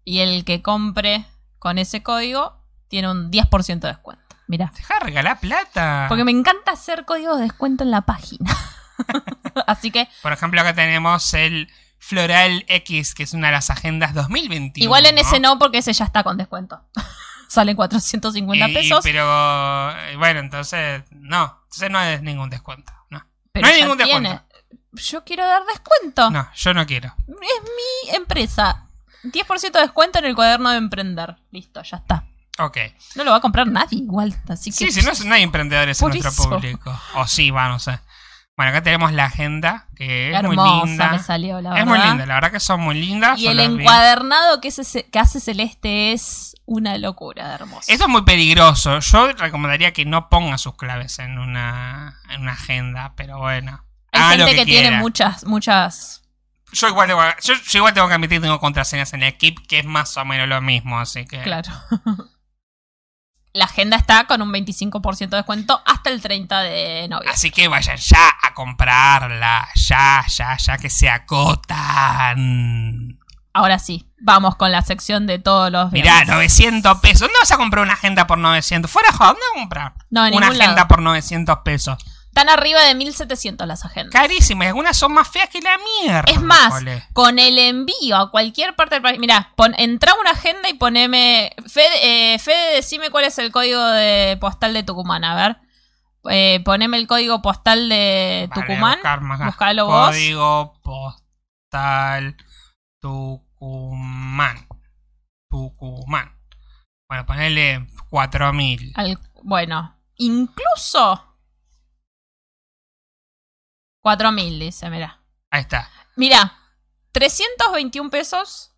y 0.04 0.20
el 0.20 0.44
que 0.44 0.62
compre 0.62 1.26
con 1.60 1.78
ese 1.78 2.04
código 2.04 2.60
tiene 2.90 3.10
un 3.10 3.32
10% 3.32 3.80
de 3.80 3.88
descuento. 3.88 4.22
Mira, 4.48 4.72
Deja 4.76 4.96
de 4.96 5.00
regalar 5.00 5.40
plata. 5.40 6.06
porque 6.10 6.24
me 6.26 6.32
encanta 6.32 6.72
hacer 6.74 7.06
códigos 7.06 7.38
de 7.38 7.44
descuento 7.44 7.84
en 7.84 7.92
la 7.92 8.02
página. 8.02 8.52
Así 9.68 9.90
que 9.92 10.10
Por 10.22 10.34
ejemplo, 10.34 10.60
acá 10.62 10.74
tenemos 10.76 11.34
el 11.34 11.72
Floral 12.06 12.66
X, 12.68 13.16
que 13.16 13.24
es 13.24 13.34
una 13.34 13.48
de 13.48 13.54
las 13.54 13.70
agendas 13.70 14.14
2021. 14.14 14.84
igual 14.84 15.06
en 15.06 15.18
ese 15.18 15.40
no 15.40 15.58
porque 15.58 15.78
ese 15.80 15.94
ya 15.94 16.06
está 16.06 16.24
con 16.24 16.38
descuento. 16.38 16.82
Salen 17.48 17.76
450 17.76 18.68
Y- 18.70 18.74
pesos. 18.74 19.00
Pero 19.04 19.92
eh, 19.92 20.16
bueno, 20.18 20.40
entonces 20.40 21.04
no. 21.12 21.60
Entonces 21.66 21.90
no 21.92 22.02
es 22.02 22.22
ningún 22.22 22.50
descuento. 22.50 22.92
No, 23.10 23.24
pero 23.52 23.68
no 23.68 23.74
hay 23.74 23.82
ningún 23.82 23.98
tiene. 23.98 24.30
descuento. 24.30 24.54
Yo 24.94 25.24
quiero 25.24 25.48
dar 25.48 25.64
descuento. 25.66 26.30
no 26.30 26.48
yo 26.54 26.74
no 26.74 26.86
quiero. 26.86 27.16
Es 27.28 27.36
mi 28.10 28.16
empresa. 28.16 28.86
10% 29.24 29.72
de 29.72 29.80
descuento 29.82 30.20
en 30.20 30.26
el 30.26 30.36
cuaderno 30.36 30.70
de 30.72 30.78
emprender. 30.78 31.38
Listo, 31.52 31.82
ya 31.84 31.98
está. 31.98 32.26
Ok. 32.60 32.78
No 33.16 33.24
lo 33.24 33.32
va 33.32 33.38
a 33.38 33.42
comprar 33.42 33.68
nadie 33.68 34.00
igual. 34.00 34.36
Así 34.50 34.70
que 34.72 34.92
Sí, 34.92 35.02
si 35.02 35.06
no, 35.06 35.12
no 35.30 35.34
hay 35.36 35.44
emprendedores 35.44 36.02
en 36.02 36.08
nuestro 36.10 36.30
eso. 36.30 36.50
público. 36.50 37.00
O 37.16 37.26
sí, 37.28 37.50
va, 37.50 37.70
no 37.70 37.80
sé. 37.80 38.00
Bueno, 38.56 38.70
acá 38.70 38.84
tenemos 38.84 39.12
la 39.12 39.26
agenda, 39.26 39.88
que 39.96 40.30
es 40.30 40.36
hermosa 40.38 40.62
muy 40.76 40.88
linda. 40.90 41.12
me 41.12 41.20
salió, 41.20 41.60
la 41.60 41.70
es 41.70 41.86
verdad. 41.86 41.88
muy 41.88 42.08
linda, 42.08 42.26
la 42.28 42.36
verdad 42.36 42.52
que 42.52 42.60
son 42.60 42.82
muy 42.82 42.96
lindas. 42.96 43.40
Y 43.40 43.48
el 43.48 43.60
encuadernado 43.60 44.62
que, 44.62 44.68
ese- 44.68 45.10
que 45.10 45.18
hace 45.20 45.40
Celeste 45.40 46.12
es 46.12 46.56
una 46.66 46.98
locura 47.00 47.48
de 47.50 47.56
hermoso. 47.56 47.92
Esto 47.92 48.04
es 48.04 48.10
muy 48.10 48.22
peligroso. 48.22 49.00
Yo 49.00 49.34
recomendaría 49.34 49.92
que 49.92 50.06
no 50.06 50.30
ponga 50.30 50.60
sus 50.60 50.76
claves 50.76 51.18
en 51.18 51.40
una, 51.40 52.20
en 52.30 52.42
una 52.42 52.52
agenda, 52.54 53.14
pero 53.16 53.40
bueno. 53.40 53.84
Hay 54.12 54.38
gente 54.38 54.56
que, 54.56 54.66
tiene 54.66 55.00
muchas, 55.00 55.44
muchas. 55.46 56.22
Yo 56.74 56.88
igual, 56.88 57.08
tengo, 57.08 57.22
yo, 57.42 57.54
yo 57.56 57.80
igual 57.80 57.94
tengo 57.96 58.08
que 58.08 58.14
admitir 58.14 58.38
que 58.38 58.44
tengo 58.44 58.60
contraseñas 58.60 59.14
en 59.14 59.24
el 59.24 59.30
equipo, 59.30 59.64
que 59.68 59.80
es 59.80 59.86
más 59.86 60.16
o 60.18 60.26
menos 60.26 60.48
lo 60.48 60.62
mismo, 60.62 61.00
así 61.00 61.26
que... 61.26 61.42
Claro. 61.42 61.72
La 63.56 63.66
agenda 63.66 63.98
está 63.98 64.26
con 64.26 64.42
un 64.42 64.52
25% 64.52 65.30
de 65.30 65.38
descuento 65.38 65.80
hasta 65.86 66.10
el 66.10 66.24
30 66.24 66.62
de 66.62 67.08
noviembre. 67.08 67.30
Así 67.32 67.52
que 67.52 67.68
vayan 67.68 67.98
ya 67.98 68.30
a 68.42 68.52
comprarla, 68.56 69.68
ya, 69.76 70.26
ya, 70.28 70.58
ya 70.58 70.78
que 70.80 70.90
se 70.90 71.08
acotan. 71.08 73.20
Ahora 73.54 73.78
sí, 73.78 74.10
vamos 74.20 74.56
con 74.56 74.72
la 74.72 74.82
sección 74.82 75.28
de 75.28 75.38
todos 75.38 75.72
los 75.72 75.92
Mirá, 75.92 76.16
viernes. 76.16 76.34
900 76.36 77.00
pesos. 77.00 77.20
¿Dónde 77.20 77.36
vas 77.40 77.52
a 77.52 77.58
comprar 77.58 77.84
una 77.84 77.94
agenda 77.94 78.26
por 78.26 78.40
900? 78.40 78.90
Fuera 78.90 79.10
¿dónde 79.12 79.28
vas 79.28 79.36
a 79.56 79.60
comprar? 79.60 79.94
No, 80.10 80.26
en 80.26 80.34
una 80.34 80.48
ningún 80.48 80.62
agenda 80.62 80.76
lado. 80.78 80.88
por 80.88 81.04
900 81.04 81.60
pesos. 81.64 82.04
Están 82.34 82.50
arriba 82.50 82.82
de 82.82 82.96
1700 82.96 83.68
las 83.68 83.86
agendas. 83.86 84.12
Carísimas, 84.12 84.68
algunas 84.68 84.98
son 84.98 85.14
más 85.14 85.28
feas 85.28 85.50
que 85.50 85.62
la 85.62 85.78
mierda. 86.02 86.32
Es 86.32 86.42
más, 86.42 86.84
con 87.14 87.38
el 87.38 87.60
envío 87.60 88.18
a 88.18 88.32
cualquier 88.32 88.76
parte 88.76 88.96
del 88.96 89.04
país. 89.04 89.20
Mira, 89.20 89.54
pon, 89.56 89.76
entra 89.78 90.16
una 90.20 90.32
agenda 90.32 90.68
y 90.68 90.74
poneme. 90.74 91.52
Fede, 91.68 92.34
eh, 92.34 92.40
Fede, 92.40 92.74
decime 92.74 93.12
cuál 93.12 93.26
es 93.26 93.38
el 93.38 93.52
código 93.52 93.80
de 93.86 94.36
postal 94.42 94.74
de 94.74 94.82
Tucumán. 94.82 95.24
A 95.24 95.36
ver. 95.36 95.58
Eh, 96.32 96.60
poneme 96.66 96.98
el 96.98 97.06
código 97.06 97.44
postal 97.44 97.88
de 97.88 98.50
Vale, 98.50 98.62
Tucumán. 98.68 99.00
Buscalo 99.46 99.86
vos. 99.86 100.08
Código 100.10 100.74
postal 100.82 102.36
Tucumán. 103.00 104.68
Tucumán. 105.52 106.36
Bueno, 107.08 107.28
ponele 107.28 107.88
4000. 108.10 108.92
Al- 108.96 109.20
bueno, 109.44 109.96
incluso. 110.16 111.33
4000, 114.04 114.60
dice, 114.60 114.90
mira. 114.92 115.20
Ahí 115.50 115.62
está. 115.62 115.90
Mira, 116.16 116.54
321 117.14 118.10
pesos, 118.12 118.72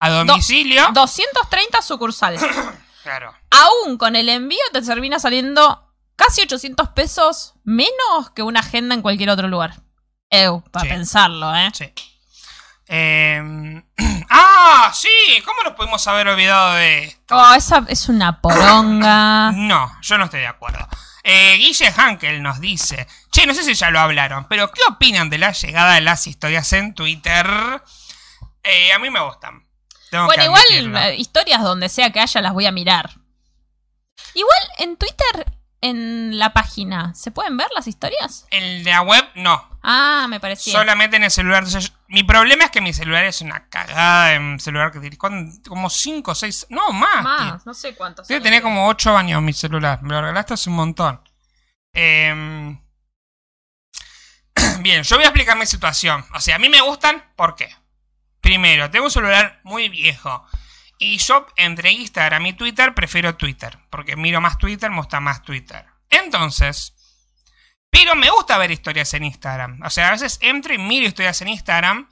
A 0.00 0.10
domicilio. 0.10 0.88
230 0.92 1.80
sucursal. 1.82 2.36
Claro. 3.02 3.34
Aún 3.50 3.98
con 3.98 4.14
el 4.14 4.28
envío 4.28 4.60
te 4.72 4.80
termina 4.80 5.18
saliendo 5.18 5.92
casi 6.14 6.42
800 6.42 6.90
pesos 6.90 7.54
menos 7.64 8.30
que 8.32 8.44
una 8.44 8.60
agenda 8.60 8.94
en 8.94 9.02
cualquier 9.02 9.28
otro 9.30 9.48
lugar. 9.48 9.74
Eu, 10.30 10.62
para 10.70 10.84
Sí. 10.84 10.88
pensarlo, 10.88 11.52
¿eh? 11.52 11.68
Sí. 11.74 11.92
Eh, 12.86 13.82
ah, 14.30 14.92
sí. 14.94 15.08
¿Cómo 15.44 15.64
nos 15.64 15.72
pudimos 15.72 16.06
haber 16.06 16.28
olvidado 16.28 16.74
de 16.74 17.04
esto? 17.06 17.34
Oh, 17.36 17.54
esa 17.54 17.84
es 17.88 18.08
una 18.08 18.40
poronga. 18.40 19.50
No, 19.56 19.90
yo 20.00 20.16
no 20.16 20.26
estoy 20.26 20.40
de 20.40 20.46
acuerdo. 20.46 20.86
Eh, 21.24 21.56
Guille 21.56 21.92
Hankel 21.96 22.42
nos 22.42 22.60
dice, 22.60 23.06
che, 23.30 23.46
no 23.46 23.54
sé 23.54 23.62
si 23.62 23.74
ya 23.74 23.90
lo 23.90 24.00
hablaron, 24.00 24.48
pero 24.48 24.72
¿qué 24.72 24.80
opinan 24.88 25.30
de 25.30 25.38
la 25.38 25.52
llegada 25.52 25.94
de 25.94 26.00
las 26.00 26.26
historias 26.26 26.72
en 26.72 26.94
Twitter? 26.94 27.46
Eh, 28.64 28.92
a 28.92 28.98
mí 28.98 29.08
me 29.10 29.20
gustan. 29.20 29.66
Tengo 30.10 30.26
Bueno, 30.26 30.44
igual 30.44 30.96
eh, 30.96 31.16
historias 31.16 31.62
donde 31.62 31.88
sea 31.88 32.10
que 32.10 32.20
haya 32.20 32.42
las 32.42 32.52
voy 32.52 32.66
a 32.66 32.72
mirar. 32.72 33.10
Igual 34.34 34.62
en 34.78 34.96
Twitter, 34.96 35.46
en 35.80 36.38
la 36.38 36.52
página, 36.52 37.14
¿se 37.14 37.30
pueden 37.30 37.56
ver 37.56 37.68
las 37.74 37.86
historias? 37.86 38.46
En 38.50 38.84
la 38.84 39.02
web, 39.02 39.24
no. 39.36 39.71
Ah, 39.82 40.26
me 40.28 40.38
parecía. 40.38 40.72
Solamente 40.72 41.16
en 41.16 41.24
el 41.24 41.30
celular. 41.30 41.64
Entonces, 41.64 41.92
mi 42.08 42.22
problema 42.22 42.64
es 42.64 42.70
que 42.70 42.80
mi 42.80 42.92
celular 42.92 43.24
es 43.24 43.40
una 43.40 43.68
cagada 43.68 44.34
en 44.34 44.60
celular 44.60 44.92
que 44.92 45.00
tiene 45.00 45.18
como 45.18 45.90
5 45.90 46.30
o 46.30 46.34
6... 46.34 46.66
No, 46.70 46.92
más. 46.92 47.22
Más, 47.22 47.66
no 47.66 47.74
sé 47.74 47.94
cuántos. 47.94 48.28
Debe 48.28 48.40
tener 48.40 48.62
como 48.62 48.86
8 48.88 49.16
años 49.16 49.42
mi 49.42 49.52
celular. 49.52 50.02
Me 50.02 50.10
lo 50.10 50.20
regalaste 50.20 50.54
hace 50.54 50.70
un 50.70 50.76
montón. 50.76 51.20
Em, 51.92 52.80
Bien, 54.80 55.02
yo 55.02 55.16
voy 55.16 55.24
a 55.24 55.28
explicar 55.28 55.56
mi 55.56 55.66
situación. 55.66 56.24
O 56.34 56.40
sea, 56.40 56.56
a 56.56 56.58
mí 56.58 56.68
me 56.68 56.80
gustan, 56.80 57.22
¿por 57.36 57.56
qué? 57.56 57.74
Primero, 58.40 58.90
tengo 58.90 59.06
un 59.06 59.10
celular 59.10 59.60
muy 59.64 59.88
viejo. 59.88 60.46
Y 60.98 61.18
yo, 61.18 61.46
entre 61.56 61.90
Instagram 61.90 62.46
y 62.46 62.52
Twitter, 62.52 62.94
prefiero 62.94 63.36
Twitter. 63.36 63.78
Porque 63.90 64.16
miro 64.16 64.40
más 64.40 64.58
Twitter, 64.58 64.90
me 64.90 64.98
gusta 64.98 65.20
más 65.20 65.42
Twitter. 65.42 65.84
Entonces, 66.10 66.94
pero 67.92 68.16
me 68.16 68.30
gusta 68.30 68.56
ver 68.58 68.70
historias 68.70 69.12
en 69.14 69.22
Instagram. 69.24 69.80
O 69.84 69.90
sea, 69.90 70.08
a 70.08 70.12
veces 70.12 70.38
entro 70.40 70.72
y 70.72 70.78
miro 70.78 71.06
historias 71.06 71.40
en 71.42 71.48
Instagram. 71.48 72.08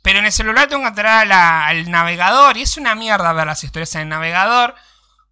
Pero 0.00 0.18
en 0.20 0.26
el 0.26 0.32
celular 0.32 0.68
tengo 0.68 0.82
que 0.82 0.88
entrar 0.88 1.22
a 1.22 1.24
la- 1.24 1.66
al 1.66 1.90
navegador. 1.90 2.56
Y 2.56 2.62
es 2.62 2.76
una 2.76 2.94
mierda 2.94 3.32
ver 3.32 3.46
las 3.46 3.64
historias 3.64 3.94
en 3.96 4.02
el 4.02 4.08
navegador. 4.10 4.74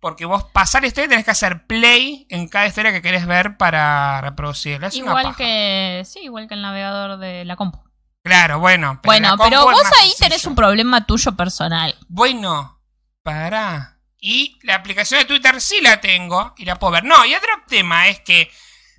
Porque 0.01 0.25
vos 0.25 0.45
pasar 0.53 0.85
historia 0.85 1.07
y 1.07 1.11
tenés 1.11 1.25
que 1.25 1.31
hacer 1.31 1.67
play 1.67 2.27
en 2.31 2.49
cada 2.49 2.67
historia 2.67 2.91
que 2.91 3.01
querés 3.03 3.25
ver 3.27 3.57
para 3.57 4.21
reproducirla. 4.23 4.89
Es 4.89 4.95
una 4.97 5.11
Igual 5.11 5.25
paja. 5.27 5.37
que. 5.37 6.03
Sí, 6.05 6.21
igual 6.25 6.49
que 6.49 6.55
el 6.55 6.63
navegador 6.63 7.19
de 7.19 7.45
la 7.45 7.55
compu. 7.55 7.81
Claro, 8.25 8.59
bueno. 8.59 8.99
pero 9.03 9.13
Bueno, 9.13 9.37
pero 9.39 9.63
vos 9.65 9.75
ahí 10.01 10.09
sencillo. 10.09 10.17
tenés 10.19 10.45
un 10.47 10.55
problema 10.57 11.07
tuyo 11.07 11.33
personal. 11.37 11.95
Bueno, 12.09 12.81
para. 13.23 13.99
Y 14.19 14.59
la 14.63 14.77
aplicación 14.77 15.21
de 15.21 15.27
Twitter 15.27 15.61
sí 15.61 15.81
la 15.81 16.01
tengo 16.01 16.55
y 16.57 16.65
la 16.65 16.79
puedo 16.79 16.93
ver. 16.93 17.05
No, 17.05 17.25
y 17.25 17.35
otro 17.35 17.51
tema 17.69 18.09
es 18.09 18.21
que 18.21 18.51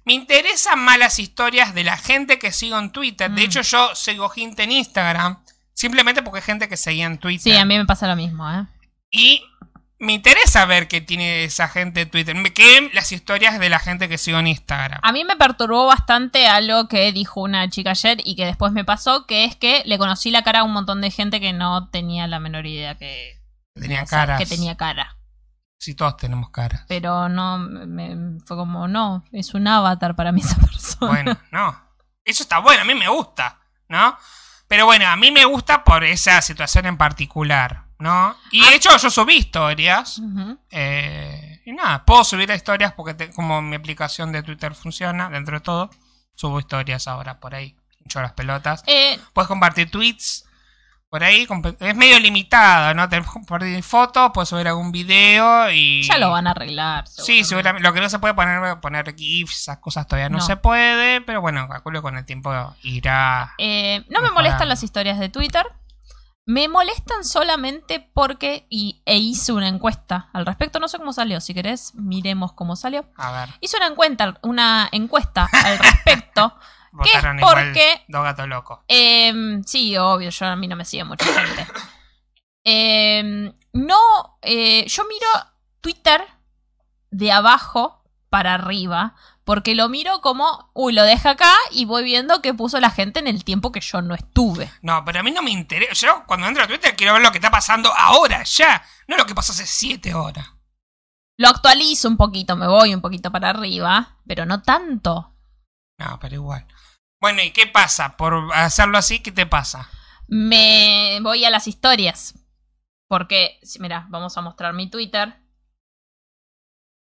me 0.06 0.14
interesan 0.14 0.80
más 0.80 0.98
las 0.98 1.20
historias 1.20 1.74
de 1.74 1.84
la 1.84 1.98
gente 1.98 2.40
que 2.40 2.52
sigo 2.52 2.78
en 2.80 2.92
Twitter. 2.92 3.32
De 3.32 3.42
Mm. 3.42 3.46
hecho, 3.46 3.62
yo 3.62 3.96
sigo 3.96 4.30
gente 4.30 4.64
en 4.64 4.72
Instagram 4.72 5.44
simplemente 5.74 6.22
porque 6.22 6.40
hay 6.40 6.46
gente 6.46 6.68
que 6.70 6.78
seguía 6.78 7.06
en 7.06 7.18
Twitter. 7.18 7.54
Sí, 7.54 7.58
a 7.58 7.66
mí 7.66 7.78
me 7.78 7.86
pasa 7.86 8.08
lo 8.08 8.16
mismo, 8.16 8.50
¿eh? 8.52 8.66
Y 9.12 9.44
me 10.00 10.12
interesa 10.14 10.66
ver 10.66 10.90
qué 10.90 11.00
tiene 11.00 11.46
esa 11.46 11.70
gente 11.70 12.02
en 12.02 12.10
Twitter. 12.10 12.36
Me 12.36 12.52
queden 12.52 12.90
las 12.94 13.12
historias 13.14 13.58
de 13.60 13.70
la 13.70 13.80
gente 13.80 14.10
que 14.10 14.18
sigo 14.18 14.40
en 14.40 14.48
Instagram. 14.48 15.00
A 15.02 15.12
mí 15.14 15.24
me 15.24 15.38
perturbó 15.38 15.86
bastante 15.86 16.48
algo 16.48 16.90
que 16.90 17.12
dijo 17.14 17.40
una 17.42 17.70
chica 17.70 17.92
ayer 17.92 18.18
y 18.26 18.36
que 18.36 18.46
después 18.46 18.74
me 18.74 18.84
pasó, 18.84 19.26
que 19.26 19.46
es 19.46 19.56
que 19.56 19.82
le 19.86 19.98
conocí 19.98 20.30
la 20.32 20.44
cara 20.44 20.60
a 20.60 20.64
un 20.64 20.74
montón 20.74 21.00
de 21.00 21.10
gente 21.12 21.40
que 21.40 21.54
no 21.54 21.88
tenía 21.90 22.28
la 22.28 22.40
menor 22.40 22.66
idea 22.66 22.98
que 22.98 23.40
Tenía 23.76 24.04
o 24.04 24.08
sea, 24.08 24.20
caras. 24.20 24.40
que 24.40 24.46
tenía 24.46 24.76
cara. 24.76 25.16
Sí, 25.84 25.96
todos 25.96 26.16
tenemos 26.16 26.50
caras. 26.50 26.86
Pero 26.88 27.28
no, 27.28 27.58
me- 27.58 28.40
fue 28.46 28.56
como, 28.56 28.88
no, 28.88 29.26
es 29.34 29.54
un 29.54 29.68
avatar 29.68 30.16
para 30.16 30.32
mí 30.32 30.40
esa 30.40 30.56
persona. 30.62 31.12
Bueno, 31.12 31.38
no. 31.52 31.78
Eso 32.24 32.44
está 32.44 32.60
bueno, 32.60 32.84
a 32.84 32.86
mí 32.86 32.96
me 32.96 33.10
gusta, 33.10 33.60
¿no? 33.90 34.18
Pero 34.70 34.86
bueno, 34.86 35.06
a 35.08 35.18
mí 35.18 35.30
me 35.30 35.44
gusta 35.44 35.84
por 35.84 36.06
esa 36.06 36.42
situación 36.42 36.86
en 36.86 36.96
particular, 36.98 37.84
¿no? 38.00 38.34
Y 38.52 38.64
Ah. 38.64 38.70
de 38.70 38.76
hecho 38.78 38.96
yo 38.96 39.10
subí 39.10 39.36
historias. 39.36 40.22
Eh, 40.72 41.62
y 41.66 41.74
nada, 41.74 42.06
puedo 42.06 42.24
subir 42.24 42.50
historias 42.52 42.94
porque 42.94 43.14
te- 43.14 43.30
como 43.32 43.62
mi 43.62 43.76
aplicación 43.76 44.32
de 44.32 44.42
Twitter 44.42 44.74
funciona, 44.74 45.30
dentro 45.30 45.58
de 45.58 45.62
todo, 45.62 45.90
subo 46.36 46.60
historias 46.60 47.08
ahora 47.10 47.40
por 47.42 47.56
ahí. 47.56 47.76
Hincho 48.00 48.22
las 48.22 48.32
pelotas. 48.34 48.84
Eh, 48.88 49.20
Puedes 49.34 49.48
compartir 49.50 49.92
tweets 49.92 50.46
por 51.14 51.24
ahí. 51.24 51.48
Es 51.80 51.96
medio 51.96 52.20
limitado, 52.20 52.96
¿no? 52.96 53.08
Compartir 53.32 53.84
fotos, 53.84 54.32
puedes 54.34 54.50
subir 54.50 54.68
algún 54.68 54.92
video 54.92 55.70
y... 55.70 56.02
ya 56.08 56.18
lo 56.18 56.32
van 56.32 56.48
a 56.48 56.52
arreglar. 56.52 57.08
Sí, 57.08 57.44
seguramente. 57.44 57.88
Lo 57.88 57.94
que 57.94 58.02
no 58.02 58.10
se 58.10 58.18
puede 58.18 58.34
poner, 58.34 58.80
poner 58.80 59.14
GIFs, 59.16 59.60
esas 59.60 59.78
cosas 59.78 60.08
todavía 60.08 60.30
no, 60.30 60.40
No. 60.40 60.44
se 60.44 60.58
puede, 60.58 61.22
pero 61.22 61.40
bueno, 61.40 61.70
calculo 61.70 62.02
con 62.02 62.18
el 62.18 62.26
tiempo 62.26 62.52
irá. 62.82 63.54
Eh, 63.60 64.04
no 64.10 64.24
me 64.24 64.32
molestan 64.32 64.68
las 64.68 64.82
historias 64.82 65.20
de 65.20 65.30
Twitter. 65.30 65.64
Me 66.48 66.68
molestan 66.68 67.24
solamente 67.24 68.10
porque, 68.16 68.66
y, 68.72 69.04
e 69.06 69.18
hice 69.18 69.54
una 69.54 69.68
encuesta 69.68 70.32
al 70.34 70.48
respecto, 70.48 70.80
no 70.80 70.88
sé 70.88 70.98
cómo 70.98 71.14
salió, 71.14 71.40
si 71.42 71.54
querés 71.54 71.94
miremos 71.94 72.54
cómo 72.54 72.76
salió. 72.76 73.06
A 73.18 73.32
ver, 73.32 73.50
Hice 73.62 73.78
una 73.78 73.86
encuesta, 73.86 74.40
una 74.42 74.90
encuesta 74.92 75.48
al 75.64 75.78
respecto. 75.78 76.58
votaron 76.94 77.38
¿Por 77.40 77.50
igual 77.58 77.74
qué? 77.74 78.04
dos 78.08 78.24
gatos 78.24 78.48
locos. 78.48 78.80
Em, 78.88 79.64
sí, 79.64 79.98
obvio, 79.98 80.30
yo 80.30 80.46
a 80.46 80.56
mí 80.56 80.68
no 80.68 80.76
me 80.76 80.86
sigue 80.86 81.04
mucha 81.04 81.26
gente. 81.34 81.68
Em, 82.64 83.54
no, 83.74 84.38
eh, 84.42 84.86
yo 84.88 85.04
miro 85.06 85.28
Twitter 85.82 86.24
de 87.12 87.32
abajo 87.32 88.04
para 88.30 88.54
arriba, 88.54 89.16
porque 89.44 89.76
lo 89.76 89.90
miro 89.90 90.22
como, 90.22 90.72
uy, 90.74 90.94
lo 90.94 91.04
deja 91.04 91.32
acá 91.32 91.54
y 91.72 91.86
voy 91.86 92.04
viendo 92.04 92.42
qué 92.42 92.54
puso 92.54 92.80
la 92.80 92.90
gente 92.90 93.20
en 93.20 93.28
el 93.28 93.44
tiempo 93.44 93.72
que 93.72 93.82
yo 93.82 94.02
no 94.02 94.16
estuve. 94.16 94.72
No, 94.82 95.04
pero 95.04 95.20
a 95.20 95.24
mí 95.24 95.32
no 95.32 95.42
me 95.44 95.52
interesa. 95.52 95.94
Yo 95.94 96.24
cuando 96.26 96.48
entro 96.48 96.64
a 96.64 96.68
Twitter 96.68 96.96
quiero 96.96 97.14
ver 97.14 97.22
lo 97.22 97.32
que 97.32 97.40
está 97.40 97.52
pasando 97.52 97.92
ahora, 97.96 98.44
ya. 98.44 98.84
No 99.08 99.18
lo 99.18 99.26
que 99.26 99.36
pasó 99.36 99.52
hace 99.52 99.66
siete 99.68 100.16
horas. 100.16 100.48
Lo 101.38 101.50
actualizo 101.50 102.08
un 102.08 102.16
poquito, 102.18 102.56
me 102.56 102.68
voy 102.68 102.94
un 102.94 103.02
poquito 103.02 103.32
para 103.32 103.50
arriba, 103.50 104.18
pero 104.26 104.46
no 104.46 104.62
tanto. 104.62 105.36
No, 106.00 106.20
pero 106.20 106.36
igual. 106.36 106.66
Bueno, 107.24 107.42
¿y 107.42 107.52
qué 107.52 107.68
pasa? 107.68 108.18
Por 108.18 108.54
hacerlo 108.54 108.98
así, 108.98 109.24
¿qué 109.24 109.32
te 109.32 109.46
pasa? 109.46 109.90
Me 110.28 111.20
voy 111.22 111.46
a 111.46 111.50
las 111.50 111.70
historias. 111.70 112.34
Porque, 113.08 113.62
mira, 113.80 114.08
vamos 114.10 114.38
a 114.38 114.42
mostrar 114.42 114.74
mi 114.74 114.90
Twitter. 114.90 115.34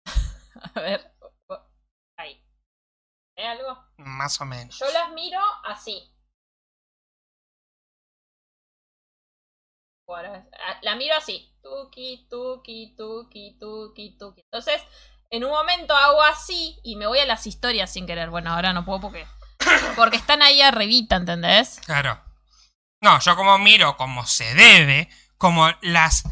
a 0.75 0.79
ver. 0.79 1.11
Ahí. 2.17 2.39
¿Ve 3.35 3.47
algo? 3.47 3.83
Más 3.97 4.39
o 4.39 4.45
menos. 4.45 4.77
Yo 4.77 4.85
las 4.93 5.11
miro 5.13 5.39
así. 5.65 6.13
La 10.83 10.95
miro 10.97 11.15
así. 11.15 11.51
Tuki, 11.63 12.27
tuki, 12.29 12.95
tuki, 12.95 13.57
tuki, 13.59 14.17
tuki. 14.19 14.41
Entonces, 14.41 14.83
en 15.31 15.45
un 15.45 15.49
momento 15.49 15.95
hago 15.95 16.21
así 16.21 16.79
y 16.83 16.95
me 16.95 17.07
voy 17.07 17.17
a 17.17 17.25
las 17.25 17.47
historias 17.47 17.91
sin 17.91 18.05
querer. 18.05 18.29
Bueno, 18.29 18.53
ahora 18.53 18.71
no 18.71 18.85
puedo 18.85 19.01
porque 19.01 19.25
Porque 19.95 20.17
están 20.17 20.41
ahí 20.41 20.61
arribita, 20.61 21.15
¿entendés? 21.17 21.79
Claro. 21.85 22.19
No, 23.01 23.19
yo 23.19 23.35
como 23.35 23.57
miro 23.57 23.97
como 23.97 24.25
se 24.25 24.53
debe, 24.53 25.09
como 25.37 25.69
las 25.81 26.23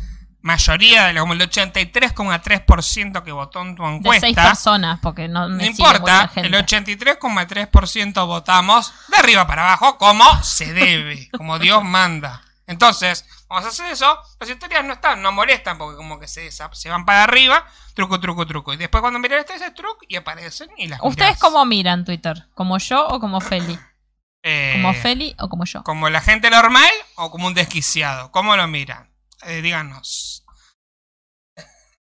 mayoría, 0.41 1.07
de 1.07 1.19
como 1.19 1.33
el 1.33 1.41
83,3% 1.41 3.23
que 3.23 3.31
votó 3.31 3.61
en 3.61 3.75
tu 3.75 3.83
De 3.83 3.89
seis 3.89 4.23
encuesta. 4.23 4.43
personas, 4.49 4.99
porque 5.01 5.27
no, 5.27 5.49
No 5.49 5.55
me 5.57 5.69
mucha 5.69 5.71
importa, 5.71 6.31
el 6.35 6.53
83,3% 6.53 8.25
votamos 8.25 8.93
de 9.09 9.17
arriba 9.17 9.47
para 9.47 9.63
abajo 9.63 9.97
como 9.97 10.23
se 10.43 10.73
debe, 10.73 11.29
como 11.37 11.59
Dios 11.59 11.83
manda. 11.83 12.41
Entonces, 12.67 13.25
vamos 13.49 13.65
a 13.65 13.69
hacer 13.69 13.91
eso, 13.91 14.17
las 14.39 14.49
historias 14.49 14.85
no 14.85 14.93
están, 14.93 15.21
no 15.21 15.31
molestan 15.31 15.77
porque 15.77 15.97
como 15.97 16.19
que 16.19 16.27
se, 16.27 16.51
se 16.51 16.89
van 16.89 17.05
para 17.05 17.23
arriba, 17.23 17.65
truco, 17.95 18.19
truco, 18.19 18.45
truco. 18.45 18.73
Y 18.73 18.77
después 18.77 19.01
cuando 19.01 19.19
miran 19.19 19.39
este 19.39 19.55
ese 19.55 19.71
truco 19.71 19.97
y 20.07 20.15
aparecen 20.15 20.69
y 20.77 20.87
las 20.87 20.99
¿Ustedes 21.03 21.31
mirás. 21.31 21.41
cómo 21.41 21.65
miran 21.65 22.05
Twitter? 22.05 22.47
¿Como 22.53 22.77
yo 22.77 23.07
o 23.07 23.19
como 23.19 23.41
Feli? 23.41 23.77
Eh, 24.43 24.73
¿Como 24.81 24.93
Feli 24.93 25.35
o 25.39 25.49
como 25.49 25.65
yo? 25.65 25.83
¿Como 25.83 26.09
la 26.09 26.21
gente 26.21 26.49
normal 26.49 26.89
o 27.15 27.29
como 27.31 27.47
un 27.47 27.53
desquiciado? 27.53 28.31
¿Cómo 28.31 28.55
lo 28.55 28.67
miran? 28.67 29.11
Eh, 29.43 29.61
díganos. 29.61 30.45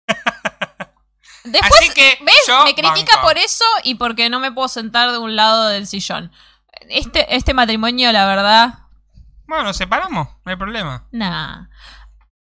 Después, 1.45 1.73
Así 1.81 1.91
que 1.95 2.19
¿ves? 2.25 2.35
yo 2.47 2.65
Me 2.65 2.75
critica 2.75 3.17
banco. 3.17 3.29
por 3.29 3.39
eso 3.39 3.65
y 3.83 3.95
porque 3.95 4.29
no 4.29 4.41
me 4.41 4.53
puedo 4.53 4.69
sentar 4.69 5.11
de 5.13 5.19
un 5.19 5.37
lado 5.37 5.69
del 5.69 5.87
sillón. 5.87 6.31
Este, 6.91 7.35
este 7.35 7.55
matrimonio, 7.55 8.13
la 8.13 8.27
verdad, 8.27 8.79
Bueno, 9.49 9.65
nos 9.65 9.77
separamos, 9.77 10.29
no 10.45 10.51
hay 10.51 10.57
problema. 10.57 11.09
nah. 11.11 11.67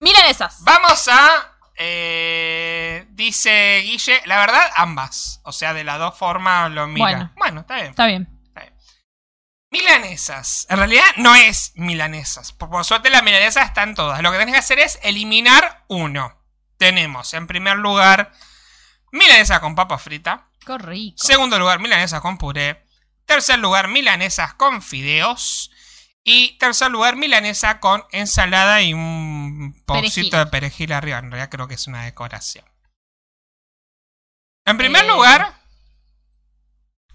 Milanesas. 0.01 0.59
Vamos 0.65 1.09
a. 1.09 1.57
eh, 1.77 3.07
dice 3.11 3.81
Guille, 3.85 4.23
la 4.27 4.39
verdad, 4.39 4.71
ambas. 4.77 5.41
O 5.45 5.53
sea, 5.53 5.75
de 5.75 5.83
las 5.85 5.99
dos 5.99 6.17
formas 6.17 6.71
lo 6.71 6.87
mira. 6.87 7.05
Bueno. 7.05 7.33
Bueno, 7.37 7.61
está 7.63 7.75
bien. 7.77 7.91
Está 7.91 8.07
bien. 8.07 8.29
Milanesas. 9.71 10.67
En 10.71 10.77
realidad 10.77 11.05
no 11.17 11.35
es 11.35 11.73
milanesas. 11.75 12.53
Por, 12.53 12.71
por 12.71 12.85
suerte 12.85 13.11
las 13.11 13.25
milanesas 13.25 13.67
están 13.67 13.95
todas. 13.97 14.23
Lo 14.23 14.31
que 14.31 14.39
tenés 14.39 14.53
que 14.53 14.59
hacer 14.61 14.79
es 14.79 15.01
eliminar 15.03 15.85
uno. 15.89 16.39
Tenemos 16.79 17.35
en 17.35 17.47
primer 17.49 17.77
lugar 17.79 18.31
milanesa 19.11 19.61
con 19.61 19.75
papa 19.75 19.99
frita. 19.99 20.49
Qué 20.65 20.79
rico. 20.79 21.17
Segundo 21.19 21.59
lugar, 21.59 21.81
milanesa 21.81 22.21
con 22.21 22.39
puré. 22.39 22.87
Tercer 23.27 23.59
lugar, 23.59 23.89
milanesas 23.89 24.55
con 24.55 24.81
fideos. 24.81 25.71
Y 26.27 26.57
tercer 26.59 26.91
lugar, 26.91 27.17
milanesa 27.17 27.81
con 27.81 28.03
ensalada 28.11 28.81
y 28.81 28.95
un 28.95 29.77
poquito 29.85 30.39
de 30.39 30.47
perejil 30.47 30.93
arriba. 30.93 31.19
En 31.19 31.31
realidad 31.31 31.51
creo 31.51 31.69
que 31.69 31.75
es 31.75 31.87
una 31.87 32.05
decoración. 32.05 32.65
En 34.65 34.79
primer 34.79 35.05
Eh. 35.05 35.09
lugar, 35.09 35.55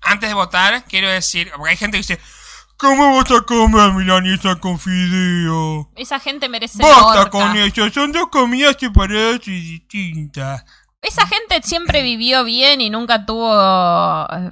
antes 0.02 0.30
de 0.30 0.36
votar, 0.36 0.84
quiero 0.86 1.10
decir, 1.10 1.52
porque 1.56 1.72
hay 1.72 1.78
gente 1.78 1.98
que 1.98 2.04
dice, 2.04 2.20
¿cómo 2.78 3.16
vas 3.16 3.32
a 3.32 3.42
comer 3.42 3.92
milanesa 3.94 4.56
con 4.58 4.78
fideo? 4.80 5.90
Esa 5.96 6.20
gente 6.20 6.48
merece 6.48 6.78
Basta 6.82 7.32
con 7.32 7.58
eso, 7.58 7.90
son 7.90 8.12
dos 8.12 8.28
comidas 8.30 8.78
separadas 8.80 9.40
y 9.48 9.60
distintas. 9.80 10.64
Esa 11.02 11.26
gente 11.26 11.62
siempre 11.64 12.04
vivió 12.04 12.44
bien 12.44 12.80
y 12.82 12.92
nunca 12.92 13.26
tuvo 13.26 13.52
eh, 14.32 14.52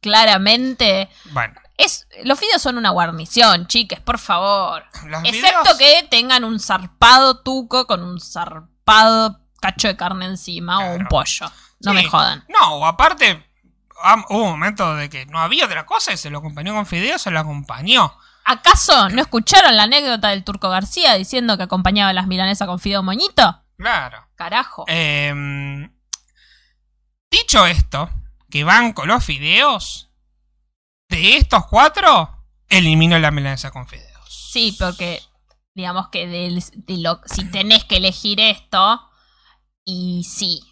claramente. 0.00 1.08
Bueno, 1.32 1.54
Es, 1.78 2.06
los 2.24 2.38
fideos 2.38 2.60
son 2.60 2.76
una 2.76 2.90
guarnición, 2.90 3.66
chiques, 3.68 4.00
por 4.00 4.18
favor. 4.18 4.84
los 5.06 5.22
Excepto 5.24 5.62
videos- 5.76 5.78
que 5.78 6.08
tengan 6.10 6.44
un 6.44 6.60
zarpado 6.60 7.40
tuco 7.42 7.86
con 7.86 8.02
un 8.02 8.20
zarpado 8.20 9.40
cacho 9.60 9.88
de 9.88 9.96
carne 9.96 10.26
encima 10.26 10.78
o 10.90 10.94
un 10.96 11.06
pollo. 11.06 11.50
No 11.80 11.92
Sí. 11.92 11.96
me 11.96 12.04
jodan. 12.04 12.44
No, 12.48 12.74
o 12.74 12.84
aparte, 12.86 13.44
hubo 14.28 14.42
un 14.44 14.50
momento 14.50 14.94
de 14.96 15.08
que 15.08 15.24
no 15.26 15.38
había 15.40 15.64
otra 15.66 15.86
cosa 15.86 16.12
y 16.12 16.16
se 16.16 16.30
lo 16.30 16.38
acompañó 16.38 16.74
con 16.74 16.84
fideos, 16.84 17.22
se 17.22 17.30
lo 17.30 17.38
acompañó. 17.40 18.12
¿Acaso 18.44 19.08
no 19.10 19.20
escucharon 19.22 19.76
la 19.76 19.84
anécdota 19.84 20.28
del 20.28 20.42
Turco 20.42 20.70
García 20.70 21.14
diciendo 21.14 21.56
que 21.56 21.62
acompañaba 21.64 22.12
las 22.12 22.26
milanesas 22.26 22.66
con 22.66 22.78
fideo 22.80 23.02
moñito? 23.04 23.62
Claro. 23.76 24.26
Carajo. 24.34 24.84
Em, 24.88 25.92
dicho 27.30 27.66
esto, 27.66 28.10
que 28.50 28.64
van 28.64 28.92
con 28.94 29.08
los 29.08 29.22
fideos, 29.24 30.07
de 31.08 31.36
estos 31.36 31.66
cuatro, 31.66 32.44
elimino 32.68 33.18
la 33.18 33.30
milanesa 33.30 33.70
con 33.70 33.86
fideos. 33.86 34.08
Sí, 34.52 34.76
porque 34.78 35.22
digamos 35.74 36.08
que 36.08 36.26
del- 36.26 36.62
de 36.74 36.96
lo- 36.98 37.20
si 37.26 37.44
tenés 37.50 37.84
que 37.84 37.96
elegir 37.96 38.40
esto, 38.40 39.02
y 39.84 40.24
sí. 40.24 40.62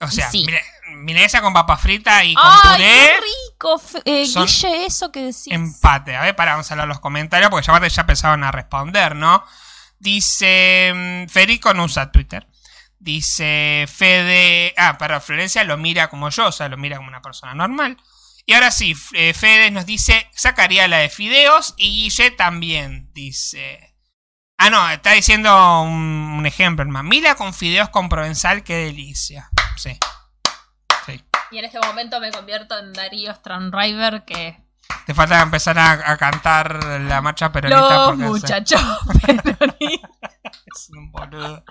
O 0.00 0.08
sea, 0.08 0.30
sí. 0.30 0.46
milanesa 0.94 1.40
con 1.40 1.52
papa 1.52 1.76
frita 1.76 2.24
y 2.24 2.34
con 2.34 2.44
¡Ay, 2.46 2.60
puré, 2.72 2.84
qué 2.86 3.20
rico! 3.20 3.82
Eh, 4.04 4.24
Guille, 4.26 4.86
eso 4.86 5.10
que 5.12 5.20
decís. 5.20 5.48
empate. 5.50 6.14
A 6.16 6.22
ver, 6.22 6.36
para, 6.36 6.52
vamos 6.52 6.70
a 6.70 6.76
leer 6.76 6.88
los 6.88 7.00
comentarios, 7.00 7.50
porque 7.50 7.66
ya, 7.66 7.86
ya 7.88 8.00
empezaban 8.02 8.44
a 8.44 8.52
responder, 8.52 9.14
¿no? 9.16 9.44
Dice, 9.98 10.92
mm, 10.94 11.28
Federico 11.28 11.74
no 11.74 11.84
usa 11.84 12.10
Twitter. 12.12 12.46
Dice 13.00 13.86
Fede. 13.92 14.74
Ah, 14.76 14.96
pero 14.98 15.20
Florencia 15.20 15.62
lo 15.64 15.76
mira 15.76 16.08
como 16.08 16.30
yo, 16.30 16.46
o 16.46 16.52
sea, 16.52 16.68
lo 16.68 16.76
mira 16.76 16.96
como 16.96 17.08
una 17.08 17.22
persona 17.22 17.54
normal. 17.54 17.96
Y 18.48 18.54
ahora 18.54 18.70
sí, 18.70 18.96
eh, 19.12 19.34
Fede 19.34 19.70
nos 19.70 19.84
dice: 19.84 20.26
sacaría 20.34 20.88
la 20.88 20.96
de 20.96 21.10
Fideos 21.10 21.74
y 21.76 22.04
Guille 22.04 22.30
también 22.30 23.10
dice. 23.12 23.94
Ah, 24.56 24.70
no, 24.70 24.88
está 24.88 25.12
diciendo 25.12 25.82
un, 25.82 25.90
un 26.38 26.46
ejemplo, 26.46 26.82
hermano. 26.82 27.06
Mira 27.10 27.34
con 27.34 27.52
fideos 27.52 27.90
con 27.90 28.08
provenzal, 28.08 28.64
qué 28.64 28.74
delicia. 28.86 29.50
Sí. 29.76 29.98
Sí. 31.04 31.22
Y 31.50 31.58
en 31.58 31.66
este 31.66 31.78
momento 31.78 32.18
me 32.20 32.32
convierto 32.32 32.76
en 32.78 32.94
Darío 32.94 33.32
Stranriver 33.34 34.24
que... 34.24 34.64
Te 35.04 35.12
falta 35.12 35.42
empezar 35.42 35.78
a, 35.78 36.10
a 36.10 36.16
cantar 36.16 36.82
la 37.02 37.20
marcha 37.20 37.52
peronista. 37.52 38.06
Los 38.06 38.16
muchachos 38.16 38.80
es 39.78 40.88
un 40.90 41.12
boludo. 41.12 41.64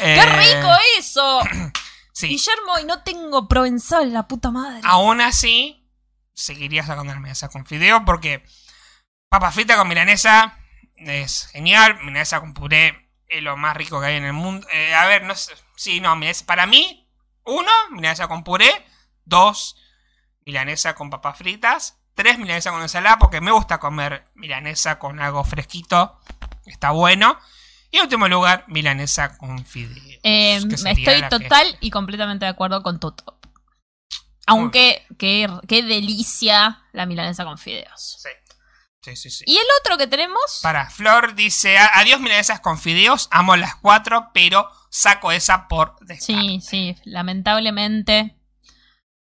¡Qué 0.00 0.14
Eh, 0.16 0.56
rico 0.56 0.72
eso! 0.98 1.40
Sí. 2.12 2.28
Guillermo, 2.28 2.78
y 2.80 2.86
no 2.86 3.02
tengo 3.02 3.46
provenzal, 3.46 4.10
la 4.14 4.26
puta 4.26 4.50
madre. 4.50 4.80
Aún 4.84 5.20
así, 5.20 5.85
seguiría 6.36 6.84
sacando 6.84 7.12
la 7.14 7.18
milanesa 7.18 7.48
con 7.48 7.64
fideo 7.66 8.04
porque 8.04 8.44
papa 9.28 9.50
frita 9.50 9.76
con 9.76 9.88
milanesa 9.88 10.58
es 10.96 11.48
genial. 11.48 11.98
Milanesa 12.00 12.40
con 12.40 12.54
puré 12.54 13.10
es 13.28 13.42
lo 13.42 13.56
más 13.56 13.76
rico 13.76 14.00
que 14.00 14.06
hay 14.06 14.16
en 14.16 14.24
el 14.24 14.32
mundo. 14.32 14.66
Eh, 14.72 14.94
a 14.94 15.06
ver, 15.06 15.24
no 15.24 15.34
sé. 15.34 15.54
Sí, 15.76 16.00
no, 16.00 16.14
milanesa- 16.14 16.44
para 16.46 16.66
mí, 16.66 17.08
uno, 17.44 17.70
milanesa 17.90 18.28
con 18.28 18.44
puré. 18.44 18.70
Dos, 19.24 19.76
milanesa 20.44 20.94
con 20.94 21.10
papas 21.10 21.38
fritas. 21.38 21.98
Tres, 22.14 22.38
milanesa 22.38 22.70
con 22.70 22.80
ensalada 22.82 23.18
porque 23.18 23.40
me 23.40 23.50
gusta 23.50 23.78
comer 23.78 24.28
milanesa 24.34 24.98
con 24.98 25.18
algo 25.20 25.42
fresquito. 25.44 26.20
Está 26.66 26.90
bueno. 26.90 27.38
Y 27.90 27.96
en 27.98 28.02
último 28.04 28.26
lugar, 28.28 28.64
milanesa 28.68 29.36
con 29.38 29.64
fideos. 29.64 30.20
Eh, 30.22 30.60
sería 30.76 30.92
estoy 30.92 31.22
que- 31.22 31.28
total 31.48 31.76
y 31.80 31.90
completamente 31.90 32.44
de 32.44 32.50
acuerdo 32.50 32.82
con 32.82 33.00
tu 33.00 33.12
top. 33.12 33.35
Aunque, 34.46 35.04
qué, 35.18 35.48
qué 35.68 35.82
delicia 35.82 36.82
la 36.92 37.04
milanesa 37.06 37.44
con 37.44 37.58
fideos. 37.58 38.18
Sí. 38.22 38.28
Sí, 39.02 39.14
sí, 39.16 39.30
sí. 39.30 39.44
Y 39.46 39.56
el 39.56 39.66
otro 39.80 39.96
que 39.98 40.08
tenemos... 40.08 40.40
Para 40.62 40.90
Flor 40.90 41.36
dice, 41.36 41.78
"A- 41.78 41.98
adiós 42.00 42.18
milanesas 42.20 42.58
con 42.58 42.76
fideos, 42.76 43.28
amo 43.30 43.54
las 43.54 43.76
cuatro, 43.76 44.30
pero 44.34 44.68
saco 44.90 45.30
esa 45.30 45.68
por 45.68 45.94
descarte". 46.00 46.24
Sí, 46.42 46.60
sí, 46.60 46.96
lamentablemente. 47.04 48.36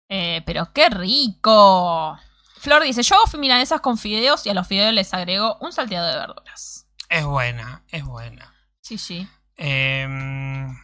Eh, 0.08 0.42
pero 0.46 0.72
qué 0.72 0.88
rico. 0.88 2.18
Flor 2.58 2.84
dice, 2.84 3.02
yo 3.02 3.16
hago 3.16 3.38
milanesas 3.38 3.80
con 3.82 3.98
fideos 3.98 4.46
y 4.46 4.50
a 4.50 4.54
los 4.54 4.66
fideos 4.66 4.94
les 4.94 5.12
agrego 5.12 5.58
un 5.60 5.72
salteado 5.72 6.06
de 6.10 6.16
verduras. 6.20 6.86
Es 7.10 7.24
buena, 7.26 7.84
es 7.88 8.02
buena. 8.04 8.54
Sí, 8.80 8.96
sí. 8.96 9.28
Em, 9.58 10.74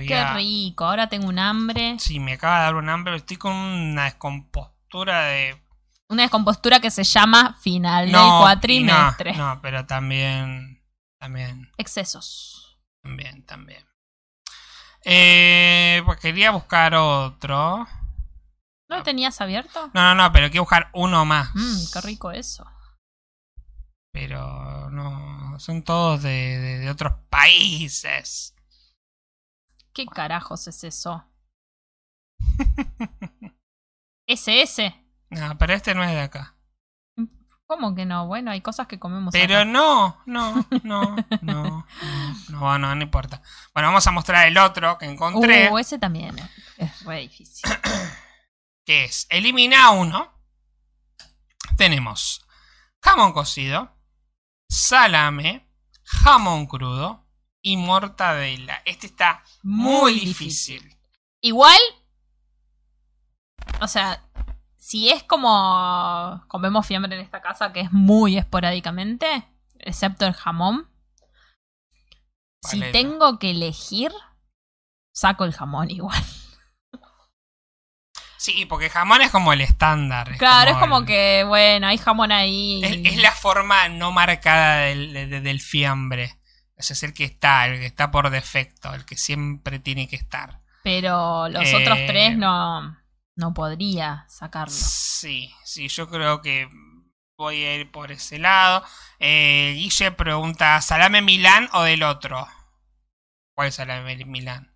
voy 0.00 0.08
Qué 0.08 0.16
a- 0.18 0.34
rico. 0.34 0.84
Ahora 0.84 1.08
tengo 1.08 1.28
un 1.28 1.38
hambre. 1.38 1.96
Sí, 1.98 2.18
me 2.20 2.34
acaba 2.34 2.58
de 2.58 2.64
dar 2.64 2.74
un 2.74 2.88
hambre, 2.88 3.16
estoy 3.16 3.36
con 3.36 3.52
una 3.52 4.04
descompostura 4.04 5.22
de... 5.24 5.60
Una 6.08 6.22
descompostura 6.22 6.80
que 6.80 6.90
se 6.90 7.04
llama 7.04 7.56
final 7.60 8.10
No, 8.10 8.20
del 8.22 8.40
cuatrimestre. 8.40 9.32
No, 9.34 9.54
no, 9.54 9.62
pero 9.62 9.86
también, 9.86 10.82
también, 11.20 11.70
Excesos. 11.76 12.78
también, 13.02 13.44
también. 13.46 13.84
Eh, 15.04 16.02
pues 16.04 16.18
quería 16.18 16.50
buscar 16.50 16.94
otro. 16.94 17.86
¿No 18.88 18.96
lo 18.96 19.02
tenías 19.04 19.40
abierto? 19.40 19.90
No, 19.94 20.02
no, 20.02 20.14
no, 20.16 20.32
pero 20.32 20.50
quiero 20.50 20.64
buscar 20.64 20.90
uno 20.94 21.24
más. 21.24 21.50
Mmm, 21.54 21.92
qué 21.92 22.00
rico 22.00 22.32
eso. 22.32 22.66
Pero 24.12 24.90
no, 24.90 25.58
son 25.60 25.82
todos 25.84 26.22
de, 26.22 26.58
de- 26.58 26.78
de 26.80 26.90
otros 26.90 27.12
países. 27.30 28.54
¿Qué 29.92 30.06
carajos 30.06 30.66
es 30.68 30.84
eso? 30.84 31.24
SS. 34.26 34.94
No, 35.30 35.58
pero 35.58 35.74
este 35.74 35.94
no 35.94 36.04
es 36.04 36.10
de 36.10 36.20
acá. 36.20 36.56
¿Cómo 37.66 37.94
que 37.94 38.04
no? 38.04 38.26
Bueno, 38.26 38.50
hay 38.50 38.60
cosas 38.62 38.88
que 38.88 38.98
comemos 38.98 39.32
Pero 39.32 39.54
acá. 39.58 39.64
no, 39.64 40.20
no, 40.26 40.66
no, 40.82 40.82
no, 40.82 41.16
no, 41.42 41.86
no, 42.48 42.78
no, 42.78 42.94
no 42.96 43.02
importa. 43.02 43.42
Bueno, 43.72 43.88
vamos 43.88 44.06
a 44.06 44.10
mostrar 44.10 44.48
el 44.48 44.58
otro 44.58 44.98
que 44.98 45.06
encontré, 45.06 45.70
Uh, 45.70 45.78
ese 45.78 45.98
también 45.98 46.36
es, 46.36 46.50
es 46.78 47.04
re 47.04 47.20
difícil. 47.20 47.70
que 48.84 49.04
es 49.04 49.26
elimina 49.30 49.90
uno 49.90 50.32
tenemos 51.76 52.44
jamón 53.02 53.32
cocido, 53.32 53.96
salame, 54.68 55.70
jamón 56.02 56.66
crudo 56.66 57.24
y 57.62 57.76
mortadela. 57.76 58.82
Este 58.84 59.06
está 59.06 59.42
muy, 59.62 60.14
Muy 60.14 60.20
difícil. 60.20 60.96
Igual, 61.42 61.78
o 63.80 63.88
sea, 63.88 64.22
si 64.76 65.10
es 65.10 65.22
como 65.22 66.44
comemos 66.48 66.86
fiambre 66.86 67.14
en 67.16 67.22
esta 67.24 67.40
casa, 67.40 67.72
que 67.72 67.80
es 67.80 67.92
muy 67.92 68.36
esporádicamente, 68.38 69.44
excepto 69.78 70.26
el 70.26 70.34
jamón, 70.34 70.88
si 72.62 72.80
tengo 72.92 73.38
que 73.38 73.50
elegir, 73.52 74.12
saco 75.14 75.44
el 75.44 75.52
jamón 75.52 75.90
igual. 75.90 76.22
Sí, 78.38 78.64
porque 78.64 78.88
jamón 78.88 79.20
es 79.20 79.30
como 79.30 79.52
el 79.52 79.60
estándar. 79.60 80.34
Claro, 80.38 80.70
es 80.70 80.76
como 80.78 81.00
el- 81.00 81.04
que, 81.04 81.44
bueno, 81.46 81.86
hay 81.88 81.98
jamón 81.98 82.32
ahí. 82.32 82.80
Es, 82.82 83.12
es 83.12 83.18
la 83.20 83.32
forma 83.32 83.90
no 83.90 84.12
marcada 84.12 84.76
del, 84.86 85.12
de- 85.12 85.40
del 85.42 85.60
fiambre. 85.60 86.39
Ese 86.80 86.94
es 86.94 87.02
el 87.02 87.12
que 87.12 87.24
está, 87.24 87.66
el 87.66 87.78
que 87.78 87.84
está 87.86 88.10
por 88.10 88.30
defecto, 88.30 88.94
el 88.94 89.04
que 89.04 89.16
siempre 89.16 89.78
tiene 89.78 90.08
que 90.08 90.16
estar. 90.16 90.60
Pero 90.82 91.46
los 91.50 91.62
Eh, 91.68 91.76
otros 91.76 91.98
tres 92.06 92.38
no, 92.38 92.96
no 93.36 93.52
podría 93.52 94.24
sacarlo. 94.28 94.72
Sí, 94.74 95.52
sí, 95.62 95.88
yo 95.88 96.08
creo 96.08 96.40
que 96.40 96.68
voy 97.36 97.62
a 97.64 97.76
ir 97.76 97.90
por 97.92 98.10
ese 98.12 98.38
lado. 98.38 98.82
Eh, 99.18 99.74
Guille 99.76 100.10
pregunta, 100.12 100.80
¿salame 100.80 101.20
Milán 101.20 101.68
o 101.74 101.82
del 101.82 102.02
otro? 102.02 102.48
¿Cuál 103.54 103.68
es 103.68 103.74
salame 103.74 104.16
Milán? 104.24 104.74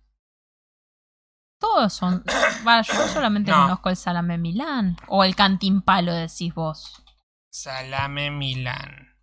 Todos 1.59 1.91
son. 1.93 2.23
Yo 2.87 3.07
solamente 3.07 3.49
No. 3.49 3.63
conozco 3.63 3.89
el 3.89 3.95
salame 3.95 4.37
Milán. 4.37 4.95
O 5.07 5.23
el 5.23 5.35
cantimpalo, 5.35 6.13
decís 6.13 6.53
vos. 6.53 7.01
Salame 7.49 8.29
Milán. 8.29 9.14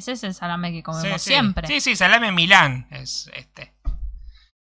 Ese 0.00 0.12
es 0.12 0.24
el 0.24 0.32
salame 0.32 0.72
que 0.72 0.82
comemos 0.82 1.20
sí. 1.20 1.28
siempre. 1.28 1.68
Sí, 1.68 1.82
sí, 1.82 1.94
salame 1.94 2.32
Milán 2.32 2.86
es 2.90 3.30
este. 3.34 3.74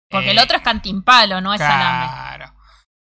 Porque 0.10 0.30
Eh, 0.30 0.32
el 0.32 0.40
otro 0.40 0.56
es 0.56 0.64
cantimpalo, 0.64 1.42
no 1.42 1.54
es 1.54 1.60
salame. 1.60 2.08
Claro. 2.08 2.54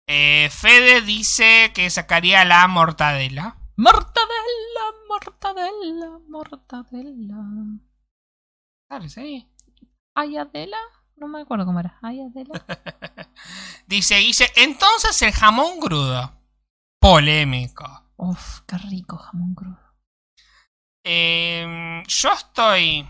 Eh, 0.07 0.51
Fede 0.53 1.01
dice 1.01 1.73
que 1.75 1.89
sacaría 1.89 2.45
la 2.45 2.69
mortadela. 2.69 3.57
Mortadela, 3.77 4.85
mortadela, 5.09 6.19
mortadela. 6.29 7.43
Dale, 8.91 9.09
sí. 9.09 9.49
¿Ay, 10.15 10.37
Adela? 10.37 10.77
No 11.17 11.27
me 11.27 11.41
acuerdo 11.41 11.65
cómo 11.65 11.81
era. 11.81 11.99
¿Ay, 12.03 12.21
Adela? 12.21 12.63
Dice 13.87 14.17
Guille, 14.19 14.53
entonces 14.57 15.23
el 15.23 15.33
jamón 15.33 15.81
crudo. 15.81 16.35
Polémico. 17.01 17.87
Uf, 18.17 18.61
qué 18.67 18.77
rico 18.77 19.17
jamón 19.17 19.55
crudo. 19.55 19.90
Eh, 21.05 22.03
yo 22.07 22.33
estoy... 22.33 23.09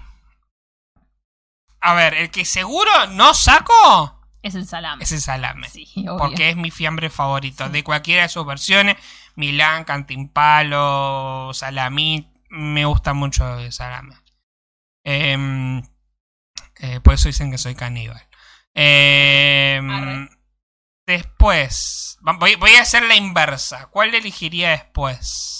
A 1.81 1.95
ver, 1.95 2.15
el 2.15 2.31
que 2.31 2.45
seguro 2.45 2.91
no 3.13 3.33
saco 3.33 4.21
Es 4.43 4.55
el 4.55 4.67
salame. 4.67 5.03
es 5.03 5.13
el 5.13 5.21
salame. 5.21 5.69
Sí, 5.71 5.89
obvio. 5.97 6.17
Porque 6.19 6.51
es 6.51 6.57
mi 6.57 6.71
fiambre 6.71 7.09
favorito. 7.09 7.67
Sí. 7.67 7.73
De 7.73 7.85
cualquiera 7.85 8.23
de 8.23 8.29
sus 8.29 8.45
versiones. 8.45 8.97
Milán, 9.35 9.85
Cantimpalo, 9.85 11.53
Salamit. 11.55 12.29
Me 12.51 12.85
gusta 12.85 13.15
mucho 13.15 13.59
el 13.61 13.73
salame. 13.73 14.15
Em, 15.05 15.83
eh, 16.81 17.01
por 17.01 17.15
eso 17.15 17.29
dicen 17.29 17.51
que 17.51 17.57
soy 17.59 17.75
caníbal. 17.75 18.29
Em, 18.75 20.29
después. 21.07 22.19
Voy, 22.39 22.57
voy 22.57 22.75
a 22.75 22.83
hacer 22.83 23.05
la 23.05 23.17
inversa. 23.17 23.87
¿Cuál 23.87 24.15
elegiría 24.15 24.71
después? 24.71 25.60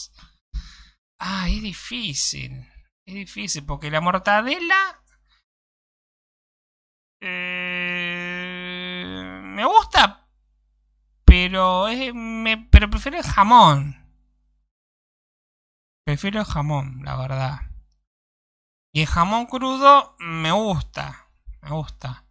Ah, 1.21 1.49
es 1.49 1.63
difícil. 1.63 2.67
Es 3.07 3.15
difícil 3.15 3.65
porque 3.65 3.91
la 3.91 4.01
mortadela. 4.01 4.97
eh, 7.23 9.05
me 9.45 9.65
gusta, 9.67 10.27
pero 11.25 11.89
es, 11.89 12.15
me, 12.15 12.67
pero 12.71 12.89
prefiero 12.89 13.19
el 13.19 13.25
jamón. 13.25 13.97
Prefiero 16.07 16.41
el 16.41 16.47
jamón, 16.47 17.03
la 17.05 17.17
verdad. 17.17 17.61
Y 18.93 19.03
el 19.03 19.07
jamón 19.07 19.47
crudo 19.47 20.17
me 20.19 20.51
gusta. 20.53 21.29
Me 21.63 21.71
gusta. 21.71 22.25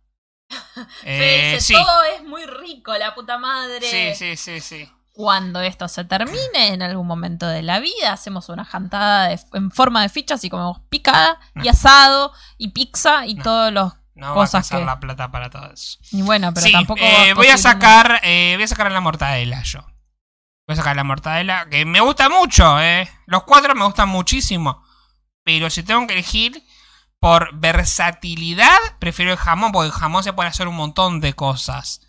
Eh, 1.03 1.57
sí. 1.59 1.73
todo 1.73 2.03
es 2.05 2.23
muy 2.23 2.45
rico, 2.45 2.97
la 2.97 3.13
puta 3.13 3.37
madre. 3.37 3.81
sí, 3.81 4.15
sí, 4.15 4.37
sí, 4.37 4.61
sí. 4.61 4.89
Cuando 5.19 5.59
esto 5.59 5.89
se 5.89 6.05
termine 6.05 6.67
en 6.73 6.81
algún 6.81 7.05
momento 7.05 7.45
de 7.45 7.61
la 7.61 7.81
vida, 7.81 8.13
hacemos 8.13 8.47
una 8.47 8.63
jantada 8.63 9.27
de- 9.27 9.37
en 9.51 9.69
forma 9.69 10.01
de 10.01 10.07
fichas 10.07 10.45
y 10.45 10.49
comemos 10.49 10.79
picada 10.87 11.37
y 11.55 11.65
No. 11.65 11.71
asado 11.71 12.31
y 12.57 12.69
pizza 12.69 13.25
y 13.25 13.33
No. 13.35 13.43
todos 13.43 13.73
los... 13.73 13.93
No 14.15 14.33
Cosas 14.33 14.71
va 14.71 14.77
a 14.77 14.79
que- 14.79 14.85
la 14.85 14.99
plata 15.01 15.29
para 15.29 15.49
todo 15.49 15.73
eso. 15.73 15.97
Y 16.13 16.21
bueno, 16.21 16.53
pero 16.53 16.65
sí, 16.65 16.71
tampoco... 16.71 17.01
eh, 17.03 17.33
voy 17.33 17.47
a 17.47 17.57
sacar, 17.57 18.21
eh, 18.23 18.53
voy 18.55 18.63
a 18.63 18.67
sacar 18.69 18.89
la 18.93 19.01
mortadela 19.01 19.61
yo. 19.63 19.81
Voy 20.65 20.73
a 20.73 20.75
sacar 20.77 20.95
la 20.95 21.03
mortadela, 21.03 21.67
que 21.69 21.83
me 21.83 21.99
gusta 21.99 22.29
mucho, 22.29 22.79
eh. 22.79 23.09
Los 23.25 23.43
cuatro 23.43 23.75
me 23.75 23.83
gustan 23.83 24.07
muchísimo. 24.07 24.81
Pero 25.43 25.69
si 25.69 25.83
tengo 25.83 26.07
que 26.07 26.13
elegir 26.13 26.63
por 27.19 27.53
versatilidad, 27.59 28.77
prefiero 28.99 29.33
el 29.33 29.37
jamón, 29.37 29.73
porque 29.73 29.87
el 29.87 29.91
jamón 29.91 30.23
se 30.23 30.31
puede 30.31 30.47
hacer 30.47 30.69
un 30.69 30.75
montón 30.77 31.19
de 31.19 31.33
cosas. 31.33 31.99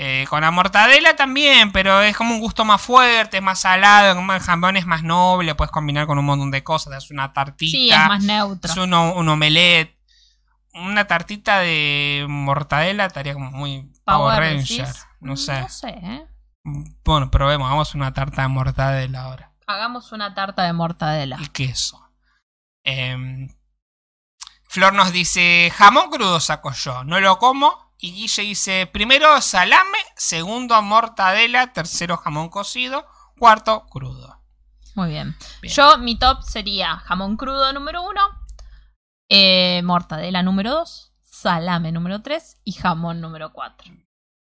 Eh, 0.00 0.26
con 0.30 0.42
la 0.42 0.52
mortadela 0.52 1.16
también, 1.16 1.72
pero 1.72 2.00
es 2.02 2.16
como 2.16 2.32
un 2.32 2.40
gusto 2.40 2.64
más 2.64 2.80
fuerte, 2.80 3.40
más 3.40 3.62
salado, 3.62 4.14
como 4.14 4.32
el 4.32 4.38
jamón 4.38 4.76
es 4.76 4.86
más 4.86 5.02
noble, 5.02 5.56
puedes 5.56 5.72
combinar 5.72 6.06
con 6.06 6.18
un 6.20 6.24
montón 6.24 6.52
de 6.52 6.62
cosas, 6.62 7.02
es 7.02 7.10
una 7.10 7.32
tartita. 7.32 7.70
Sí, 7.76 7.90
es 7.90 7.98
más 8.06 8.22
neutro. 8.22 8.70
Es 8.70 8.76
uno- 8.78 9.12
un 9.14 9.28
omelette. 9.28 9.98
Una 10.72 11.08
tartita 11.08 11.58
de 11.58 12.26
mortadela 12.28 13.06
estaría 13.06 13.34
como 13.34 13.50
muy 13.50 13.90
Power, 14.04 14.36
Power, 14.36 14.38
Ranger. 14.54 14.86
No 15.18 15.36
sé. 15.36 15.60
No 15.62 15.68
sé, 15.68 15.88
¿eh? 15.88 16.26
Bueno, 17.04 17.28
probemos. 17.32 17.66
Hagamos 17.66 17.96
una 17.96 18.12
tarta 18.12 18.42
de 18.42 18.48
mortadela 18.48 19.22
ahora. 19.22 19.52
Hagamos 19.66 20.12
una 20.12 20.32
tarta 20.32 20.62
de 20.62 20.72
mortadela. 20.74 21.38
Y 21.40 21.48
queso. 21.48 22.08
Em, 22.84 23.48
Flor 24.68 24.92
nos 24.94 25.10
dice: 25.10 25.72
jamón 25.74 26.08
crudo 26.10 26.38
saco 26.38 26.70
yo. 26.72 27.02
No 27.02 27.18
lo 27.18 27.38
como. 27.40 27.87
Y 27.98 28.12
Guille 28.12 28.42
dice: 28.42 28.86
primero 28.92 29.40
salame, 29.40 29.98
segundo 30.16 30.80
mortadela, 30.82 31.72
tercero 31.72 32.16
jamón 32.16 32.48
cocido, 32.48 33.06
cuarto 33.38 33.86
crudo. 33.86 34.40
Muy 34.94 35.10
bien. 35.10 35.36
Bien. 35.62 35.74
Yo, 35.74 35.98
mi 35.98 36.18
top 36.18 36.42
sería 36.42 36.96
jamón 36.98 37.36
crudo 37.36 37.72
número 37.72 38.02
uno, 38.02 38.20
eh, 39.28 39.82
mortadela 39.84 40.42
número 40.42 40.70
dos, 40.70 41.12
salame 41.22 41.92
número 41.92 42.22
tres 42.22 42.56
y 42.64 42.72
jamón 42.72 43.20
número 43.20 43.52
cuatro. 43.52 43.92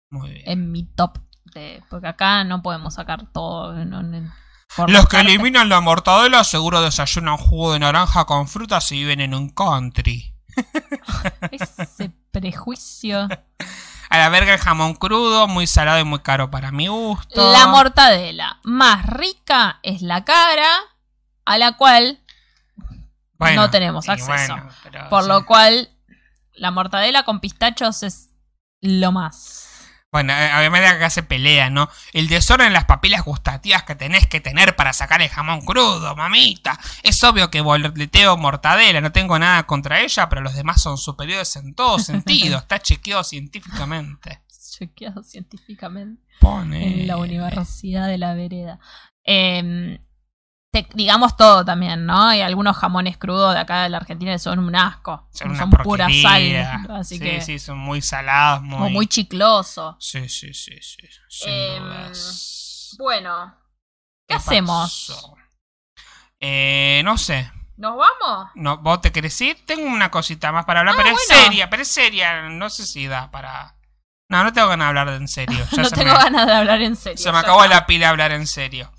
Muy 0.09 0.29
bien. 0.31 0.43
En 0.45 0.71
mi 0.71 0.83
top. 0.85 1.19
De, 1.53 1.81
porque 1.89 2.07
acá 2.07 2.43
no 2.43 2.61
podemos 2.61 2.95
sacar 2.95 3.31
todo. 3.31 3.73
no- 3.85 4.03
no- 4.03 4.33
por 4.75 4.89
Los 4.89 5.07
que 5.07 5.21
eliminan 5.21 5.69
la 5.69 5.79
mortadela 5.79 6.43
seguro 6.43 6.81
desayunan 6.81 7.37
jugo 7.37 7.71
de 7.73 7.79
naranja 7.79 8.25
con 8.25 8.47
frutas 8.49 8.91
y 8.91 8.97
viven 8.99 9.21
en 9.21 9.33
un 9.33 9.49
country. 9.49 10.35
Ese 11.51 12.09
prejuicio. 12.39 13.27
A 14.09 14.17
la 14.17 14.29
verga 14.29 14.53
el 14.53 14.59
jamón 14.59 14.93
crudo, 14.93 15.47
muy 15.49 15.67
salado 15.67 15.99
y 15.99 16.05
muy 16.05 16.19
caro 16.19 16.49
para 16.49 16.71
mi 16.71 16.87
gusto. 16.87 17.51
La 17.51 17.67
mortadela 17.67 18.59
más 18.63 19.05
rica 19.05 19.79
es 19.83 20.01
la 20.01 20.23
cara, 20.23 20.69
a 21.43 21.57
la 21.57 21.73
cual, 21.73 22.21
Bueno, 23.37 23.63
no 23.63 23.69
tenemos 23.69 24.07
acceso. 24.07 24.31
bueno, 24.53 24.69
pero 24.83 25.09
por 25.09 25.23
sí. 25.23 25.27
lo 25.29 25.45
cual, 25.45 25.89
la 26.53 26.71
mortadela 26.71 27.23
con 27.23 27.41
pistachos 27.41 28.01
es 28.03 28.29
lo 28.79 29.11
más. 29.11 29.66
Bueno, 30.17 30.33
eh, 30.33 30.49
obviamente 30.57 30.87
acá 30.87 31.11
se 31.11 31.21
pelea, 31.21 31.69
¿no? 31.69 31.89
El 32.11 32.27
desorden 32.27 32.65
en 32.65 32.73
las 32.73 32.85
papilas 32.85 33.23
gustativas 33.23 33.83
que 33.83 33.93
tenés 33.93 34.25
que 34.25 34.39
tener 34.39 34.75
para 34.75 34.91
sacar 34.91 35.21
el 35.21 35.29
jamón 35.29 35.61
crudo, 35.61 36.15
mamita. 36.15 36.79
Es 37.03 37.23
obvio 37.23 37.51
que 37.51 37.61
boleteo 37.61 38.35
mortadela, 38.35 38.99
no 38.99 39.11
tengo 39.11 39.37
nada 39.37 39.67
contra 39.67 40.01
ella, 40.01 40.27
pero 40.27 40.41
los 40.41 40.55
demás 40.55 40.81
son 40.81 40.97
superiores 40.97 41.55
en 41.57 41.75
todo 41.75 41.99
sentido. 41.99 42.57
Está 42.57 42.79
chequeado 42.79 43.23
científicamente. 43.23 44.41
Chequeado 44.71 45.21
científicamente 45.21 46.23
Pone. 46.39 47.01
en 47.01 47.07
la 47.07 47.17
Universidad 47.17 48.07
de 48.07 48.17
la 48.17 48.33
Vereda. 48.33 48.79
Eh, 49.23 49.99
te- 50.83 50.95
digamos 50.95 51.35
todo 51.37 51.63
también, 51.65 52.05
¿no? 52.05 52.27
Hay 52.27 52.41
algunos 52.41 52.75
jamones 52.77 53.17
crudos 53.17 53.53
de 53.53 53.59
acá 53.59 53.83
de 53.83 53.89
la 53.89 53.97
Argentina 53.97 54.31
que 54.33 54.39
son 54.39 54.59
un 54.59 54.75
asco. 54.75 55.27
Son 55.31 55.55
Son, 55.55 55.69
pura 55.69 56.07
sal. 56.21 56.87
Así 56.91 57.17
sí, 57.17 57.23
que. 57.23 57.41
sí, 57.41 57.59
son 57.59 57.77
muy 57.77 58.01
salados, 58.01 58.61
muy... 58.63 58.87
O 58.87 58.89
muy 58.89 59.07
chicloso. 59.07 59.95
Sí, 59.99 60.27
sí, 60.29 60.53
sí, 60.53 60.77
sí. 60.81 61.07
Sin 61.29 61.49
Em, 61.49 61.83
dudas. 61.83 62.95
Bueno, 62.97 63.53
¿qué, 64.27 64.33
¿Qué 64.33 64.33
hacemos? 64.35 65.33
Eh, 66.39 67.01
no 67.03 67.17
sé. 67.17 67.51
¿Nos 67.77 67.95
vamos? 67.95 68.49
No, 68.55 68.77
¿Vos 68.77 69.01
te 69.01 69.11
querés 69.11 69.39
ir? 69.41 69.63
Tengo 69.65 69.85
una 69.87 70.09
cosita 70.09 70.51
más 70.51 70.65
para 70.65 70.79
hablar, 70.79 70.95
Ah, 70.95 70.97
pero 71.03 71.15
es 71.15 71.27
bueno. 71.27 71.43
seria, 71.43 71.69
pero 71.69 71.81
es 71.83 71.87
seria. 71.87 72.49
No 72.49 72.69
sé 72.69 72.85
si 72.85 73.07
da 73.07 73.29
para. 73.29 73.75
No, 74.29 74.43
no 74.43 74.51
tengo 74.51 74.67
ganas 74.67 74.85
de 74.85 74.89
hablar 74.89 75.09
de 75.11 75.15
en 75.17 75.27
serio. 75.27 75.65
Ya 75.71 75.83
no 75.83 75.89
tengo 75.89 76.11
me, 76.13 76.17
ganas 76.17 76.47
de 76.47 76.53
hablar 76.53 76.81
en 76.81 76.95
serio. 76.95 77.17
Se 77.17 77.31
me 77.31 77.37
acabó 77.37 77.65
la 77.67 77.85
pila 77.85 78.07
de 78.07 78.09
hablar 78.11 78.31
en 78.31 78.47
serio. 78.47 78.91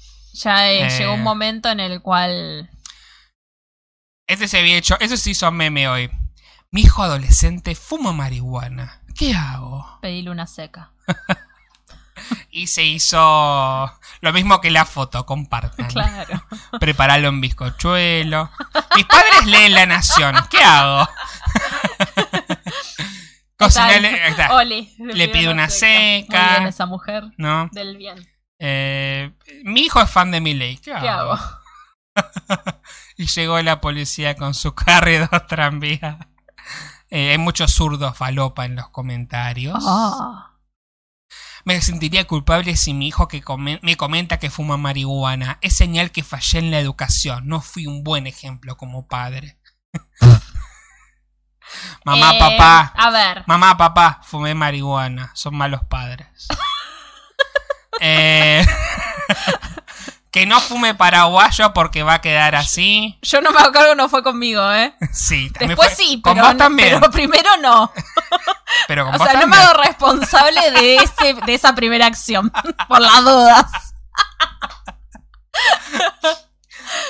Ya 0.43 0.70
eh, 0.70 0.86
Eh. 0.86 0.98
llegó 0.98 1.15
un 1.15 1.23
momento 1.23 1.69
en 1.70 1.81
el 1.81 2.01
cual. 2.02 2.70
Este 4.27 4.47
se 4.48 4.59
había 4.59 4.77
hecho, 4.77 4.97
eso 5.01 5.16
se 5.16 5.31
hizo 5.31 5.51
meme 5.51 5.89
hoy. 5.89 6.10
Mi 6.70 6.82
hijo 6.82 7.02
adolescente 7.02 7.74
fuma 7.74 8.12
marihuana. 8.12 9.02
¿Qué 9.16 9.35
hago? 9.35 9.98
Pedí 10.02 10.27
una 10.28 10.47
seca. 10.47 10.93
Y 12.51 12.66
se 12.66 12.82
hizo 12.82 13.20
lo 14.20 14.32
mismo 14.32 14.60
que 14.60 14.73
la 14.73 14.85
foto, 14.85 15.24
compartan. 15.24 15.86
Claro. 15.93 16.43
Prepararlo 16.81 17.28
en 17.28 17.40
bizcochuelo. 17.40 18.51
Mis 18.97 19.05
padres 19.06 19.47
leen 19.47 19.73
La 19.73 19.86
Nación. 19.86 20.35
¿Qué 20.51 20.59
hago? 20.62 21.09
Oli. 24.51 24.94
Le 24.98 25.28
pido 25.28 25.52
una 25.52 25.66
Muy 25.66 25.73
seca. 25.73 26.51
bien 26.59 26.66
esa 26.69 26.86
mujer. 26.86 27.24
¿No? 27.36 27.69
Del 27.73 27.97
bien. 27.97 28.28
Eh, 28.59 29.32
mi 29.64 29.80
hijo 29.82 30.01
es 30.01 30.10
fan 30.10 30.30
de 30.30 30.40
Miley. 30.40 30.78
¿Qué 30.78 30.93
hago? 30.93 31.02
¿Qué 31.02 31.09
hago? 31.09 31.39
Y 33.16 33.26
llegó 33.26 33.60
la 33.62 33.80
policía 33.80 34.36
con 34.36 34.55
su 34.55 34.74
carro 34.76 35.10
y 35.10 35.16
dos 35.18 35.47
tranvías. 35.48 36.18
Eh, 37.10 37.30
hay 37.32 37.39
muchos 37.39 37.72
zurdos 37.72 38.16
falopa 38.16 38.64
en 38.64 38.76
los 38.76 38.90
comentarios. 38.90 39.76
Ah. 39.85 40.52
Me 41.64 41.80
sentiría 41.82 42.26
culpable 42.28 42.76
si 42.76 42.94
mi 42.94 43.09
hijo 43.09 43.26
que 43.26 43.43
me 43.82 43.97
comenta 43.97 44.39
que 44.39 44.51
fuma 44.51 44.76
marihuana. 44.76 45.59
Es 45.62 45.74
señal 45.76 46.12
que 46.12 46.22
fallé 46.22 46.60
en 46.60 46.70
la 46.70 46.78
educación. 46.78 47.48
No 47.48 47.60
fui 47.60 47.86
un 47.89 48.05
buen 48.05 48.28
ejemplo 48.28 48.76
como 48.76 49.09
padre. 49.09 49.59
Mamá, 52.05 52.30
Eh, 52.35 52.39
papá. 52.39 52.93
A 52.97 53.10
ver. 53.10 53.44
Mamá, 53.47 53.76
papá, 53.76 54.20
fumé 54.22 54.55
marihuana. 54.55 55.30
Son 55.35 55.56
malos 55.56 55.82
padres. 55.89 56.47
Eh, 58.01 58.65
que 60.31 60.47
no 60.47 60.61
fume 60.61 60.95
paraguayo 60.95 61.73
porque 61.73 62.03
va 62.03 62.15
a 62.15 62.20
quedar 62.20 62.55
así. 62.55 63.19
Yo 63.23 63.41
no 63.41 63.51
me 63.51 63.59
hago 63.61 63.73
cargo, 63.73 63.95
no 63.95 64.09
fue 64.09 64.23
conmigo, 64.23 64.73
¿eh? 64.73 64.95
Sí, 65.12 65.51
Después 65.59 65.95
fue- 65.95 66.05
sí, 66.05 66.20
Con 66.23 66.35
pero, 66.35 66.45
vos 66.47 66.55
no- 66.55 66.59
también. 66.59 66.99
pero 67.01 67.11
primero 67.11 67.57
no. 67.59 67.93
Pero 68.87 69.07
con 69.07 69.15
O 69.15 69.19
vos 69.19 69.27
sea, 69.29 69.41
no 69.41 69.47
me 69.47 69.57
hago 69.57 69.81
responsable 69.83 70.70
de, 70.73 70.97
ese, 70.97 71.35
de 71.47 71.55
esa 71.55 71.75
primera 71.75 72.07
acción. 72.07 72.53
Por 72.89 73.01
las 73.01 73.25
dudas. 73.25 73.66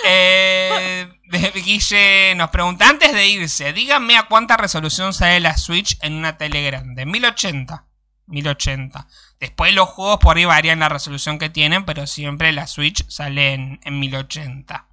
Eh, 0.04 1.08
Guille 1.54 2.34
nos 2.36 2.50
pregunta, 2.50 2.88
antes 2.88 3.12
de 3.12 3.26
irse, 3.26 3.72
díganme 3.72 4.16
a 4.16 4.24
cuánta 4.24 4.56
resolución 4.56 5.12
sale 5.12 5.40
la 5.40 5.56
Switch 5.56 5.98
en 6.00 6.14
una 6.14 6.36
tele 6.36 6.62
grande. 6.62 7.06
1080. 7.06 7.84
1080. 8.26 9.06
Después 9.40 9.72
los 9.72 9.88
juegos 9.88 10.18
por 10.18 10.36
ahí 10.36 10.44
varían 10.44 10.80
la 10.80 10.88
resolución 10.88 11.38
que 11.38 11.48
tienen, 11.50 11.84
pero 11.84 12.06
siempre 12.06 12.52
la 12.52 12.66
Switch 12.66 13.08
sale 13.08 13.54
en, 13.54 13.80
en 13.84 14.00
1080. 14.00 14.86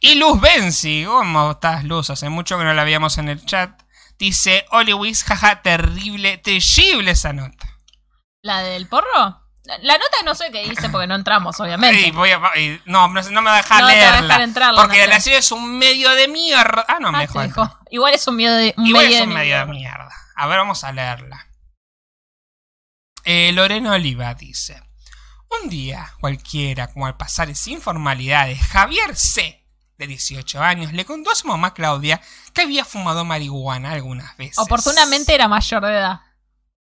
Y 0.00 0.16
Luz 0.16 0.38
Benzi, 0.40 1.04
¿cómo 1.06 1.52
estás 1.52 1.84
Luz? 1.84 2.10
Hace 2.10 2.28
mucho 2.28 2.58
que 2.58 2.64
no 2.64 2.74
la 2.74 2.84
veíamos 2.84 3.16
en 3.18 3.28
el 3.30 3.44
chat. 3.46 3.80
Dice, 4.18 4.66
Oli 4.70 4.92
Wiz, 4.92 5.24
jaja, 5.24 5.62
terrible, 5.62 6.36
terrible 6.38 7.12
esa 7.12 7.32
nota. 7.32 7.66
¿La 8.42 8.60
del 8.62 8.86
porro? 8.86 9.40
La, 9.64 9.94
nota 9.94 10.16
no 10.26 10.34
sé 10.34 10.50
qué 10.52 10.68
dice 10.68 10.90
porque 10.90 11.06
no 11.06 11.14
entramos, 11.14 11.58
obviamente. 11.58 12.04
Ay, 12.04 12.10
voy 12.10 12.30
a- 12.32 12.38
no, 12.84 13.08
no, 13.08 13.22
no 13.22 13.40
me 13.42 13.48
va 13.50 13.54
a 13.54 13.62
dejar 13.62 13.80
No 13.80 13.88
te 13.88 13.94
va 13.94 14.00
a 14.00 14.10
leerla. 14.10 14.20
dejar 14.28 14.40
entrar 14.42 14.74
la 14.74 14.82
porque 14.82 15.06
la 15.06 15.20
serie 15.20 15.38
es 15.38 15.50
un 15.52 15.78
medio 15.78 16.10
de 16.10 16.28
mierda. 16.28 16.84
Ah, 16.86 16.98
no, 17.00 17.08
Ah, 17.08 17.12
me 17.12 17.26
dejó. 17.26 17.78
Igual 17.90 18.12
es 18.12 18.28
un 18.28 18.36
medio 18.36 18.52
de, 18.52 18.74
un 18.76 18.86
Igual 18.86 19.04
medio 19.06 19.16
es 19.16 19.22
de 19.22 19.26
un 19.28 19.34
medio 19.34 19.58
de 19.58 19.64
mierda. 19.66 20.10
A 20.36 20.46
ver, 20.48 20.58
vamos 20.58 20.84
a 20.84 20.92
leerla. 20.92 21.46
Eh, 23.24 23.52
Lorena 23.52 23.92
Oliva 23.92 24.34
dice: 24.34 24.82
Un 25.62 25.68
día 25.68 26.14
cualquiera, 26.20 26.88
como 26.92 27.06
al 27.06 27.16
pasar 27.16 27.54
sin 27.54 27.80
formalidades, 27.80 28.60
Javier 28.60 29.16
C., 29.16 29.64
de 29.96 30.06
18 30.06 30.60
años, 30.60 30.92
le 30.92 31.04
contó 31.04 31.30
a 31.30 31.34
su 31.34 31.46
mamá 31.46 31.72
Claudia 31.72 32.20
que 32.52 32.62
había 32.62 32.84
fumado 32.84 33.24
marihuana 33.24 33.92
algunas 33.92 34.36
veces. 34.36 34.58
Oportunamente 34.58 35.34
era 35.34 35.48
mayor 35.48 35.84
de 35.84 35.92
edad. 35.92 36.20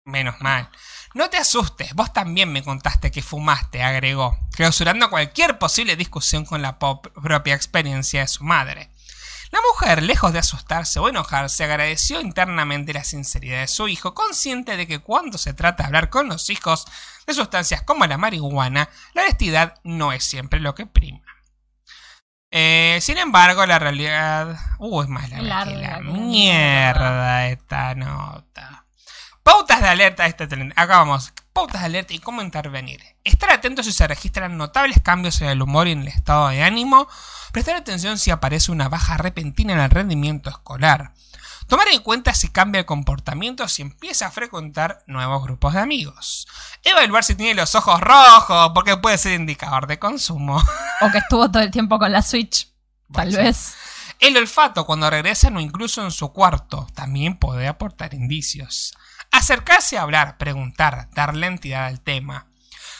Menos 0.05 0.35
mal. 0.41 0.69
No 1.13 1.29
te 1.29 1.37
asustes, 1.37 1.93
vos 1.93 2.11
también 2.11 2.51
me 2.51 2.63
contaste 2.63 3.11
que 3.11 3.21
fumaste, 3.21 3.83
agregó, 3.83 4.35
clausurando 4.51 5.11
cualquier 5.11 5.59
posible 5.59 5.95
discusión 5.95 6.43
con 6.43 6.63
la 6.63 6.79
propia 6.79 7.53
experiencia 7.53 8.21
de 8.21 8.27
su 8.27 8.43
madre. 8.43 8.89
La 9.53 9.59
mujer, 9.71 10.01
lejos 10.01 10.33
de 10.33 10.39
asustarse 10.39 10.97
o 10.97 11.07
enojarse, 11.07 11.63
agradeció 11.63 12.19
internamente 12.19 12.91
la 12.91 13.03
sinceridad 13.03 13.59
de 13.59 13.67
su 13.67 13.87
hijo, 13.87 14.15
consciente 14.15 14.75
de 14.77 14.87
que 14.87 14.97
cuando 14.97 15.37
se 15.37 15.53
trata 15.53 15.83
de 15.83 15.87
hablar 15.87 16.09
con 16.09 16.27
los 16.27 16.49
hijos 16.49 16.87
de 17.27 17.35
sustancias 17.35 17.83
como 17.83 18.07
la 18.07 18.17
marihuana, 18.17 18.89
la 19.13 19.21
honestidad 19.21 19.75
no 19.83 20.11
es 20.11 20.23
siempre 20.23 20.59
lo 20.59 20.73
que 20.73 20.87
prima. 20.87 21.21
Eh, 22.49 22.97
sin 22.99 23.19
embargo, 23.19 23.63
la 23.67 23.77
realidad... 23.77 24.57
Uh, 24.79 25.03
es 25.03 25.07
más 25.07 25.29
larga 25.29 25.47
Larga 25.47 25.71
que 25.71 25.77
la 25.77 25.97
que 25.97 26.03
la 26.03 26.11
mierda 26.13 27.47
esta 27.49 27.93
nota. 27.93 28.82
Pautas 29.43 29.81
de 29.81 29.87
alerta. 29.87 30.25
Este 30.25 30.47
telen- 30.47 30.73
Acá 30.75 30.97
vamos. 30.99 31.33
Pautas 31.51 31.81
de 31.81 31.85
alerta 31.87 32.13
y 32.13 32.19
cómo 32.19 32.41
intervenir. 32.41 33.01
Estar 33.23 33.51
atentos 33.51 33.85
si 33.85 33.91
se 33.91 34.07
registran 34.07 34.57
notables 34.57 34.97
cambios 35.03 35.39
en 35.41 35.49
el 35.49 35.61
humor 35.61 35.87
y 35.87 35.91
en 35.91 36.01
el 36.01 36.07
estado 36.07 36.47
de 36.49 36.63
ánimo. 36.63 37.07
Prestar 37.51 37.75
atención 37.75 38.17
si 38.17 38.31
aparece 38.31 38.71
una 38.71 38.89
baja 38.89 39.17
repentina 39.17 39.73
en 39.73 39.79
el 39.79 39.89
rendimiento 39.91 40.49
escolar. 40.49 41.13
Tomar 41.67 41.87
en 41.89 42.01
cuenta 42.01 42.33
si 42.33 42.49
cambia 42.49 42.79
el 42.79 42.85
comportamiento 42.85 43.67
si 43.67 43.83
empieza 43.83 44.27
a 44.27 44.31
frecuentar 44.31 45.03
nuevos 45.07 45.43
grupos 45.43 45.73
de 45.73 45.79
amigos. 45.79 46.47
Evaluar 46.83 47.23
si 47.23 47.35
tiene 47.35 47.53
los 47.53 47.73
ojos 47.75 48.01
rojos, 48.01 48.71
porque 48.73 48.97
puede 48.97 49.17
ser 49.17 49.33
indicador 49.39 49.87
de 49.87 49.99
consumo. 49.99 50.61
O 51.01 51.11
que 51.11 51.19
estuvo 51.19 51.49
todo 51.49 51.63
el 51.63 51.71
tiempo 51.71 51.99
con 51.99 52.11
la 52.11 52.21
Switch. 52.21 52.67
Tal 53.13 53.31
vez. 53.31 53.75
El 54.19 54.35
olfato 54.37 54.85
cuando 54.85 55.09
regresan 55.09 55.55
o 55.57 55.61
incluso 55.61 56.03
en 56.03 56.11
su 56.11 56.33
cuarto 56.33 56.87
también 56.95 57.37
puede 57.37 57.67
aportar 57.67 58.13
indicios. 58.13 58.93
Acercarse 59.33 59.97
a 59.97 60.03
hablar, 60.03 60.37
preguntar, 60.37 61.09
darle 61.15 61.47
entidad 61.47 61.87
al 61.87 62.01
tema. 62.01 62.45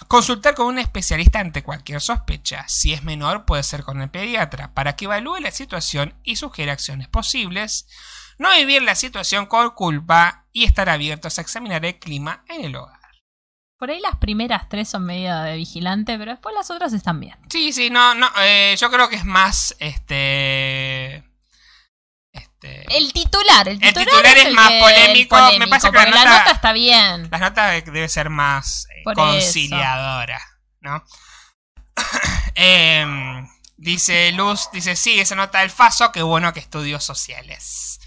Consultar 0.08 0.56
con 0.56 0.66
un 0.66 0.80
especialista 0.80 1.40
ante 1.40 1.62
cualquier 1.62 2.02
sospecha. 2.02 2.66
Si 2.68 2.92
es 2.92 3.04
menor, 3.04 3.46
puede 3.46 3.62
ser 3.62 3.84
con 3.84 4.02
el 4.02 4.10
pediatra, 4.10 4.74
para 4.74 4.96
que 4.96 5.06
evalúe 5.06 5.38
la 5.38 5.52
situación 5.52 6.16
y 6.24 6.38
sugiera 6.38 6.74
acciones 6.74 7.08
posibles. 7.08 7.88
No 8.40 8.52
vivir 8.52 8.82
la 8.82 8.96
situación 8.96 9.46
con 9.46 9.70
culpa 9.70 10.48
y 10.52 10.66
estar 10.66 10.90
abiertos 10.90 11.38
a 11.38 11.42
examinar 11.42 11.86
el 11.86 12.00
clima 12.00 12.44
en 12.50 12.66
el 12.66 12.76
hogar. 12.76 13.00
Por 13.78 13.92
ahí 13.92 14.00
las 14.00 14.16
primeras 14.18 14.68
tres 14.70 14.90
son 14.90 15.06
medio 15.06 15.38
de 15.38 15.56
vigilante, 15.56 16.18
pero 16.18 16.32
después 16.32 16.56
las 16.56 16.72
otras 16.72 16.94
están 16.94 17.20
bien. 17.20 17.38
Sí, 17.48 17.72
sí, 17.72 17.92
no, 17.92 18.16
no, 18.16 18.28
eh, 18.42 18.76
yo 18.80 18.90
creo 18.90 19.08
que 19.08 19.18
es 19.18 19.26
más, 19.26 19.76
este... 19.78 21.24
Este... 22.64 22.98
El 22.98 23.12
titular, 23.14 23.68
el 23.68 23.80
titular, 23.80 24.06
titular 24.06 24.38
es 24.38 24.46
el 24.46 24.54
más 24.54 24.72
polémico, 24.80 25.38
me 25.60 25.68
pasa 25.68 25.92
que 25.92 25.98
la 25.98 26.06
la 26.06 26.10
nota- 26.12 26.40
nota 26.40 26.52
está 26.52 26.72
bien. 26.72 27.28
La 27.30 27.38
nota 27.38 27.68
de- 27.68 27.82
debe 27.82 28.08
ser 28.10 28.30
más 28.30 28.88
eh, 28.96 29.04
conciliadora, 29.14 30.42
¿no? 30.82 31.04
Em, 32.56 33.48
dice 33.78 34.32
Luz, 34.34 34.70
dice, 34.72 34.96
sí, 34.96 35.20
esa 35.20 35.36
nota 35.36 35.60
del 35.60 35.70
Faso, 35.72 36.12
qué 36.12 36.22
bueno 36.22 36.54
que 36.54 36.60
estudios 36.60 37.04
sociales. 37.04 38.00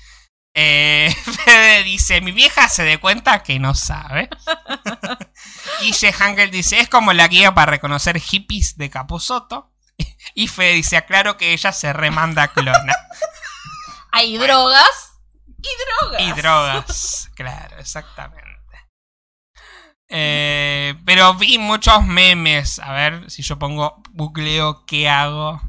Eh, 0.55 1.15
Fede 1.45 1.83
dice, 1.85 2.21
mi 2.21 2.33
vieja 2.33 2.69
se 2.69 2.85
dé 2.85 2.99
cuenta 2.99 3.43
que 3.43 3.59
no 3.59 3.75
sabe. 3.75 4.29
Guille 5.81 6.13
Hangel 6.19 6.51
dice, 6.51 6.81
es 6.81 6.89
como 6.89 7.13
la 7.13 7.29
guía 7.29 7.55
para 7.55 7.73
reconocer 7.73 8.19
hippies 8.21 8.77
de 8.77 8.91
Capuzoto. 8.91 9.73
Y 10.35 10.49
Fede 10.49 10.73
dice, 10.73 10.97
aclaro 10.97 11.37
que 11.37 11.53
ella 11.53 11.73
se 11.73 11.93
remanda 11.93 12.49
clona. 12.49 12.95
Hay 14.17 14.37
drogas 14.39 15.21
y 15.59 15.69
drogas. 15.85 16.23
Y 16.23 16.33
drogas, 16.33 17.29
claro, 17.35 17.79
exactamente. 17.79 18.47
Eh, 20.09 20.95
pero 21.05 21.35
vi 21.35 21.59
muchos 21.59 22.03
memes. 22.03 22.79
A 22.79 22.93
ver 22.93 23.31
si 23.31 23.43
yo 23.43 23.59
pongo 23.59 24.03
googleo 24.13 24.87
qué 24.87 25.07
hago. 25.07 25.61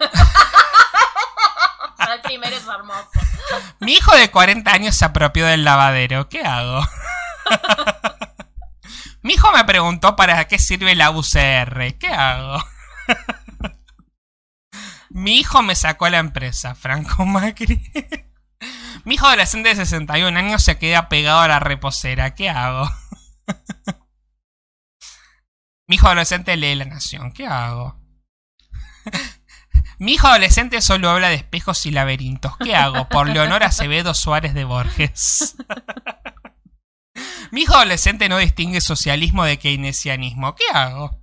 El 2.12 2.20
primero 2.22 2.56
es 2.56 2.66
hermoso. 2.66 3.10
Mi 3.78 3.92
hijo 3.92 4.12
de 4.16 4.32
40 4.32 4.72
años 4.72 4.96
se 4.96 5.04
apropió 5.04 5.46
del 5.46 5.62
lavadero. 5.62 6.28
¿Qué 6.28 6.42
hago? 6.42 6.84
Mi 9.22 9.34
hijo 9.34 9.52
me 9.52 9.64
preguntó 9.64 10.16
para 10.16 10.48
qué 10.48 10.58
sirve 10.58 10.96
la 10.96 11.12
UCR. 11.12 11.96
¿Qué 11.96 12.08
hago? 12.08 12.58
Mi 15.14 15.38
hijo 15.38 15.62
me 15.62 15.74
sacó 15.74 16.06
a 16.06 16.10
la 16.10 16.18
empresa. 16.18 16.74
Franco 16.74 17.26
Macri. 17.26 17.80
Mi 19.04 19.14
hijo 19.14 19.26
adolescente 19.26 19.68
de 19.70 19.76
61 19.76 20.38
años 20.38 20.62
se 20.62 20.78
queda 20.78 21.08
pegado 21.08 21.40
a 21.40 21.48
la 21.48 21.58
reposera. 21.58 22.34
¿Qué 22.34 22.48
hago? 22.48 22.88
Mi 25.86 25.96
hijo 25.96 26.06
adolescente 26.06 26.56
lee 26.56 26.74
La 26.74 26.84
Nación. 26.86 27.32
¿Qué 27.32 27.46
hago? 27.46 28.00
Mi 29.98 30.14
hijo 30.14 30.28
adolescente 30.28 30.80
solo 30.80 31.10
habla 31.10 31.28
de 31.28 31.36
espejos 31.36 31.84
y 31.86 31.90
laberintos. 31.90 32.56
¿Qué 32.58 32.74
hago? 32.74 33.08
Por 33.08 33.28
Leonor 33.28 33.62
Acevedo 33.64 34.14
Suárez 34.14 34.54
de 34.54 34.64
Borges. 34.64 35.56
Mi 37.50 37.62
hijo 37.62 37.74
adolescente 37.74 38.28
no 38.28 38.38
distingue 38.38 38.80
socialismo 38.80 39.44
de 39.44 39.58
keynesianismo. 39.58 40.54
¿Qué 40.54 40.64
hago? 40.72 41.21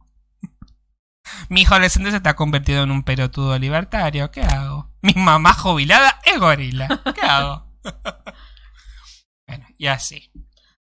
Mi 1.50 1.62
hijo 1.62 1.74
adolescente 1.74 2.12
se 2.12 2.18
está 2.18 2.36
convertido 2.36 2.84
en 2.84 2.92
un 2.92 3.04
pelotudo 3.04 3.58
libertario. 3.58 4.32
¿Qué 4.32 4.42
hago? 4.42 4.92
Mi 5.02 5.14
mamá 5.14 5.54
jubilada 5.54 6.20
es 6.26 6.40
gorila. 6.40 7.02
¿Qué 7.16 7.22
hago? 7.22 7.66
bueno, 9.48 9.66
y 9.78 9.88
así. 9.88 10.32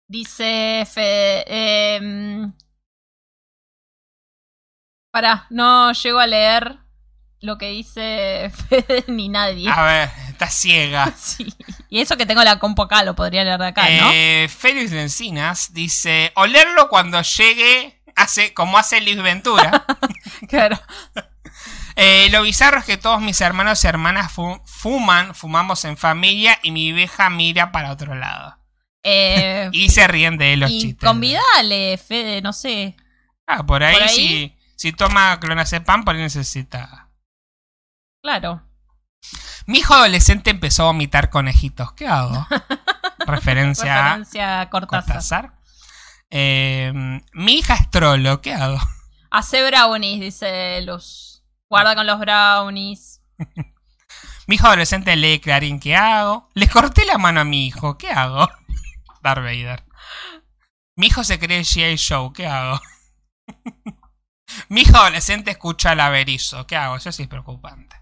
Dice 0.09 0.87
Fede. 0.93 1.45
Eh, 1.47 2.47
pará, 5.13 5.47
no 5.51 5.93
llego 5.93 6.19
a 6.19 6.27
leer 6.27 6.81
lo 7.41 7.59
que 7.59 7.71
dice 7.71 8.51
Fede 8.69 9.05
ni 9.09 9.29
nadie. 9.29 9.71
A 9.71 9.83
ver, 9.83 10.11
está 10.29 10.49
ciega. 10.49 11.13
Sí. 11.21 11.53
Y 11.89 12.01
eso 12.01 12.17
que 12.17 12.27
tengo 12.27 12.45
la 12.45 12.59
compo 12.59 12.83
acá, 12.83 13.03
lo 13.03 13.17
podría 13.17 13.43
leer 13.43 13.59
de 13.59 13.67
acá, 13.67 13.83
¿no? 13.83 14.11
Eh, 14.13 14.49
Félix 14.49 14.93
de 14.93 15.03
Encinas 15.03 15.73
dice: 15.73 16.33
olerlo 16.37 16.89
cuando 16.89 17.21
llegue, 17.21 18.00
hace 18.23 18.55
como 18.55 18.79
hace 18.79 19.01
Liz 19.01 19.23
Ventura. 19.23 19.85
Claro. 20.49 20.81
Eh, 21.97 22.29
lo 22.31 22.43
bizarro 22.43 22.79
es 22.79 22.85
que 22.87 22.97
todos 22.97 23.21
mis 23.21 23.41
hermanos 23.43 23.85
y 23.85 23.89
hermanas 23.89 24.33
fu- 24.33 24.61
fuman, 24.65 25.35
fumamos 25.35 25.85
en 25.85 25.97
familia 25.99 26.59
y 26.63 26.71
mi 26.71 26.93
vieja 26.93 27.29
mira 27.29 27.73
para 27.73 27.91
otro 27.91 28.15
lado. 28.15 28.57
Eh, 29.03 29.69
Y 29.73 29.91
se 29.91 30.07
ríen 30.09 30.39
de 30.39 30.57
los 30.57 30.71
y 30.71 30.81
chistes. 30.81 31.07
convidale, 31.07 31.99
Fede, 31.99 32.41
no 32.43 32.53
sé. 32.53 32.97
Ah, 33.47 33.65
por 33.65 33.83
ahí, 33.83 33.95
por 33.95 34.03
ahí. 34.05 34.09
Si, 34.15 34.57
si 34.77 34.93
toma 34.93 35.39
clonazepam, 35.41 36.05
por 36.05 36.15
ahí 36.15 36.23
necesita. 36.23 37.11
Claro. 38.23 38.63
Mi 39.67 39.79
hijo 39.79 39.93
adolescente 39.95 40.51
empezó 40.51 40.85
a 40.85 40.87
vomitar 40.87 41.29
conejitos. 41.31 41.93
¿Qué 41.93 42.07
hago? 42.07 42.47
Referencia 43.27 43.95
a 43.95 44.03
Referencia 44.09 44.61
a 44.63 44.71
Cortázar. 44.71 45.05
Cortázar. 45.05 45.53
Eh, 46.31 46.93
mi 47.33 47.53
hija 47.55 47.75
es 47.75 47.91
trolo. 47.91 48.41
¿Qué 48.41 48.55
hago? 48.55 48.79
Hace 49.31 49.67
brownies, 49.69 50.21
dice 50.21 50.81
Luz. 50.83 51.45
Guarda 51.69 51.95
con 51.95 52.07
los 52.07 52.19
brownies. 52.19 53.23
Mi 54.47 54.57
hijo 54.57 54.67
adolescente 54.67 55.15
lee 55.15 55.39
Clarín. 55.39 55.79
¿Qué 55.79 55.95
hago? 55.95 56.49
Le 56.55 56.69
corté 56.69 57.05
la 57.05 57.19
mano 57.19 57.41
a 57.41 57.45
mi 57.45 57.69
hijo. 57.69 57.97
¿Qué 57.97 58.11
hago? 58.11 58.49
Darth 59.23 59.45
Vader. 59.45 59.85
Mi 60.97 61.07
hijo 61.07 61.23
se 61.23 61.39
cree 61.39 61.61
G.I. 61.61 61.97
Show. 61.97 62.33
¿Qué 62.33 62.49
hago? 62.49 62.81
Mi 64.69 64.81
hijo 64.81 64.97
adolescente 64.97 65.53
escucha 65.53 65.93
al 65.93 66.01
averizo. 66.01 66.67
¿Qué 66.67 66.77
hago? 66.77 66.97
Eso 66.97 67.13
sí 67.13 67.23
es 67.23 67.29
preocupante. 67.29 67.95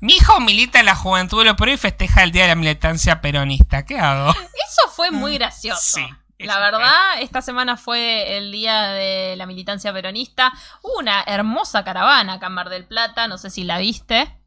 Mi 0.00 0.14
hijo 0.14 0.40
milita 0.40 0.80
en 0.80 0.86
la 0.86 0.94
juventud 0.94 1.44
de 1.44 1.54
Perú 1.54 1.72
y 1.72 1.76
festeja 1.76 2.22
el 2.22 2.32
día 2.32 2.42
de 2.42 2.48
la 2.48 2.54
militancia 2.54 3.20
peronista. 3.20 3.84
¿Qué 3.84 3.98
hago? 3.98 4.32
Eso 4.32 4.90
fue 4.94 5.10
muy 5.10 5.34
gracioso. 5.34 5.80
Sí, 5.80 6.06
La 6.46 6.58
verdad, 6.58 7.20
esta 7.20 7.42
semana 7.42 7.76
fue 7.76 8.36
el 8.38 8.52
día 8.52 8.88
de 8.88 9.34
la 9.36 9.46
militancia 9.46 9.92
peronista. 9.92 10.52
Hubo 10.82 10.98
una 10.98 11.22
hermosa 11.26 11.84
caravana 11.84 12.34
acá 12.34 12.46
en 12.46 12.52
Mar 12.52 12.68
del 12.68 12.86
Plata, 12.86 13.28
no 13.28 13.38
sé 13.38 13.50
si 13.50 13.64
la 13.64 13.78
viste. 13.78 14.38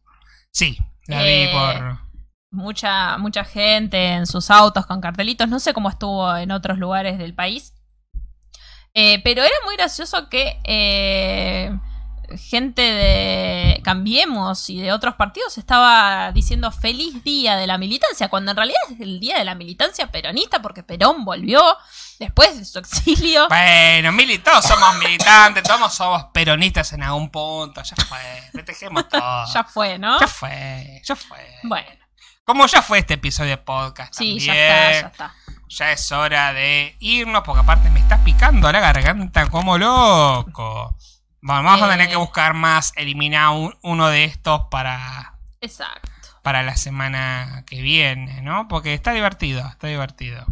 Sí, 0.51 0.77
la 1.07 1.25
Eh, 1.25 1.47
vi 1.47 1.53
por. 1.53 1.99
Mucha, 2.51 3.17
mucha 3.17 3.43
gente 3.43 4.13
en 4.13 4.25
sus 4.27 4.49
autos 4.49 4.85
con 4.85 5.01
cartelitos. 5.01 5.47
No 5.49 5.59
sé 5.59 5.73
cómo 5.73 5.89
estuvo 5.89 6.35
en 6.37 6.51
otros 6.51 6.77
lugares 6.77 7.17
del 7.17 7.33
país. 7.35 7.73
Eh, 8.93 9.21
pero 9.23 9.43
era 9.43 9.55
muy 9.65 9.75
gracioso 9.75 10.29
que 10.29 10.57
eh, 10.63 11.77
gente 12.37 12.81
de 12.81 13.81
Cambiemos 13.83 14.69
y 14.69 14.81
de 14.81 14.91
otros 14.91 15.15
partidos 15.15 15.57
estaba 15.57 16.31
diciendo 16.31 16.71
feliz 16.71 17.23
día 17.23 17.55
de 17.55 17.67
la 17.67 17.77
militancia, 17.77 18.29
cuando 18.29 18.51
en 18.51 18.57
realidad 18.57 18.79
es 18.91 18.99
el 18.99 19.19
día 19.19 19.37
de 19.37 19.45
la 19.45 19.55
militancia 19.55 20.11
peronista 20.11 20.61
porque 20.61 20.83
Perón 20.83 21.25
volvió 21.25 21.61
después 22.19 22.57
de 22.57 22.65
su 22.65 22.79
exilio. 22.79 23.47
Bueno, 23.47 24.11
todos 24.43 24.65
somos 24.65 24.97
militantes, 24.97 25.63
todos 25.63 25.93
somos 25.93 26.25
peronistas 26.33 26.91
en 26.93 27.03
algún 27.03 27.29
punto. 27.29 27.81
Ya 27.83 27.95
fue, 28.05 28.19
festejemos 28.53 29.07
todo. 29.09 29.45
Ya 29.53 29.63
fue, 29.63 29.97
¿no? 29.99 30.19
Ya 30.19 30.27
fue, 30.27 31.01
ya 31.03 31.15
fue. 31.15 31.39
Bueno, 31.63 31.89
Como 32.43 32.65
ya 32.67 32.81
fue 32.81 32.99
este 32.99 33.15
episodio 33.15 33.51
de 33.51 33.57
podcast. 33.57 34.13
sí, 34.13 34.37
también, 34.37 34.47
ya 34.47 34.53
está, 34.53 35.01
ya 35.01 35.07
está. 35.07 35.35
Ya 35.67 35.91
es 35.91 36.11
hora 36.11 36.53
de 36.53 36.95
irnos, 36.99 37.43
porque 37.43 37.61
aparte 37.61 37.89
me 37.89 37.99
está 37.99 38.23
picando 38.23 38.71
la 38.71 38.79
garganta 38.79 39.47
como 39.47 39.77
loco. 39.77 40.95
Vamos 41.47 41.81
a 41.81 41.89
tener 41.89 42.07
Eh. 42.07 42.09
que 42.09 42.15
buscar 42.15 42.53
más, 42.55 42.91
eliminar 42.95 43.49
un- 43.51 43.77
uno 43.83 44.07
de 44.07 44.23
estos 44.23 44.61
para, 44.71 45.37
Exacto. 45.61 46.09
para 46.41 46.63
la 46.63 46.75
semana 46.75 47.63
que 47.67 47.81
viene, 47.81 48.41
¿no? 48.41 48.67
Porque 48.67 48.93
está 48.95 49.11
divertido, 49.11 49.65
está 49.67 49.87
divertido. 49.87 50.43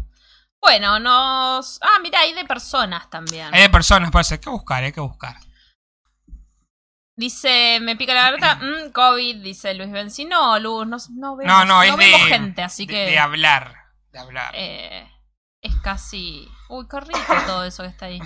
Bueno, 0.61 0.99
nos... 0.99 1.79
Ah, 1.81 1.97
mira, 2.01 2.19
hay 2.19 2.33
de 2.33 2.45
personas 2.45 3.09
también. 3.09 3.49
Hay 3.53 3.61
de 3.63 3.69
personas, 3.69 4.11
por 4.11 4.21
eso 4.21 4.35
hay 4.35 4.39
que 4.39 4.49
buscar, 4.49 4.83
hay 4.83 4.91
que 4.91 5.01
buscar. 5.01 5.35
Dice, 7.15 7.79
me 7.81 7.95
pica 7.95 8.13
la 8.13 8.31
garganta, 8.31 8.55
mm, 8.87 8.91
COVID, 8.91 9.43
dice 9.43 9.73
Luis 9.73 9.91
Benzi. 9.91 10.25
No, 10.25 10.57
Luz, 10.59 10.87
no, 10.87 10.97
no 11.15 11.35
vemos, 11.35 11.53
No, 11.53 11.65
no, 11.65 11.79
vemos 11.79 11.97
de, 11.99 12.05
gente, 12.05 12.63
así 12.63 12.85
de- 12.85 12.93
que 12.93 12.99
de 13.05 13.19
hablar, 13.19 13.73
de 14.11 14.19
hablar. 14.19 14.51
eh, 14.55 15.09
es 15.61 15.75
casi... 15.81 16.47
Uy, 16.69 16.87
qué 16.89 16.99
rico 16.99 17.35
todo 17.45 17.63
eso 17.65 17.83
que 17.83 17.89
está 17.89 18.05
ahí. 18.05 18.19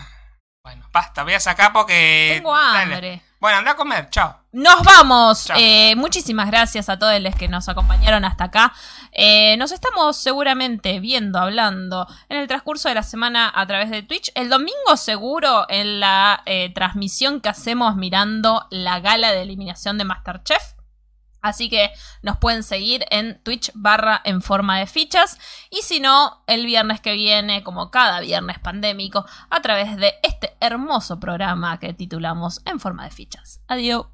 Bueno, 0.68 0.86
basta, 0.92 1.24
voy 1.24 1.34
a 1.34 1.40
sacar 1.40 1.72
porque... 1.72 2.34
Tengo 2.36 2.54
dale. 2.54 2.94
hambre. 2.96 3.22
Bueno, 3.40 3.60
anda 3.60 3.72
a 3.72 3.76
comer, 3.78 4.10
chao. 4.10 4.36
Nos 4.52 4.84
vamos. 4.84 5.46
Chao. 5.46 5.56
Eh, 5.58 5.96
muchísimas 5.96 6.48
gracias 6.48 6.90
a 6.90 7.00
todos 7.00 7.18
los 7.22 7.34
que 7.36 7.48
nos 7.48 7.70
acompañaron 7.70 8.26
hasta 8.26 8.44
acá. 8.44 8.74
Eh, 9.14 9.56
nos 9.56 9.72
estamos 9.72 10.18
seguramente 10.18 11.00
viendo, 11.00 11.40
hablando 11.40 12.06
en 12.28 12.40
el 12.40 12.50
transcurso 12.50 12.90
de 12.90 12.96
la 12.96 13.04
semana 13.04 13.50
a 13.56 13.66
través 13.66 13.90
de 13.92 14.04
Twitch. 14.04 14.30
El 14.36 14.50
domingo 14.50 14.98
seguro 14.98 15.66
en 15.70 16.02
la 16.02 16.44
eh, 16.46 16.70
transmisión 16.76 17.40
que 17.40 17.48
hacemos 17.48 17.96
mirando 17.96 18.68
la 18.70 19.00
gala 19.00 19.32
de 19.32 19.44
eliminación 19.44 19.98
de 19.98 20.04
Masterchef. 20.04 20.74
Así 21.48 21.70
que 21.70 21.92
nos 22.22 22.38
pueden 22.38 22.64
seguir 22.64 23.06
en 23.10 23.42
Twitch 23.44 23.72
barra 23.74 24.22
en 24.24 24.42
forma 24.42 24.80
de 24.80 24.88
fichas. 24.88 25.38
Y 25.70 25.82
si 25.82 26.00
no, 26.00 26.44
el 26.48 26.66
viernes 26.66 27.02
que 27.02 27.14
viene, 27.14 27.64
como 27.64 27.90
cada 27.92 28.20
viernes 28.20 28.60
pandémico, 28.60 29.26
a 29.50 29.62
través 29.62 29.96
de 29.98 30.14
este 30.24 30.56
hermoso 30.60 31.20
programa 31.20 31.80
que 31.80 31.94
titulamos 31.94 32.62
En 32.66 32.80
forma 32.80 33.06
de 33.06 33.12
fichas. 33.12 33.62
Adiós. 33.68 34.08